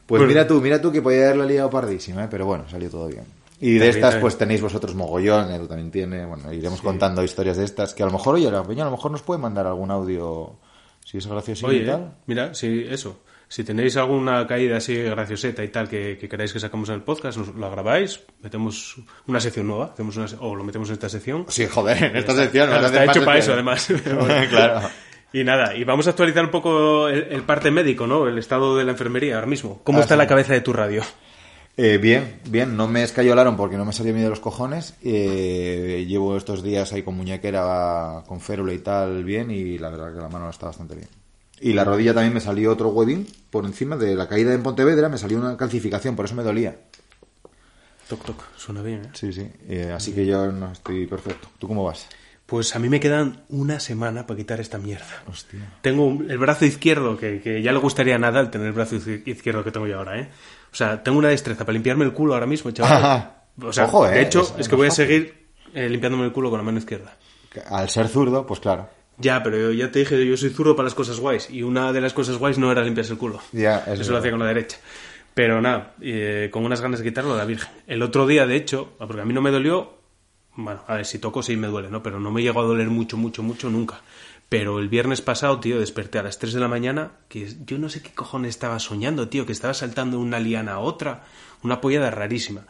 Pues 0.05 0.19
Bueno. 0.19 0.27
mira 0.27 0.47
tú, 0.47 0.61
mira 0.61 0.79
tú 0.79 0.91
que 0.91 1.01
podía 1.01 1.23
haberla 1.23 1.45
liado 1.45 1.67
pardísima, 1.71 2.25
¿eh? 2.25 2.27
pero 2.29 2.45
bueno, 2.45 2.65
salió 2.69 2.91
todo 2.91 3.07
bien. 3.07 3.23
Y 3.59 3.79
de 3.79 3.89
estas, 3.89 4.11
bien. 4.13 4.21
pues 4.21 4.37
tenéis 4.37 4.61
vosotros 4.61 4.93
mogollón, 4.93 5.51
Edu 5.51 5.65
también 5.65 5.89
tiene. 5.89 6.23
Bueno, 6.27 6.53
iremos 6.53 6.79
contando 6.79 7.23
historias 7.23 7.57
de 7.57 7.65
estas 7.65 7.95
que 7.95 8.03
a 8.03 8.05
lo 8.05 8.11
mejor, 8.11 8.35
oye, 8.35 8.51
la 8.51 8.61
peña 8.63 8.83
a 8.83 8.85
lo 8.85 8.91
mejor 8.91 9.09
nos 9.09 9.23
puede 9.23 9.39
mandar 9.41 9.65
algún 9.65 9.89
audio 9.89 10.57
si 11.05 11.17
es 11.19 11.27
gracioso 11.27 11.71
y 11.71 11.85
tal. 11.85 12.15
mira, 12.25 12.53
si 12.53 12.85
eso. 12.89 13.21
Si 13.47 13.63
tenéis 13.63 13.95
alguna 13.95 14.45
caída 14.47 14.77
así 14.77 14.95
gracioseta 15.03 15.63
y 15.63 15.67
tal 15.67 15.87
que, 15.87 16.17
que 16.17 16.27
queráis 16.27 16.51
que 16.51 16.59
sacamos 16.59 16.89
en 16.89 16.95
el 16.95 17.01
podcast, 17.03 17.37
nos 17.37 17.49
lo 17.55 17.69
grabáis, 17.69 18.21
metemos 18.41 18.95
una 19.27 19.39
sección 19.39 19.67
nueva, 19.67 19.91
hacemos 19.93 20.17
una, 20.17 20.25
o 20.39 20.55
lo 20.55 20.63
metemos 20.63 20.89
en 20.89 20.93
esta 20.93 21.07
sección. 21.09 21.45
Sí, 21.47 21.67
joder, 21.67 22.03
en 22.05 22.15
esta 22.17 22.33
sección. 22.35 22.67
Claro, 22.67 22.87
está 22.87 23.05
hecho 23.05 23.23
para 23.23 23.37
eso, 23.37 23.53
además. 23.53 23.87
Bueno. 24.03 24.49
claro. 24.49 24.89
Y 25.31 25.43
nada, 25.43 25.75
y 25.75 25.83
vamos 25.83 26.07
a 26.07 26.11
actualizar 26.11 26.43
un 26.45 26.49
poco 26.51 27.07
el, 27.09 27.27
el 27.29 27.43
parte 27.43 27.69
médico, 27.69 28.07
¿no? 28.07 28.27
El 28.27 28.37
estado 28.39 28.77
de 28.77 28.83
la 28.85 28.91
enfermería 28.91 29.35
ahora 29.35 29.47
mismo. 29.47 29.81
¿Cómo 29.83 29.99
Ah, 29.99 30.01
está 30.01 30.15
sí. 30.15 30.17
la 30.19 30.27
cabeza 30.27 30.53
de 30.53 30.61
tu 30.61 30.73
radio? 30.73 31.03
Eh, 31.77 31.97
bien, 31.97 32.39
bien, 32.49 32.77
no 32.77 32.87
me 32.87 33.03
escayolaron 33.03 33.57
porque 33.57 33.75
no 33.75 33.83
me 33.83 33.91
salió 33.91 34.13
miedo 34.13 34.27
de 34.27 34.29
los 34.29 34.39
cojones. 34.39 34.93
Eh, 35.03 36.05
llevo 36.07 36.37
estos 36.37 36.63
días 36.63 36.93
ahí 36.93 37.03
con 37.03 37.15
muñequera, 37.17 38.23
con 38.27 38.39
férula 38.39 38.71
y 38.73 38.79
tal, 38.79 39.25
bien, 39.25 39.51
y 39.51 39.77
la 39.77 39.89
verdad 39.89 40.13
que 40.13 40.21
la 40.21 40.29
mano 40.29 40.49
está 40.49 40.67
bastante 40.67 40.95
bien. 40.95 41.09
Y 41.59 41.73
la 41.73 41.83
rodilla 41.83 42.13
también 42.13 42.33
me 42.33 42.39
salió 42.39 42.71
otro 42.71 42.89
huevín 42.89 43.27
por 43.49 43.65
encima 43.65 43.97
de 43.97 44.15
la 44.15 44.27
caída 44.29 44.53
en 44.53 44.63
Pontevedra, 44.63 45.09
me 45.09 45.17
salió 45.17 45.37
una 45.37 45.57
calcificación, 45.57 46.15
por 46.15 46.25
eso 46.25 46.35
me 46.35 46.43
dolía. 46.43 46.77
Toc, 48.07 48.23
toc, 48.23 48.43
suena 48.55 48.81
bien, 48.81 49.01
¿eh? 49.05 49.09
Sí, 49.13 49.33
sí. 49.33 49.49
Eh, 49.67 49.91
así 49.93 50.13
que 50.13 50.25
yo 50.25 50.51
no 50.51 50.71
estoy 50.71 51.07
perfecto. 51.07 51.49
¿Tú 51.59 51.67
cómo 51.67 51.83
vas? 51.83 52.07
Pues 52.45 52.75
a 52.75 52.79
mí 52.79 52.87
me 52.87 52.99
quedan 52.99 53.41
una 53.49 53.79
semana 53.79 54.27
para 54.27 54.37
quitar 54.37 54.59
esta 54.61 54.77
mierda. 54.77 55.23
Hostia. 55.27 55.59
Tengo 55.81 56.05
un- 56.05 56.29
el 56.29 56.37
brazo 56.37 56.65
izquierdo, 56.65 57.17
que, 57.17 57.41
que 57.41 57.63
ya 57.63 57.71
le 57.73 57.79
gustaría 57.79 58.19
nada 58.19 58.39
el 58.41 58.51
tener 58.51 58.67
el 58.67 58.73
brazo 58.73 58.95
iz- 58.97 59.23
izquierdo 59.27 59.63
que 59.63 59.71
tengo 59.71 59.87
yo 59.87 59.97
ahora, 59.97 60.19
¿eh? 60.19 60.29
O 60.75 60.77
sea, 60.77 61.01
tengo 61.01 61.17
una 61.17 61.29
destreza 61.29 61.61
para 61.63 61.71
limpiarme 61.71 62.03
el 62.03 62.11
culo 62.11 62.33
ahora 62.33 62.45
mismo, 62.45 62.69
chaval. 62.71 63.31
O 63.63 63.71
sea, 63.71 63.85
Ojo, 63.85 64.05
¿eh? 64.09 64.11
de 64.15 64.21
hecho, 64.23 64.41
Es- 64.59 64.67
que 64.67 64.75
voy 64.75 64.87
a 64.87 64.91
seguir 64.91 65.47
eh, 65.73 65.87
limpiándome 65.87 66.25
el 66.25 66.33
culo 66.33 66.49
con 66.49 66.59
la 66.59 66.65
mano 66.65 66.79
izquierda. 66.79 67.15
Al 67.69 67.89
ser 67.89 68.09
zurdo, 68.09 68.45
pues 68.45 68.59
claro. 68.59 68.89
Ya, 69.17 69.41
pero 69.41 69.55
yo 69.57 69.71
ya 69.71 69.89
te 69.89 69.99
dije, 69.99 70.25
yo 70.27 70.35
soy 70.35 70.49
zurdo 70.49 70.75
para 70.75 70.87
las 70.87 70.93
cosas 70.93 71.17
guays. 71.21 71.49
Y 71.49 71.63
una 71.63 71.93
de 71.93 72.01
las 72.01 72.11
cosas 72.11 72.35
guays 72.37 72.57
no 72.57 72.69
era 72.73 72.83
limpiarse 72.83 73.13
el 73.13 73.17
culo. 73.17 73.39
Ya, 73.53 73.77
es 73.77 73.87
Eso 73.87 73.97
verdad. 73.99 74.11
lo 74.11 74.17
hacía 74.17 74.31
con 74.31 74.39
la 74.41 74.47
derecha. 74.47 74.77
Pero 75.33 75.61
nada, 75.61 75.93
eh, 76.01 76.49
con 76.51 76.65
unas 76.65 76.81
ganas 76.81 76.99
de 76.99 77.05
quitarlo 77.05 77.33
a 77.33 77.37
la 77.37 77.45
Virgen. 77.45 77.69
El 77.87 78.01
otro 78.01 78.27
día, 78.27 78.45
de 78.45 78.57
hecho, 78.57 78.91
porque 78.97 79.21
a 79.21 79.25
mí 79.25 79.33
no 79.33 79.41
me 79.41 79.51
dolió, 79.51 79.93
bueno, 80.57 80.81
a 80.87 80.95
ver, 80.95 81.05
si 81.05 81.19
toco 81.19 81.41
sí 81.41 81.55
me 81.55 81.67
duele, 81.67 81.89
¿no? 81.89 82.03
Pero 82.03 82.19
no 82.19 82.31
me 82.31 82.41
llegó 82.41 82.59
a 82.59 82.63
doler 82.65 82.87
mucho, 82.89 83.15
mucho, 83.15 83.41
mucho 83.41 83.69
nunca. 83.69 84.01
Pero 84.49 84.79
el 84.79 84.89
viernes 84.89 85.21
pasado, 85.21 85.59
tío, 85.59 85.79
desperté 85.79 86.19
a 86.19 86.23
las 86.23 86.37
3 86.37 86.53
de 86.53 86.59
la 86.59 86.67
mañana, 86.67 87.13
que 87.29 87.51
yo 87.65 87.79
no 87.79 87.89
sé 87.89 88.01
qué 88.01 88.11
cojones 88.11 88.49
estaba 88.49 88.79
soñando, 88.79 89.27
tío, 89.27 89.45
que 89.45 89.51
estaba 89.51 89.73
saltando 89.73 90.19
una 90.19 90.39
liana 90.39 90.73
a 90.73 90.79
otra, 90.79 91.23
una 91.63 91.81
pollada 91.81 92.11
rarísima. 92.11 92.61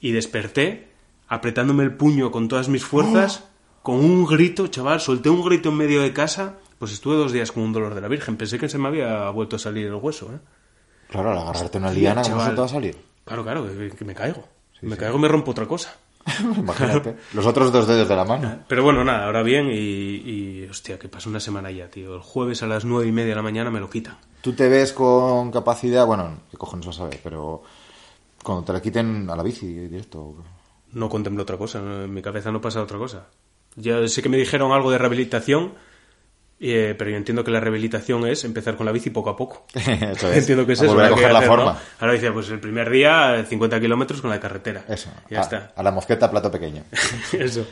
Y 0.00 0.12
desperté, 0.12 0.88
apretándome 1.28 1.82
el 1.82 1.94
puño 1.94 2.30
con 2.30 2.48
todas 2.48 2.68
mis 2.68 2.84
fuerzas, 2.84 3.44
con 3.82 3.96
un 3.96 4.26
grito, 4.26 4.66
chaval, 4.66 5.00
solté 5.00 5.30
un 5.30 5.42
grito 5.44 5.70
en 5.70 5.76
medio 5.76 6.02
de 6.02 6.12
casa, 6.12 6.56
pues 6.78 6.92
estuve 6.92 7.16
dos 7.16 7.32
días 7.32 7.52
con 7.52 7.62
un 7.62 7.72
dolor 7.72 7.94
de 7.94 8.02
la 8.02 8.08
Virgen. 8.08 8.36
Pensé 8.36 8.58
que 8.58 8.68
se 8.68 8.76
me 8.76 8.88
había 8.88 9.30
vuelto 9.30 9.56
a 9.56 9.58
salir 9.58 9.86
el 9.86 9.94
hueso, 9.94 10.30
¿eh? 10.34 10.38
Claro, 11.08 11.30
al 11.30 11.38
agarrarte 11.38 11.78
una 11.78 11.90
liana, 11.90 12.22
¿cómo 12.22 12.44
se 12.44 12.50
te 12.50 12.56
va 12.56 12.64
a 12.66 12.68
salir? 12.68 12.96
Claro, 13.24 13.44
claro, 13.44 13.66
que, 13.66 13.90
que 13.90 14.04
me 14.04 14.14
caigo. 14.14 14.46
me 14.82 14.96
caigo 14.96 15.16
y 15.16 15.20
me 15.20 15.28
rompo 15.28 15.52
otra 15.52 15.66
cosa. 15.66 15.96
Imagínate. 16.58 17.16
Los 17.32 17.46
otros 17.46 17.72
dos 17.72 17.86
dedos 17.86 18.08
de 18.08 18.16
la 18.16 18.24
mano. 18.24 18.60
Pero 18.66 18.82
bueno, 18.82 19.04
nada, 19.04 19.26
ahora 19.26 19.42
bien 19.42 19.68
y, 19.70 19.74
y, 19.74 20.66
hostia, 20.70 20.98
que 20.98 21.08
pasa 21.08 21.28
una 21.28 21.40
semana 21.40 21.70
ya, 21.70 21.88
tío. 21.88 22.14
El 22.14 22.20
jueves 22.20 22.62
a 22.62 22.66
las 22.66 22.84
nueve 22.84 23.08
y 23.08 23.12
media 23.12 23.30
de 23.30 23.36
la 23.36 23.42
mañana 23.42 23.70
me 23.70 23.80
lo 23.80 23.90
quitan. 23.90 24.16
Tú 24.40 24.52
te 24.52 24.68
ves 24.68 24.92
con 24.92 25.50
capacidad, 25.50 26.06
bueno, 26.06 26.40
qué 26.50 26.56
cojones 26.56 26.86
vas 26.86 27.00
a 27.00 27.04
ver, 27.04 27.20
pero 27.22 27.62
cuando 28.42 28.64
te 28.64 28.72
la 28.72 28.82
quiten 28.82 29.28
a 29.28 29.36
la 29.36 29.42
bici 29.42 29.66
directo. 29.66 30.36
No 30.92 31.08
contemplo 31.08 31.42
otra 31.42 31.56
cosa, 31.56 31.78
en 31.78 32.12
mi 32.12 32.22
cabeza 32.22 32.52
no 32.52 32.60
pasa 32.60 32.82
otra 32.82 32.98
cosa. 32.98 33.26
Ya 33.76 34.06
sé 34.06 34.22
que 34.22 34.28
me 34.28 34.36
dijeron 34.36 34.70
algo 34.72 34.90
de 34.90 34.98
rehabilitación, 34.98 35.74
eh, 36.60 36.94
pero 36.96 37.10
yo 37.10 37.16
entiendo 37.16 37.44
que 37.44 37.50
la 37.50 37.60
rehabilitación 37.60 38.26
es 38.26 38.44
empezar 38.44 38.76
con 38.76 38.86
la 38.86 38.92
bici 38.92 39.10
poco 39.10 39.30
a 39.30 39.36
poco. 39.36 39.66
Eso 39.74 40.30
es. 40.30 40.38
Entiendo 40.38 40.66
que 40.66 40.74
es 40.74 40.80
A 40.80 40.84
eso. 40.86 41.00
a 41.00 41.08
coger 41.10 41.32
la 41.32 41.38
hacer, 41.38 41.48
forma. 41.48 41.72
¿no? 41.72 41.78
Ahora 42.00 42.12
dice, 42.14 42.30
pues 42.32 42.48
el 42.50 42.60
primer 42.60 42.88
día 42.90 43.44
50 43.46 43.80
kilómetros 43.80 44.20
con 44.20 44.30
la 44.30 44.40
carretera. 44.40 44.84
Eso. 44.88 45.10
Ya 45.28 45.40
a, 45.40 45.42
está. 45.42 45.72
A 45.76 45.82
la 45.82 45.90
mosqueta 45.90 46.30
plato 46.30 46.50
pequeño. 46.50 46.82
Eso. 47.32 47.66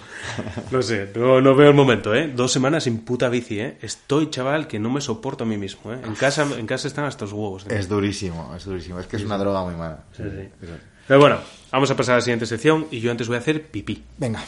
No 0.70 0.83
sé, 0.83 1.11
no, 1.14 1.41
no 1.41 1.55
veo 1.55 1.68
el 1.68 1.74
momento, 1.74 2.14
¿eh? 2.14 2.30
Dos 2.35 2.53
semanas 2.53 2.85
sin 2.85 2.99
puta 3.05 3.28
bici, 3.28 3.61
¿eh? 3.61 3.78
Estoy, 3.80 4.30
chaval, 4.30 4.66
que 4.66 4.78
no 4.78 4.91
me 4.91 5.01
soporto 5.01 5.45
a 5.45 5.47
mí 5.47 5.57
mismo, 5.57 5.93
¿eh? 5.93 5.99
En 6.05 6.14
casa, 6.14 6.47
en 6.59 6.66
casa 6.66 6.89
están 6.89 7.05
hasta 7.05 7.24
los 7.24 7.33
huevos. 7.33 7.64
¿eh? 7.66 7.78
Es 7.78 7.89
durísimo, 7.89 8.53
es 8.57 8.64
durísimo. 8.64 8.99
Es 9.01 9.07
que 9.07 9.16
es 9.16 9.24
una 9.24 9.39
droga 9.39 9.64
muy 9.64 9.74
mala. 9.74 10.05
Sí, 10.16 10.24
sí. 10.24 10.68
Pero 11.07 11.20
bueno, 11.20 11.39
vamos 11.70 11.91
a 11.91 11.97
pasar 11.97 12.14
a 12.14 12.18
la 12.18 12.22
siguiente 12.22 12.47
sección 12.47 12.87
y 12.91 13.01
yo 13.01 13.11
antes 13.11 13.26
voy 13.28 13.37
a 13.37 13.41
hacer 13.41 13.62
pipí. 13.62 14.03
Venga. 14.18 14.43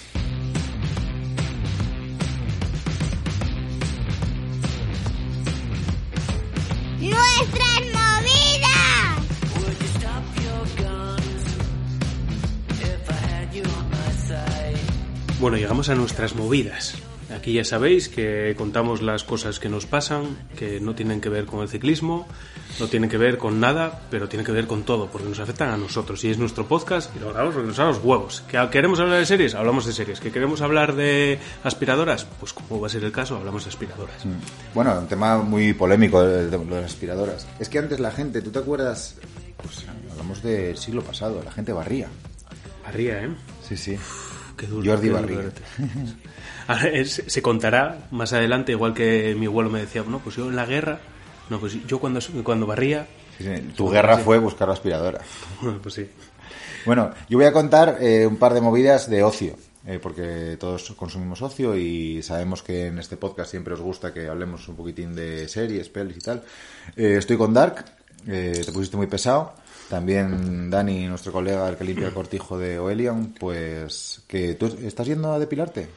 Bueno, 15.44 15.58
llegamos 15.58 15.90
a 15.90 15.94
nuestras 15.94 16.34
movidas. 16.34 16.94
Aquí 17.36 17.52
ya 17.52 17.64
sabéis 17.64 18.08
que 18.08 18.54
contamos 18.56 19.02
las 19.02 19.24
cosas 19.24 19.58
que 19.60 19.68
nos 19.68 19.84
pasan, 19.84 20.38
que 20.56 20.80
no 20.80 20.94
tienen 20.94 21.20
que 21.20 21.28
ver 21.28 21.44
con 21.44 21.60
el 21.60 21.68
ciclismo, 21.68 22.26
no 22.80 22.86
tienen 22.86 23.10
que 23.10 23.18
ver 23.18 23.36
con 23.36 23.60
nada, 23.60 24.00
pero 24.10 24.26
tienen 24.26 24.46
que 24.46 24.52
ver 24.52 24.66
con 24.66 24.84
todo, 24.84 25.10
porque 25.10 25.28
nos 25.28 25.40
afectan 25.40 25.68
a 25.68 25.76
nosotros. 25.76 26.24
Y 26.24 26.30
es 26.30 26.38
nuestro 26.38 26.66
podcast 26.66 27.14
y 27.14 27.18
lo 27.18 27.28
grabamos 27.28 27.52
porque 27.52 27.68
nos 27.68 27.76
dan 27.76 27.88
los 27.88 28.02
huevos. 28.02 28.42
¿Que 28.48 28.58
queremos 28.70 28.98
hablar 29.00 29.18
de 29.18 29.26
series? 29.26 29.54
Hablamos 29.54 29.84
de 29.84 29.92
series. 29.92 30.18
¿Que 30.18 30.32
queremos 30.32 30.62
hablar 30.62 30.94
de 30.94 31.38
aspiradoras? 31.62 32.24
Pues 32.40 32.54
como 32.54 32.80
va 32.80 32.86
a 32.86 32.90
ser 32.90 33.04
el 33.04 33.12
caso, 33.12 33.36
hablamos 33.36 33.64
de 33.64 33.68
aspiradoras. 33.68 34.24
Bueno, 34.72 34.98
un 34.98 35.08
tema 35.08 35.42
muy 35.42 35.74
polémico, 35.74 36.22
de 36.22 36.58
las 36.58 36.84
aspiradoras. 36.86 37.46
Es 37.60 37.68
que 37.68 37.78
antes 37.78 38.00
la 38.00 38.12
gente, 38.12 38.40
¿tú 38.40 38.50
te 38.50 38.60
acuerdas? 38.60 39.16
Pues 39.58 39.84
hablamos 40.10 40.42
del 40.42 40.78
siglo 40.78 41.02
pasado, 41.02 41.42
la 41.44 41.52
gente 41.52 41.74
barría. 41.74 42.08
Barría, 42.82 43.24
¿eh? 43.24 43.28
Sí, 43.68 43.76
sí. 43.76 43.98
Qué 44.56 44.66
duro. 44.66 44.90
Jordi 44.90 45.08
qué 45.08 45.08
duro 45.14 45.20
Barriga. 45.22 45.42
verte. 45.42 45.62
Ahora, 46.68 46.88
es- 46.88 47.22
se 47.26 47.42
contará 47.42 48.06
más 48.10 48.32
adelante, 48.32 48.72
igual 48.72 48.94
que 48.94 49.34
mi 49.38 49.46
abuelo 49.46 49.70
me 49.70 49.80
decía, 49.80 50.02
no, 50.06 50.18
pues 50.20 50.36
yo 50.36 50.48
en 50.48 50.56
la 50.56 50.64
guerra, 50.66 51.00
no, 51.50 51.58
pues 51.60 51.76
yo 51.86 51.98
cuando, 52.00 52.20
cuando 52.42 52.66
barría, 52.66 53.06
Sí, 53.36 53.44
sí. 53.44 53.62
Tu 53.76 53.90
guerra 53.90 54.16
fue 54.18 54.38
buscar 54.38 54.68
la 54.68 54.74
aspiradora. 54.74 55.20
bueno, 55.60 55.80
pues 55.82 55.94
sí. 55.96 56.08
Bueno, 56.86 57.10
yo 57.28 57.36
voy 57.38 57.46
a 57.46 57.52
contar 57.52 57.98
eh, 58.00 58.26
un 58.26 58.36
par 58.36 58.54
de 58.54 58.60
movidas 58.60 59.10
de 59.10 59.24
ocio, 59.24 59.56
eh, 59.86 59.98
porque 60.00 60.56
todos 60.60 60.92
consumimos 60.92 61.42
ocio 61.42 61.76
y 61.76 62.22
sabemos 62.22 62.62
que 62.62 62.86
en 62.86 62.98
este 63.00 63.16
podcast 63.16 63.50
siempre 63.50 63.74
os 63.74 63.80
gusta 63.80 64.12
que 64.14 64.28
hablemos 64.28 64.68
un 64.68 64.76
poquitín 64.76 65.16
de 65.16 65.48
series, 65.48 65.88
pelis 65.88 66.18
y 66.18 66.20
tal. 66.20 66.44
Eh, 66.96 67.16
estoy 67.18 67.36
con 67.36 67.52
Dark, 67.52 67.84
eh, 68.28 68.62
te 68.64 68.70
pusiste 68.70 68.96
muy 68.96 69.08
pesado. 69.08 69.54
También 69.88 70.70
Dani, 70.70 71.06
nuestro 71.06 71.32
colega, 71.32 71.68
el 71.68 71.76
que 71.76 71.84
limpia 71.84 72.08
el 72.08 72.14
cortijo 72.14 72.58
de 72.58 72.78
Oelion, 72.78 73.34
pues 73.38 74.22
que 74.26 74.54
tú 74.54 74.66
estás 74.82 75.06
yendo 75.06 75.32
a 75.32 75.38
depilarte. 75.38 75.88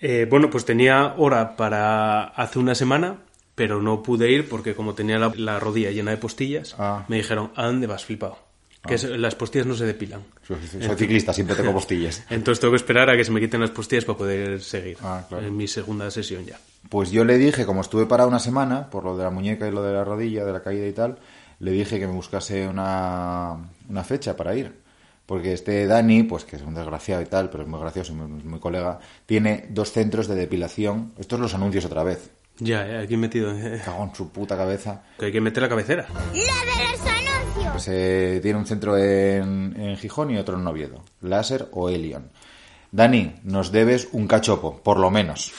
Eh, 0.00 0.26
bueno, 0.28 0.50
pues 0.50 0.64
tenía 0.64 1.14
hora 1.16 1.56
para 1.56 2.24
hace 2.24 2.58
una 2.58 2.74
semana, 2.74 3.16
pero 3.54 3.80
no 3.80 4.02
pude 4.02 4.30
ir 4.30 4.48
porque 4.48 4.74
como 4.74 4.94
tenía 4.94 5.18
la, 5.18 5.32
la 5.36 5.58
rodilla 5.60 5.90
llena 5.90 6.10
de 6.10 6.16
postillas, 6.18 6.74
Ah. 6.78 7.04
me 7.08 7.16
dijeron, 7.16 7.52
¿a 7.56 7.66
dónde 7.66 7.86
vas, 7.86 8.04
flipado? 8.04 8.38
Que 8.86 8.94
es- 8.94 9.04
las 9.04 9.34
postillas 9.34 9.66
no 9.66 9.74
se 9.74 9.84
depilan. 9.84 10.22
Soy, 10.46 10.56
soy 10.80 10.96
ciclista, 10.96 11.32
siempre 11.32 11.56
tengo 11.56 11.72
postillas. 11.74 12.22
Entonces 12.30 12.60
tengo 12.60 12.72
que 12.72 12.76
esperar 12.76 13.10
a 13.10 13.16
que 13.16 13.24
se 13.24 13.32
me 13.32 13.40
quiten 13.40 13.60
las 13.60 13.70
postillas 13.70 14.04
para 14.04 14.18
poder 14.18 14.60
seguir 14.60 14.96
Ah, 15.02 15.24
claro. 15.28 15.46
en 15.46 15.56
mi 15.56 15.66
segunda 15.66 16.10
sesión 16.10 16.44
ya. 16.46 16.58
Pues 16.88 17.10
yo 17.10 17.24
le 17.24 17.36
dije, 17.36 17.66
como 17.66 17.80
estuve 17.80 18.06
parado 18.06 18.28
una 18.28 18.38
semana, 18.38 18.88
por 18.90 19.02
lo 19.04 19.16
de 19.16 19.24
la 19.24 19.30
muñeca 19.30 19.66
y 19.66 19.72
lo 19.72 19.82
de 19.82 19.92
la 19.92 20.04
rodilla, 20.04 20.44
de 20.44 20.52
la 20.52 20.62
caída 20.62 20.86
y 20.86 20.92
tal, 20.92 21.18
le 21.60 21.70
dije 21.70 21.98
que 21.98 22.06
me 22.06 22.12
buscase 22.12 22.66
una, 22.68 23.56
una 23.88 24.04
fecha 24.04 24.36
para 24.36 24.54
ir. 24.54 24.84
Porque 25.26 25.52
este 25.52 25.86
Dani, 25.88 26.22
pues 26.22 26.44
que 26.44 26.54
es 26.56 26.62
un 26.62 26.74
desgraciado 26.74 27.20
y 27.20 27.26
tal, 27.26 27.50
pero 27.50 27.64
es 27.64 27.68
muy 27.68 27.80
gracioso, 27.80 28.14
muy, 28.14 28.28
muy 28.44 28.60
colega, 28.60 29.00
tiene 29.26 29.66
dos 29.70 29.90
centros 29.90 30.28
de 30.28 30.36
depilación. 30.36 31.12
Estos 31.18 31.40
los 31.40 31.52
anuncios 31.54 31.84
otra 31.84 32.04
vez. 32.04 32.30
Ya, 32.58 32.86
eh, 32.86 33.02
aquí 33.02 33.14
he 33.14 33.18
metido... 33.18 33.50
eh, 33.52 33.82
Cago 33.84 34.04
en 34.04 34.14
su 34.14 34.30
puta 34.30 34.56
cabeza. 34.56 35.02
que 35.18 35.26
hay 35.26 35.32
que 35.32 35.40
meter 35.40 35.62
la 35.64 35.68
cabecera. 35.68 36.06
¡Lo 36.08 36.14
de 36.32 36.40
los 36.40 37.00
anuncios! 37.00 37.72
Pues 37.72 37.88
eh, 37.88 38.38
tiene 38.40 38.58
un 38.58 38.66
centro 38.66 38.96
en, 38.96 39.74
en 39.76 39.96
Gijón 39.96 40.30
y 40.30 40.38
otro 40.38 40.56
en 40.58 40.66
Oviedo. 40.66 41.02
Láser 41.22 41.68
o 41.72 41.88
Elion. 41.90 42.30
Dani, 42.92 43.34
nos 43.42 43.72
debes 43.72 44.08
un 44.12 44.28
cachopo, 44.28 44.80
por 44.80 44.98
lo 44.98 45.10
menos. 45.10 45.50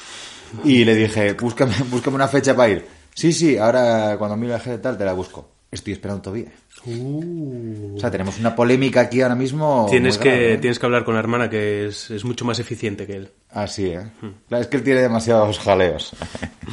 Y 0.63 0.85
le 0.85 0.95
dije, 0.95 1.33
búscame, 1.33 1.75
búscame 1.91 2.15
una 2.15 2.29
fecha 2.29 2.55
para 2.55 2.69
ir. 2.69 2.87
Sí, 3.13 3.33
sí, 3.33 3.57
ahora 3.57 4.15
cuando 4.17 4.37
mire 4.37 4.53
la 4.53 4.59
gente 4.59 4.79
tal 4.79 4.97
te 4.97 5.03
la 5.03 5.11
busco. 5.13 5.49
Estoy 5.71 5.93
esperando 5.93 6.21
todavía. 6.21 6.51
O 6.85 7.99
sea, 7.99 8.09
tenemos 8.09 8.39
una 8.39 8.55
polémica 8.55 9.01
aquí 9.01 9.21
ahora 9.21 9.35
mismo. 9.35 9.85
Uh. 9.85 9.89
Tienes 9.89 10.17
que, 10.17 10.29
grave, 10.29 10.53
¿eh? 10.53 10.57
tienes 10.59 10.79
que 10.79 10.85
hablar 10.85 11.03
con 11.03 11.13
la 11.15 11.19
hermana 11.19 11.49
que 11.49 11.87
es, 11.87 12.09
es 12.09 12.23
mucho 12.23 12.45
más 12.45 12.59
eficiente 12.59 13.05
que 13.05 13.13
él. 13.17 13.31
Así, 13.51 13.87
¿eh? 13.87 14.01
Hmm. 14.21 14.29
Claro, 14.47 14.61
es 14.61 14.67
que 14.67 14.77
él 14.77 14.83
tiene 14.83 15.01
demasiados 15.01 15.59
jaleos. 15.59 16.13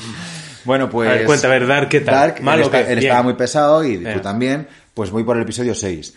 bueno, 0.64 0.88
pues... 0.90 1.08
A 1.10 1.12
ver, 1.14 1.26
cuenta, 1.26 1.48
a 1.48 1.50
ver, 1.50 1.66
Dark, 1.66 1.88
¿qué 1.88 2.00
tal? 2.00 2.14
Dark, 2.14 2.42
¿Malo 2.42 2.62
él, 2.62 2.66
está- 2.66 2.92
él 2.92 2.98
estaba 2.98 3.22
muy 3.22 3.34
pesado 3.34 3.84
y 3.84 3.98
tú 3.98 4.20
también. 4.20 4.68
Pues 4.94 5.10
voy 5.10 5.24
por 5.24 5.36
el 5.36 5.42
episodio 5.42 5.74
6. 5.74 6.14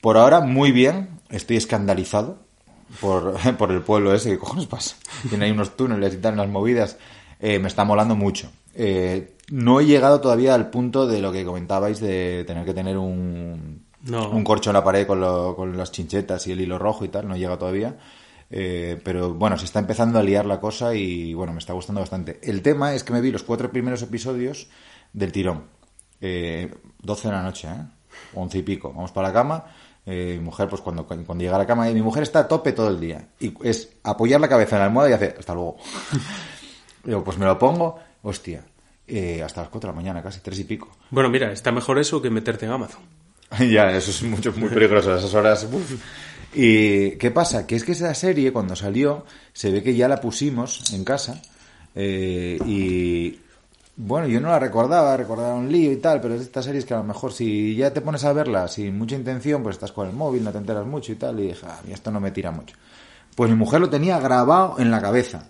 Por 0.00 0.16
ahora, 0.16 0.40
muy 0.40 0.72
bien. 0.72 1.08
Estoy 1.30 1.56
escandalizado 1.56 2.38
por, 3.00 3.34
por 3.56 3.70
el 3.70 3.82
pueblo 3.82 4.12
ese. 4.14 4.30
¿Qué 4.30 4.38
cojones 4.38 4.66
pasa? 4.66 4.96
Tiene 5.28 5.44
ahí 5.44 5.50
unos 5.52 5.76
túneles 5.76 6.14
y 6.14 6.16
tal, 6.18 6.34
unas 6.34 6.48
movidas. 6.48 6.96
Eh, 7.38 7.58
me 7.60 7.68
está 7.68 7.84
molando 7.84 8.16
mucho. 8.16 8.50
Eh, 8.74 9.35
no 9.50 9.80
he 9.80 9.86
llegado 9.86 10.20
todavía 10.20 10.54
al 10.54 10.70
punto 10.70 11.06
de 11.06 11.20
lo 11.20 11.32
que 11.32 11.44
comentabais 11.44 12.00
de 12.00 12.44
tener 12.46 12.64
que 12.64 12.74
tener 12.74 12.96
un, 12.98 13.86
No. 14.02 14.30
un 14.30 14.44
corcho 14.44 14.70
en 14.70 14.74
la 14.74 14.84
pared 14.84 15.06
con, 15.06 15.20
lo- 15.20 15.54
con 15.56 15.76
las 15.76 15.92
chinchetas 15.92 16.46
y 16.46 16.52
el 16.52 16.60
hilo 16.60 16.78
rojo 16.78 17.04
y 17.04 17.08
tal. 17.08 17.28
No 17.28 17.34
he 17.34 17.38
llegado 17.38 17.58
todavía. 17.58 17.96
Eh, 18.48 19.00
pero 19.04 19.34
bueno, 19.34 19.58
se 19.58 19.64
está 19.64 19.80
empezando 19.80 20.18
a 20.18 20.22
liar 20.22 20.46
la 20.46 20.60
cosa 20.60 20.94
y 20.94 21.34
bueno, 21.34 21.52
me 21.52 21.58
está 21.58 21.72
gustando 21.72 22.00
bastante. 22.00 22.38
El 22.42 22.62
tema 22.62 22.94
es 22.94 23.02
que 23.04 23.12
me 23.12 23.20
vi 23.20 23.30
los 23.32 23.42
cuatro 23.42 23.70
primeros 23.70 24.02
episodios 24.02 24.68
del 25.12 25.32
tirón. 25.32 25.64
Eh, 26.20 26.72
12 27.02 27.28
de 27.28 27.34
la 27.34 27.42
noche, 27.42 27.68
¿eh? 27.68 27.84
11 28.34 28.58
y 28.58 28.62
pico. 28.62 28.92
Vamos 28.94 29.10
para 29.12 29.28
la 29.28 29.34
cama. 29.34 29.64
Eh, 30.06 30.36
mi 30.38 30.44
mujer, 30.44 30.68
pues 30.68 30.80
cuando, 30.82 31.04
cuando 31.04 31.34
llega 31.34 31.56
a 31.56 31.58
la 31.58 31.66
cama, 31.66 31.90
y 31.90 31.94
mi 31.94 32.00
mujer 32.02 32.22
está 32.22 32.38
a 32.40 32.48
tope 32.48 32.72
todo 32.72 32.88
el 32.88 33.00
día. 33.00 33.26
Y 33.40 33.52
es 33.66 33.96
apoyar 34.04 34.40
la 34.40 34.48
cabeza 34.48 34.76
en 34.76 34.80
la 34.80 34.86
almohada 34.86 35.10
y 35.10 35.14
hacer, 35.14 35.34
hasta 35.38 35.52
luego. 35.52 35.76
Digo, 37.04 37.24
pues 37.24 37.38
me 37.38 37.46
lo 37.46 37.58
pongo, 37.58 37.98
hostia, 38.22 38.64
eh, 39.06 39.42
hasta 39.42 39.62
las 39.62 39.70
4 39.70 39.88
de 39.88 39.92
la 39.92 39.96
mañana, 39.96 40.22
casi, 40.22 40.40
tres 40.40 40.58
y 40.58 40.64
pico. 40.64 40.88
Bueno, 41.10 41.28
mira, 41.30 41.52
está 41.52 41.72
mejor 41.72 41.98
eso 41.98 42.20
que 42.20 42.30
meterte 42.30 42.66
en 42.66 42.72
Amazon. 42.72 43.00
ya, 43.70 43.90
eso 43.90 44.10
es 44.10 44.22
mucho, 44.22 44.52
muy 44.52 44.68
peligroso, 44.68 45.12
a 45.14 45.18
esas 45.18 45.32
horas. 45.34 45.66
uf. 45.70 45.94
¿Y 46.54 47.12
qué 47.12 47.30
pasa? 47.30 47.66
Que 47.66 47.76
es 47.76 47.84
que 47.84 47.92
esa 47.92 48.12
serie, 48.14 48.52
cuando 48.52 48.74
salió, 48.74 49.26
se 49.52 49.70
ve 49.70 49.82
que 49.82 49.94
ya 49.94 50.08
la 50.08 50.20
pusimos 50.20 50.92
en 50.92 51.04
casa. 51.04 51.40
eh, 51.94 52.58
y 52.64 53.40
bueno, 53.98 54.26
yo 54.26 54.40
no 54.42 54.48
la 54.48 54.58
recordaba, 54.58 55.16
recordaba 55.16 55.54
un 55.54 55.72
lío 55.72 55.90
y 55.90 55.96
tal, 55.96 56.20
pero 56.20 56.34
es 56.34 56.40
de 56.40 56.46
estas 56.46 56.66
series 56.66 56.84
que 56.84 56.92
a 56.92 56.98
lo 56.98 57.04
mejor 57.04 57.32
si 57.32 57.74
ya 57.74 57.94
te 57.94 58.02
pones 58.02 58.24
a 58.24 58.32
verla 58.34 58.68
sin 58.68 58.96
mucha 58.98 59.16
intención, 59.16 59.62
pues 59.62 59.76
estás 59.76 59.90
con 59.90 60.06
el 60.06 60.12
móvil, 60.14 60.44
no 60.44 60.52
te 60.52 60.58
enteras 60.58 60.84
mucho 60.84 61.12
y 61.12 61.14
tal, 61.14 61.40
y 61.40 61.48
dije, 61.48 61.64
ah, 61.66 61.78
a 61.80 61.86
mí 61.86 61.94
esto 61.94 62.10
no 62.10 62.20
me 62.20 62.30
tira 62.30 62.50
mucho. 62.50 62.76
Pues 63.34 63.50
mi 63.50 63.56
mujer 63.56 63.80
lo 63.80 63.88
tenía 63.88 64.18
grabado 64.20 64.76
en 64.78 64.90
la 64.90 65.00
cabeza. 65.00 65.48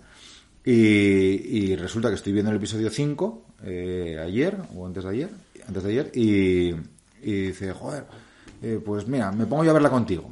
Y, 0.71 1.71
y 1.71 1.75
resulta 1.77 2.09
que 2.09 2.15
estoy 2.15 2.33
viendo 2.33 2.51
el 2.51 2.57
episodio 2.57 2.89
5 2.89 3.45
eh, 3.63 4.19
ayer, 4.21 4.57
o 4.75 4.85
antes 4.85 5.03
de 5.05 5.09
ayer, 5.09 5.29
antes 5.65 5.81
de 5.83 5.89
ayer, 5.91 6.11
y, 6.13 6.73
y 7.23 7.31
dice, 7.47 7.71
joder, 7.71 8.03
eh, 8.61 8.77
pues 8.85 9.07
mira, 9.07 9.31
me 9.31 9.45
pongo 9.45 9.63
yo 9.63 9.71
a 9.71 9.73
verla 9.75 9.89
contigo. 9.89 10.29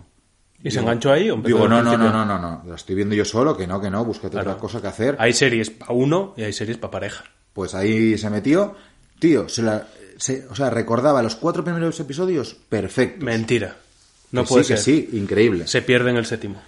¿Y 0.62 0.72
se 0.72 0.80
enganchó 0.80 1.12
ahí? 1.14 1.30
o 1.30 1.38
Digo, 1.38 1.68
no, 1.70 1.82
no, 1.82 1.98
no, 1.98 2.12
no, 2.12 2.26
no, 2.26 2.38
no, 2.38 2.64
la 2.68 2.76
estoy 2.76 2.96
viendo 2.96 3.16
yo 3.16 3.24
solo, 3.24 3.56
que 3.56 3.66
no, 3.66 3.80
que 3.80 3.90
no, 3.90 4.04
búscate 4.04 4.38
otra 4.38 4.58
cosa 4.58 4.82
que 4.82 4.88
hacer. 4.88 5.16
Hay 5.20 5.32
series 5.32 5.70
para 5.70 5.94
uno 5.94 6.34
y 6.36 6.44
hay 6.44 6.52
series 6.52 6.78
para 6.78 6.92
pareja. 6.92 7.24
Pues 7.54 7.74
ahí 7.74 8.18
se 8.18 8.30
metió, 8.30 8.76
tío, 9.20 9.48
se 9.48 9.62
la, 9.62 9.88
se- 10.18 10.46
o 10.50 10.56
sea, 10.56 10.70
recordaba 10.70 11.24
los 11.24 11.36
cuatro 11.38 11.64
primeros 11.64 11.98
episodios 12.02 12.56
perfectos. 12.68 13.24
Mentira. 13.24 13.78
No 14.32 14.42
Que 14.44 14.48
puede 14.50 14.64
sí, 14.66 14.74
que 14.74 14.78
sí, 14.78 15.10
increíble. 15.14 15.66
Se 15.68 15.82
pierde 15.82 16.10
en 16.10 16.18
el 16.18 16.26
séptimo. 16.26 16.62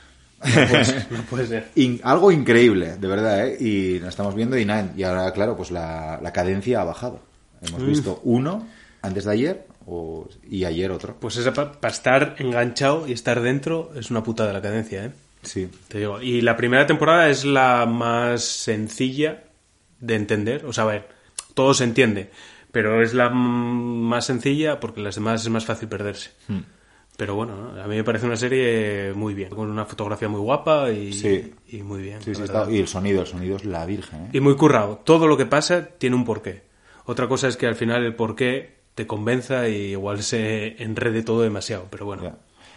No 0.44 0.54
puede 0.68 0.86
ser. 0.86 1.08
no 1.12 1.22
puede 1.24 1.48
ser. 1.48 1.68
In- 1.76 2.00
algo 2.04 2.32
increíble, 2.32 2.98
de 2.98 3.08
verdad, 3.08 3.48
¿eh? 3.48 3.58
Y 3.60 4.00
la 4.00 4.10
estamos 4.10 4.36
viendo 4.36 4.58
y 4.58 4.66
nada, 4.66 4.92
y 4.96 5.04
ahora, 5.04 5.32
claro, 5.32 5.56
pues 5.58 5.72
la, 5.72 6.20
la 6.22 6.32
cadencia 6.34 6.82
ha 6.82 6.84
bajado. 6.84 7.20
Hemos 7.62 7.82
Mm. 7.82 7.88
visto 7.88 8.22
uno 8.24 8.68
antes 9.02 9.26
de 9.26 9.32
ayer 9.32 9.66
o- 9.88 10.28
y 10.50 10.66
ayer 10.66 10.92
otro. 10.92 11.16
Pues 11.20 11.38
esa 11.38 11.54
para 11.54 11.90
estar 11.92 12.36
enganchado 12.40 13.08
y 13.08 13.14
estar 13.14 13.42
dentro 13.42 13.92
es 13.96 14.12
una 14.12 14.22
puta 14.24 14.46
de 14.46 14.54
la 14.54 14.62
cadencia, 14.62 15.06
¿eh? 15.06 15.12
Sí. 15.44 15.70
Te 15.88 16.00
digo. 16.00 16.22
Y 16.22 16.42
la 16.42 16.58
primera 16.58 16.86
temporada 16.86 17.30
es 17.30 17.46
la 17.46 17.86
más 17.86 18.44
sencilla 18.44 19.44
de 20.00 20.16
entender. 20.16 20.66
O 20.66 20.74
sea, 20.74 20.84
a 20.84 20.88
ver, 20.88 21.08
todo 21.54 21.74
se 21.74 21.84
entiende. 21.86 22.30
Pero 22.72 23.02
es 23.02 23.14
la 23.14 23.30
más 23.30 24.26
sencilla 24.26 24.80
porque 24.80 25.00
las 25.02 25.16
demás 25.16 25.42
es 25.42 25.50
más 25.50 25.66
fácil 25.66 25.88
perderse. 25.88 26.32
Hmm. 26.48 26.60
Pero 27.18 27.36
bueno, 27.36 27.56
¿no? 27.74 27.82
a 27.82 27.88
mí 27.88 27.96
me 27.96 28.04
parece 28.04 28.28
una 28.28 28.36
serie 28.38 29.12
muy 29.14 29.34
bien. 29.34 29.50
Con 29.50 29.70
una 29.70 29.86
fotografía 29.86 30.30
muy 30.30 30.40
guapa 30.40 30.92
y, 30.92 31.12
Sí. 31.14 31.52
y 31.70 31.82
muy 31.82 32.02
bien. 32.04 32.22
Sí, 32.22 32.36
sí, 32.36 32.44
está- 32.44 32.70
y 32.72 32.78
el 32.78 32.88
sonido, 32.88 33.22
el 33.22 33.28
sonido 33.28 33.56
es 33.58 33.66
la 33.66 33.86
virgen, 33.88 34.26
¿eh? 34.26 34.30
Y 34.34 34.40
muy 34.40 34.56
currado. 34.56 35.02
Todo 35.04 35.28
lo 35.28 35.36
que 35.36 35.48
pasa 35.48 35.88
tiene 35.98 36.16
un 36.16 36.24
porqué. 36.26 36.62
Otra 37.06 37.28
cosa 37.28 37.48
es 37.48 37.58
que 37.58 37.66
al 37.66 37.76
final 37.76 38.04
el 38.06 38.16
porqué 38.16 38.78
te 38.94 39.08
convenza 39.08 39.68
y 39.68 39.92
igual 39.92 40.22
se 40.24 40.82
enrede 40.84 41.24
todo 41.24 41.42
demasiado. 41.42 41.88
Pero 41.90 42.06
bueno, 42.06 42.24
Ya. 42.24 42.36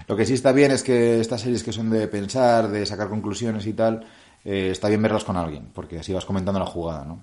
Lo 0.08 0.16
que 0.16 0.24
sí 0.26 0.32
está 0.34 0.52
bien 0.52 0.70
es 0.72 0.82
que 0.82 1.20
estas 1.20 1.42
series 1.42 1.62
que 1.62 1.72
son 1.72 1.90
de 1.90 2.08
pensar, 2.08 2.68
de 2.68 2.84
sacar 2.86 3.08
conclusiones 3.10 3.66
y 3.66 3.74
tal, 3.74 4.06
eh, 4.44 4.70
está 4.72 4.88
bien 4.88 5.02
verlas 5.02 5.22
con 5.24 5.36
alguien, 5.36 5.68
porque 5.74 5.98
así 5.98 6.12
vas 6.14 6.24
comentando 6.24 6.58
la 6.58 6.66
jugada, 6.66 7.04
¿no? 7.04 7.20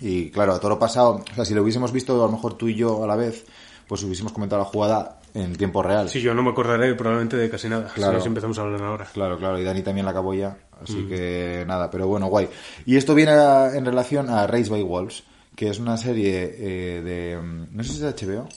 Y 0.00 0.30
claro, 0.30 0.52
a 0.54 0.58
todo 0.58 0.70
lo 0.70 0.78
pasado, 0.80 1.22
o 1.30 1.34
sea, 1.34 1.44
si 1.44 1.54
lo 1.54 1.62
hubiésemos 1.62 1.92
visto 1.92 2.14
a 2.22 2.26
lo 2.26 2.32
mejor 2.32 2.54
tú 2.58 2.68
y 2.68 2.74
yo 2.74 3.04
a 3.04 3.06
la 3.06 3.14
vez, 3.16 3.46
pues 3.86 4.02
hubiésemos 4.02 4.32
comentado 4.32 4.60
la 4.60 4.68
jugada 4.68 5.20
en 5.34 5.56
tiempo 5.56 5.82
real. 5.82 6.08
si 6.08 6.20
yo 6.20 6.34
no 6.34 6.42
me 6.42 6.50
acordaré 6.50 6.94
probablemente 6.94 7.36
de 7.36 7.50
casi 7.50 7.68
nada. 7.68 7.90
Claro. 7.94 8.20
Si 8.20 8.28
empezamos 8.28 8.58
a 8.58 8.62
hablar 8.62 8.82
ahora. 8.82 9.06
Claro, 9.12 9.36
claro, 9.36 9.58
y 9.58 9.64
Dani 9.64 9.82
también 9.82 10.04
la 10.04 10.12
acabó 10.12 10.34
ya, 10.34 10.56
así 10.82 10.96
Mm. 10.96 11.08
que 11.08 11.64
nada, 11.66 11.90
pero 11.90 12.06
bueno, 12.06 12.26
guay. 12.28 12.48
Y 12.86 12.96
esto 12.96 13.14
viene 13.14 13.32
a- 13.32 13.74
en 13.76 13.84
relación 13.84 14.30
a 14.30 14.46
Race 14.46 14.70
by 14.70 14.82
Wolves, 14.82 15.24
que 15.56 15.68
es 15.70 15.78
una 15.78 15.96
serie 15.96 16.54
eh, 16.58 17.02
de, 17.02 17.38
mm, 17.40 17.76
no 17.76 17.82
sé 17.84 17.90
si 17.90 17.94
es 17.96 18.00
de 18.02 18.08
HBO, 18.08 18.48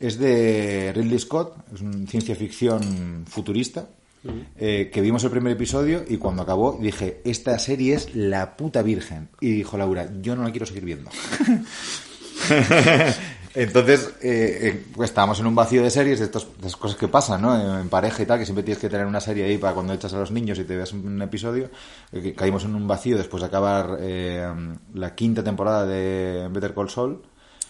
es 0.00 0.18
de 0.18 0.92
Ridley 0.94 1.18
Scott, 1.18 1.56
es 1.74 1.80
una 1.80 2.06
ciencia 2.06 2.34
ficción 2.36 3.24
futurista, 3.28 3.88
Mm. 4.24 4.28
eh, 4.56 4.90
que 4.92 5.00
vimos 5.00 5.24
el 5.24 5.30
primer 5.30 5.52
episodio 5.54 6.04
y 6.08 6.16
cuando 6.16 6.42
acabó 6.42 6.78
dije, 6.80 7.20
esta 7.24 7.58
serie 7.58 7.94
es 7.94 8.14
la 8.14 8.56
puta 8.56 8.80
virgen. 8.82 9.28
Y 9.40 9.50
dijo 9.50 9.76
Laura, 9.76 10.08
yo 10.20 10.36
no 10.36 10.44
la 10.44 10.50
quiero 10.52 10.66
seguir 10.66 10.84
viendo. 10.84 11.10
Entonces, 13.54 14.14
eh, 14.22 14.58
eh, 14.62 14.84
pues 14.94 15.10
estábamos 15.10 15.38
en 15.40 15.46
un 15.46 15.54
vacío 15.54 15.82
de 15.82 15.90
series, 15.90 16.18
de 16.20 16.24
estas, 16.26 16.44
de 16.44 16.66
estas 16.68 16.76
cosas 16.76 16.96
que 16.96 17.08
pasan, 17.08 17.42
¿no? 17.42 17.80
En 17.80 17.88
pareja 17.88 18.22
y 18.22 18.26
tal, 18.26 18.38
que 18.38 18.46
siempre 18.46 18.62
tienes 18.62 18.80
que 18.80 18.88
tener 18.88 19.06
una 19.06 19.20
serie 19.20 19.44
ahí 19.44 19.58
para 19.58 19.74
cuando 19.74 19.92
echas 19.92 20.12
a 20.14 20.18
los 20.18 20.30
niños 20.30 20.58
y 20.58 20.64
te 20.64 20.74
veas 20.76 20.92
un 20.92 21.20
episodio. 21.20 21.68
eh, 22.12 22.32
caímos 22.34 22.64
en 22.64 22.74
un 22.74 22.88
vacío 22.88 23.16
después 23.16 23.42
de 23.42 23.46
acabar 23.48 23.98
eh, 24.00 24.46
la 24.94 25.14
quinta 25.14 25.44
temporada 25.44 25.84
de 25.86 26.48
Better 26.50 26.72
Call 26.74 26.88
Saul. 26.88 27.20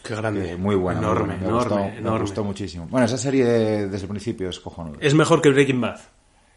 Qué 0.04 0.14
grande. 0.16 0.52
Eh, 0.52 0.56
muy 0.56 0.74
buena. 0.76 1.00
muy 1.00 1.10
Enorme, 1.10 1.26
buena. 1.34 1.40
Me 1.42 1.48
enorme, 1.48 1.68
gustó, 1.68 1.76
me 1.92 1.98
enorme. 1.98 2.20
gustó 2.20 2.44
muchísimo. 2.44 2.86
Bueno, 2.90 3.06
esa 3.06 3.18
serie 3.18 3.44
desde 3.44 4.04
el 4.04 4.08
principio 4.08 4.48
es 4.50 4.60
cojonuda. 4.60 4.98
Es 5.00 5.14
mejor 5.14 5.40
que 5.42 5.50
Breaking 5.50 5.80
Bad. 5.80 6.00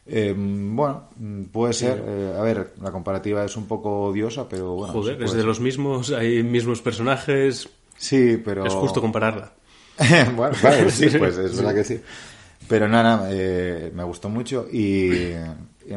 Eh, 0.07 0.36
bueno, 0.38 1.09
puede 1.51 1.73
ser. 1.73 2.03
eh, 2.05 2.36
a 2.38 2.41
ver, 2.43 2.73
la 2.80 2.91
comparativa 2.91 3.43
es 3.43 3.55
un 3.57 3.65
poco 3.67 4.03
odiosa, 4.03 4.47
pero 4.47 4.73
bueno. 4.76 4.93
Joder, 4.93 5.17
sí 5.17 5.23
es 5.23 5.32
de 5.32 5.38
ser. 5.39 5.45
los 5.45 5.59
mismos, 5.59 6.11
hay 6.11 6.43
mismos 6.43 6.82
personajes. 6.82 7.67
Sí, 7.97 8.41
pero. 8.43 8.65
Es 8.65 8.73
justo 8.73 9.01
compararla. 9.01 9.51
bueno, 10.35 10.55
claro, 10.61 10.89
sí, 10.89 11.07
pues 11.17 11.37
es 11.37 11.55
verdad 11.55 11.75
que 11.75 11.83
sí. 11.83 12.01
Pero 12.67 12.87
nada, 12.87 13.29
eh, 13.31 13.91
me 13.93 14.03
gustó 14.03 14.29
mucho 14.29 14.67
y, 14.71 15.33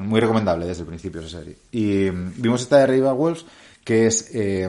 muy 0.01 0.21
recomendable 0.21 0.67
desde 0.67 0.83
el 0.83 0.89
principio 0.89 1.21
esa 1.21 1.39
serie. 1.39 1.57
Y 1.73 2.11
mm, 2.11 2.35
vimos 2.37 2.63
esta 2.63 2.79
de 2.79 2.87
Rival 2.87 3.15
Wolves, 3.15 3.47
que 3.85 4.07
es 4.07 4.31
eh, 4.35 4.69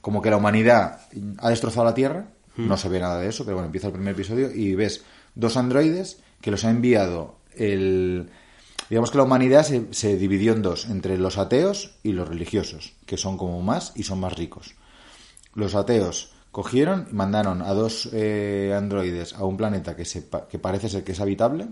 como 0.00 0.22
que 0.22 0.30
la 0.30 0.36
humanidad 0.36 1.00
ha 1.38 1.50
destrozado 1.50 1.84
la 1.84 1.94
Tierra, 1.94 2.26
no 2.56 2.76
se 2.76 2.88
ve 2.88 3.00
nada 3.00 3.18
de 3.18 3.28
eso, 3.28 3.44
pero 3.44 3.56
bueno, 3.56 3.66
empieza 3.66 3.86
el 3.86 3.94
primer 3.94 4.14
episodio 4.14 4.50
y 4.54 4.74
ves 4.74 5.04
dos 5.34 5.56
androides 5.56 6.18
que 6.40 6.50
los 6.50 6.64
ha 6.64 6.70
enviado 6.70 7.36
el... 7.56 8.28
Digamos 8.90 9.10
que 9.10 9.16
la 9.16 9.24
humanidad 9.24 9.64
se, 9.64 9.86
se 9.92 10.18
dividió 10.18 10.52
en 10.52 10.60
dos, 10.60 10.84
entre 10.84 11.16
los 11.16 11.38
ateos 11.38 11.94
y 12.02 12.12
los 12.12 12.28
religiosos, 12.28 12.92
que 13.06 13.16
son 13.16 13.38
como 13.38 13.62
más 13.62 13.92
y 13.96 14.02
son 14.02 14.20
más 14.20 14.34
ricos. 14.34 14.74
Los 15.54 15.74
ateos 15.74 16.31
cogieron 16.52 17.08
y 17.10 17.14
mandaron 17.14 17.62
a 17.62 17.72
dos 17.72 18.08
eh, 18.12 18.72
androides 18.76 19.32
a 19.34 19.44
un 19.44 19.56
planeta 19.56 19.96
que, 19.96 20.04
se, 20.04 20.28
que 20.48 20.58
parece 20.58 20.88
ser 20.88 21.02
que 21.02 21.12
es 21.12 21.20
habitable. 21.20 21.66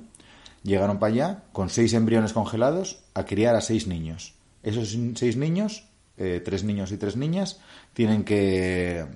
Llegaron 0.64 0.98
para 0.98 1.12
allá 1.12 1.42
con 1.52 1.70
seis 1.70 1.94
embriones 1.94 2.32
congelados 2.32 3.04
a 3.14 3.24
criar 3.24 3.54
a 3.54 3.60
seis 3.60 3.86
niños. 3.86 4.34
Esos 4.62 4.96
seis 5.14 5.36
niños, 5.36 5.84
eh, 6.16 6.42
tres 6.44 6.64
niños 6.64 6.92
y 6.92 6.96
tres 6.96 7.16
niñas, 7.16 7.60
tienen 7.92 8.24
que 8.24 9.06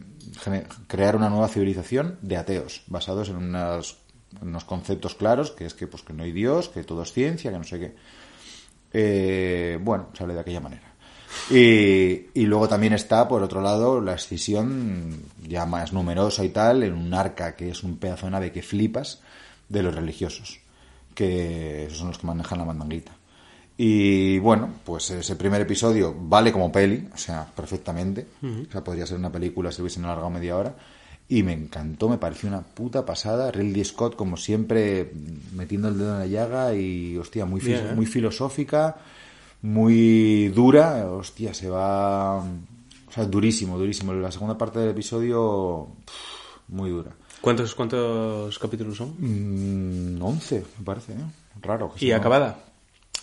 crear 0.87 1.17
una 1.17 1.29
nueva 1.29 1.49
civilización 1.49 2.19
de 2.23 2.37
ateos, 2.37 2.83
basados 2.87 3.29
en, 3.29 3.37
en 3.37 3.83
unos 4.41 4.65
conceptos 4.65 5.15
claros, 5.15 5.51
que 5.51 5.67
es 5.67 5.75
que, 5.75 5.87
pues, 5.87 6.03
que 6.03 6.13
no 6.13 6.23
hay 6.23 6.33
Dios, 6.33 6.69
que 6.69 6.83
todo 6.83 7.03
es 7.03 7.13
ciencia, 7.13 7.51
que 7.51 7.59
no 7.59 7.65
sé 7.65 7.79
qué. 7.79 7.95
Eh, 8.93 9.79
bueno, 9.83 10.11
sale 10.15 10.35
de 10.35 10.41
aquella 10.41 10.61
manera. 10.61 10.94
Y, 11.51 12.27
y 12.35 12.47
luego 12.47 12.69
también 12.69 12.93
está, 12.93 13.29
por 13.29 13.43
otro 13.43 13.61
lado, 13.61 14.01
la 14.01 14.15
escisión 14.15 15.21
ya 15.47 15.67
más 15.67 15.93
numerosa 15.93 16.45
y 16.45 16.49
tal, 16.49 16.83
en 16.83 16.95
un 16.95 17.13
arca 17.13 17.55
que 17.55 17.71
es 17.71 17.83
un 17.83 17.97
pedazo 17.97 18.27
de 18.27 18.33
nave 18.33 18.53
que 18.53 18.63
flipas, 18.63 19.21
de 19.69 19.83
los 19.83 19.95
religiosos, 19.95 20.59
que 21.15 21.87
esos 21.87 21.99
son 21.99 22.09
los 22.09 22.19
que 22.19 22.27
manejan 22.27 22.59
la 22.59 22.65
mandanguita. 22.65 23.13
Y 23.77 24.39
bueno, 24.39 24.71
pues 24.85 25.11
ese 25.11 25.35
primer 25.35 25.61
episodio 25.61 26.15
vale 26.17 26.53
como 26.53 26.71
peli, 26.71 27.09
o 27.13 27.19
sea, 27.19 27.45
perfectamente. 27.45 28.27
O 28.43 28.71
sea, 28.71 28.85
podría 28.85 29.07
ser 29.07 29.19
una 29.19 29.33
película 29.33 29.73
si 29.73 29.83
hubiesen 29.83 30.05
alargado 30.05 30.31
media 30.31 30.57
hora. 30.57 30.75
Y 31.29 31.43
me 31.43 31.55
encantó, 31.55 32.09
me 32.09 32.19
pareció 32.19 32.49
una 32.49 32.61
puta 32.61 33.05
pasada. 33.05 33.51
Ridley 33.51 33.85
Scott, 33.85 34.15
como 34.15 34.37
siempre, 34.37 35.11
metiendo 35.55 35.89
el 35.89 35.99
dedo 35.99 36.13
en 36.13 36.19
la 36.21 36.27
llaga 36.27 36.75
y, 36.75 37.17
hostia, 37.17 37.47
muy, 37.47 37.61
Bien, 37.61 37.89
¿eh? 37.89 37.95
muy 37.95 38.07
filosófica, 38.07 38.97
muy 39.69 40.49
dura. 40.49 41.07
Hostia, 41.11 41.55
se 41.55 41.69
va. 41.71 42.39
O 42.39 43.13
sea, 43.13 43.25
durísimo, 43.25 43.79
durísimo. 43.79 44.13
La 44.13 44.31
segunda 44.31 44.59
parte 44.59 44.79
del 44.79 44.91
episodio, 44.91 45.89
pff, 46.05 46.69
muy 46.69 46.91
dura. 46.91 47.11
¿Cuántos, 47.41 47.75
¿Cuántos 47.75 48.59
capítulos 48.59 48.97
son? 48.97 49.15
Mm, 49.19 50.23
11, 50.23 50.65
me 50.79 50.85
parece, 50.85 51.13
¿eh? 51.13 51.17
Raro. 51.61 51.93
que 51.95 52.05
¿Y 52.05 52.09
sea- 52.09 52.19
acabada? 52.19 52.59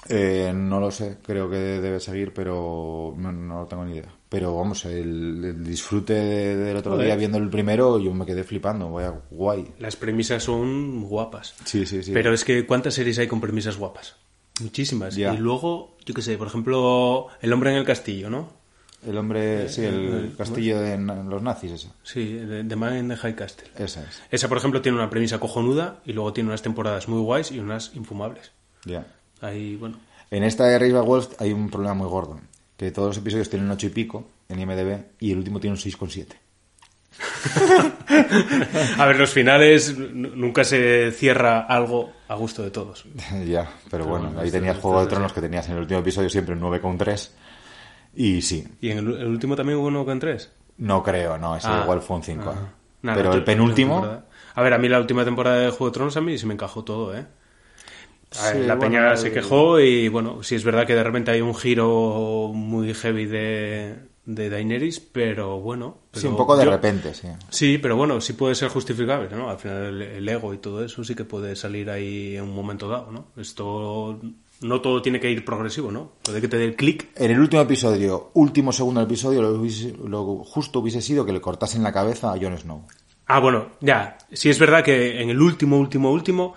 Eh, 0.10 0.52
no 0.56 0.80
lo 0.80 0.90
sé, 0.90 1.18
creo 1.24 1.48
que 1.48 1.58
debe 1.58 2.00
seguir, 2.00 2.34
pero 2.34 3.14
no, 3.18 3.32
no 3.32 3.66
tengo 3.68 3.86
ni 3.86 3.98
idea. 3.98 4.12
Pero 4.30 4.56
vamos, 4.56 4.84
el, 4.86 5.44
el 5.46 5.64
disfrute 5.64 6.14
de- 6.14 6.56
del 6.56 6.78
otro 6.78 6.94
Joder. 6.94 7.06
día 7.06 7.16
viendo 7.16 7.38
el 7.38 7.50
primero, 7.52 8.00
yo 8.00 8.12
me 8.14 8.26
quedé 8.26 8.44
flipando, 8.44 8.92
vaya 8.92 9.14
guay. 9.30 9.68
Las 9.78 9.96
premisas 9.96 10.42
son 10.42 11.04
guapas. 11.04 11.54
Sí, 11.66 11.86
sí, 11.86 12.02
sí. 12.02 12.12
Pero 12.14 12.34
es 12.34 12.44
que 12.44 12.66
¿cuántas 12.66 12.96
series 12.96 13.20
hay 13.20 13.28
con 13.28 13.40
premisas 13.42 13.78
guapas? 13.78 14.16
Muchísimas. 14.62 15.16
Ya. 15.16 15.34
Y 15.34 15.38
luego, 15.38 15.96
yo 16.06 16.14
qué 16.14 16.22
sé, 16.22 16.38
por 16.38 16.48
ejemplo, 16.48 17.28
El 17.42 17.54
hombre 17.54 17.72
en 17.72 17.78
el 17.78 17.86
castillo, 17.86 18.30
¿no? 18.30 18.62
El 19.06 19.18
hombre, 19.18 19.68
sí, 19.68 19.84
el 19.84 20.36
castillo 20.38 20.80
de 20.80 20.96
los 20.98 21.42
nazis, 21.42 21.72
esa. 21.72 21.90
Sí, 22.04 22.40
The 22.68 22.76
Man 22.76 22.98
in 22.98 23.10
the 23.10 23.16
High 23.16 23.36
Castle. 23.36 23.68
Esa 23.78 24.04
es. 24.04 24.22
Esa, 24.30 24.48
por 24.48 24.60
ejemplo, 24.60 24.82
tiene 24.82 24.98
una 24.98 25.10
premisa 25.10 25.40
cojonuda 25.40 26.02
y 26.06 26.14
luego 26.14 26.34
tiene 26.34 26.50
unas 26.50 26.62
temporadas 26.62 27.08
muy 27.08 27.20
guays 27.20 27.52
y 27.52 27.60
unas 27.60 27.96
infumables. 27.96 28.52
Ya. 28.86 29.08
Ahí, 29.42 29.76
bueno. 29.76 29.98
En 30.30 30.44
esta 30.44 30.66
de 30.66 30.78
Race 30.78 30.94
by 30.94 31.06
Wolves 31.06 31.30
hay 31.40 31.52
un 31.52 31.70
problema 31.72 31.96
muy 31.96 32.08
gordo. 32.08 32.40
Que 32.78 32.92
todos 32.92 33.10
los 33.10 33.18
episodios 33.18 33.50
tienen 33.50 33.72
8 33.72 33.88
y 33.88 33.90
pico 33.90 34.28
en 34.50 34.60
IMDB 34.60 35.04
y 35.20 35.32
el 35.32 35.40
último 35.40 35.60
tiene 35.60 35.76
un 35.76 35.82
6,7. 35.82 36.28
A 38.98 39.06
ver, 39.06 39.18
los 39.18 39.32
finales 39.32 39.98
nunca 39.98 40.64
se 40.64 41.12
cierra 41.12 41.62
algo 41.62 42.12
a 42.28 42.36
gusto 42.36 42.64
de 42.64 42.72
todos. 42.72 43.06
ya, 43.46 43.70
pero 43.90 44.06
bueno, 44.06 44.26
bueno, 44.26 44.40
ahí 44.42 44.48
esto- 44.48 44.58
tenías 44.60 44.78
Juego 44.78 44.98
de 45.00 45.04
es 45.04 45.10
Tronos 45.10 45.34
que 45.34 45.42
tenías 45.42 45.68
en 45.68 45.74
el 45.76 45.80
último 45.82 46.00
episodio 46.00 46.30
siempre 46.30 46.56
un 46.56 46.62
9,3. 46.62 47.30
Y 48.16 48.42
sí, 48.42 48.68
¿Y 48.82 48.90
en 48.92 48.98
el, 49.00 49.08
el 49.22 49.28
último 49.28 49.56
también 49.56 49.78
hubo 49.80 49.88
uno 49.88 50.04
con 50.06 50.20
tres? 50.20 50.52
no 50.78 51.04
creo, 51.04 51.38
no, 51.38 51.56
ese 51.56 51.68
Ah. 51.70 51.82
igual 51.84 52.02
fue 52.02 52.18
un 52.18 52.24
5. 52.24 52.50
Ajá. 52.50 52.74
Nada, 53.04 53.18
pero 53.18 53.34
el 53.34 53.44
penúltimo. 53.44 54.06
A 54.56 54.62
ver, 54.62 54.74
a 54.74 54.78
mí 54.78 54.90
la 54.90 55.00
última 55.00 55.24
temporada 55.24 55.60
de 55.60 55.70
Juego 55.70 55.86
de 55.88 55.92
Tronos 55.94 56.18
a 56.18 56.22
mí 56.22 56.38
se 56.38 56.46
me 56.46 56.54
encajó 56.54 56.84
todo, 56.84 57.16
¿eh? 57.16 57.26
A 58.40 58.44
ver, 58.48 58.54
Sí, 58.62 58.68
la 58.68 58.76
bueno, 58.76 58.80
peña 58.98 59.16
se 59.18 59.32
quejó 59.32 59.80
y 59.80 60.08
bueno, 60.08 60.42
sí 60.44 60.56
es 60.56 60.64
verdad 60.64 60.86
que 60.88 60.96
de 60.96 61.04
repente 61.04 61.32
hay 61.32 61.42
un 61.42 61.54
giro 61.56 62.52
muy 62.54 62.94
heavy 62.94 63.26
de, 63.26 63.96
de 64.36 64.50
Daenerys, 64.50 65.00
pero 65.00 65.60
bueno. 65.60 65.98
sí, 66.14 66.28
un 66.28 66.36
poco 66.38 66.56
de 66.58 66.66
yo- 66.66 66.72
repente, 66.72 67.14
sí. 67.14 67.28
Sí, 67.50 67.78
pero 67.78 67.96
bueno, 67.96 68.20
sí 68.22 68.34
puede 68.34 68.56
ser 68.56 68.70
justificable, 68.70 69.30
¿no? 69.36 69.50
Al 69.50 69.58
final 69.60 69.84
el, 69.86 70.02
el 70.02 70.30
ego 70.30 70.54
y 70.54 70.58
todo 70.58 70.84
eso 70.84 71.04
sí 71.04 71.16
que 71.16 71.26
puede 71.26 71.56
salir 71.56 71.90
ahí 71.90 72.36
en 72.36 72.44
un 72.44 72.56
momento 72.56 72.88
dado, 72.90 73.12
¿no? 73.12 73.26
Esto 73.38 74.20
no 74.62 74.80
todo 74.82 75.02
tiene 75.02 75.20
que 75.20 75.32
ir 75.32 75.44
progresivo, 75.44 75.92
¿no? 75.92 76.12
Puede 76.24 76.40
que 76.42 76.48
te 76.48 76.58
dé 76.58 76.66
el 76.66 76.76
clic. 76.76 77.10
En 77.16 77.32
el 77.32 77.40
último 77.40 77.62
episodio, 77.64 78.30
último 78.36 78.72
segundo 78.72 79.00
del 79.02 79.08
episodio, 79.10 79.42
lo, 79.42 79.56
hubiese- 79.60 79.96
lo 80.08 80.44
justo 80.44 80.80
hubiese 80.80 81.02
sido 81.02 81.26
que 81.26 81.34
le 81.34 81.42
cortasen 81.42 81.82
la 81.84 81.92
cabeza 81.94 82.32
a 82.32 82.38
Jon 82.40 82.58
Snow. 82.58 82.86
Ah, 83.26 83.40
bueno, 83.40 83.70
ya. 83.80 84.18
Sí 84.32 84.50
es 84.50 84.60
verdad 84.60 84.84
que 84.84 85.22
en 85.22 85.30
el 85.30 85.42
último, 85.42 85.78
último, 85.80 86.12
último 86.12 86.54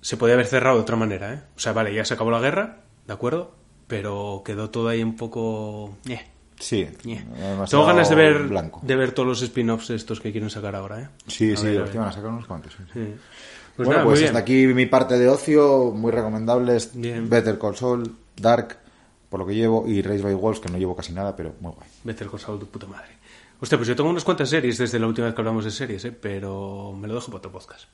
se 0.00 0.16
podía 0.16 0.34
haber 0.34 0.46
cerrado 0.46 0.76
de 0.76 0.82
otra 0.82 0.96
manera, 0.96 1.32
¿eh? 1.34 1.42
O 1.56 1.58
sea, 1.58 1.72
vale, 1.72 1.94
ya 1.94 2.04
se 2.04 2.14
acabó 2.14 2.30
la 2.30 2.40
guerra, 2.40 2.82
¿de 3.06 3.12
acuerdo? 3.12 3.54
Pero 3.86 4.42
quedó 4.44 4.70
todo 4.70 4.88
ahí 4.88 5.02
un 5.02 5.14
poco... 5.16 5.96
ñe, 6.06 6.26
Sí, 6.64 6.88
Tengo 7.70 7.84
ganas 7.86 8.08
de 8.08 8.14
ver, 8.14 8.44
blanco. 8.44 8.80
de 8.82 8.96
ver 8.96 9.12
todos 9.12 9.28
los 9.28 9.42
spin-offs 9.42 9.90
estos 9.90 10.20
que 10.20 10.32
quieren 10.32 10.48
sacar 10.48 10.74
ahora, 10.74 11.00
¿eh? 11.02 11.08
Sí, 11.26 11.52
A 11.52 11.56
sí, 11.56 11.66
ver, 11.66 11.76
los 11.80 11.90
que 11.90 11.98
van 11.98 12.08
a 12.08 12.12
sacar 12.12 12.30
unos 12.30 12.46
cuantos. 12.46 12.72
sí. 12.74 12.82
Sí. 12.92 13.14
Pues 13.76 13.86
bueno, 13.88 14.02
nada, 14.02 14.04
pues 14.04 14.20
hasta 14.22 14.40
bien. 14.42 14.66
aquí 14.68 14.74
mi 14.74 14.86
parte 14.86 15.18
de 15.18 15.28
ocio, 15.28 15.90
muy 15.94 16.12
recomendables. 16.12 16.90
Bien. 16.94 17.28
Better 17.28 17.58
Call 17.58 17.76
Saul, 17.76 18.16
Dark, 18.36 18.78
por 19.28 19.40
lo 19.40 19.46
que 19.46 19.54
llevo, 19.56 19.84
y 19.88 20.00
Race 20.00 20.22
by 20.22 20.32
Wolves, 20.34 20.60
que 20.60 20.68
no 20.70 20.78
llevo 20.78 20.94
casi 20.94 21.12
nada, 21.12 21.34
pero 21.34 21.54
muy 21.60 21.72
guay. 21.72 21.88
Better 22.04 22.28
Call 22.28 22.38
Saul 22.40 22.60
de 22.60 22.66
puta 22.66 22.86
madre. 22.86 23.08
Hostia, 23.60 23.76
pues 23.76 23.88
yo 23.88 23.96
tengo 23.96 24.08
unas 24.10 24.22
cuantas 24.24 24.48
series 24.48 24.78
desde 24.78 24.98
la 25.00 25.06
última 25.08 25.26
vez 25.26 25.34
que 25.34 25.40
hablamos 25.40 25.64
de 25.64 25.70
series, 25.72 26.04
¿eh? 26.04 26.12
Pero 26.12 26.92
me 26.98 27.08
lo 27.08 27.14
dejo 27.14 27.26
para 27.26 27.38
otro 27.38 27.50
podcast. 27.52 27.84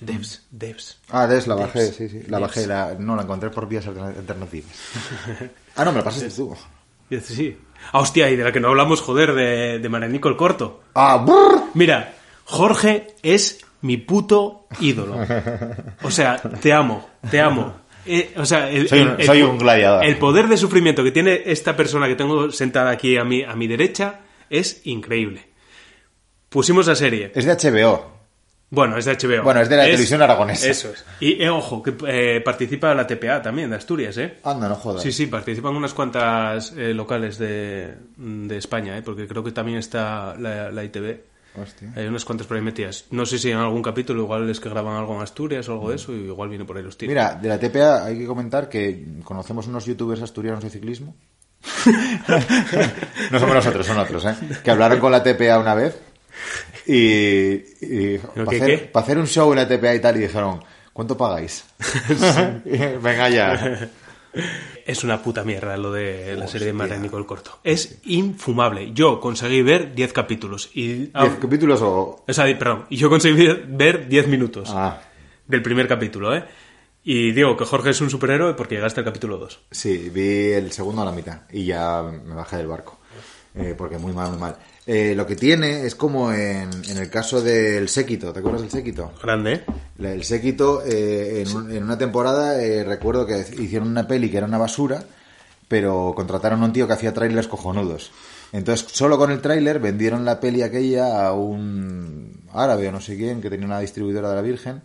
Devs, 0.00 0.46
devs. 0.52 1.00
Ah, 1.10 1.26
Des, 1.26 1.48
la 1.48 1.56
bajé, 1.56 1.80
Devs. 1.82 1.96
sí, 1.96 2.08
sí. 2.08 2.20
La 2.28 2.38
Devs. 2.38 2.40
bajé, 2.54 2.66
la, 2.68 2.94
no, 2.94 3.16
la 3.16 3.22
encontré 3.22 3.50
por 3.50 3.66
vías 3.68 3.86
alterna- 3.88 4.16
alternativas. 4.16 4.70
ah, 5.76 5.84
no, 5.84 5.90
me 5.90 5.98
la 5.98 6.04
pasaste 6.04 6.30
tú. 6.30 6.54
Sí. 7.22 7.56
Ah, 7.92 8.00
hostia, 8.00 8.30
y 8.30 8.36
de 8.36 8.44
la 8.44 8.52
que 8.52 8.60
no 8.60 8.68
hablamos, 8.68 9.00
joder, 9.00 9.32
de, 9.34 9.78
de 9.78 9.88
Maranico 9.88 10.28
el 10.28 10.36
Corto. 10.36 10.82
Ah, 10.94 11.16
brr. 11.26 11.62
Mira, 11.74 12.14
Jorge 12.44 13.08
es 13.22 13.64
mi 13.80 13.96
puto 13.96 14.66
ídolo. 14.80 15.16
O 16.02 16.10
sea, 16.10 16.36
te 16.36 16.72
amo, 16.72 17.08
te 17.30 17.40
amo. 17.40 17.74
Eh, 18.06 18.32
o 18.36 18.44
sea, 18.46 18.70
el, 18.70 18.88
Soy 18.88 19.00
un- 19.02 19.14
el- 19.18 19.26
soy 19.26 19.42
un 19.42 19.58
gladiador. 19.58 20.04
El 20.04 20.16
poder 20.18 20.48
de 20.48 20.56
sufrimiento 20.56 21.04
que 21.04 21.10
tiene 21.12 21.42
esta 21.46 21.76
persona 21.76 22.08
que 22.08 22.14
tengo 22.16 22.50
sentada 22.50 22.90
aquí 22.90 23.16
a 23.16 23.24
mi, 23.24 23.42
a 23.42 23.54
mi 23.54 23.66
derecha 23.66 24.20
es 24.50 24.80
increíble. 24.84 25.48
Pusimos 26.48 26.86
la 26.86 26.94
serie. 26.94 27.30
Es 27.34 27.44
de 27.44 27.52
HBO. 27.52 28.17
Bueno, 28.70 28.98
es 28.98 29.06
de 29.06 29.16
HBO. 29.16 29.42
Bueno, 29.42 29.60
es 29.60 29.68
de 29.68 29.76
la 29.76 29.84
televisión 29.84 30.20
aragonesa. 30.20 30.68
Eso 30.68 30.90
es. 30.90 31.04
Y 31.20 31.42
eh, 31.42 31.48
ojo, 31.48 31.82
que 31.82 31.94
eh, 32.06 32.40
participa 32.42 32.94
la 32.94 33.06
TPA 33.06 33.40
también, 33.40 33.70
de 33.70 33.76
Asturias, 33.76 34.18
¿eh? 34.18 34.38
Anda, 34.44 34.68
no 34.68 34.74
jodas. 34.74 35.02
Sí, 35.02 35.10
sí, 35.10 35.26
participan 35.26 35.74
unas 35.74 35.94
cuantas 35.94 36.72
eh, 36.76 36.92
locales 36.92 37.38
de, 37.38 37.94
de 38.16 38.56
España, 38.58 38.98
¿eh? 38.98 39.02
porque 39.02 39.26
creo 39.26 39.42
que 39.42 39.52
también 39.52 39.78
está 39.78 40.34
la, 40.38 40.70
la 40.70 40.84
ITV. 40.84 41.20
Hostia. 41.60 41.92
Hay 41.96 42.06
unas 42.06 42.26
cuantas 42.26 42.46
por 42.46 42.58
ahí 42.58 42.62
metidas. 42.62 43.06
No 43.10 43.24
sé 43.24 43.38
si 43.38 43.50
en 43.50 43.56
algún 43.56 43.82
capítulo 43.82 44.22
igual 44.22 44.48
es 44.50 44.60
que 44.60 44.68
graban 44.68 44.96
algo 44.96 45.16
en 45.16 45.22
Asturias 45.22 45.66
o 45.70 45.72
algo 45.72 45.88
de 45.88 45.96
eso, 45.96 46.12
y 46.12 46.26
igual 46.26 46.50
viene 46.50 46.66
por 46.66 46.76
ahí 46.76 46.82
los 46.82 46.96
tiros. 46.98 47.10
Mira, 47.10 47.34
de 47.34 47.48
la 47.48 47.58
TPA 47.58 48.04
hay 48.04 48.18
que 48.18 48.26
comentar 48.26 48.68
que 48.68 49.02
conocemos 49.24 49.66
unos 49.66 49.86
youtubers 49.86 50.20
asturianos 50.20 50.62
de 50.62 50.68
ciclismo. 50.68 51.16
no 53.30 53.38
somos 53.40 53.54
nosotros, 53.54 53.86
son 53.86 53.98
otros, 53.98 54.26
¿eh? 54.26 54.34
Que 54.62 54.70
hablaron 54.70 55.00
con 55.00 55.10
la 55.10 55.22
TPA 55.22 55.58
una 55.58 55.74
vez 55.74 55.98
y, 56.86 57.52
y 57.80 58.18
¿Pero 58.34 58.44
para 58.44 58.56
hacer, 58.56 58.92
pa' 58.92 59.00
hacer 59.00 59.18
un 59.18 59.26
show 59.26 59.50
en 59.52 59.58
la 59.58 59.68
TPA 59.68 59.94
y 59.94 60.00
tal 60.00 60.16
y 60.16 60.20
dijeron, 60.20 60.62
¿cuánto 60.92 61.16
pagáis? 61.16 61.64
Venga 62.64 63.28
ya. 63.28 63.90
Es 64.84 65.04
una 65.04 65.22
puta 65.22 65.42
mierda 65.42 65.76
lo 65.76 65.90
de 65.92 66.34
la 66.36 66.46
serie 66.46 66.68
de 66.68 66.72
Mara 66.72 66.96
Nicole 66.96 67.26
Corto. 67.26 67.58
Es 67.64 67.98
infumable. 68.04 68.92
Yo 68.92 69.20
conseguí 69.20 69.62
ver 69.62 69.94
10 69.94 70.12
capítulos. 70.12 70.70
Y, 70.74 71.10
ah, 71.12 71.24
¿Diez 71.24 71.36
capítulos 71.36 71.82
o...? 71.82 72.24
o 72.26 72.32
sea, 72.32 72.44
perdón, 72.58 72.86
y 72.88 72.96
yo 72.96 73.10
conseguí 73.10 73.48
ver 73.68 74.08
10 74.08 74.28
minutos 74.28 74.70
Ah, 74.72 75.00
del 75.46 75.62
primer 75.62 75.88
capítulo, 75.88 76.34
¿eh? 76.36 76.44
Y 77.04 77.32
digo 77.32 77.56
que 77.56 77.64
Jorge 77.64 77.90
es 77.90 78.00
un 78.00 78.10
superhéroe 78.10 78.54
porque 78.54 78.76
llegaste 78.76 79.00
al 79.00 79.04
capítulo 79.06 79.38
2. 79.38 79.60
sí, 79.70 80.10
vi 80.10 80.52
el 80.52 80.72
segundo 80.72 81.02
a 81.02 81.04
la 81.06 81.12
mitad 81.12 81.40
y 81.50 81.64
ya 81.64 82.02
me 82.02 82.34
bajé 82.34 82.58
del 82.58 82.68
barco. 82.68 82.98
Eh, 83.56 83.74
porque 83.76 83.98
muy 83.98 84.12
mal, 84.12 84.30
muy 84.30 84.38
mal. 84.38 84.56
Eh, 84.90 85.14
lo 85.14 85.26
que 85.26 85.36
tiene 85.36 85.84
es 85.84 85.94
como 85.94 86.32
en, 86.32 86.70
en 86.88 86.96
el 86.96 87.10
caso 87.10 87.42
del 87.42 87.90
séquito, 87.90 88.32
¿te 88.32 88.38
acuerdas 88.38 88.62
del 88.62 88.70
séquito? 88.70 89.12
Grande, 89.22 89.62
El 89.98 90.24
séquito, 90.24 90.82
eh, 90.82 91.42
en, 91.46 91.54
un- 91.54 91.70
en 91.70 91.82
una 91.82 91.98
temporada, 91.98 92.58
eh, 92.62 92.84
recuerdo 92.84 93.26
que 93.26 93.38
hicieron 93.58 93.88
una 93.88 94.08
peli 94.08 94.30
que 94.30 94.38
era 94.38 94.46
una 94.46 94.56
basura, 94.56 95.04
pero 95.68 96.14
contrataron 96.16 96.62
a 96.62 96.64
un 96.64 96.72
tío 96.72 96.86
que 96.86 96.94
hacía 96.94 97.12
trailers 97.12 97.48
cojonudos. 97.48 98.10
Entonces, 98.50 98.86
solo 98.90 99.18
con 99.18 99.30
el 99.30 99.42
tráiler 99.42 99.78
vendieron 99.78 100.24
la 100.24 100.40
peli 100.40 100.62
aquella 100.62 101.26
a 101.26 101.34
un 101.34 102.40
árabe 102.54 102.88
o 102.88 102.92
no 102.92 103.02
sé 103.02 103.14
quién, 103.18 103.42
que 103.42 103.50
tenía 103.50 103.66
una 103.66 103.80
distribuidora 103.80 104.30
de 104.30 104.36
la 104.36 104.40
Virgen, 104.42 104.80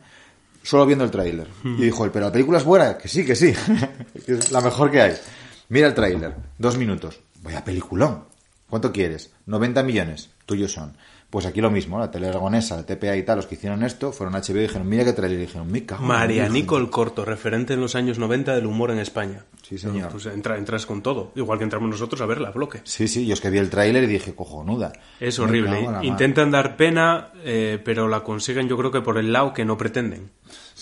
solo 0.64 0.86
viendo 0.86 1.06
el 1.06 1.12
tráiler. 1.12 1.48
Y 1.64 1.84
dijo, 1.84 2.06
pero 2.12 2.26
la 2.26 2.32
película 2.34 2.58
es 2.58 2.66
buena, 2.66 2.98
que 2.98 3.08
sí, 3.08 3.26
que 3.26 3.36
sí, 3.38 3.54
es 4.28 4.52
la 4.52 4.60
mejor 4.60 4.92
que 4.92 5.02
hay. 5.02 5.14
Mira 5.70 5.88
el 5.88 5.94
tráiler, 5.94 6.36
dos 6.58 6.78
minutos. 6.78 7.22
Vaya 7.42 7.64
peliculón. 7.64 8.26
¿Cuánto 8.74 8.92
quieres? 8.92 9.32
90 9.46 9.84
millones, 9.84 10.32
tuyos 10.48 10.72
son. 10.72 10.98
Pues 11.30 11.46
aquí 11.46 11.62
lo 11.62 11.70
mismo, 11.70 12.00
la 12.00 12.10
tele 12.10 12.28
aragonesa, 12.30 12.76
la 12.76 12.88
TPA 12.88 13.16
y 13.16 13.22
tal, 13.22 13.36
los 13.38 13.46
que 13.46 13.54
hicieron 13.54 13.84
esto, 13.84 14.12
fueron 14.12 14.36
a 14.36 14.40
HBO 14.42 14.58
y 14.58 14.62
dijeron, 14.62 14.90
mira 14.90 15.06
qué 15.06 15.14
trailer, 15.14 15.38
y 15.38 15.42
dijeron, 15.42 15.68
en 15.76 15.86
la 15.88 15.98
María 16.00 16.44
Virgen". 16.46 16.54
Nicole 16.54 16.90
Corto, 16.90 17.24
referente 17.24 17.76
en 17.76 17.82
los 17.82 17.94
años 17.94 18.18
90 18.18 18.56
del 18.56 18.66
humor 18.66 18.90
en 18.90 18.98
España. 18.98 19.46
Sí, 19.62 19.78
señor. 19.78 20.10
Pues 20.10 20.26
entra- 20.26 20.58
entras 20.58 20.88
con 20.88 21.04
todo. 21.04 21.32
Igual 21.36 21.60
que 21.60 21.66
entramos 21.66 21.88
nosotros 21.88 22.20
a 22.22 22.26
verla, 22.26 22.50
bloque. 22.50 22.82
Sí, 22.84 23.08
sí, 23.08 23.28
yo 23.28 23.36
es 23.36 23.42
que 23.42 23.52
vi 23.52 23.60
el 23.60 23.70
tráiler 23.70 24.04
y 24.06 24.08
dije, 24.08 24.34
cojonuda. 24.34 24.92
Es 25.20 25.38
horrible. 25.38 25.84
mar. 25.88 26.04
Intentan 26.04 26.50
dar 26.50 26.76
pena, 26.76 27.30
eh, 27.44 27.80
pero 27.86 28.08
la 28.08 28.24
consiguen 28.24 28.68
yo 28.68 28.76
creo 28.76 28.90
que 28.90 29.02
por 29.02 29.20
el 29.20 29.32
lado 29.32 29.54
que 29.54 29.66
no 29.66 29.78
pretenden. 29.78 30.32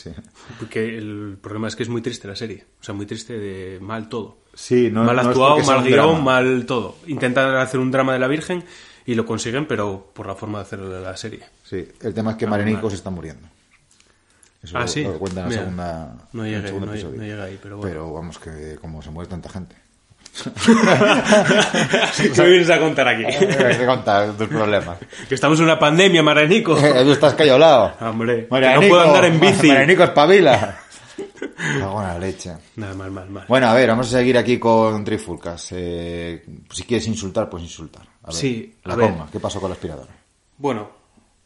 Sí. 0.04 0.12
Porque 0.60 0.98
el 0.98 1.38
problema 1.42 1.68
es 1.68 1.76
que 1.76 1.84
es 1.84 1.90
muy 1.90 2.02
triste 2.02 2.28
la 2.28 2.36
serie. 2.36 2.66
O 2.80 2.84
sea, 2.84 2.94
muy 2.96 3.06
triste 3.06 3.38
de 3.38 3.80
mal 3.80 4.10
todo. 4.10 4.40
Sí, 4.54 4.90
no- 4.92 5.04
mal 5.04 5.20
actuado, 5.20 5.60
mal 5.64 5.84
guion, 5.84 6.24
mal 6.24 6.66
todo. 6.66 6.98
Intentan 7.08 7.56
hacer 7.56 7.80
un 7.80 7.92
drama 7.92 8.14
de 8.14 8.20
la 8.20 8.28
Virgen 8.28 8.64
y 9.06 9.16
lo 9.16 9.26
consiguen, 9.26 9.66
pero 9.68 10.12
por 10.14 10.28
la 10.28 10.36
forma 10.36 10.60
de 10.60 10.64
hacer 10.64 10.80
la 10.80 11.16
serie. 11.18 11.42
Sí, 11.64 11.88
el 12.02 12.14
tema 12.14 12.32
es 12.32 12.38
que 12.38 12.48
Marenico 12.48 12.90
se 12.90 12.96
está 12.96 13.10
muriendo. 13.10 13.48
Eso 14.64 14.78
Ah, 14.78 14.82
lo- 14.82 14.88
sí. 14.88 15.04
lo 15.04 15.18
cuenta 15.18 15.42
en 15.44 15.50
la 15.50 15.56
segunda. 15.56 16.18
no 16.34 16.46
en 16.46 16.48
el 16.50 16.56
llegué, 16.56 16.68
segundo 16.68 16.86
no 16.88 16.92
llegué- 16.94 17.02
episodio. 17.08 17.22
no 17.22 17.28
llegué 17.28 17.42
ahí, 17.42 17.60
pero 17.62 17.78
bueno. 17.78 18.14
vamos, 18.14 18.38
que 18.40 18.78
como 18.80 19.02
se 19.02 19.10
muere 19.10 19.30
tanta 19.30 19.50
gente. 19.50 19.76
¿Qué 22.34 22.46
vienes 22.46 22.70
a 22.70 22.80
contar 22.80 23.08
aquí? 23.08 23.26
Hay 23.26 23.78
que 23.78 23.86
contar 23.86 24.32
tus 24.34 24.48
problemas. 24.48 24.98
que 25.28 25.36
estamos 25.36 25.60
en 25.60 25.66
una 25.66 25.78
pandemia, 25.78 26.24
Maranico. 26.24 26.76
Tú 27.04 27.12
estás 27.12 27.34
callolado. 27.34 27.94
Hombre, 28.00 28.48
que 28.48 28.60
no 28.76 28.80
puedo 28.88 29.02
andar 29.02 29.26
en 29.26 29.40
bici. 29.40 29.68
Marenico, 29.68 30.04
espabila. 30.04 30.80
Cago 31.80 32.02
la 32.02 32.18
leche. 32.18 32.54
Nada, 32.78 32.94
mal, 32.94 33.12
mal, 33.12 33.30
mal. 33.30 33.46
Bueno, 33.48 33.68
a 33.68 33.74
ver, 33.74 33.90
vamos 33.90 34.08
a 34.14 34.18
seguir 34.20 34.38
aquí 34.38 34.58
con 34.58 35.04
Trifulcas. 35.04 35.68
Eh, 35.72 36.44
si 36.72 36.84
quieres 36.84 37.08
insultar, 37.08 37.50
pues 37.50 37.64
insultar. 37.64 38.04
A 38.24 38.28
ver, 38.28 38.36
Sí, 38.36 38.76
a 38.84 38.90
la 38.90 38.96
ver. 38.96 39.12
coma, 39.12 39.28
¿qué 39.32 39.40
pasó 39.40 39.60
con 39.60 39.70
la 39.70 39.76
aspiradora? 39.76 40.10
Bueno, 40.58 40.92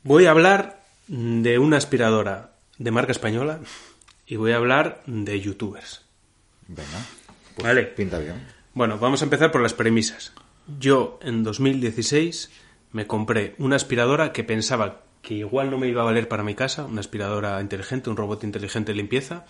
voy 0.03 0.25
a 0.27 0.31
hablar 0.31 0.81
de 1.07 1.57
una 1.59 1.77
aspiradora 1.77 2.51
de 2.77 2.91
marca 2.91 3.11
española 3.11 3.59
y 4.27 4.35
voy 4.35 4.51
a 4.51 4.57
hablar 4.57 5.01
de 5.05 5.39
youtubers. 5.41 6.03
Venga, 6.67 6.89
Vale. 7.61 7.83
pinta 7.83 8.19
bien. 8.19 8.54
Bueno, 8.75 8.99
vamos 8.99 9.21
a 9.21 9.23
empezar 9.23 9.53
por 9.53 9.61
las 9.61 9.73
premisas. 9.73 10.33
Yo 10.81 11.17
en 11.21 11.43
2016 11.43 12.51
me 12.91 13.07
compré 13.07 13.55
una 13.57 13.77
aspiradora 13.77 14.33
que 14.33 14.43
pensaba 14.43 15.03
que 15.21 15.35
igual 15.35 15.71
no 15.71 15.77
me 15.77 15.87
iba 15.87 16.01
a 16.01 16.03
valer 16.05 16.27
para 16.27 16.43
mi 16.43 16.55
casa, 16.55 16.83
una 16.83 16.99
aspiradora 16.99 17.61
inteligente, 17.61 18.09
un 18.09 18.17
robot 18.17 18.43
inteligente 18.43 18.91
de 18.91 18.97
limpieza. 18.97 19.45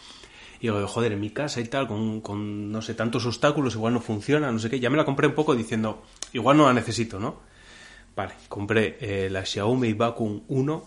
Y 0.60 0.68
digo, 0.68 0.86
joder, 0.88 1.14
en 1.14 1.22
mi 1.22 1.32
casa 1.32 1.60
y 1.60 1.66
tal, 1.66 1.88
con, 1.88 2.72
no 2.72 2.84
sé, 2.84 2.94
tantos 2.94 3.26
obstáculos, 3.26 3.74
igual 3.74 3.96
no 3.96 4.00
funciona, 4.00 4.52
no 4.52 4.60
sé 4.60 4.70
qué. 4.70 4.80
Ya 4.80 4.92
me 4.92 4.98
la 4.98 5.06
compré 5.06 5.26
un 5.26 5.34
poco 5.34 5.56
diciendo, 5.56 6.04
igual 6.32 6.58
no 6.58 6.68
la 6.68 6.74
necesito, 6.74 7.20
¿no? 7.20 7.40
Vale, 8.16 8.36
compré 8.48 9.00
eh, 9.02 9.32
la 9.32 9.44
Xiaomi 9.44 9.94
Vacuum 9.94 10.44
1, 10.50 10.86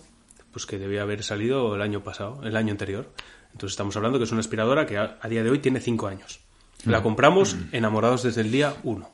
pues 0.53 0.65
que 0.65 0.79
debía 0.79 1.03
haber 1.03 1.25
salido 1.25 1.75
el 1.75 1.83
año 1.83 2.05
pasado, 2.05 2.41
el 2.45 2.57
año 2.57 2.71
anterior. 2.71 3.13
Entonces 3.47 3.73
estamos 3.73 3.97
hablando 3.97 4.19
que 4.19 4.27
es 4.27 4.31
una 4.31 4.43
aspiradora 4.43 4.87
que 4.87 4.97
a, 4.97 5.19
a 5.21 5.29
día 5.29 5.43
de 5.43 5.51
hoy 5.51 5.59
tiene 5.59 5.81
5 5.81 6.07
años. 6.07 6.48
La 6.85 7.03
compramos 7.03 7.57
enamorados 7.73 8.23
desde 8.23 8.43
el 8.43 8.53
día 8.53 8.77
1. 8.85 9.11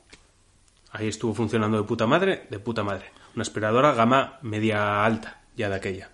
Ahí 0.91 1.07
estuvo 1.07 1.33
funcionando 1.33 1.77
de 1.77 1.83
puta 1.83 2.07
madre, 2.07 2.45
de 2.49 2.59
puta 2.59 2.83
madre. 2.83 3.11
Una 3.33 3.41
aspiradora 3.41 3.93
gama 3.93 4.39
media 4.43 5.03
alta, 5.03 5.41
ya 5.57 5.67
de 5.69 5.75
aquella. 5.75 6.09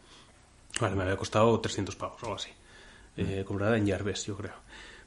Vale, 0.79 0.95
me 0.95 1.03
había 1.03 1.17
costado 1.17 1.59
300 1.59 1.95
pavos 1.95 2.23
o 2.23 2.25
algo 2.25 2.35
así. 2.37 2.49
Eh, 3.17 3.43
comprada 3.45 3.77
en 3.77 3.87
Jarves, 3.87 4.25
yo 4.25 4.37
creo. 4.37 4.53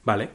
Vale. 0.05 0.31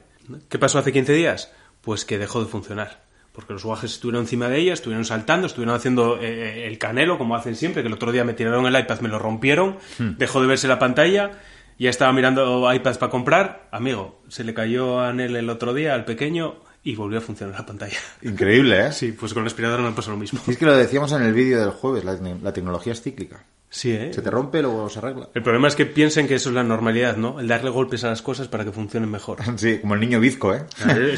¿Qué 0.49 0.60
pasó 0.60 0.80
hace 0.80 0.91
15 0.91 1.14
días? 1.14 1.53
Pues 1.81 2.06
que 2.06 2.18
dejó 2.18 2.44
de 2.44 2.49
funcionar. 2.49 3.03
Porque 3.31 3.53
los 3.53 3.64
guajes 3.64 3.94
estuvieron 3.94 4.23
encima 4.23 4.49
de 4.49 4.60
ella, 4.60 4.73
estuvieron 4.73 5.06
saltando, 5.06 5.48
estuvieron 5.48 5.76
haciendo 5.76 6.19
eh, 6.19 6.68
el 6.68 6.77
canelo, 6.77 7.18
como 7.18 7.36
hacen 7.36 7.56
siempre, 7.56 7.84
que 7.84 7.88
el 7.88 7.94
otro 7.94 8.11
día 8.11 8.26
me 8.26 8.34
tiraron 8.34 8.65
el 8.65 8.77
iPad, 8.77 8.99
me 8.99 9.07
lo 9.07 9.19
rompieron, 9.19 9.77
dejó 10.18 10.41
de 10.41 10.48
verse 10.48 10.68
la 10.68 10.80
pantalla, 10.80 11.31
ya 11.80 11.89
estaba 11.89 12.14
mirando 12.14 12.72
iPads 12.72 12.97
para 12.97 13.10
comprar. 13.10 13.68
Amigo, 13.72 14.22
se 14.27 14.43
le 14.43 14.53
cayó 14.53 14.99
a 14.99 15.14
Nel 15.14 15.35
el 15.35 15.49
otro 15.49 15.73
día, 15.73 15.93
al 15.95 16.06
pequeño, 16.06 16.56
y 16.84 16.95
volvió 16.95 17.18
a 17.19 17.22
funcionar 17.22 17.56
la 17.60 17.65
pantalla. 17.65 17.97
Increíble, 18.22 18.88
¿eh? 18.88 18.91
Sí, 18.91 19.11
pues 19.11 19.34
con 19.34 19.43
la 19.43 19.47
aspiradora 19.47 19.81
me 19.84 19.91
pasó 19.91 20.11
lo 20.11 20.18
mismo. 20.18 20.39
Es 20.47 20.57
que 20.57 20.65
lo 20.65 20.76
decíamos 20.76 21.11
en 21.14 21.23
el 21.23 21.34
vídeo 21.34 21.60
del 21.60 21.72
jueves, 21.72 22.03
la, 22.03 22.14
la 22.41 22.53
tecnología 22.53 22.93
es 22.93 23.01
cíclica. 23.01 23.43
Sí, 23.72 23.91
¿eh? 23.91 24.11
Se 24.11 24.23
te 24.23 24.31
rompe, 24.31 24.64
luego 24.64 24.89
se 24.89 24.97
arregla. 24.97 25.30
El 25.35 25.43
problema 25.43 25.68
es 25.68 25.76
que 25.76 25.85
piensen 25.85 26.27
que 26.27 26.35
eso 26.35 26.49
es 26.49 26.56
la 26.56 26.64
normalidad, 26.64 27.18
¿no? 27.18 27.39
El 27.39 27.47
darle 27.47 27.69
golpes 27.69 28.03
a 28.03 28.10
las 28.10 28.23
cosas 28.23 28.47
para 28.47 28.65
que 28.65 28.72
funcionen 28.72 29.11
mejor. 29.11 29.38
Sí, 29.57 29.77
como 29.80 29.93
el 29.93 29.99
niño 29.99 30.19
bizco, 30.19 30.56
¿eh? 30.56 30.65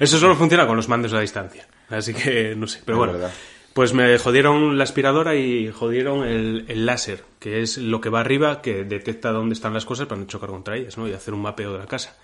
Eso 0.00 0.18
solo 0.18 0.36
funciona 0.36 0.66
con 0.66 0.76
los 0.76 0.88
mandos 0.88 1.12
a 1.14 1.20
distancia. 1.20 1.66
Así 1.88 2.12
que 2.12 2.54
no 2.56 2.66
sé. 2.66 2.80
Pero 2.84 2.96
Es 2.96 2.98
bueno, 2.98 3.12
verdad. 3.14 3.30
Pues 3.76 3.92
me 3.92 4.18
jodieron 4.18 4.78
la 4.78 4.84
aspiradora 4.84 5.34
y 5.34 5.70
jodieron 5.70 6.26
el, 6.26 6.64
el 6.68 6.86
láser, 6.86 7.24
que 7.38 7.60
es 7.60 7.76
lo 7.76 8.00
que 8.00 8.08
va 8.08 8.20
arriba, 8.20 8.62
que 8.62 8.84
detecta 8.84 9.32
dónde 9.32 9.52
están 9.52 9.74
las 9.74 9.84
cosas 9.84 10.06
para 10.06 10.18
no 10.18 10.26
chocar 10.26 10.48
contra 10.48 10.78
ellas, 10.78 10.96
¿no? 10.96 11.06
Y 11.06 11.12
hacer 11.12 11.34
un 11.34 11.42
mapeo 11.42 11.74
de 11.74 11.80
la 11.80 11.86
casa. 11.86 12.16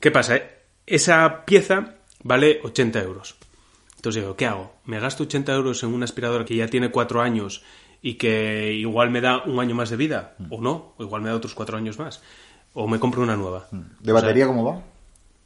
¿Qué 0.00 0.10
pasa? 0.10 0.36
eh? 0.36 0.58
Esa 0.84 1.46
pieza 1.46 1.94
vale 2.22 2.60
80 2.62 3.02
euros. 3.04 3.36
Entonces 3.96 4.22
digo, 4.22 4.36
¿qué 4.36 4.44
hago? 4.44 4.74
¿Me 4.84 5.00
gasto 5.00 5.22
80 5.22 5.54
euros 5.54 5.82
en 5.82 5.94
una 5.94 6.04
aspiradora 6.04 6.44
que 6.44 6.56
ya 6.56 6.68
tiene 6.68 6.90
cuatro 6.90 7.22
años 7.22 7.64
y 8.02 8.16
que 8.16 8.74
igual 8.74 9.08
me 9.08 9.22
da 9.22 9.44
un 9.44 9.60
año 9.60 9.74
más 9.74 9.88
de 9.88 9.96
vida? 9.96 10.34
¿O 10.50 10.60
no? 10.60 10.92
O 10.98 11.04
igual 11.04 11.22
me 11.22 11.30
da 11.30 11.36
otros 11.36 11.54
cuatro 11.54 11.78
años 11.78 11.98
más. 11.98 12.22
¿O 12.74 12.86
me 12.86 13.00
compro 13.00 13.22
una 13.22 13.36
nueva? 13.36 13.66
¿De 13.70 14.12
batería 14.12 14.46
cómo 14.46 14.62
va? 14.62 14.82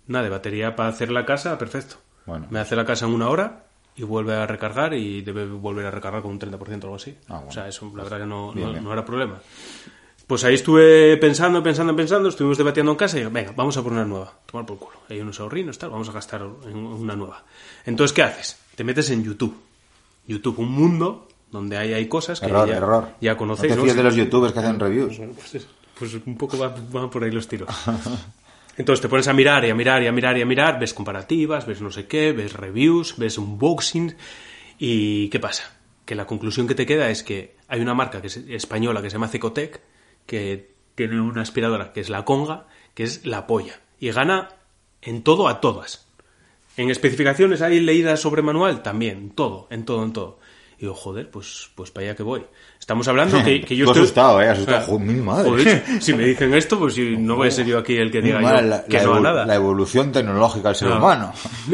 Nada, 0.08 0.24
de 0.24 0.30
batería 0.30 0.74
para 0.74 0.88
hacer 0.88 1.12
la 1.12 1.24
casa, 1.24 1.56
perfecto. 1.56 1.98
Bueno. 2.24 2.48
Me 2.50 2.58
hace 2.58 2.74
la 2.74 2.84
casa 2.84 3.06
en 3.06 3.12
una 3.12 3.28
hora 3.28 3.65
y 3.96 4.02
vuelve 4.02 4.34
a 4.34 4.46
recargar 4.46 4.92
y 4.94 5.22
debe 5.22 5.46
volver 5.46 5.86
a 5.86 5.90
recargar 5.90 6.22
con 6.22 6.32
un 6.32 6.38
30% 6.38 6.58
o 6.58 6.86
algo 6.86 6.96
así. 6.96 7.16
Ah, 7.28 7.34
bueno. 7.36 7.48
O 7.48 7.52
sea, 7.52 7.66
eso 7.68 7.90
la 7.94 8.02
verdad 8.04 8.18
que 8.20 8.26
no, 8.26 8.52
Bien, 8.52 8.66
no, 8.66 8.72
bien. 8.72 8.84
no 8.84 8.92
era 8.92 9.04
problema. 9.04 9.40
Pues 10.26 10.42
ahí 10.44 10.54
estuve 10.54 11.16
pensando, 11.18 11.62
pensando, 11.62 11.94
pensando, 11.94 12.28
estuvimos 12.28 12.58
debatiendo 12.58 12.90
en 12.92 12.98
casa 12.98 13.16
y 13.16 13.20
digo, 13.20 13.30
venga, 13.30 13.52
vamos 13.56 13.76
a 13.76 13.82
por 13.82 13.92
una 13.92 14.04
nueva. 14.04 14.32
Tomar 14.50 14.66
por 14.66 14.76
culo. 14.78 14.96
Hay 15.08 15.20
unos 15.20 15.38
ahorrinos, 15.40 15.78
tal, 15.78 15.90
vamos 15.90 16.08
a 16.08 16.12
gastar 16.12 16.42
en 16.66 16.76
una 16.76 17.14
nueva. 17.14 17.44
Entonces, 17.84 18.12
¿qué 18.12 18.22
haces? 18.24 18.58
Te 18.74 18.82
metes 18.84 19.08
en 19.10 19.22
YouTube. 19.22 19.56
YouTube, 20.26 20.58
un 20.58 20.72
mundo 20.72 21.28
donde 21.52 21.76
hay, 21.78 21.92
hay 21.94 22.08
cosas 22.08 22.40
que 22.40 22.46
Error, 22.46 22.68
ya, 22.68 22.76
error. 22.76 23.08
ya 23.20 23.36
conocéis. 23.36 23.70
No 23.70 23.76
te 23.76 23.82
fíes 23.82 23.96
de 23.96 24.02
los 24.02 24.16
youtubers 24.16 24.52
que 24.52 24.58
hacen 24.58 24.80
reviews. 24.80 25.16
Bueno, 25.16 25.32
pues, 25.34 25.54
es- 25.54 25.68
pues 25.96 26.14
un 26.26 26.36
poco 26.36 26.58
va- 26.58 26.74
van 26.90 27.08
por 27.08 27.22
ahí 27.22 27.30
los 27.30 27.46
tiros. 27.46 27.68
Entonces 28.76 29.00
te 29.00 29.08
pones 29.08 29.28
a 29.28 29.32
mirar 29.32 29.64
y 29.64 29.70
a 29.70 29.74
mirar 29.74 30.02
y 30.02 30.06
a 30.06 30.12
mirar 30.12 30.36
y 30.36 30.42
a 30.42 30.46
mirar, 30.46 30.78
ves 30.78 30.92
comparativas, 30.92 31.66
ves 31.66 31.80
no 31.80 31.90
sé 31.90 32.06
qué, 32.06 32.32
ves 32.32 32.52
reviews, 32.52 33.16
ves 33.16 33.38
unboxing 33.38 34.16
y 34.78 35.28
¿qué 35.28 35.40
pasa? 35.40 35.78
Que 36.04 36.14
la 36.14 36.26
conclusión 36.26 36.68
que 36.68 36.74
te 36.74 36.86
queda 36.86 37.10
es 37.10 37.22
que 37.22 37.56
hay 37.68 37.80
una 37.80 37.94
marca 37.94 38.20
que 38.20 38.26
es 38.26 38.36
española 38.36 39.00
que 39.00 39.10
se 39.10 39.14
llama 39.14 39.28
Cecotec 39.28 39.80
que 40.26 40.70
tiene 40.94 41.20
una 41.20 41.42
aspiradora 41.42 41.92
que 41.92 42.00
es 42.00 42.10
la 42.10 42.24
Conga, 42.24 42.66
que 42.94 43.04
es 43.04 43.24
la 43.24 43.46
polla 43.46 43.80
y 43.98 44.10
gana 44.10 44.50
en 45.02 45.22
todo 45.22 45.48
a 45.48 45.60
todas. 45.60 46.06
En 46.76 46.90
especificaciones 46.90 47.62
hay 47.62 47.80
leídas 47.80 48.20
sobre 48.20 48.42
manual 48.42 48.82
también, 48.82 49.30
todo, 49.30 49.66
en 49.70 49.84
todo, 49.84 50.04
en 50.04 50.12
todo. 50.12 50.38
Y 50.76 50.82
digo, 50.82 50.94
joder, 50.94 51.30
pues, 51.30 51.70
pues 51.74 51.90
para 51.90 52.08
allá 52.08 52.16
que 52.16 52.22
voy. 52.22 52.44
Estamos 52.86 53.08
hablando 53.08 53.42
que, 53.42 53.62
que 53.62 53.74
yo 53.74 53.86
estoy... 53.86 54.02
asustado, 54.02 54.40
¿eh? 54.40 54.48
Asustado. 54.48 54.96
Mi 55.00 55.14
madre. 55.14 55.50
joder, 55.50 55.82
si 56.00 56.14
me 56.14 56.24
dicen 56.24 56.54
esto, 56.54 56.78
pues 56.78 56.94
si 56.94 57.16
no 57.16 57.34
voy 57.34 57.48
a 57.48 57.50
ser 57.50 57.66
yo 57.66 57.78
aquí 57.78 57.96
el 57.96 58.12
que 58.12 58.22
diga 58.22 58.40
yo 58.40 58.48
la, 58.62 58.84
que 58.84 58.98
la 58.98 59.02
no 59.02 59.18
nada. 59.18 59.44
la 59.44 59.56
evolución 59.56 60.12
tecnológica 60.12 60.68
del 60.68 60.76
ser 60.76 60.92
Ah. 60.92 60.98
humano. 60.98 61.32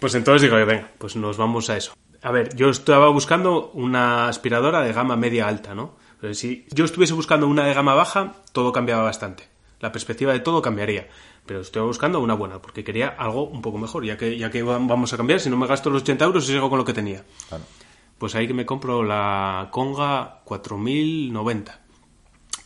Pues 0.00 0.14
entonces 0.14 0.42
digo, 0.42 0.56
venga, 0.66 0.88
pues 0.98 1.14
nos 1.14 1.36
vamos 1.36 1.68
a 1.68 1.76
eso. 1.76 1.92
A 2.22 2.30
ver, 2.32 2.56
yo 2.56 2.70
estaba 2.70 3.08
buscando 3.10 3.70
una 3.74 4.28
aspiradora 4.28 4.80
de 4.80 4.92
gama 4.94 5.14
media 5.14 5.46
alta, 5.46 5.74
¿no? 5.74 5.94
Pero 6.20 6.32
si 6.34 6.66
yo 6.72 6.86
estuviese 6.86 7.12
buscando 7.12 7.46
una 7.46 7.64
de 7.66 7.74
gama 7.74 7.92
baja, 7.94 8.32
todo 8.52 8.72
cambiaba 8.72 9.02
bastante. 9.02 9.44
La 9.78 9.92
perspectiva 9.92 10.32
de 10.32 10.40
todo 10.40 10.60
cambiaría. 10.62 11.06
Pero 11.46 11.60
estoy 11.60 11.82
buscando 11.82 12.18
una 12.20 12.32
buena, 12.34 12.60
porque 12.62 12.82
quería 12.82 13.08
algo 13.08 13.44
un 13.44 13.60
poco 13.62 13.76
mejor. 13.78 14.04
Ya 14.06 14.16
que, 14.16 14.38
ya 14.38 14.50
que 14.50 14.62
va- 14.62 14.78
vamos 14.80 15.12
a 15.12 15.16
cambiar, 15.18 15.38
si 15.38 15.50
no 15.50 15.56
me 15.58 15.66
gasto 15.66 15.88
los 15.90 16.02
80 16.02 16.24
euros, 16.24 16.46
sigo 16.46 16.68
con 16.70 16.78
lo 16.78 16.84
que 16.84 16.94
tenía. 16.94 17.22
Claro. 17.48 17.64
Pues 18.20 18.34
ahí 18.34 18.46
que 18.46 18.52
me 18.54 18.66
compro 18.66 19.02
la 19.02 19.68
Conga 19.72 20.42
4090, 20.44 21.80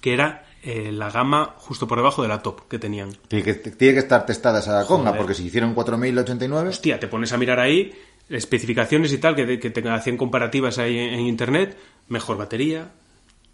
que 0.01 0.13
era 0.13 0.45
eh, 0.65 0.91
la 0.93 1.11
gama 1.11 1.55
justo 1.59 1.87
por 1.87 1.97
debajo 1.99 2.23
de 2.23 2.29
la 2.29 2.43
top 2.43 2.67
que 2.69 2.79
tenían. 2.81 3.13
Tiene 3.29 3.45
que, 3.45 3.55
tiene 3.55 3.95
que 3.95 4.01
estar 4.01 4.27
testada 4.27 4.59
esa 4.59 4.85
conga, 4.85 5.11
Joder. 5.11 5.17
porque 5.21 5.35
si 5.35 5.47
hicieron 5.47 5.73
4089, 5.75 6.69
Hostia, 6.71 6.99
te 6.99 7.07
pones 7.07 7.33
a 7.33 7.39
mirar 7.39 7.61
ahí 7.61 7.93
especificaciones 8.29 9.13
y 9.13 9.19
tal, 9.19 9.37
que, 9.37 9.61
que 9.61 9.71
te 9.71 9.89
hacían 9.89 10.17
comparativas 10.17 10.79
ahí 10.79 10.99
en, 10.99 11.15
en 11.15 11.21
internet, 11.21 11.77
mejor 12.09 12.37
batería, 12.37 12.91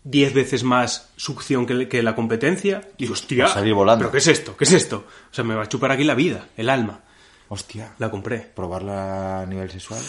10 0.05 0.33
veces 0.33 0.65
más 0.65 1.11
succión 1.17 1.67
que, 1.67 1.87
que 1.87 2.03
la 2.03 2.15
competencia, 2.15 2.81
y 2.97 3.09
hostia, 3.09 3.47
salir 3.49 3.75
volando. 3.75 4.05
¿pero 4.05 4.13
qué 4.13 4.19
es 4.19 4.27
esto? 4.29 4.57
¿Qué 4.57 4.65
es 4.65 4.73
esto? 4.73 5.05
O 5.31 5.35
sea, 5.35 5.45
me 5.45 5.55
va 5.55 5.65
a 5.65 5.69
chupar 5.69 5.91
aquí 5.93 6.05
la 6.05 6.15
vida, 6.15 6.47
el 6.57 6.71
alma. 6.71 7.01
hostia, 7.49 7.93
La 7.99 8.11
compré. 8.11 8.39
probarla 8.39 9.43
a 9.43 9.47
nivel 9.47 9.71
sexual. 9.71 10.01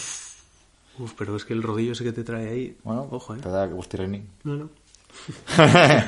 Uf, 0.98 1.12
pero 1.16 1.36
es 1.36 1.44
que 1.44 1.52
el 1.54 1.62
rodillo 1.62 1.92
ese 1.92 2.04
que 2.04 2.12
te 2.12 2.22
trae 2.24 2.48
ahí, 2.48 2.76
Bueno, 2.84 3.08
ojo, 3.10 3.34
eh. 3.34 3.38
te 3.40 3.48
da 3.48 3.66
gustirrini. 3.66 4.24
No, 4.44 4.56
no. 4.56 4.70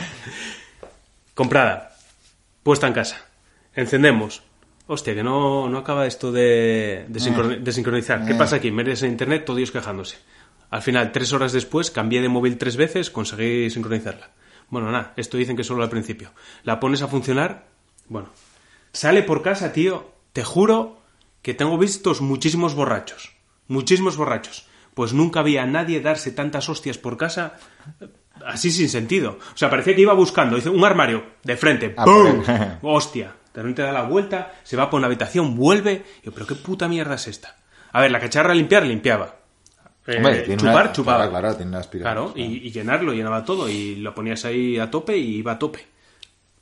Comprada. 1.35 1.97
Puesta 2.63 2.87
en 2.87 2.93
casa. 2.93 3.25
Encendemos. 3.75 4.43
Hostia, 4.87 5.15
que 5.15 5.23
no, 5.23 5.69
no 5.69 5.79
acaba 5.79 6.07
esto 6.07 6.31
de, 6.31 7.07
de, 7.09 7.59
de 7.61 7.73
sincronizar. 7.73 8.27
¿Qué 8.27 8.35
pasa 8.35 8.57
aquí? 8.57 8.71
Metes 8.71 9.03
en 9.03 9.13
internet, 9.13 9.45
todos 9.45 9.59
ellos 9.59 9.71
quejándose. 9.71 10.19
Al 10.71 10.83
final, 10.83 11.13
tres 11.13 11.33
horas 11.33 11.53
después, 11.53 11.91
cambié 11.91 12.21
de 12.21 12.29
móvil 12.29 12.59
tres 12.59 12.77
veces, 12.77 13.11
conseguí 13.11 13.71
sincronizarla. 13.71 14.31
Bueno, 14.69 14.91
nada, 14.91 15.13
esto 15.17 15.37
dicen 15.37 15.57
que 15.57 15.65
solo 15.65 15.83
al 15.83 15.89
principio. 15.91 16.33
La 16.65 16.81
pones 16.81 17.01
a 17.03 17.09
funcionar, 17.09 17.67
bueno. 18.09 18.29
Sale 18.93 19.23
por 19.23 19.43
casa, 19.43 19.73
tío, 19.73 20.11
te 20.33 20.45
juro 20.45 21.01
que 21.43 21.55
tengo 21.55 21.79
vistos 21.79 22.21
muchísimos 22.21 22.75
borrachos. 22.75 23.33
Muchísimos 23.69 24.17
borrachos. 24.17 24.69
Pues 24.95 25.13
nunca 25.13 25.43
vi 25.43 25.57
a 25.59 25.67
nadie 25.67 26.01
darse 26.01 26.31
tantas 26.31 26.69
hostias 26.69 26.99
por 26.99 27.17
casa 27.17 27.55
eh, 28.01 28.09
así 28.47 28.71
sin 28.71 28.89
sentido. 28.89 29.39
O 29.53 29.57
sea, 29.57 29.69
parecía 29.71 29.95
que 29.95 30.01
iba 30.03 30.13
buscando, 30.15 30.57
dice, 30.57 30.69
un 30.71 30.85
armario, 30.85 31.25
de 31.43 31.57
frente, 31.57 31.95
Ah, 31.97 32.05
¡pum! 32.05 32.43
Hostia. 32.83 33.35
De 33.53 33.63
repente 33.63 33.83
da 33.83 33.93
la 33.93 34.03
vuelta, 34.03 34.53
se 34.65 34.77
va 34.77 34.91
por 34.91 34.99
una 34.99 35.07
habitación, 35.07 35.55
vuelve. 35.57 36.05
Y 36.23 36.27
yo, 36.27 36.33
pero 36.33 36.47
qué 36.47 36.55
puta 36.57 36.89
mierda 36.89 37.15
es 37.15 37.29
esta. 37.29 37.57
A 37.93 38.01
ver, 38.01 38.11
la 38.11 38.19
cacharra 38.21 38.51
a 38.53 38.55
limpiar, 38.55 38.85
limpiaba. 38.85 39.37
Eh, 40.07 40.17
Hombre, 40.17 40.41
tiene 40.43 40.57
chupar, 40.61 40.75
una- 40.87 40.93
chupaba. 40.93 41.17
claro, 41.29 41.31
claro, 41.31 41.57
tiene 41.57 41.71
una 41.71 41.79
aspiración, 41.81 42.15
Claro, 42.15 42.33
y, 42.37 42.67
y 42.67 42.71
llenarlo, 42.73 43.13
llenaba 43.15 43.45
todo. 43.45 43.69
Y 43.69 43.97
lo 43.97 44.15
ponías 44.15 44.45
ahí 44.45 44.79
a 44.79 44.91
tope 44.91 45.17
y 45.17 45.37
iba 45.37 45.53
a 45.53 45.59
tope. 45.59 45.87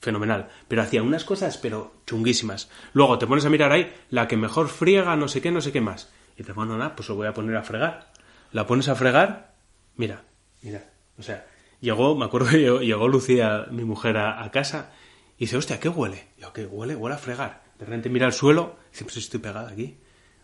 Fenomenal. 0.00 0.48
Pero 0.68 0.82
hacía 0.82 1.02
unas 1.02 1.24
cosas, 1.24 1.56
pero 1.58 1.94
chunguísimas. 2.06 2.68
Luego 2.92 3.18
te 3.18 3.26
pones 3.26 3.44
a 3.46 3.50
mirar 3.50 3.72
ahí, 3.72 3.92
la 4.10 4.26
que 4.28 4.36
mejor 4.36 4.68
friega, 4.68 5.14
no 5.16 5.28
sé 5.28 5.40
qué, 5.40 5.50
no 5.50 5.60
sé 5.60 5.72
qué 5.72 5.80
más. 5.80 6.10
Y 6.36 6.42
te 6.42 6.52
bueno, 6.52 6.76
nada, 6.76 6.94
pues 6.96 7.08
lo 7.08 7.14
voy 7.14 7.26
a 7.26 7.32
poner 7.32 7.56
a 7.56 7.62
fregar. 7.62 8.10
La 8.52 8.66
pones 8.66 8.88
a 8.88 8.94
fregar, 8.94 9.54
mira, 9.96 10.24
mira. 10.62 10.90
O 11.18 11.22
sea, 11.22 11.46
llegó, 11.80 12.14
me 12.16 12.24
acuerdo 12.24 12.50
llegó, 12.50 12.80
llegó 12.80 13.08
Lucía, 13.08 13.66
mi 13.70 13.84
mujer, 13.84 14.16
a, 14.16 14.50
casa 14.50 14.92
y 15.38 15.44
dice, 15.44 15.56
hostia, 15.56 15.80
¿qué 15.80 15.88
huele? 15.88 16.26
Yo, 16.38 16.52
¿qué 16.52 16.66
huele? 16.66 16.94
Huele 16.94 17.14
a 17.16 17.18
fregar. 17.18 17.62
De 17.78 17.84
repente 17.86 18.08
mira 18.10 18.26
al 18.26 18.32
suelo 18.32 18.76
dice, 18.92 19.04
pues 19.04 19.16
estoy 19.16 19.40
pegada 19.40 19.70
aquí. 19.70 19.96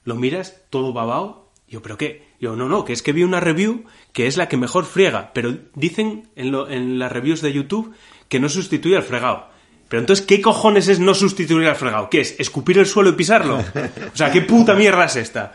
Lo 0.04 0.14
miras, 0.16 0.62
todo 0.70 0.92
babao. 0.92 1.48
Yo, 1.68 1.82
¿pero 1.82 1.98
qué? 1.98 2.26
Yo, 2.40 2.56
no, 2.56 2.66
no, 2.68 2.84
que 2.86 2.94
es 2.94 3.02
que 3.02 3.12
vi 3.12 3.22
una 3.24 3.40
review 3.40 3.84
que 4.14 4.26
es 4.26 4.36
la 4.38 4.48
que 4.48 4.56
mejor 4.56 4.86
friega. 4.86 5.32
Pero 5.34 5.54
dicen 5.74 6.30
en, 6.34 6.50
lo- 6.50 6.68
en 6.68 6.98
las 6.98 7.12
reviews 7.12 7.42
de 7.42 7.52
YouTube 7.52 7.94
que 8.28 8.40
no 8.40 8.48
sustituye 8.48 8.96
al 8.96 9.02
fregado. 9.02 9.48
Pero 9.88 10.00
entonces, 10.00 10.24
¿qué 10.24 10.40
cojones 10.42 10.88
es 10.88 11.00
no 11.00 11.14
sustituir 11.14 11.66
al 11.66 11.76
fregado? 11.76 12.10
¿Qué 12.10 12.20
es? 12.20 12.38
¿Escupir 12.38 12.78
el 12.78 12.86
suelo 12.86 13.10
y 13.10 13.14
pisarlo? 13.14 13.56
O 13.56 14.16
sea, 14.16 14.30
¿qué 14.30 14.42
puta 14.42 14.74
mierda 14.74 15.04
es 15.06 15.16
esta? 15.16 15.54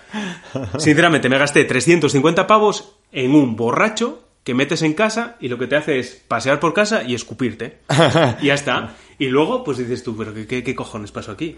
Sinceramente, 0.78 1.30
me 1.30 1.38
gasté 1.38 1.64
350 1.66 2.48
pavos 2.48 2.96
en 3.12 3.36
un 3.36 3.56
borracho 3.56 4.24
que 4.44 4.54
metes 4.54 4.82
en 4.82 4.94
casa 4.94 5.38
y 5.40 5.48
lo 5.48 5.58
que 5.58 5.68
te 5.68 5.76
hace 5.76 6.00
es 6.00 6.22
pasear 6.28 6.60
por 6.60 6.74
casa 6.74 7.04
y 7.04 7.16
escupirte. 7.16 7.80
Y 8.42 8.48
ya 8.48 8.54
está. 8.56 8.96
Y 9.20 9.28
luego, 9.28 9.64
pues 9.64 9.78
dices 9.78 10.04
tú, 10.04 10.18
pero 10.18 10.34
¿qué, 10.34 10.64
qué, 10.64 10.76
cojones 10.76 11.12
pasó 11.12 11.32
aquí? 11.32 11.56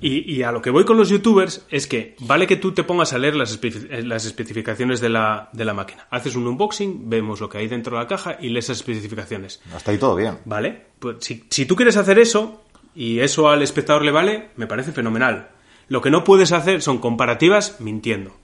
Y, 0.00 0.34
y 0.34 0.42
a 0.42 0.50
lo 0.50 0.60
que 0.62 0.70
voy 0.70 0.84
con 0.84 0.96
los 0.96 1.10
youtubers 1.10 1.64
es 1.70 1.86
que 1.86 2.16
vale 2.20 2.46
que 2.46 2.56
tú 2.56 2.72
te 2.72 2.82
pongas 2.82 3.12
a 3.12 3.18
leer 3.18 3.36
las, 3.36 3.60
espe- 3.60 3.86
eh, 3.90 4.02
las 4.02 4.24
especificaciones 4.24 5.00
de 5.00 5.10
la, 5.10 5.50
de 5.52 5.64
la 5.64 5.74
máquina. 5.74 6.06
Haces 6.10 6.34
un 6.34 6.46
unboxing, 6.46 7.08
vemos 7.08 7.40
lo 7.40 7.48
que 7.48 7.58
hay 7.58 7.68
dentro 7.68 7.96
de 7.96 8.02
la 8.02 8.08
caja 8.08 8.38
y 8.40 8.48
lees 8.48 8.68
las 8.70 8.78
especificaciones. 8.78 9.60
Hasta 9.72 9.90
ahí 9.92 9.98
todo 9.98 10.16
bien. 10.16 10.38
¿Vale? 10.46 10.86
Pues 10.98 11.16
si, 11.20 11.44
si 11.50 11.66
tú 11.66 11.76
quieres 11.76 11.96
hacer 11.98 12.18
eso 12.18 12.64
y 12.96 13.20
eso 13.20 13.48
al 13.48 13.62
espectador 13.62 14.02
le 14.04 14.10
vale, 14.10 14.48
me 14.56 14.66
parece 14.66 14.90
fenomenal. 14.92 15.50
Lo 15.88 16.00
que 16.02 16.10
no 16.10 16.24
puedes 16.24 16.52
hacer 16.52 16.82
son 16.82 16.98
comparativas 16.98 17.76
mintiendo. 17.80 18.34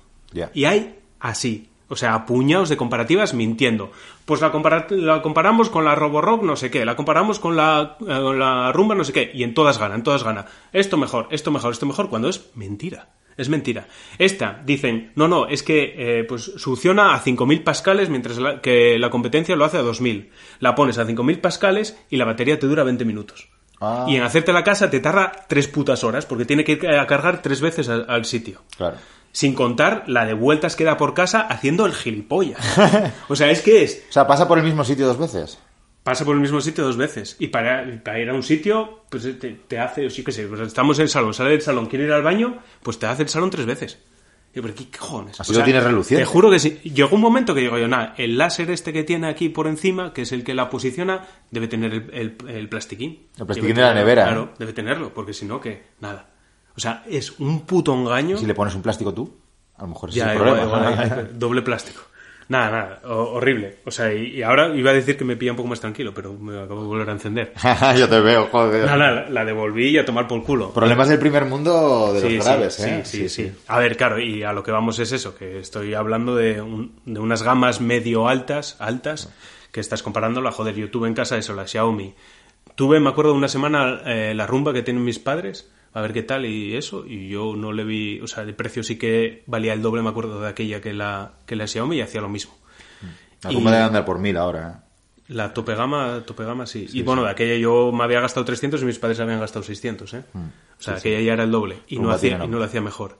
Y 0.54 0.66
hay 0.66 0.98
así. 1.18 1.68
O 1.88 1.96
sea, 1.96 2.14
a 2.14 2.24
puñados 2.26 2.68
de 2.70 2.76
comparativas 2.76 3.34
mintiendo. 3.34 3.92
Pues 4.24 4.40
la, 4.40 4.50
compara- 4.50 4.86
la 4.90 5.20
comparamos 5.22 5.68
con 5.68 5.84
la 5.84 5.94
Roborock 5.94 6.42
no 6.42 6.56
sé 6.56 6.70
qué, 6.70 6.84
la 6.84 6.96
comparamos 6.96 7.38
con 7.38 7.56
la, 7.56 7.96
eh, 8.00 8.04
con 8.04 8.38
la 8.38 8.72
Rumba 8.72 8.94
no 8.94 9.04
sé 9.04 9.12
qué, 9.12 9.30
y 9.34 9.42
en 9.42 9.52
todas 9.54 9.78
gana, 9.78 9.94
en 9.94 10.02
todas 10.02 10.22
gana. 10.24 10.46
Esto 10.72 10.96
mejor, 10.96 11.28
esto 11.30 11.50
mejor, 11.50 11.72
esto 11.72 11.86
mejor, 11.86 12.08
cuando 12.08 12.28
es 12.28 12.50
mentira. 12.54 13.08
Es 13.36 13.48
mentira. 13.48 13.88
Esta, 14.16 14.62
dicen, 14.64 15.10
no, 15.16 15.26
no, 15.26 15.48
es 15.48 15.64
que 15.64 16.20
eh, 16.20 16.24
pues 16.24 16.52
succiona 16.56 17.14
a 17.14 17.20
5.000 17.20 17.64
pascales 17.64 18.08
mientras 18.08 18.38
la- 18.38 18.60
que 18.60 18.96
la 18.98 19.10
competencia 19.10 19.56
lo 19.56 19.64
hace 19.64 19.76
a 19.78 19.82
2.000. 19.82 20.30
La 20.60 20.74
pones 20.76 20.98
a 20.98 21.04
5.000 21.04 21.40
pascales 21.40 21.98
y 22.10 22.16
la 22.16 22.24
batería 22.24 22.58
te 22.60 22.68
dura 22.68 22.84
20 22.84 23.04
minutos. 23.04 23.48
Ah. 23.80 24.06
Y 24.08 24.14
en 24.16 24.22
hacerte 24.22 24.52
la 24.52 24.62
casa 24.62 24.88
te 24.88 25.00
tarda 25.00 25.32
tres 25.48 25.66
putas 25.66 26.04
horas 26.04 26.26
porque 26.26 26.44
tiene 26.44 26.62
que 26.62 26.72
ir 26.72 26.88
a 26.88 27.06
cargar 27.08 27.42
tres 27.42 27.60
veces 27.60 27.88
al- 27.88 28.06
al 28.08 28.24
sitio. 28.24 28.62
Claro. 28.76 28.96
Sin 29.34 29.54
contar 29.54 30.04
la 30.06 30.24
de 30.26 30.32
vueltas 30.32 30.76
que 30.76 30.84
da 30.84 30.96
por 30.96 31.12
casa 31.12 31.40
haciendo 31.40 31.84
el 31.86 31.92
gilipollas. 31.92 32.60
O 33.28 33.34
sea, 33.36 33.50
es 33.50 33.60
que 33.62 33.82
es. 33.82 34.04
O 34.08 34.12
sea, 34.12 34.26
pasa 34.26 34.46
por 34.48 34.58
el 34.58 34.64
mismo 34.64 34.84
sitio 34.84 35.06
dos 35.08 35.18
veces. 35.18 35.58
Pasa 36.04 36.24
por 36.24 36.34
el 36.36 36.40
mismo 36.40 36.60
sitio 36.60 36.84
dos 36.84 36.96
veces. 36.96 37.34
Y 37.40 37.48
para, 37.48 37.84
para 38.04 38.20
ir 38.20 38.28
a 38.30 38.34
un 38.34 38.42
sitio, 38.44 39.00
pues 39.10 39.24
te, 39.40 39.50
te 39.66 39.78
hace, 39.80 40.08
sí 40.10 40.22
que 40.22 40.30
sé, 40.32 40.46
pues 40.46 40.60
estamos 40.60 40.98
en 40.98 41.04
el 41.04 41.08
salón, 41.08 41.34
sale 41.34 41.50
del 41.50 41.62
salón, 41.62 41.86
quiere 41.86 42.04
ir 42.04 42.12
al 42.12 42.22
baño, 42.22 42.58
pues 42.82 42.98
te 42.98 43.06
hace 43.06 43.22
el 43.24 43.28
salón 43.28 43.50
tres 43.50 43.66
veces. 43.66 43.98
Y 44.52 44.56
yo, 44.56 44.62
pero 44.62 44.74
¿qué 44.74 44.86
cojones? 44.96 45.40
Así 45.40 45.52
lo 45.52 45.64
tienes 45.64 45.82
reluciente. 45.82 46.22
Te 46.24 46.30
juro 46.30 46.48
que 46.48 46.60
sí. 46.60 46.78
Llegó 46.84 47.16
un 47.16 47.22
momento 47.22 47.54
que 47.56 47.62
digo 47.62 47.76
yo, 47.76 47.88
nada, 47.88 48.14
el 48.18 48.38
láser 48.38 48.70
este 48.70 48.92
que 48.92 49.02
tiene 49.02 49.26
aquí 49.26 49.48
por 49.48 49.66
encima, 49.66 50.12
que 50.12 50.22
es 50.22 50.30
el 50.30 50.44
que 50.44 50.54
la 50.54 50.70
posiciona, 50.70 51.26
debe 51.50 51.66
tener 51.66 51.92
el, 51.92 52.10
el- 52.12 52.36
el 52.54 52.68
plastiquín. 52.68 53.26
El 53.36 53.46
plastiquín 53.46 53.74
Debe 53.74 53.88
de 53.88 53.94
la 53.94 54.00
nevera, 54.00 54.24
Claro, 54.26 54.50
¿eh? 54.52 54.56
debe 54.60 54.72
tenerlo, 54.74 55.12
porque 55.12 55.32
si 55.32 55.44
no, 55.44 55.60
que 55.60 55.82
nada. 56.00 56.28
O 56.76 56.80
sea, 56.80 57.04
es 57.08 57.38
un 57.38 57.60
puto 57.66 57.94
engaño. 57.94 58.36
Si 58.36 58.46
le 58.46 58.54
pones 58.54 58.74
un 58.74 58.82
plástico 58.82 59.12
tú, 59.14 59.36
a 59.76 59.82
lo 59.82 59.88
mejor 59.88 60.10
ese 60.10 60.18
Ya, 60.18 60.34
es 60.34 60.40
el 60.40 60.46
igual, 60.46 60.60
problema. 60.68 60.92
igual, 60.92 61.30
doble 61.38 61.62
plástico. 61.62 62.00
Nada, 62.46 62.70
nada, 62.70 63.00
ho- 63.06 63.30
horrible. 63.36 63.76
O 63.86 63.90
sea, 63.90 64.12
y, 64.12 64.42
ahora 64.42 64.68
iba 64.76 64.90
a 64.90 64.94
decir 64.94 65.16
que 65.16 65.24
me 65.24 65.34
pilla 65.34 65.52
un 65.52 65.56
poco 65.56 65.68
más 65.70 65.80
tranquilo, 65.80 66.12
pero 66.12 66.34
me 66.34 66.60
acabo 66.60 66.82
de 66.82 66.86
volver 66.88 67.08
a 67.08 67.12
encender. 67.12 67.54
Yo 67.98 68.06
te 68.06 68.20
veo, 68.20 68.48
joder. 68.52 68.84
Nada, 68.84 68.98
la, 68.98 69.30
la 69.30 69.44
devolví 69.46 69.88
y 69.88 69.98
a 69.98 70.04
tomar 70.04 70.28
por 70.28 70.42
culo. 70.44 70.70
Problemas 70.72 71.08
del 71.08 71.18
primer 71.18 71.46
mundo 71.46 72.12
de 72.12 72.20
los 72.20 72.30
Sí, 72.30 72.38
graves, 72.38 72.74
sí, 72.74 72.82
¿eh? 72.82 73.02
sí, 73.04 73.28
sí, 73.28 73.28
sí. 73.30 73.52
A 73.66 73.78
ver, 73.78 73.96
claro, 73.96 74.20
y 74.20 74.42
a 74.42 74.52
lo 74.52 74.62
que 74.62 74.72
vamos 74.72 74.98
es 74.98 75.12
eso, 75.12 75.34
que 75.34 75.58
estoy 75.58 75.94
hablando 75.94 76.36
de, 76.36 76.60
un- 76.60 76.92
de 77.06 77.18
unas 77.18 77.42
gamas 77.42 77.80
medio 77.80 78.28
altas, 78.28 78.76
altas, 78.78 79.32
que 79.72 79.80
estás 79.80 80.02
comparándola. 80.02 80.52
Joder, 80.52 80.74
yo 80.74 80.90
tuve 80.90 81.08
en 81.08 81.14
casa 81.14 81.38
eso, 81.38 81.54
la 81.54 81.66
Xiaomi. 81.66 82.14
Tuve, 82.74 83.00
me 83.00 83.08
acuerdo, 83.08 83.32
una 83.32 83.48
semana 83.48 84.02
eh, 84.04 84.34
la 84.34 84.46
rumba 84.46 84.74
que 84.74 84.82
tienen 84.82 85.02
mis 85.02 85.18
padres, 85.18 85.70
a 85.94 86.00
ver 86.02 86.12
qué 86.12 86.22
tal 86.22 86.44
y 86.44 86.76
eso, 86.76 87.06
y 87.06 87.28
yo 87.28 87.54
no 87.56 87.72
le 87.72 87.84
vi, 87.84 88.20
o 88.20 88.26
sea, 88.26 88.42
el 88.42 88.54
precio 88.54 88.82
sí 88.82 88.98
que 88.98 89.42
valía 89.46 89.72
el 89.72 89.80
doble, 89.80 90.02
me 90.02 90.10
acuerdo, 90.10 90.40
de 90.40 90.48
aquella 90.48 90.80
que 90.80 90.92
la, 90.92 91.32
que 91.46 91.56
la 91.56 91.66
Xiaomi 91.66 91.96
y 91.96 92.00
hacía 92.02 92.20
lo 92.20 92.28
mismo. 92.28 92.52
La 93.42 93.52
Y- 93.52 93.56
debe 93.56 93.76
andar 93.78 94.04
por 94.04 94.18
mil 94.18 94.36
ahora, 94.36 94.70
¿eh? 94.70 94.80
La 95.28 95.54
tope 95.54 95.74
gama, 95.74 96.22
tope 96.26 96.44
gama 96.44 96.66
sí. 96.66 96.86
y 96.92 97.00
bueno, 97.00 97.24
de 97.24 97.30
aquella 97.30 97.56
yo 97.56 97.92
me 97.92 98.04
había 98.04 98.20
gastado 98.20 98.44
300 98.44 98.82
y 98.82 98.84
mis 98.84 98.98
padres 98.98 99.20
habían 99.20 99.40
gastado 99.40 99.62
600, 99.62 100.12
¿eh? 100.14 100.22
o 100.34 100.82
sea, 100.82 100.96
aquella 100.96 101.18
ya 101.22 101.32
era 101.32 101.44
el 101.44 101.50
doble 101.50 101.78
y 101.88 101.98
no, 101.98 102.10
hacía, 102.10 102.44
y 102.44 102.48
no 102.48 102.58
lo 102.58 102.64
hacía 102.64 102.82
mejor. 102.82 103.18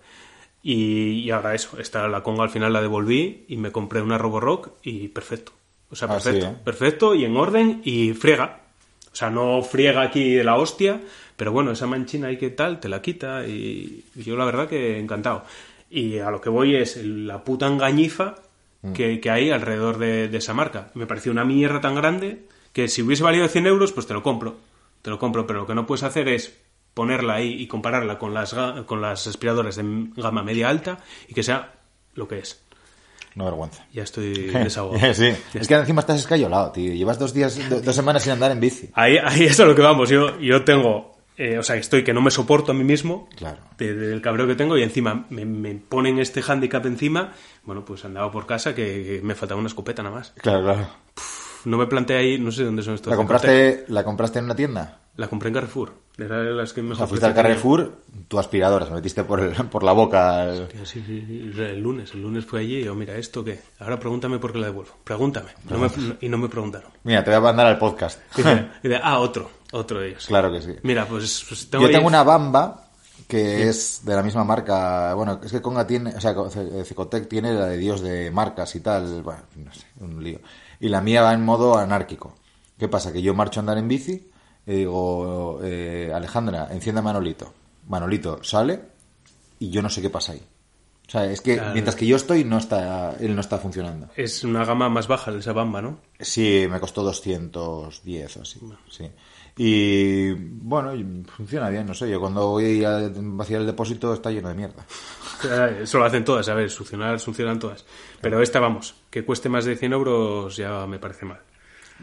Y, 0.62 1.20
y 1.20 1.30
ahora 1.30 1.55
eso, 1.55 1.78
esta 1.78 2.06
la 2.09 2.22
Conga 2.22 2.42
al 2.42 2.51
final 2.51 2.72
la 2.72 2.80
devolví 2.82 3.44
y 3.48 3.56
me 3.56 3.70
compré 3.72 4.02
una 4.02 4.18
Roborock 4.18 4.72
y 4.82 5.09
perfecto. 5.09 5.52
O 5.90 5.96
sea, 5.96 6.09
Ah, 6.10 6.18
sí, 6.20 6.24
perfecto. 6.30 6.46
¿eh? 6.51 6.56
Perfecto 6.64 7.14
y 7.14 7.24
en 7.24 7.36
orden 7.36 7.80
y 7.84 8.12
friega. 8.12 8.60
O 9.12 9.16
sea, 9.16 9.30
no 9.30 9.62
friega 9.62 10.02
aquí 10.02 10.34
de 10.34 10.44
la 10.44 10.56
hostia, 10.56 11.01
pero 11.36 11.52
bueno, 11.52 11.70
esa 11.73 11.86
manchina 11.86 12.28
ahí 12.28 12.36
que 12.36 12.51
tal, 12.51 12.81
te 12.81 12.89
la 12.89 13.02
quita 13.02 13.47
y, 13.47 14.05
yo 14.15 14.36
la 14.36 14.44
verdad 14.44 14.69
que 14.69 14.98
encantado. 14.98 15.44
Y 15.90 16.19
a 16.19 16.31
lo 16.31 16.40
que 16.40 16.48
voy 16.51 16.74
es 16.77 16.97
la 17.05 17.44
puta 17.44 17.66
engañifa 17.66 18.35
que, 18.94 19.19
que 19.20 19.31
hay 19.31 19.51
alrededor 19.51 19.98
de, 19.98 20.28
de 20.28 20.39
esa 20.39 20.52
marca. 20.52 20.90
Me 20.94 21.06
pareció 21.06 21.32
una 21.32 21.44
mierda 21.44 21.81
tan 21.81 21.94
grande 21.94 22.43
que 22.73 22.89
si 22.89 23.01
hubiese 23.02 23.23
valido 23.23 23.48
100 23.48 23.66
euros, 23.66 23.93
pues 23.93 24.06
te 24.06 24.12
lo 24.12 24.23
compro. 24.23 24.56
Te 25.02 25.09
lo 25.11 25.19
compro, 25.19 25.47
pero 25.47 25.61
lo 25.61 25.66
que 25.66 25.74
no 25.74 25.86
puedes 25.86 26.02
hacer 26.02 26.28
es 26.28 26.55
ponerla 26.93 27.35
ahí 27.36 27.55
y 27.62 27.66
compararla 27.66 28.19
con 28.19 28.35
las, 28.35 28.55
con 28.86 29.01
las 29.01 29.27
aspiradoras 29.27 29.77
de 29.77 29.85
gama 30.16 30.43
media 30.43 30.69
alta 30.69 30.98
y 31.28 31.35
que 31.35 31.43
sea 31.43 31.73
lo 32.15 32.28
que 32.28 32.40
es. 32.40 32.61
No 33.36 33.44
vergüenza. 33.47 33.86
Ya 33.93 34.02
estoy 34.02 34.32
desahogado. 34.52 35.15
sí. 35.15 35.32
Ya 35.55 35.61
Es 35.61 35.66
que 35.69 35.74
encima 35.74 36.01
estás 36.01 36.20
escayolado, 36.20 36.70
tío. 36.73 36.93
Llevas 36.93 37.19
dos 37.19 37.32
días, 37.32 37.59
do- 37.70 37.81
dos 37.81 37.94
semanas 37.97 38.23
sin 38.23 38.32
andar 38.32 38.51
en 38.52 38.61
bici. 38.61 38.90
Ahí, 38.94 39.16
ahí 39.16 39.44
es 39.44 39.59
a 39.61 39.65
lo 39.65 39.74
que 39.74 39.82
vamos. 39.82 40.09
Yo, 40.11 40.39
yo 40.40 40.62
tengo, 40.65 41.14
eh, 41.36 41.59
o 41.59 41.62
sea, 41.62 41.77
estoy 41.77 42.05
que 42.05 42.12
no 42.15 42.20
me 42.20 42.31
soporto 42.31 42.73
a 42.73 42.74
mí 42.74 42.85
mismo 42.85 43.28
Claro. 43.36 43.59
de- 43.78 43.94
del 43.94 44.20
cabreo 44.23 44.47
que 44.47 44.55
tengo 44.55 44.77
y 44.78 44.82
encima 44.82 45.27
me, 45.31 45.44
me 45.44 45.74
ponen 45.74 46.19
este 46.19 46.43
hándicap 46.43 46.85
encima. 46.86 47.32
Bueno, 47.65 47.85
pues 47.85 48.05
andaba 48.05 48.31
por 48.31 48.47
casa 48.47 48.74
que, 48.74 48.85
que 49.05 49.20
me 49.23 49.35
faltaba 49.35 49.59
una 49.59 49.69
escopeta 49.69 50.02
nada 50.02 50.16
más. 50.16 50.32
Claro, 50.40 50.62
claro. 50.62 50.86
No 51.65 51.78
me 51.78 51.86
planteé 51.86 52.16
ahí, 52.19 52.39
no 52.39 52.52
sé 52.52 52.62
dónde 52.65 52.82
son 52.82 52.94
estos. 52.94 53.11
¿La 53.11 53.16
compraste, 53.16 53.85
¿La 53.89 54.05
compraste 54.05 54.39
en 54.39 54.44
una 54.44 54.55
tienda? 54.55 55.01
La 55.16 55.28
compré 55.28 55.48
en 55.48 55.55
Carrefour. 55.55 55.94
Era 56.19 56.43
las 56.43 56.73
que 56.73 56.81
O 56.81 56.85
mejor. 56.85 56.98
sea, 56.98 57.06
fuiste 57.06 57.27
al. 57.27 57.35
Carrefour, 57.35 58.01
tu 58.28 58.39
aspiradora, 58.39 58.85
se 58.86 58.93
metiste 58.93 59.24
por, 59.24 59.40
el- 59.40 59.55
por 59.69 59.82
la 59.82 59.93
boca. 59.93 60.44
el- 60.44 60.69
Sí, 60.85 61.02
sí, 61.06 61.24
sí, 61.27 61.52
el 61.59 61.81
lunes, 61.81 62.12
el 62.15 62.20
lunes 62.23 62.44
fue 62.44 62.61
allí 62.61 62.78
y 62.81 62.85
yo, 62.85 62.94
mira, 62.94 63.16
¿esto 63.16 63.43
qué? 63.43 63.61
Ahora 63.78 63.98
pregúntame 63.98 64.39
por 64.39 64.52
qué 64.52 64.59
la 64.59 64.66
devuelvo. 64.66 64.93
Pregúntame. 65.05 65.51
No 65.70 65.78
me- 65.78 65.89
y 66.20 66.28
no 66.28 66.36
me 66.36 66.48
preguntaron. 66.48 66.90
Mira, 67.05 67.24
te 67.24 67.31
voy 67.31 67.39
a 67.39 67.40
mandar 67.40 67.66
al 67.66 67.78
podcast. 67.78 68.20
Y 68.85 68.93
ah, 69.02 69.19
otro, 69.20 69.51
otro 69.74 70.01
de 70.01 70.09
ellos. 70.10 70.26
claro 70.26 70.51
que 70.52 70.60
sí. 70.62 70.74
Mira, 70.82 71.06
pues, 71.06 71.44
pues 71.48 71.68
Yo 71.70 71.80
ahí- 71.80 71.92
tengo 71.92 72.06
una 72.06 72.22
bamba 72.22 72.80
que 73.28 73.68
es 73.68 74.02
de 74.05 74.14
la 74.16 74.22
misma 74.22 74.44
marca. 74.44 75.14
Bueno, 75.14 75.40
es 75.42 75.51
que 75.52 75.62
Conga 75.62 75.86
tiene, 75.86 76.14
o 76.14 76.20
sea, 76.20 76.34
C- 76.51 76.84
Cecotec 76.84 77.28
tiene 77.28 77.52
la 77.55 77.66
de 77.66 77.78
Dios 77.78 78.01
de 78.01 78.30
marcas 78.30 78.74
y 78.74 78.80
tal. 78.80 79.22
Bueno, 79.22 79.42
no 79.56 79.72
sé, 79.72 79.86
un 80.01 80.22
lío. 80.22 80.40
Y 80.80 80.88
la 80.88 81.01
mía 81.01 81.22
va 81.22 81.32
en 81.32 81.42
modo 81.44 81.78
anárquico. 81.78 82.34
¿Qué 82.78 82.88
pasa? 82.88 83.12
Que 83.12 83.22
yo 83.22 83.32
marcho 83.34 83.60
a 83.60 83.62
andar 83.62 83.78
en 83.78 83.88
bici 83.88 84.30
y 84.66 84.72
digo, 84.72 85.60
eh, 85.62 86.10
Alejandra, 86.14 86.68
encienda 86.72 87.01
Manolito. 87.02 87.52
Manolito 87.88 88.42
sale 88.42 88.80
y 89.59 89.70
yo 89.70 89.80
no 89.82 89.88
sé 89.88 90.02
qué 90.02 90.10
pasa 90.10 90.32
ahí. 90.32 90.42
O 91.06 91.10
sea, 91.10 91.24
es 91.30 91.40
que 91.42 91.56
Claro. 91.56 91.72
mientras 91.74 91.96
que 91.96 92.06
yo 92.06 92.16
estoy, 92.16 92.44
no 92.44 92.56
está, 92.59 93.14
él 93.20 93.34
no 93.34 93.40
está 93.42 93.59
funcionando. 93.59 94.09
Es 94.16 94.42
una 94.42 94.64
gama 94.64 94.88
más 94.88 95.06
baja 95.06 95.30
de 95.32 95.38
esa 95.40 95.52
bamba, 95.52 95.82
¿no? 95.82 95.98
Sí, 96.18 96.66
me 96.70 96.80
costó 96.80 97.02
210 97.02 98.36
o 98.38 98.42
así. 98.42 98.60
Sí. 98.90 99.10
Y 99.56 100.32
bueno, 100.32 100.93
funciona 101.36 101.68
bien, 101.70 101.86
no 101.86 101.94
sé. 101.94 102.10
Yo 102.10 102.20
cuando 102.20 102.48
voy 102.48 102.85
a 102.85 103.10
vaciar 103.14 103.60
el 103.60 103.66
depósito 103.66 104.12
está 104.12 104.31
lleno 104.31 104.48
de 104.48 104.55
mierda. 104.55 104.85
Eso 105.81 105.98
lo 105.98 106.05
hacen 106.05 106.24
todas, 106.24 106.48
a 106.48 106.55
ver, 106.55 106.70
funcionar, 106.70 107.20
funcionan 107.20 107.59
todas. 107.59 107.85
Pero 108.20 108.43
esta, 108.43 108.59
vamos, 108.59 108.94
que 109.10 109.24
cueste 109.24 109.48
más 109.48 109.64
de 109.64 109.76
100 109.76 109.93
euros 109.93 110.56
ya 110.56 110.86
me 110.86 110.98
parece 110.98 111.26
mal. 111.26 111.40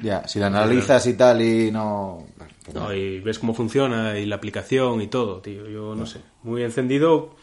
Ya, 0.02 0.26
si 0.28 0.40
la 0.40 0.48
analizas 0.48 1.06
y 1.08 1.14
tal 1.16 1.42
y 1.42 1.72
no. 1.72 2.26
No, 2.74 2.94
y 2.94 3.20
ves 3.20 3.40
cómo 3.40 3.54
funciona 3.54 4.18
y 4.18 4.26
la 4.26 4.38
aplicación 4.38 5.02
y 5.02 5.08
todo, 5.08 5.42
tío. 5.42 5.68
Yo 5.68 5.96
no 5.96 6.06
sé, 6.06 6.22
muy 6.44 6.64
encendido, 6.64 7.36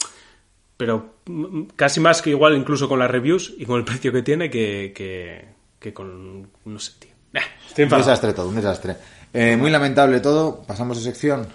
pero 0.79 1.17
casi 1.77 2.01
más 2.01 2.23
que 2.23 2.31
igual 2.31 2.57
incluso 2.57 2.89
con 2.89 2.99
las 2.99 3.11
reviews 3.11 3.55
y 3.59 3.67
con 3.67 3.79
el 3.79 3.85
precio 3.85 4.13
que 4.13 4.23
tiene 4.23 4.49
que, 4.49 4.93
que, 4.95 5.49
que 5.79 5.93
con... 5.93 6.49
no 6.65 6.79
sé, 6.79 6.93
tío. 6.99 7.11
Nah, 7.33 7.43
estoy 7.69 7.85
Un 7.85 7.91
desastre 7.91 8.33
todo, 8.33 8.49
un 8.49 8.57
desastre. 8.57 8.97
Eh, 9.33 9.57
muy 9.57 9.71
lamentable 9.71 10.21
todo. 10.21 10.63
Pasamos 10.63 10.97
de 10.99 11.05
sección. 11.05 11.47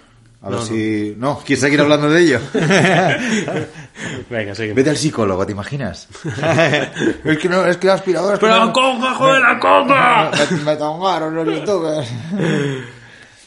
A 0.42 0.50
ver 0.50 0.58
No, 0.58 0.64
si. 0.66 1.14
No, 1.16 1.38
¿quieres 1.44 1.60
seguir 1.60 1.80
hablando 1.80 2.10
de 2.10 2.20
ello? 2.22 2.40
Venga, 4.30 4.54
seguimos. 4.54 4.76
Vete 4.76 4.90
al 4.90 4.96
psicólogo, 4.96 5.46
¿te 5.46 5.52
imaginas? 5.52 6.08
es 7.24 7.38
que 7.38 7.48
no, 7.48 7.64
es 7.66 7.76
que 7.78 7.86
la 7.86 7.94
aspiradora. 7.94 8.34
es 8.34 8.40
¡Pero 8.40 8.66
la 8.66 8.72
conga, 8.72 9.14
joder, 9.14 9.40
la 9.40 9.58
conga! 9.58 10.30
Me, 10.64 10.76
tongaron 10.76 11.34
los 11.34 11.46
youtubers. 11.46 12.08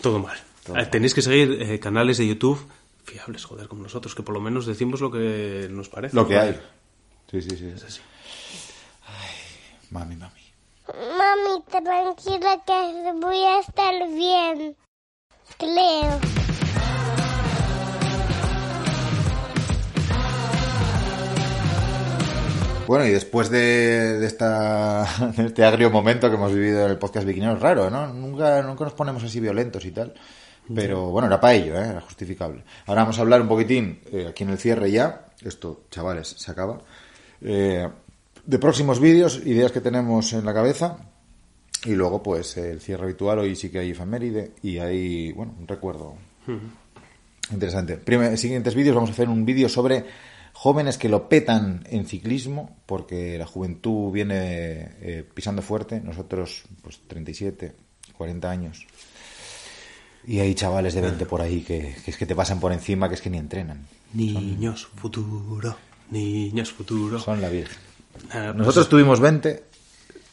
Todo 0.01 0.19
mal. 0.19 0.37
Eh, 0.75 0.85
Tenéis 0.87 1.13
que 1.13 1.21
seguir 1.21 1.57
eh, 1.61 1.79
canales 1.79 2.17
de 2.17 2.27
YouTube 2.27 2.67
fiables, 3.05 3.45
joder, 3.45 3.67
como 3.67 3.83
nosotros, 3.83 4.13
que 4.15 4.21
por 4.23 4.33
lo 4.33 4.41
menos 4.41 4.65
decimos 4.65 4.99
lo 4.99 5.09
que 5.11 5.67
nos 5.71 5.87
parece. 5.89 6.15
Lo 6.15 6.27
que 6.27 6.35
Joder. 6.35 6.61
hay. 7.31 7.41
Sí, 7.41 7.49
sí, 7.49 7.57
sí. 7.57 7.99
Ay, 9.07 9.29
mami, 9.91 10.15
mami. 10.17 10.33
Mami, 10.87 11.63
tranquila 11.69 12.63
que 12.65 13.11
voy 13.19 13.43
a 13.43 13.59
estar 13.59 14.07
bien. 14.07 14.77
Creo. 15.57 16.19
Bueno, 22.87 23.05
y 23.05 23.09
después 23.11 23.49
de, 23.49 24.17
de 24.17 24.25
esta, 24.25 25.05
de 25.35 25.47
este 25.47 25.65
agrio 25.65 25.89
momento 25.89 26.29
que 26.29 26.35
hemos 26.35 26.53
vivido 26.53 26.85
en 26.85 26.91
el 26.91 26.97
podcast 26.97 27.27
Vikinero, 27.27 27.55
es 27.55 27.59
raro, 27.59 27.89
¿no? 27.89 28.07
Nunca, 28.13 28.61
nunca 28.61 28.85
nos 28.85 28.93
ponemos 28.93 29.21
así 29.25 29.41
violentos 29.41 29.83
y 29.83 29.91
tal. 29.91 30.13
Pero 30.73 31.09
bueno, 31.09 31.27
era 31.27 31.39
para 31.39 31.53
ello, 31.53 31.75
¿eh? 31.75 31.89
Era 31.89 32.01
justificable. 32.01 32.63
Ahora 32.85 33.01
vamos 33.01 33.17
a 33.19 33.21
hablar 33.21 33.41
un 33.41 33.49
poquitín, 33.49 34.01
eh, 34.11 34.27
aquí 34.29 34.43
en 34.43 34.51
el 34.51 34.57
cierre 34.57 34.89
ya. 34.89 35.25
Esto, 35.43 35.83
chavales, 35.91 36.29
se 36.37 36.49
acaba. 36.49 36.79
Eh, 37.41 37.87
de 38.47 38.59
próximos 38.59 38.99
vídeos, 38.99 39.41
ideas 39.45 39.71
que 39.71 39.81
tenemos 39.81 40.33
en 40.33 40.45
la 40.45 40.53
cabeza. 40.53 40.97
Y 41.85 41.91
luego, 41.91 42.23
pues, 42.23 42.57
el 42.57 42.81
cierre 42.81 43.03
habitual. 43.03 43.39
Hoy 43.39 43.55
sí 43.55 43.69
que 43.69 43.79
hay 43.79 43.91
efeméride 43.91 44.53
y 44.63 44.79
hay, 44.79 45.31
bueno, 45.33 45.53
un 45.59 45.67
recuerdo 45.67 46.15
Interesante. 47.51 47.97
Primer, 47.97 48.37
siguientes 48.37 48.73
vídeos 48.73 48.95
vamos 48.95 49.09
a 49.09 49.13
hacer 49.13 49.29
un 49.29 49.45
vídeo 49.45 49.69
sobre 49.69 50.05
jóvenes 50.53 50.97
que 50.97 51.09
lo 51.09 51.29
petan 51.29 51.83
en 51.89 52.05
ciclismo, 52.05 52.77
porque 52.85 53.37
la 53.37 53.45
juventud 53.45 54.11
viene 54.11 54.95
eh, 55.01 55.25
pisando 55.33 55.61
fuerte, 55.61 56.01
nosotros 56.01 56.63
pues 56.81 56.99
37, 57.07 57.73
40 58.17 58.49
años. 58.49 58.87
Y 60.25 60.39
hay 60.39 60.55
chavales 60.55 60.93
de 60.93 61.01
20 61.01 61.25
por 61.25 61.41
ahí 61.41 61.61
que, 61.61 61.95
que 62.03 62.11
es 62.11 62.17
que 62.17 62.25
te 62.25 62.35
pasan 62.35 62.59
por 62.59 62.73
encima, 62.73 63.07
que 63.07 63.15
es 63.15 63.21
que 63.21 63.29
ni 63.29 63.37
entrenan. 63.37 63.85
Niños 64.13 64.87
futuro, 64.95 65.77
niños 66.11 66.71
futuro. 66.73 67.19
Son 67.19 67.41
la 67.41 67.49
virgen. 67.49 67.86
Ah, 68.31 68.43
pues 68.53 68.55
Nosotros 68.55 68.89
tuvimos 68.89 69.19
20 69.19 69.63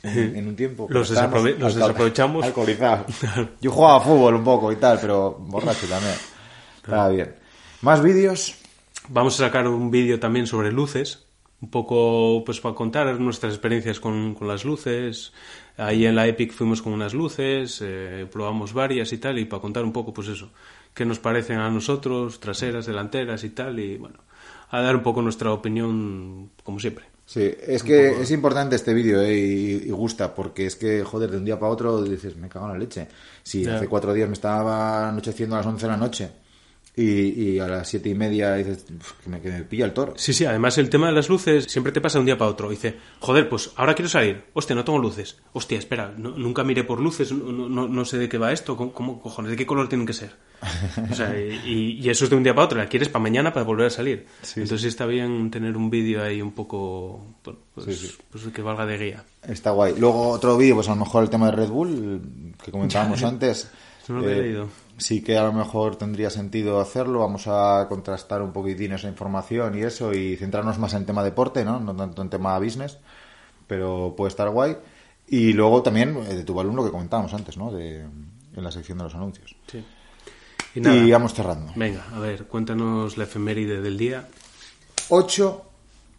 en, 0.03 0.49
un 0.49 0.57
tiempo. 0.57 0.87
Los 0.91 1.11
estábamos 1.11 1.43
desaprove- 1.45 1.59
los 1.59 1.75
desaprovechamos. 1.75 2.45
Alcoholizados. 2.45 3.07
Yo 3.61 3.71
jugaba 3.71 4.01
fútbol 4.01 4.35
un 4.35 4.45
poco 4.45 4.71
y 4.73 4.77
tal, 4.77 4.99
pero 5.01 5.37
borracho 5.39 5.87
también. 5.87 6.15
Estaba 6.77 7.09
bien. 7.09 7.35
¿Más 7.83 8.03
vídeos? 8.03 8.57
Vamos 9.09 9.35
a 9.41 9.47
sacar 9.47 9.67
un 9.69 9.91
vídeo 9.91 10.19
también 10.21 10.47
sobre 10.47 10.73
luces, 10.73 11.25
un 11.61 11.71
poco 11.71 12.43
pues 12.45 12.61
para 12.61 12.75
contar 12.75 13.19
nuestras 13.21 13.53
experiencias 13.55 14.01
con, 14.01 14.35
con 14.35 14.49
las 14.49 14.65
luces. 14.65 15.33
Ahí 15.77 16.07
en 16.07 16.15
la 16.15 16.27
Epic 16.27 16.53
fuimos 16.53 16.81
con 16.83 16.93
unas 16.93 17.15
luces, 17.15 17.81
eh, 17.83 18.27
probamos 18.31 18.73
varias 18.73 19.13
y 19.13 19.19
tal, 19.19 19.39
y 19.39 19.45
para 19.45 19.61
contar 19.61 19.85
un 19.85 19.93
poco 19.93 20.15
pues 20.15 20.29
eso, 20.29 20.51
qué 20.95 21.05
nos 21.05 21.19
parecen 21.19 21.59
a 21.59 21.69
nosotros, 21.71 22.39
traseras, 22.41 22.87
delanteras 22.87 23.43
y 23.45 23.51
tal, 23.51 23.79
y 23.81 23.97
bueno, 23.99 24.19
a 24.71 24.81
dar 24.81 24.95
un 24.97 25.03
poco 25.03 25.21
nuestra 25.21 25.53
opinión 25.53 26.51
como 26.63 26.79
siempre. 26.79 27.07
Sí, 27.27 27.55
es 27.67 27.83
que 27.83 28.21
es 28.21 28.31
importante 28.31 28.77
este 28.77 28.93
vídeo 28.93 29.23
eh, 29.23 29.35
y, 29.35 29.71
y 29.87 29.91
gusta, 29.91 30.35
porque 30.35 30.67
es 30.67 30.77
que, 30.77 31.03
joder, 31.03 31.31
de 31.31 31.39
un 31.39 31.45
día 31.45 31.59
para 31.59 31.73
otro 31.73 32.03
dices, 32.03 32.37
me 32.37 32.49
cago 32.49 32.67
en 32.67 32.73
la 32.73 32.79
leche. 32.79 33.09
Si 33.43 33.67
hace 33.67 33.89
cuatro 33.89 34.13
días 34.13 34.29
me 34.29 34.35
estaba 34.35 35.09
anocheciendo 35.09 35.57
a 35.57 35.59
las 35.59 35.67
11 35.67 35.87
de 35.87 35.91
la 35.91 35.97
noche 35.97 36.31
y, 36.97 37.03
y 37.55 37.59
a 37.59 37.67
las 37.67 37.89
siete 37.89 38.09
y 38.09 38.15
media 38.15 38.55
dices, 38.55 38.87
"Uf, 38.97 39.13
que 39.25 39.29
me, 39.31 39.41
que 39.41 39.49
me 39.51 39.63
pilla 39.65 39.85
el 39.87 39.93
toro. 39.93 40.15
Sí, 40.17 40.33
sí, 40.33 40.45
además 40.45 40.79
el 40.79 40.89
tema 40.91 41.09
de 41.09 41.13
las 41.13 41.29
luces 41.29 41.65
siempre 41.65 41.91
te 41.93 42.01
pasa 42.01 42.19
de 42.19 42.21
un 42.21 42.27
día 42.27 42.39
para 42.39 42.51
otro. 42.51 42.71
Dice, 42.71 42.95
joder, 43.19 43.49
pues 43.49 43.73
ahora 43.77 43.95
quiero 43.95 44.09
salir. 44.09 44.45
Hostia, 44.53 44.77
no 44.77 44.85
tengo 44.85 44.99
luces. 45.01 45.39
Hostia, 45.53 45.77
espera, 45.79 46.15
no- 46.17 46.31
nunca 46.39 46.63
miré 46.63 46.85
por 46.85 47.01
luces, 47.01 47.33
no, 47.33 47.69
no- 47.69 47.89
no 47.89 48.05
sé 48.05 48.19
de 48.19 48.29
qué 48.29 48.39
va 48.39 48.53
esto. 48.53 48.77
¿Cómo, 48.77 48.93
cómo 48.93 49.21
cojones? 49.21 49.51
¿De 49.51 49.57
qué 49.57 49.67
color 49.67 49.89
tienen 49.89 50.07
que 50.07 50.13
ser? 50.13 50.31
O 51.11 51.15
sea, 51.15 51.37
y, 51.39 51.99
y 52.01 52.09
eso 52.09 52.25
es 52.25 52.31
de 52.31 52.37
un 52.37 52.43
día 52.45 52.55
para 52.55 52.67
otro. 52.67 52.79
La 52.79 52.89
quieres 52.89 53.09
para 53.09 53.23
mañana 53.25 53.53
para 53.53 53.65
volver 53.67 53.87
a 53.87 53.91
salir. 53.91 54.27
Entonces 54.55 54.83
sí 54.83 54.89
está 54.89 55.05
bien 55.05 55.51
tener 55.51 55.77
un 55.77 55.91
vídeo 55.91 56.23
ahí 56.23 56.41
un 56.41 56.53
poco, 56.53 57.35
bueno, 57.45 57.59
pues, 57.75 58.17
pues 58.31 58.45
que 58.55 58.63
valga 58.63 58.87
de 58.87 58.99
guía. 58.99 59.25
Está 59.43 59.73
guay. 59.73 59.95
Luego 59.99 60.29
otro 60.31 60.57
vídeo, 60.57 60.77
pues 60.77 60.89
a 60.89 60.95
lo 60.95 61.01
mejor 61.05 61.25
el 61.25 61.29
tema 61.31 61.47
de 61.51 61.57
Red 61.57 61.69
Bull, 61.69 62.23
que 62.65 62.71
comentábamos 62.71 63.23
antes. 63.25 63.69
No 64.09 64.21
lo 64.21 64.29
he 64.31 64.41
leído. 64.43 64.69
Sí 64.97 65.23
que 65.23 65.37
a 65.37 65.45
lo 65.45 65.53
mejor 65.53 65.97
tendría 65.97 66.31
sentido 66.31 66.81
hacerlo. 66.81 67.21
Vamos 67.21 67.47
a 67.47 67.87
contrastar 67.89 68.43
un 68.43 68.53
poquitín 68.53 68.93
esa 68.93 69.09
información 69.09 69.77
y 69.77 69.83
eso 69.83 70.13
y 70.13 70.37
centrarnos 70.37 70.79
más 70.79 70.95
en 70.95 71.05
tema 71.05 71.25
deporte, 71.25 71.65
¿no? 71.65 71.81
No 71.81 71.95
tanto 71.97 72.23
en 72.23 72.31
tema 72.31 72.59
business, 72.59 72.99
pero 73.67 74.15
puede 74.17 74.29
estar 74.29 74.51
guay. 74.51 74.77
Y 75.27 75.53
luego 75.53 75.83
también 75.83 76.17
eh, 76.17 76.35
de 76.35 76.45
tu 76.45 76.59
alumno 76.61 76.85
que 76.85 76.91
comentábamos 76.91 77.35
antes, 77.35 77.57
¿no? 77.57 77.73
De, 77.73 78.01
en 78.03 78.65
la 78.65 78.71
sección 78.71 78.99
de 78.99 79.05
los 79.05 79.15
anuncios. 79.15 79.57
Sí. 79.71 79.85
Y 80.75 81.11
vamos 81.11 81.35
cerrando. 81.35 81.73
venga, 81.77 82.05
a 82.13 82.19
ver, 82.19 82.47
cuéntanos 82.47 83.17
la 83.17 83.25
efeméride 83.25 83.81
del 83.81 83.97
día. 83.97 84.29
8. 85.09 85.65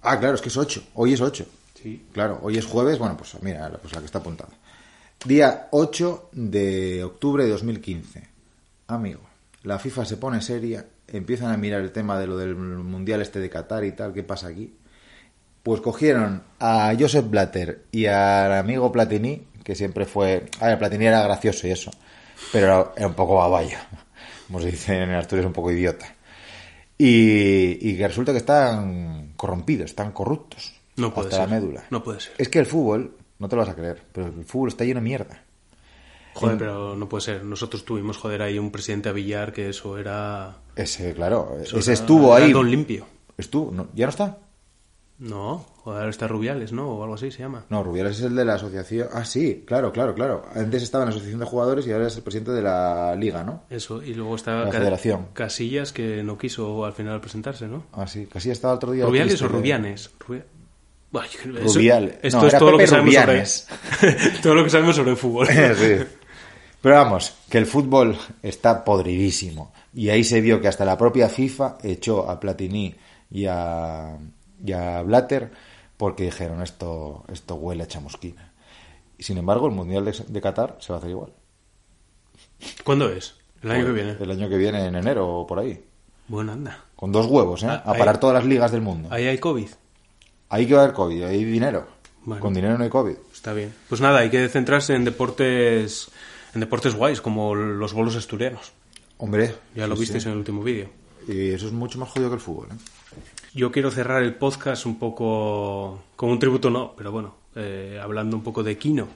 Ah, 0.04 0.20
claro, 0.20 0.36
es 0.36 0.42
que 0.42 0.50
es 0.50 0.58
8. 0.58 0.84
Hoy 0.96 1.14
es 1.14 1.22
8. 1.22 1.46
Sí. 1.82 2.06
Claro, 2.14 2.40
hoy 2.42 2.58
es 2.58 2.66
jueves, 2.66 2.98
bueno, 2.98 3.18
pues 3.18 3.36
mira, 3.42 3.70
pues 3.82 3.94
la 3.94 4.00
que 4.00 4.06
está 4.06 4.20
apuntada. 4.20 4.52
Día 5.26 5.68
8 5.72 6.30
de 6.32 7.04
octubre 7.04 7.44
de 7.44 7.50
2015. 7.50 8.35
Amigo, 8.88 9.22
la 9.64 9.80
FIFA 9.80 10.06
se 10.06 10.18
pone 10.18 10.42
seria, 10.42 10.86
empiezan 11.08 11.52
a 11.52 11.58
mirar 11.58 11.82
el 11.82 11.92
tema 11.92 12.20
de 12.20 12.28
lo 12.28 12.38
del 12.38 12.56
Mundial 12.56 13.22
este 13.22 13.40
de 13.40 13.50
Qatar 13.50 13.84
y 13.84 13.92
tal, 13.94 14.14
¿qué 14.14 14.24
pasa 14.24 14.48
aquí? 14.48 14.76
Pues 15.64 15.82
cogieron 15.82 16.44
a 16.60 16.94
Joseph 16.98 17.28
Blatter 17.28 17.86
y 17.92 18.06
al 18.06 18.54
amigo 18.54 18.92
Platini, 18.92 19.48
que 19.64 19.74
siempre 19.74 20.06
fue... 20.06 20.46
A 20.60 20.68
ver, 20.68 20.78
Platini 20.78 21.08
era 21.08 21.24
gracioso 21.24 21.68
y 21.68 21.72
eso, 21.72 21.90
pero 22.52 22.94
era, 22.96 23.08
un 23.08 23.16
poco 23.16 23.36
baballo, 23.36 23.78
como 24.48 24.62
se 24.62 24.70
dice 24.70 25.02
en 25.02 25.10
Asturias, 25.12 25.48
un 25.48 25.54
poco 25.54 25.72
idiota. 25.72 26.14
Y, 26.98 27.90
y 27.90 27.98
que 27.98 28.08
resulta 28.08 28.32
que 28.32 28.38
están 28.38 29.34
corrompidos, 29.36 29.90
están 29.90 30.12
corruptos. 30.12 30.74
No 30.98 31.14
puede 31.14 31.30
hasta 31.30 31.42
ser. 31.42 31.50
la 31.50 31.60
médula. 31.60 31.84
No 31.90 32.04
puede 32.04 32.20
ser. 32.20 32.34
Es 32.38 32.50
que 32.50 32.60
el 32.60 32.68
fútbol, 32.68 33.18
no 33.40 33.50
te 33.50 33.56
lo 33.56 33.64
vas 33.64 33.70
a 33.70 33.76
creer, 33.76 34.04
pero 34.12 34.28
el 34.28 34.46
fútbol 34.46 34.70
está 34.70 34.86
lleno 34.86 35.00
de 35.00 35.06
mierda. 35.06 35.42
Joder, 36.36 36.58
pero 36.58 36.96
no 36.96 37.10
puede 37.10 37.22
ser. 37.22 37.44
Nosotros 37.44 37.84
tuvimos, 37.86 38.18
joder, 38.18 38.42
ahí 38.42 38.60
un 38.60 38.72
presidente 38.72 39.10
a 39.10 39.12
Villar 39.14 39.52
que 39.54 39.70
eso 39.70 39.98
era... 39.98 40.58
Ese, 40.76 41.14
claro, 41.14 41.58
eso 41.62 41.78
ese 41.80 41.92
era- 41.92 42.00
estuvo 42.02 42.36
era 42.38 42.46
ahí. 42.46 42.52
Don 42.54 42.70
limpio. 42.70 43.06
Estuvo, 43.38 43.72
no, 43.72 43.88
¿ya 43.96 44.06
no 44.06 44.10
está? 44.12 44.38
No, 45.18 45.66
joder, 45.78 46.00
ahora 46.00 46.10
está 46.10 46.28
Rubiales, 46.28 46.74
¿no? 46.74 46.90
O 46.90 47.02
algo 47.04 47.16
así 47.16 47.32
se 47.32 47.40
llama. 47.40 47.64
No, 47.70 47.82
Rubiales 47.84 48.18
es 48.20 48.26
el 48.26 48.36
de 48.36 48.44
la 48.44 48.56
asociación. 48.56 49.08
Ah, 49.14 49.24
sí, 49.24 49.64
claro, 49.66 49.94
claro, 49.94 50.14
claro. 50.14 50.44
Antes 50.54 50.84
estaba 50.84 51.06
en 51.06 51.10
la 51.10 51.16
asociación 51.16 51.40
de 51.40 51.46
jugadores 51.46 51.88
y 51.88 51.94
ahora 51.94 52.08
es 52.08 52.18
el 52.18 52.24
presidente 52.24 52.52
de 52.52 52.62
la 52.62 53.16
liga, 53.16 53.42
¿no? 53.46 53.64
Eso, 53.70 54.04
y 54.04 54.14
luego 54.14 54.36
está 54.36 54.66
La 54.66 54.72
Ca- 54.72 54.80
federación. 54.80 55.28
Casillas 55.32 55.94
que 55.94 56.22
no 56.22 56.38
quiso 56.38 56.84
al 56.84 56.92
final 56.92 57.22
presentarse, 57.22 57.66
¿no? 57.68 57.86
Ah, 57.94 58.08
sí, 58.08 58.26
casi 58.30 58.52
estaba 58.52 58.74
otro 58.74 58.92
día. 58.92 59.06
¿Rubiales 59.06 59.36
triste 59.36 59.46
o 59.46 59.48
de- 59.50 59.56
Rubianes? 59.56 60.12
Rubi- 60.20 60.44
eso- 61.14 61.74
Rubial. 61.80 62.20
Esto 62.22 62.42
No, 62.42 62.48
es 62.48 62.58
todo 62.60 62.72
lo 62.72 62.78
que 62.78 62.88
sabemos 62.88 63.14
sobre... 63.16 63.44
todo 64.44 64.54
lo 64.56 64.64
que 64.66 64.70
sabemos 64.70 64.96
sobre 64.98 65.12
el 65.12 65.18
fútbol. 65.18 65.48
Sí. 65.78 65.96
Pero 66.86 66.98
vamos, 66.98 67.34
que 67.50 67.58
el 67.58 67.66
fútbol 67.66 68.16
está 68.44 68.84
podridísimo. 68.86 69.74
Y 69.92 70.10
ahí 70.10 70.24
se 70.24 70.40
vio 70.40 70.62
que 70.62 70.68
hasta 70.68 70.86
la 70.86 70.96
propia 71.00 71.30
FIFA 71.30 71.80
echó 71.82 72.30
a 72.30 72.40
Platini 72.40 72.94
y 73.32 73.48
a, 73.48 74.16
y 74.64 74.72
a 74.72 75.02
Blatter 75.02 75.50
porque 75.98 76.26
dijeron 76.26 76.62
esto, 76.62 77.24
esto 77.34 77.56
huele 77.56 77.82
a 77.82 77.88
chamusquina. 77.88 78.52
Y 79.18 79.24
sin 79.24 79.40
embargo, 79.40 79.66
el 79.66 79.74
Mundial 79.74 80.06
de, 80.06 80.12
de 80.28 80.42
Qatar 80.42 80.78
se 80.80 80.94
va 80.94 80.98
a 80.98 81.00
hacer 81.00 81.10
igual. 81.10 81.34
¿Cuándo 82.84 83.10
es? 83.10 83.34
El 83.64 83.72
año 83.72 83.86
que 83.88 83.92
viene. 83.92 84.18
El 84.20 84.30
año 84.30 84.48
que 84.48 84.58
viene, 84.58 84.86
en 84.86 84.96
enero 84.96 85.28
o 85.40 85.48
por 85.48 85.58
ahí. 85.58 85.84
Bueno, 86.28 86.52
anda. 86.52 86.84
Con 86.96 87.12
dos 87.12 87.26
huevos, 87.26 87.64
¿eh? 87.64 87.68
Ah, 87.68 87.82
a 87.84 87.94
parar 87.94 88.14
ahí- 88.16 88.22
todas 88.22 88.36
las 88.36 88.46
ligas 88.46 88.72
del 88.72 88.82
mundo. 88.82 89.10
Ahí 89.12 89.26
hay 89.26 89.40
COVID. 89.40 89.70
Ahí 90.50 90.68
que 90.68 90.76
va 90.76 90.82
a 90.82 90.84
haber 90.84 90.96
COVID, 90.96 91.24
hay 91.24 91.44
dinero. 91.46 91.88
Bueno. 92.26 92.42
Con 92.44 92.54
dinero 92.54 92.78
no 92.78 92.84
hay 92.84 92.92
COVID. 92.92 93.16
Está 93.34 93.54
bien. 93.54 93.74
Pues 93.90 94.02
nada, 94.02 94.20
hay 94.20 94.30
que 94.30 94.48
centrarse 94.50 94.94
en 94.94 95.04
deportes 95.04 96.12
en 96.56 96.62
deportes 96.62 96.96
guays, 96.96 97.22
como 97.22 97.54
los 97.54 97.94
bolos 97.94 98.16
asturianos. 98.16 98.74
Hombre. 99.18 99.54
Ya 99.76 99.88
lo 99.88 99.96
sí, 99.96 100.02
visteis 100.02 100.24
sí. 100.24 100.30
en 100.30 100.34
el 100.34 100.40
último 100.40 100.64
vídeo. 100.64 100.90
Y 101.28 101.50
eso 101.50 101.68
es 101.68 101.74
mucho 101.74 102.00
más 102.00 102.10
jodido 102.10 102.30
que 102.30 102.36
el 102.36 102.42
fútbol, 102.42 102.68
¿eh? 102.72 102.76
Yo 103.54 103.72
quiero 103.72 103.90
cerrar 103.90 104.22
el 104.22 104.36
podcast 104.36 104.86
un 104.86 105.00
poco 105.00 106.04
con 106.18 106.30
un 106.30 106.40
tributo, 106.40 106.70
no, 106.70 106.94
pero 106.98 107.14
bueno, 107.14 107.36
eh, 107.56 108.00
hablando 108.04 108.36
un 108.36 108.44
poco 108.44 108.64
de 108.64 108.78
Kino, 108.78 109.08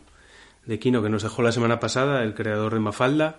de 0.65 0.79
Kino 0.79 1.03
que 1.03 1.09
nos 1.09 1.23
dejó 1.23 1.41
la 1.41 1.51
semana 1.51 1.81
pasada, 1.81 2.23
el 2.23 2.33
creador 2.33 2.73
de 2.73 2.79
Mafalda, 2.79 3.37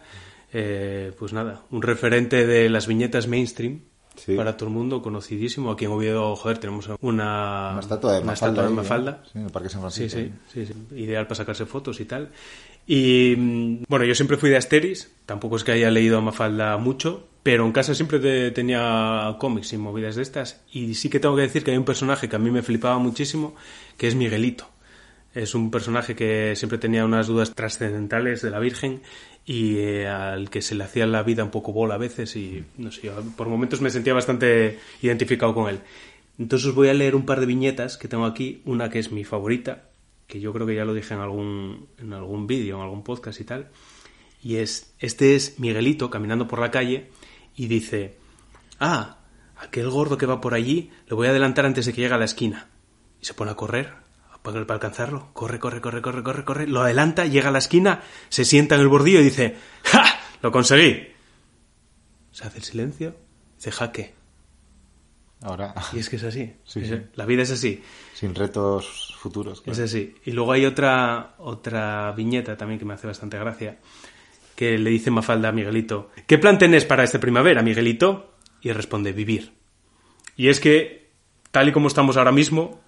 eh, 0.52 1.12
pues 1.18 1.32
nada, 1.32 1.62
un 1.70 1.80
referente 1.80 2.46
de 2.46 2.68
las 2.68 2.86
viñetas 2.86 3.28
mainstream 3.28 3.80
Sí. 4.16 4.34
para 4.36 4.56
todo 4.56 4.68
el 4.68 4.74
mundo, 4.74 5.00
conocidísimo. 5.02 5.70
Aquí 5.70 5.86
en 5.86 5.92
Oviedo, 5.92 6.36
joder, 6.36 6.58
tenemos 6.58 6.88
una, 7.00 7.70
Una 7.72 7.80
estatua 7.80 8.12
de 8.14 8.18
una 8.18 8.26
Mafalda. 8.32 8.48
estatua 8.50 8.62
de 8.64 8.70
¿eh? 8.70 8.74
Mafalda. 8.76 9.22
Sí, 9.24 9.38
en 9.38 9.44
el 9.46 9.50
Parque 9.50 9.68
San 9.68 9.90
Sí, 9.90 10.08
Francisco. 10.08 10.34
sí, 10.52 10.66
sí, 10.66 10.72
sí. 10.90 10.96
Ideal 11.00 11.24
para 11.26 11.36
sacarse 11.36 11.64
fotos 11.66 12.00
y 12.00 12.04
tal. 12.04 12.30
Y 12.86 13.34
mm, 13.36 13.84
bueno, 13.88 14.04
yo 14.04 14.14
siempre 14.14 14.36
fui 14.36 14.50
de 14.50 14.56
Asteris, 14.56 15.10
tampoco 15.26 15.56
es 15.56 15.64
que 15.64 15.72
haya 15.72 15.90
leído 15.90 16.18
a 16.18 16.20
Mafalda 16.20 16.76
mucho, 16.76 17.28
pero 17.42 17.64
en 17.64 17.72
casa 17.72 17.94
siempre 17.94 18.18
te- 18.18 18.50
tenía 18.50 19.36
cómics 19.38 19.72
y 19.72 19.78
movidas 19.78 20.16
de 20.16 20.22
estas. 20.22 20.60
Y 20.72 20.94
sí 20.94 21.08
que 21.08 21.20
tengo 21.20 21.36
que 21.36 21.42
decir 21.42 21.62
que 21.64 21.70
hay 21.70 21.76
un 21.78 21.84
personaje 21.84 22.28
que 22.28 22.36
a 22.36 22.38
mí 22.40 22.50
me 22.50 22.62
flipaba 22.62 22.98
muchísimo, 22.98 23.54
que 23.96 24.08
es 24.08 24.14
Miguelito. 24.14 24.66
Es 25.32 25.54
un 25.54 25.70
personaje 25.70 26.16
que 26.16 26.56
siempre 26.56 26.78
tenía 26.78 27.04
unas 27.04 27.28
dudas 27.28 27.54
trascendentales 27.54 28.42
de 28.42 28.50
la 28.50 28.58
Virgen 28.58 29.00
y 29.44 29.78
eh, 29.78 30.06
al 30.06 30.50
que 30.50 30.62
se 30.62 30.74
le 30.74 30.84
hacía 30.84 31.06
la 31.06 31.22
vida 31.22 31.44
un 31.44 31.50
poco 31.50 31.72
bola 31.72 31.94
a 31.94 31.98
veces 31.98 32.36
y 32.36 32.64
no 32.78 32.92
sé, 32.92 33.10
por 33.36 33.48
momentos 33.48 33.80
me 33.80 33.90
sentía 33.90 34.14
bastante 34.14 34.78
identificado 35.02 35.54
con 35.54 35.68
él. 35.68 35.80
Entonces 36.38 36.68
os 36.68 36.74
voy 36.74 36.88
a 36.88 36.94
leer 36.94 37.14
un 37.14 37.26
par 37.26 37.40
de 37.40 37.46
viñetas 37.46 37.96
que 37.96 38.08
tengo 38.08 38.24
aquí, 38.24 38.62
una 38.64 38.90
que 38.90 38.98
es 38.98 39.12
mi 39.12 39.24
favorita, 39.24 39.90
que 40.26 40.40
yo 40.40 40.52
creo 40.52 40.66
que 40.66 40.74
ya 40.74 40.84
lo 40.84 40.94
dije 40.94 41.14
en 41.14 41.20
algún, 41.20 41.88
en 41.98 42.12
algún 42.12 42.46
vídeo, 42.46 42.76
en 42.76 42.82
algún 42.82 43.02
podcast 43.02 43.40
y 43.40 43.44
tal, 43.44 43.68
y 44.42 44.56
es, 44.56 44.94
este 44.98 45.34
es 45.34 45.58
Miguelito 45.58 46.08
caminando 46.10 46.48
por 46.48 46.60
la 46.60 46.70
calle 46.70 47.10
y 47.56 47.66
dice, 47.66 48.16
ah, 48.78 49.18
aquel 49.56 49.90
gordo 49.90 50.16
que 50.16 50.26
va 50.26 50.40
por 50.40 50.54
allí, 50.54 50.90
lo 51.08 51.16
voy 51.16 51.26
a 51.26 51.30
adelantar 51.30 51.66
antes 51.66 51.86
de 51.86 51.92
que 51.92 52.00
llegue 52.00 52.14
a 52.14 52.18
la 52.18 52.24
esquina. 52.24 52.68
Y 53.20 53.26
se 53.26 53.34
pone 53.34 53.50
a 53.50 53.54
correr 53.54 53.92
para, 54.42 54.66
para 54.66 54.74
alcanzarlo. 54.74 55.28
Corre, 55.32 55.58
corre, 55.58 55.80
corre, 55.80 56.02
corre, 56.02 56.22
corre, 56.22 56.44
corre. 56.44 56.66
Lo 56.66 56.82
adelanta, 56.82 57.26
llega 57.26 57.48
a 57.48 57.52
la 57.52 57.58
esquina, 57.58 58.02
se 58.28 58.44
sienta 58.44 58.74
en 58.74 58.80
el 58.82 58.88
bordillo 58.88 59.20
y 59.20 59.24
dice, 59.24 59.56
¡ja! 59.84 60.04
¡Lo 60.42 60.50
conseguí! 60.52 61.08
Se 62.32 62.46
hace 62.46 62.58
el 62.58 62.64
silencio, 62.64 63.16
dice 63.56 63.70
jaque. 63.72 64.14
Ahora, 65.42 65.74
Y 65.94 65.98
es 66.00 66.10
que 66.10 66.16
es 66.16 66.24
así. 66.24 66.52
Sí, 66.64 66.80
Es- 66.80 66.88
sí. 66.88 66.96
La 67.14 67.24
vida 67.24 67.42
es 67.42 67.50
así. 67.50 67.82
sin 68.14 68.34
retos 68.34 69.16
futuros. 69.18 69.62
Es 69.66 69.78
así. 69.78 70.14
Y 70.26 70.32
luego 70.32 70.52
hay 70.52 70.66
otra, 70.66 71.34
otra 71.38 72.12
viñeta 72.12 72.56
también 72.58 72.78
que 72.78 72.84
me 72.84 72.92
hace 72.94 73.06
bastante 73.06 73.38
gracia, 73.38 73.78
que 74.54 74.76
le 74.76 74.90
dice 74.90 75.10
Mafalda 75.10 75.48
a 75.48 75.52
Miguelito, 75.52 76.10
¿qué 76.26 76.36
plan 76.36 76.58
tenés 76.58 76.84
para 76.84 77.04
esta 77.04 77.18
primavera, 77.18 77.62
Miguelito? 77.62 78.34
Y 78.60 78.70
responde, 78.72 79.12
vivir. 79.12 79.54
Y 80.36 80.48
es 80.48 80.60
que 80.60 81.08
tal 81.50 81.68
y 81.70 81.72
como 81.72 81.88
estamos 81.88 82.18
ahora 82.18 82.32
mismo, 82.32 82.82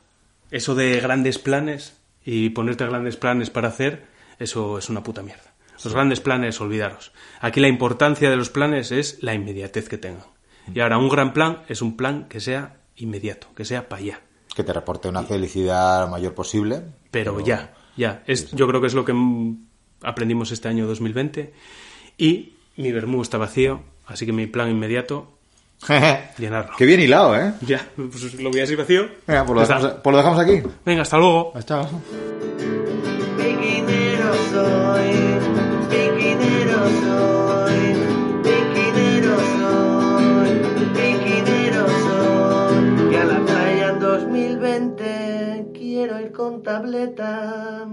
eso 0.52 0.74
de 0.74 1.00
grandes 1.00 1.38
planes 1.38 1.98
y 2.24 2.50
ponerte 2.50 2.86
grandes 2.86 3.16
planes 3.16 3.50
para 3.50 3.68
hacer, 3.68 4.04
eso 4.38 4.78
es 4.78 4.88
una 4.88 5.02
puta 5.02 5.22
mierda. 5.22 5.54
Los 5.82 5.94
grandes 5.94 6.20
planes, 6.20 6.60
olvidaros. 6.60 7.10
Aquí 7.40 7.58
la 7.58 7.66
importancia 7.66 8.30
de 8.30 8.36
los 8.36 8.50
planes 8.50 8.92
es 8.92 9.20
la 9.22 9.34
inmediatez 9.34 9.88
que 9.88 9.98
tengan. 9.98 10.26
Y 10.72 10.78
ahora, 10.78 10.98
un 10.98 11.08
gran 11.08 11.32
plan 11.32 11.62
es 11.68 11.82
un 11.82 11.96
plan 11.96 12.28
que 12.28 12.38
sea 12.38 12.76
inmediato, 12.96 13.48
que 13.56 13.64
sea 13.64 13.88
para 13.88 14.02
allá. 14.02 14.20
Que 14.54 14.62
te 14.62 14.72
reporte 14.72 15.08
una 15.08 15.24
felicidad 15.24 16.08
mayor 16.08 16.34
posible. 16.34 16.82
Pero 17.10 17.40
ya, 17.40 17.74
ya. 17.96 18.22
Es, 18.26 18.52
yo 18.52 18.68
creo 18.68 18.80
que 18.80 18.86
es 18.86 18.94
lo 18.94 19.04
que 19.04 19.14
aprendimos 20.02 20.52
este 20.52 20.68
año 20.68 20.86
2020. 20.86 21.52
Y 22.18 22.52
mi 22.76 22.92
vermú 22.92 23.22
está 23.22 23.38
vacío, 23.38 23.82
así 24.06 24.26
que 24.26 24.32
mi 24.32 24.46
plan 24.46 24.70
inmediato, 24.70 25.38
llenarlo. 26.38 26.72
Qué 26.76 26.84
bien 26.84 27.00
hilado, 27.00 27.36
¿eh? 27.36 27.54
Ya, 27.62 27.86
pues 27.96 28.34
lo 28.34 28.50
voy 28.50 28.60
así 28.60 28.76
vacío. 28.76 29.08
Venga, 29.26 29.44
pues 29.44 29.54
lo, 29.54 29.60
dejamos, 29.60 29.92
pues 30.02 30.12
lo 30.12 30.16
dejamos 30.16 30.38
aquí. 30.38 30.62
Venga, 30.84 31.02
hasta 31.02 31.18
luego. 31.18 31.52
Chao. 31.64 31.88
Piquinero 33.36 34.34
soy, 34.52 35.12
piquinero 35.90 36.78
soy, 37.02 37.96
piquinero 38.44 39.36
soy, 39.58 40.50
piquinero 40.94 41.86
soy. 41.88 43.12
Y 43.12 43.16
a 43.16 43.24
la 43.24 43.40
playa 43.44 43.88
en 43.90 43.98
2020 43.98 45.66
quiero 45.74 46.20
ir 46.20 46.32
con 46.32 46.62
tableta. 46.62 47.88